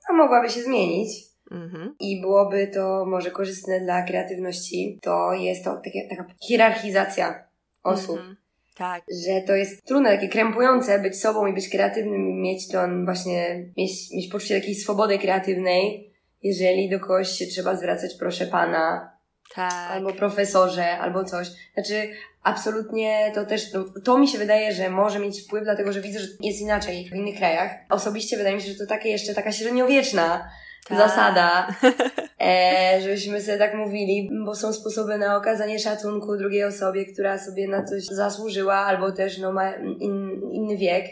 no, 0.09 0.16
mogłaby 0.16 0.51
się 0.51 0.62
zmienić, 0.62 1.31
Mhm. 1.53 1.95
I 2.01 2.20
byłoby 2.20 2.66
to 2.66 3.07
może 3.07 3.31
korzystne 3.31 3.81
dla 3.81 4.03
kreatywności. 4.03 4.99
To 5.03 5.33
jest 5.33 5.65
to 5.65 5.81
takie, 5.85 6.09
taka 6.09 6.24
hierarchizacja 6.49 7.45
osób. 7.83 8.19
Mhm. 8.19 8.37
Tak. 8.77 9.03
Że 9.27 9.41
to 9.47 9.57
jest 9.57 9.87
trudne, 9.87 10.11
takie 10.11 10.29
krępujące 10.29 10.99
być 10.99 11.20
sobą 11.20 11.47
i 11.47 11.55
być 11.55 11.69
kreatywnym 11.69 12.31
i 12.31 12.35
mieć 12.35 12.69
to 12.69 12.79
właśnie, 13.05 13.66
mieć, 13.77 13.93
mieć 14.15 14.33
poczucie 14.33 14.61
takiej 14.61 14.74
swobody 14.74 15.19
kreatywnej, 15.19 16.12
jeżeli 16.43 16.91
do 16.91 17.01
kogoś 17.01 17.29
się 17.29 17.47
trzeba 17.47 17.77
zwracać 17.77 18.15
proszę 18.19 18.47
pana. 18.47 19.12
Tak. 19.55 19.91
Albo 19.91 20.12
profesorze, 20.12 20.99
albo 20.99 21.24
coś. 21.24 21.49
Znaczy, 21.74 22.11
absolutnie 22.43 23.33
to 23.35 23.47
też, 23.47 23.70
to, 23.70 23.85
to 24.05 24.19
mi 24.19 24.29
się 24.29 24.39
wydaje, 24.39 24.73
że 24.73 24.91
może 24.91 25.19
mieć 25.19 25.43
wpływ, 25.43 25.65
dlatego 25.65 25.93
że 25.93 26.01
widzę, 26.01 26.19
że 26.19 26.27
jest 26.41 26.61
inaczej 26.61 27.11
w 27.11 27.15
innych 27.15 27.37
krajach. 27.37 27.70
Osobiście 27.91 28.37
wydaje 28.37 28.57
mi 28.57 28.62
się, 28.62 28.73
że 28.73 28.79
to 28.79 28.87
takie 28.87 29.09
jeszcze 29.09 29.35
taka 29.35 29.53
średniowieczna 29.53 30.49
ta. 30.88 30.96
zasada, 30.96 31.68
e, 32.40 33.00
żebyśmy 33.02 33.40
sobie 33.40 33.59
tak 33.59 33.74
mówili, 33.74 34.30
bo 34.44 34.54
są 34.54 34.72
sposoby 34.72 35.18
na 35.18 35.36
okazanie 35.36 35.78
szacunku 35.78 36.36
drugiej 36.36 36.64
osobie, 36.64 37.04
która 37.04 37.38
sobie 37.38 37.68
na 37.68 37.84
coś 37.84 38.04
zasłużyła, 38.04 38.74
albo 38.74 39.12
też 39.12 39.38
no, 39.38 39.52
ma 39.52 39.72
in, 40.00 40.40
inny 40.52 40.76
wiek. 40.76 41.04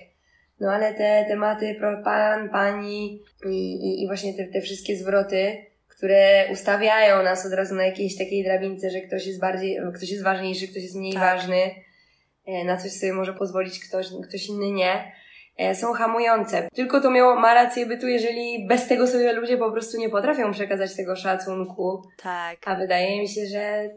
No 0.61 0.73
ale 0.73 0.95
te 0.95 1.25
tematy 1.29 1.77
pan, 2.05 2.49
pani 2.49 3.23
i, 3.47 3.73
i, 3.75 4.03
i 4.03 4.07
właśnie 4.07 4.35
te, 4.35 4.45
te 4.45 4.61
wszystkie 4.61 4.97
zwroty, 4.97 5.57
które 5.89 6.47
ustawiają 6.53 7.23
nas 7.23 7.47
od 7.47 7.53
razu 7.53 7.75
na 7.75 7.85
jakiejś 7.87 8.19
takiej 8.19 8.45
drabince, 8.45 8.91
że 8.91 9.01
ktoś 9.01 9.27
jest 9.27 9.41
bardziej, 9.41 9.79
ktoś 9.95 10.11
jest 10.11 10.25
ważniejszy, 10.25 10.69
ktoś 10.69 10.83
jest 10.83 10.97
mniej 10.97 11.13
tak. 11.13 11.23
ważny, 11.23 11.75
e, 12.47 12.65
na 12.65 12.77
coś 12.77 12.93
sobie 12.93 13.13
może 13.13 13.35
pozwolić 13.35 13.89
ktoś, 13.89 14.07
ktoś 14.29 14.47
inny 14.47 14.71
nie, 14.71 15.13
są 15.75 15.93
hamujące. 15.93 16.69
Tylko 16.75 17.01
to 17.01 17.11
miało, 17.11 17.41
ma 17.41 17.55
rację 17.55 17.87
bytu, 17.87 18.09
jeżeli 18.09 18.67
bez 18.67 18.89
tego 18.89 19.07
sobie 19.07 19.33
ludzie 19.33 19.57
po 19.57 19.73
prostu 19.73 19.99
nie 19.99 20.09
potrafią 20.09 20.53
przekazać 20.53 20.97
tego 20.97 21.17
szacunku. 21.17 22.03
Tak. 22.23 22.59
A 22.67 22.75
wydaje 22.75 23.21
mi 23.21 23.29
się, 23.29 23.41
że 23.53 23.91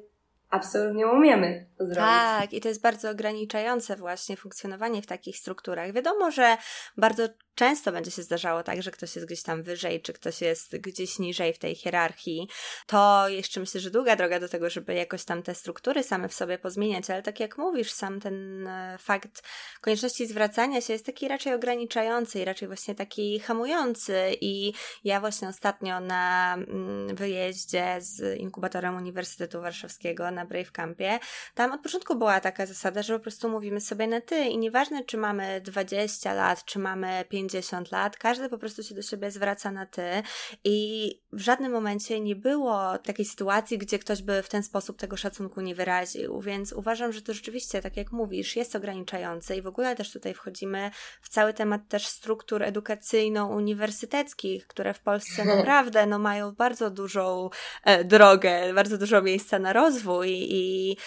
absolutnie 0.49 1.07
umiemy 1.07 1.65
to 1.77 1.85
zrobić. 1.85 2.03
Tak, 2.03 2.53
i 2.53 2.61
to 2.61 2.68
jest 2.68 2.81
bardzo 2.81 3.10
ograniczające 3.10 3.95
właśnie 3.95 4.38
funkcjonowanie 4.38 5.02
w 5.02 5.07
takich 5.07 5.38
strukturach. 5.38 5.91
Wiadomo, 5.91 6.31
że 6.31 6.57
bardzo 6.98 7.27
często 7.55 7.91
będzie 7.91 8.11
się 8.11 8.23
zdarzało 8.23 8.63
tak, 8.63 8.84
że 8.84 8.91
ktoś 8.91 9.15
jest 9.15 9.27
gdzieś 9.27 9.43
tam 9.43 9.63
wyżej, 9.63 10.01
czy 10.01 10.13
ktoś 10.13 10.41
jest 10.41 10.77
gdzieś 10.77 11.19
niżej 11.19 11.53
w 11.53 11.59
tej 11.59 11.75
hierarchii. 11.75 12.47
To 12.88 13.30
jeszcze 13.30 13.59
myślę, 13.59 13.81
że 13.81 13.91
długa 13.91 14.15
droga 14.15 14.39
do 14.39 14.49
tego, 14.49 14.69
żeby 14.69 14.93
jakoś 14.93 15.25
tam 15.25 15.43
te 15.43 15.55
struktury 15.55 16.03
same 16.03 16.30
w 16.30 16.34
sobie 16.34 16.57
pozmieniać, 16.57 17.09
ale 17.09 17.23
tak 17.23 17.39
jak 17.39 17.57
mówisz, 17.57 17.91
sam 17.91 18.19
ten 18.19 18.67
e, 18.67 18.97
fakt 18.99 19.43
konieczności 19.81 20.27
zwracania 20.27 20.81
się 20.81 20.93
jest 20.93 21.05
taki 21.05 21.27
raczej 21.27 21.53
ograniczający 21.53 22.39
i 22.39 22.45
raczej 22.45 22.67
właśnie 22.67 22.95
taki 22.95 23.39
hamujący. 23.39 24.17
I 24.41 24.73
ja 25.03 25.19
właśnie 25.19 25.47
ostatnio 25.47 25.99
na 25.99 26.53
mm, 26.53 27.15
wyjeździe 27.15 27.97
z 27.99 28.39
inkubatorem 28.39 28.95
Uniwersytetu 28.95 29.61
Warszawskiego 29.61 30.31
na 30.31 30.45
Brave 30.45 30.71
Campie, 30.71 31.19
tam 31.55 31.71
od 31.71 31.81
początku 31.81 32.15
była 32.15 32.39
taka 32.39 32.65
zasada, 32.65 33.01
że 33.01 33.13
po 33.13 33.19
prostu 33.19 33.49
mówimy 33.49 33.81
sobie 33.81 34.07
na 34.07 34.21
ty 34.21 34.45
i 34.45 34.57
nieważne, 34.57 35.03
czy 35.03 35.17
mamy 35.17 35.61
20 35.61 36.34
lat, 36.34 36.65
czy 36.65 36.80
mamy 36.80 37.25
50 37.30 37.43
lat, 37.91 38.18
każdy 38.18 38.49
po 38.49 38.57
prostu 38.57 38.84
się 38.84 38.95
do 38.95 39.02
siebie 39.02 39.32
zwraca 39.32 39.72
na 39.72 39.86
ty. 39.86 40.24
I 40.64 41.10
w 41.34 41.40
żadnym 41.40 41.72
momencie 41.72 42.20
nie 42.20 42.36
było 42.36 42.98
takiej 42.98 43.26
sytuacji, 43.26 43.78
gdzie 43.78 43.99
ktoś 43.99 44.22
by 44.22 44.44
w 44.44 44.49
ten 44.49 44.64
sposób 44.64 44.98
tego 44.98 45.18
szacunku 45.18 45.61
nie 45.61 45.76
wyraził, 45.76 46.41
więc 46.41 46.74
uważam, 46.74 47.14
że 47.14 47.22
to 47.22 47.34
rzeczywiście, 47.34 47.82
tak 47.82 47.98
jak 47.98 48.11
mówisz, 48.11 48.56
jest 48.56 48.76
ograniczające 48.76 49.57
i 49.57 49.61
w 49.61 49.68
ogóle 49.68 49.95
też 49.95 50.11
tutaj 50.11 50.34
wchodzimy 50.34 50.91
w 51.22 51.30
cały 51.30 51.53
temat 51.53 51.82
też 51.90 52.07
struktur 52.07 52.64
edukacyjno-uniwersyteckich, 52.64 54.68
które 54.68 54.94
w 54.94 54.99
Polsce 54.99 55.45
naprawdę 55.57 56.06
no, 56.06 56.20
mają 56.20 56.52
bardzo 56.52 56.90
dużą 56.90 57.49
e, 57.84 58.03
drogę, 58.03 58.74
bardzo 58.74 58.98
dużo 58.98 59.22
miejsca 59.22 59.60
na 59.60 59.74
rozwój 59.74 60.30
i 60.32 60.98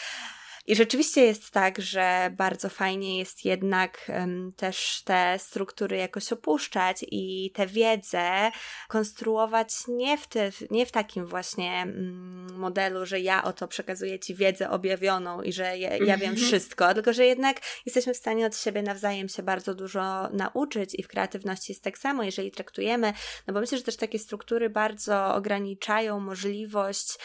i 0.66 0.76
rzeczywiście 0.76 1.24
jest 1.24 1.50
tak, 1.50 1.80
że 1.80 2.30
bardzo 2.36 2.68
fajnie 2.68 3.18
jest 3.18 3.44
jednak 3.44 3.98
um, 4.08 4.52
też 4.56 5.02
te 5.04 5.38
struktury 5.38 5.96
jakoś 5.96 6.32
opuszczać 6.32 7.04
i 7.10 7.50
tę 7.54 7.66
wiedzę 7.66 8.50
konstruować 8.88 9.70
nie 9.88 10.18
w, 10.18 10.26
ty, 10.26 10.52
nie 10.70 10.86
w 10.86 10.92
takim 10.92 11.26
właśnie 11.26 11.84
um, 11.86 12.46
modelu, 12.58 13.06
że 13.06 13.20
ja 13.20 13.44
oto 13.44 13.68
przekazuję 13.68 14.18
Ci 14.18 14.34
wiedzę 14.34 14.70
objawioną 14.70 15.42
i 15.42 15.52
że 15.52 15.78
ja, 15.78 15.96
ja 15.96 16.16
wiem 16.16 16.30
mhm. 16.30 16.36
wszystko, 16.36 16.94
tylko 16.94 17.12
że 17.12 17.26
jednak 17.26 17.60
jesteśmy 17.86 18.14
w 18.14 18.16
stanie 18.16 18.46
od 18.46 18.56
siebie 18.56 18.82
nawzajem 18.82 19.28
się 19.28 19.42
bardzo 19.42 19.74
dużo 19.74 20.28
nauczyć 20.28 20.94
i 20.94 21.02
w 21.02 21.08
kreatywności 21.08 21.72
jest 21.72 21.84
tak 21.84 21.98
samo, 21.98 22.22
jeżeli 22.22 22.50
traktujemy, 22.50 23.12
no 23.46 23.54
bo 23.54 23.60
myślę, 23.60 23.78
że 23.78 23.84
też 23.84 23.96
takie 23.96 24.18
struktury 24.18 24.70
bardzo 24.70 25.34
ograniczają 25.34 26.20
możliwość, 26.20 27.18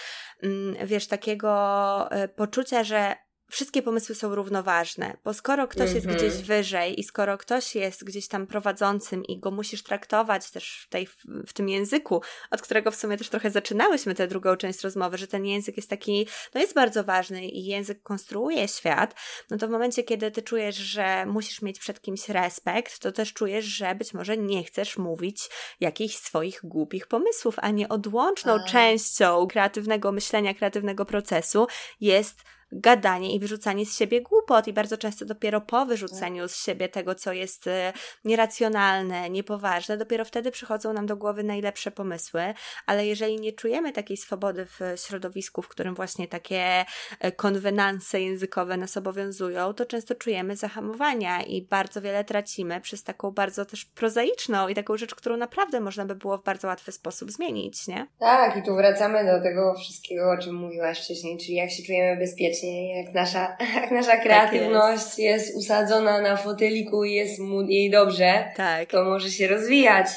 um, 0.44 0.76
wiesz, 0.84 1.08
takiego 1.08 2.10
y, 2.24 2.28
poczucia, 2.28 2.84
że 2.84 3.16
wszystkie 3.52 3.82
pomysły 3.82 4.16
są 4.16 4.36
równoważne, 4.36 5.18
bo 5.24 5.34
skoro 5.34 5.68
ktoś 5.68 5.90
mm 5.90 5.92
-hmm. 5.92 5.96
jest 5.96 6.08
mhm. 6.08 6.32
gdzieś 6.32 6.48
wyżej 6.48 7.00
i 7.00 7.04
skoro 7.04 7.38
ktoś 7.38 7.76
jest 7.76 8.04
gdzieś 8.04 8.28
tam 8.28 8.48
prowadzącym 8.48 9.26
i 9.26 9.40
go 9.40 9.52
musisz 9.52 9.84
traktować 9.84 10.52
też 10.52 10.82
w, 10.86 10.90
tej, 10.90 11.08
w 11.48 11.54
tym 11.54 11.70
języku, 11.70 12.22
od 12.52 12.62
którego 12.62 12.92
w 12.92 12.96
sumie 12.96 13.18
też 13.18 13.30
trochę 13.30 13.52
zaczynałyśmy 13.52 14.16
tę 14.16 14.28
drugą 14.28 14.56
część 14.56 14.82
rozmowy, 14.82 15.18
że 15.18 15.28
ten 15.28 15.46
język 15.46 15.78
jest 15.78 15.90
taki, 15.90 16.28
no 16.56 16.62
jest 16.62 16.74
bardzo 16.74 17.04
ważny 17.04 17.46
i 17.46 17.66
język 17.66 18.04
konstruuje 18.04 18.68
świat, 18.68 19.16
no 19.50 19.58
to 19.58 19.68
w 19.68 19.72
momencie, 19.72 20.04
kiedy 20.04 20.32
ty 20.32 20.42
czujesz, 20.42 20.76
że 20.76 21.26
musisz 21.26 21.62
mieć 21.62 21.80
przed 21.80 22.02
kimś 22.02 22.30
respekt, 22.30 23.00
to 23.00 23.12
też 23.12 23.34
czujesz, 23.34 23.66
że 23.66 23.96
być 23.96 24.14
może 24.14 24.38
nie 24.38 24.64
chcesz 24.64 24.98
mówić 24.98 25.50
jakichś 25.80 26.16
swoich 26.16 26.60
głupich 26.64 27.08
pomysłów, 27.08 27.56
a 27.58 27.72
nie 27.72 27.90
odłączną 27.90 28.54
a. 28.54 28.64
częścią 28.64 29.48
kreatywnego 29.48 30.12
myślenia, 30.12 30.54
kreatywnego 30.54 31.06
procesu 31.06 31.68
jest 32.02 32.44
gadanie 32.72 33.36
i 33.36 33.40
wyrzucanie 33.40 33.86
z 33.86 33.98
siebie 33.98 34.22
głupot 34.22 34.68
i 34.68 34.74
bardzo 34.74 34.98
często 34.98 35.26
dopiero 35.26 35.62
po 35.62 35.86
wyrzuceniu 35.86 36.48
z 36.48 36.56
siebie 36.56 36.90
tego, 36.90 37.16
co 37.16 37.34
jest 37.34 37.68
e, 37.68 37.94
nieracjonalne, 38.26 39.30
niepoważne, 39.30 39.98
dopiero 39.98 40.26
wtedy 40.26 40.52
przychodzą 40.52 40.94
nam 40.94 41.06
do 41.06 41.18
głowy 41.18 41.44
najlepsze 41.44 41.92
pomysły, 41.92 42.54
ale 42.86 43.08
jeżeli 43.08 43.40
nie 43.40 43.54
czujemy 43.54 43.92
takiej 43.92 44.18
swobody 44.18 44.66
w 44.66 44.80
środowisku, 44.96 45.62
w 45.62 45.68
którym 45.68 45.96
właśnie 45.96 46.28
takie 46.28 46.86
e, 47.20 47.32
konwenanse 47.32 48.22
językowe 48.22 48.78
nas 48.78 48.98
obowiązują, 48.98 49.74
to 49.74 49.86
często 49.86 50.16
czujemy 50.16 50.56
zahamowania 50.56 51.42
i 51.42 51.62
bardzo 51.62 52.02
wiele 52.02 52.24
tracimy 52.24 52.82
przez 52.82 53.04
taką 53.04 53.32
bardzo 53.32 53.66
też 53.66 53.86
prozaiczną 53.86 54.68
i 54.68 54.76
taką 54.76 54.98
rzecz, 54.98 55.16
którą 55.16 55.38
naprawdę 55.38 55.80
można 55.80 56.06
by 56.06 56.16
było 56.16 56.38
w 56.38 56.44
bardzo 56.44 56.68
łatwy 56.68 56.92
sposób 56.92 57.32
zmienić, 57.32 57.88
nie? 57.88 58.08
Tak, 58.20 58.58
i 58.58 58.64
tu 58.64 58.76
wracamy 58.76 59.26
do 59.26 59.44
tego 59.44 59.74
wszystkiego, 59.74 60.32
o 60.32 60.38
czym 60.38 60.56
mówiłaś 60.56 61.04
wcześniej, 61.04 61.38
czyli 61.38 61.54
jak 61.54 61.72
się 61.72 61.84
czujemy 61.84 62.20
bezpiecznie 62.20 62.61
jak 62.68 63.14
nasza, 63.14 63.58
jak 63.82 63.92
nasza 63.92 64.18
kreatywność 64.18 65.10
tak 65.10 65.20
jest. 65.20 65.48
jest. 65.48 65.58
usadzona 65.58 66.22
na 66.22 66.38
foteliku 66.38 67.04
i 67.04 67.14
jest 67.14 67.40
mu 67.40 67.62
jej 67.62 67.90
dobrze, 67.92 68.52
tak. 68.56 68.90
to 68.90 69.04
może 69.04 69.30
się 69.30 69.48
rozwijać. 69.48 70.08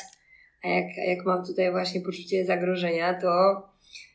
A 0.64 0.68
jak, 0.68 0.96
jak 0.96 1.26
mam 1.26 1.46
tutaj 1.46 1.70
właśnie 1.70 2.00
poczucie 2.00 2.44
zagrożenia, 2.44 3.14
to 3.14 3.62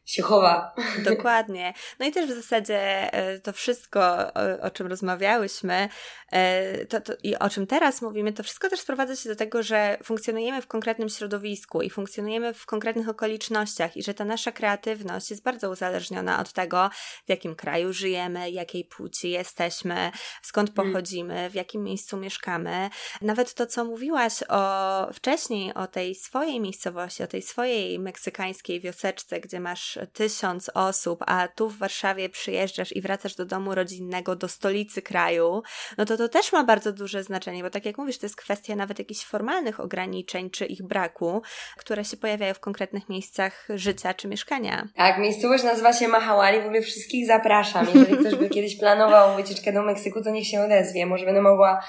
się 0.10 0.24
chowa. 0.24 0.76
Dokładnie. 1.04 1.74
No 2.00 2.06
i 2.06 2.12
też 2.12 2.30
w 2.30 2.36
zasadzie 2.36 3.14
e, 3.14 3.40
to 3.40 3.54
wszystko, 3.54 4.02
o, 4.34 4.62
o 4.62 4.70
czym 4.70 4.88
rozmawiałyśmy 4.88 5.90
e, 6.32 6.86
to, 6.86 7.02
to, 7.02 7.14
i 7.24 7.36
o 7.36 7.50
czym 7.50 7.68
teraz 7.68 8.02
mówimy, 8.02 8.34
to 8.34 8.44
wszystko 8.44 8.70
też 8.70 8.80
sprowadza 8.80 9.16
się 9.16 9.30
do 9.30 9.36
tego, 9.36 9.64
że 9.64 9.98
funkcjonujemy 10.04 10.62
w 10.62 10.68
konkretnym 10.68 11.10
środowisku 11.10 11.82
i 11.82 11.90
funkcjonujemy 11.90 12.54
w 12.54 12.66
konkretnych 12.66 13.10
okolicznościach 13.10 13.98
i 13.98 14.04
że 14.04 14.14
ta 14.14 14.26
nasza 14.26 14.52
kreatywność 14.52 15.30
jest 15.30 15.44
bardzo 15.44 15.70
uzależniona 15.70 16.40
od 16.40 16.54
tego, 16.54 16.90
w 17.26 17.30
jakim 17.30 17.56
kraju 17.56 17.94
żyjemy, 17.94 18.52
jakiej 18.52 18.86
płci 18.86 19.30
jesteśmy, 19.30 20.12
skąd 20.42 20.80
mm. 20.80 20.92
pochodzimy, 20.92 21.50
w 21.50 21.54
jakim 21.54 21.84
miejscu 21.84 22.18
mieszkamy. 22.18 22.90
Nawet 23.22 23.54
to, 23.54 23.66
co 23.66 23.86
mówiłaś 23.86 24.34
o, 24.50 25.14
wcześniej 25.14 25.74
o 25.74 25.88
tej 25.88 26.16
swojej 26.16 26.60
miejscowości, 26.60 27.24
o 27.24 27.28
tej 27.28 27.42
swojej 27.42 28.00
meksykańskiej 28.00 28.82
wioseczce, 28.82 29.40
gdzie 29.40 29.60
masz 29.60 29.99
tysiąc 30.08 30.72
osób, 30.74 31.24
a 31.28 31.48
tu 31.48 31.70
w 31.70 31.78
Warszawie 31.78 32.30
przyjeżdżasz 32.30 32.96
i 32.96 33.02
wracasz 33.02 33.36
do 33.36 33.46
domu 33.46 33.76
rodzinnego, 33.76 34.36
do 34.36 34.48
stolicy 34.48 35.02
kraju, 35.02 35.62
no 35.98 36.06
to 36.06 36.18
to 36.18 36.30
też 36.30 36.52
ma 36.54 36.64
bardzo 36.64 36.92
duże 36.92 37.24
znaczenie, 37.24 37.64
bo 37.64 37.70
tak 37.70 37.86
jak 37.86 37.98
mówisz, 37.98 38.18
to 38.18 38.26
jest 38.26 38.36
kwestia 38.36 38.76
nawet 38.76 39.00
jakichś 39.00 39.26
formalnych 39.26 39.80
ograniczeń 39.80 40.50
czy 40.50 40.66
ich 40.66 40.84
braku, 40.84 41.42
które 41.78 42.06
się 42.06 42.18
pojawiają 42.18 42.54
w 42.54 42.60
konkretnych 42.60 43.10
miejscach 43.10 43.68
życia 43.70 44.14
czy 44.14 44.28
mieszkania. 44.28 44.88
Tak, 44.96 45.18
miejscowość 45.18 45.64
nazywa 45.64 45.94
się 45.94 46.08
Mahawali, 46.08 46.62
w 46.62 46.66
ogóle 46.66 46.82
wszystkich 46.82 47.28
zapraszam. 47.28 47.88
Jeżeli 47.94 48.18
ktoś 48.18 48.36
by 48.36 48.50
kiedyś 48.56 48.80
planował 48.80 49.36
wycieczkę 49.36 49.74
do 49.74 49.82
Meksyku, 49.82 50.24
to 50.24 50.30
niech 50.30 50.48
się 50.48 50.62
odezwie, 50.62 51.06
może 51.06 51.26
będę 51.26 51.42
mogła 51.42 51.84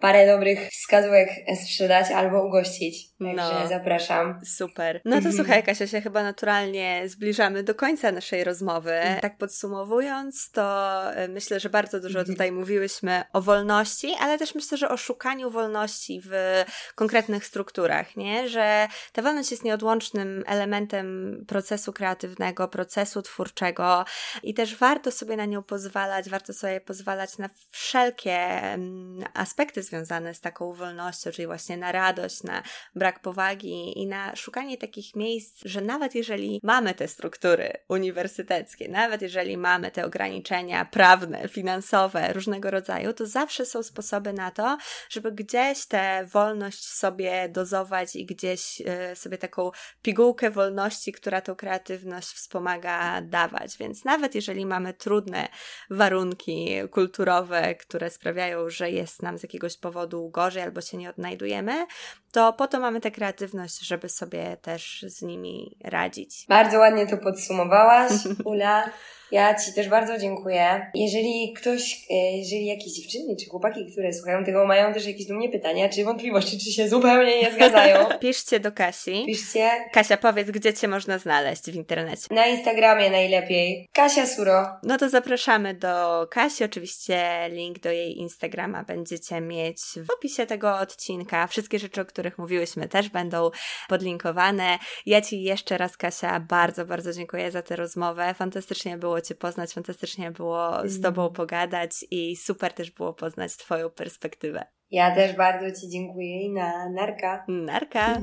parę 0.00 0.26
dobrych 0.26 0.68
wskazówek 0.68 1.28
sprzedać 1.64 2.10
albo 2.10 2.46
ugościć. 2.46 3.10
Także 3.18 3.60
no, 3.62 3.68
zapraszam. 3.68 4.40
Super. 4.46 5.00
No 5.04 5.10
to 5.10 5.16
mhm. 5.16 5.34
słuchaj, 5.34 5.62
Kasia, 5.62 5.86
się 5.86 6.00
chyba 6.00 6.22
naturalnie 6.22 7.02
zbliżamy 7.06 7.62
do 7.62 7.74
końca 7.74 8.12
naszej 8.12 8.44
rozmowy. 8.44 8.92
Mhm. 8.92 9.20
Tak 9.20 9.38
podsumowując, 9.38 10.50
to 10.50 11.02
e, 11.14 11.28
myślę, 11.28 11.60
że 11.60 11.70
bardzo 11.70 12.00
dużo 12.00 12.18
mhm. 12.18 12.34
tutaj 12.36 12.52
mówiłyśmy 12.52 13.22
o 13.32 13.40
wolności, 13.40 14.14
ale 14.20 14.38
też 14.38 14.54
myślę, 14.54 14.78
że 14.78 14.88
o 14.88 14.96
szukaniu 14.96 15.50
wolności 15.50 16.20
w 16.24 16.64
konkretnych 16.94 17.46
strukturach, 17.46 18.16
nie? 18.16 18.48
Że 18.48 18.88
ta 19.12 19.22
wolność 19.22 19.50
jest 19.50 19.64
nieodłącznym 19.64 20.44
elementem 20.46 21.36
procesu 21.48 21.92
kreatywnego, 21.92 22.68
procesu 22.68 23.22
twórczego 23.22 24.04
i 24.42 24.54
też 24.54 24.76
warto 24.76 25.12
sobie 25.12 25.36
na 25.36 25.44
nią 25.44 25.62
pozwalać, 25.62 26.30
warto 26.30 26.52
sobie 26.52 26.80
pozwalać 26.80 27.38
na 27.38 27.50
wszelkie 27.70 28.36
mm, 28.62 29.24
aspekty 29.34 29.82
związane 29.90 30.34
z 30.34 30.40
taką 30.40 30.72
wolnością, 30.72 31.30
czyli 31.30 31.46
właśnie 31.46 31.76
na 31.76 31.92
radość, 31.92 32.42
na 32.42 32.62
brak 32.94 33.20
powagi 33.20 33.98
i 33.98 34.06
na 34.06 34.36
szukanie 34.36 34.78
takich 34.78 35.16
miejsc, 35.16 35.60
że 35.64 35.80
nawet 35.80 36.14
jeżeli 36.14 36.60
mamy 36.62 36.94
te 36.94 37.08
struktury 37.08 37.72
uniwersyteckie, 37.88 38.88
nawet 38.88 39.22
jeżeli 39.22 39.56
mamy 39.56 39.90
te 39.90 40.04
ograniczenia 40.04 40.84
prawne, 40.84 41.48
finansowe, 41.48 42.32
różnego 42.32 42.70
rodzaju, 42.70 43.12
to 43.12 43.26
zawsze 43.26 43.66
są 43.66 43.82
sposoby 43.82 44.32
na 44.32 44.50
to, 44.50 44.78
żeby 45.10 45.32
gdzieś 45.32 45.86
tę 45.86 46.26
wolność 46.32 46.88
sobie 46.88 47.48
dozować 47.48 48.16
i 48.16 48.26
gdzieś 48.26 48.80
y, 48.80 49.16
sobie 49.16 49.38
taką 49.38 49.70
pigułkę 50.02 50.50
wolności, 50.50 51.12
która 51.12 51.40
tą 51.40 51.54
kreatywność 51.54 52.28
wspomaga, 52.28 53.22
dawać. 53.22 53.76
Więc 53.78 54.04
nawet 54.04 54.34
jeżeli 54.34 54.66
mamy 54.66 54.94
trudne 54.94 55.48
warunki 55.90 56.68
kulturowe, 56.90 57.74
które 57.74 58.10
sprawiają, 58.10 58.70
że 58.70 58.90
jest 58.90 59.22
nam 59.22 59.38
z 59.38 59.42
jakiegoś 59.42 59.76
powodu 59.80 60.28
gorzej 60.28 60.62
albo 60.62 60.80
się 60.80 60.96
nie 60.96 61.10
odnajdujemy, 61.10 61.86
to 62.32 62.52
po 62.52 62.66
to 62.68 62.80
mamy 62.80 63.00
tę 63.00 63.10
kreatywność, 63.10 63.78
żeby 63.80 64.08
sobie 64.08 64.56
też 64.62 65.04
z 65.08 65.22
nimi 65.22 65.76
radzić. 65.84 66.44
Bardzo 66.48 66.78
ładnie 66.78 67.06
to 67.06 67.16
podsumowałaś, 67.18 68.12
Ula. 68.44 68.90
Ja 69.32 69.54
Ci 69.54 69.72
też 69.72 69.88
bardzo 69.88 70.18
dziękuję. 70.18 70.90
Jeżeli 70.94 71.52
ktoś, 71.56 72.06
e, 72.10 72.14
jeżeli 72.36 72.66
jakieś 72.66 72.92
dziewczyny 72.92 73.36
czy 73.36 73.46
chłopaki, 73.50 73.92
które 73.92 74.12
słuchają 74.12 74.44
tego, 74.44 74.66
mają 74.66 74.92
też 74.94 75.06
jakieś 75.06 75.26
do 75.26 75.34
mnie 75.34 75.48
pytania, 75.48 75.88
czy 75.88 76.04
wątpliwości, 76.04 76.58
czy 76.58 76.72
się 76.72 76.88
zupełnie 76.88 77.42
nie 77.42 77.52
zgadzają, 77.52 78.06
Piszcie 78.20 78.60
do 78.60 78.72
Kasi. 78.72 79.22
piszcie 79.26 79.70
Kasia, 79.92 80.16
powiedz, 80.16 80.50
gdzie 80.50 80.74
Cię 80.74 80.88
można 80.88 81.18
znaleźć 81.18 81.62
w 81.70 81.74
internecie. 81.74 82.26
na 82.34 82.46
Instagramie 82.46 83.10
najlepiej. 83.10 83.88
Kasia 83.92 84.26
Suro. 84.26 84.68
No 84.82 84.98
to 84.98 85.08
zapraszamy 85.08 85.74
do 85.74 86.26
Kasi. 86.30 86.64
Oczywiście 86.64 87.48
link 87.50 87.78
do 87.78 87.90
jej 87.90 88.18
Instagrama 88.18 88.84
będziecie 88.84 89.40
mieć 89.40 89.78
w 89.96 90.10
opisie 90.18 90.46
tego 90.46 90.78
odcinka. 90.78 91.46
Wszystkie 91.46 91.78
rzeczy, 91.78 92.00
o 92.00 92.04
których 92.04 92.19
mówiłyśmy, 92.38 92.88
też 92.88 93.08
będą 93.08 93.50
podlinkowane. 93.88 94.78
Ja 95.06 95.20
Ci 95.20 95.42
jeszcze 95.42 95.78
raz, 95.78 95.96
Kasia, 95.96 96.40
bardzo, 96.40 96.86
bardzo 96.86 97.12
dziękuję 97.12 97.50
za 97.50 97.62
tę 97.62 97.76
rozmowę. 97.76 98.34
Fantastycznie 98.34 98.98
było 98.98 99.20
Cię 99.20 99.34
poznać, 99.34 99.72
fantastycznie 99.72 100.30
było 100.30 100.72
z 100.84 101.00
Tobą 101.00 101.30
pogadać 101.30 101.90
i 102.10 102.36
super 102.36 102.72
też 102.72 102.90
było 102.90 103.14
poznać 103.14 103.56
Twoją 103.56 103.90
perspektywę. 103.90 104.66
Ja 104.90 105.14
też 105.14 105.36
bardzo 105.36 105.80
Ci 105.80 105.88
dziękuję 105.88 106.42
i 106.42 106.52
na 106.52 106.90
narka. 106.90 107.44
Narka! 107.48 108.16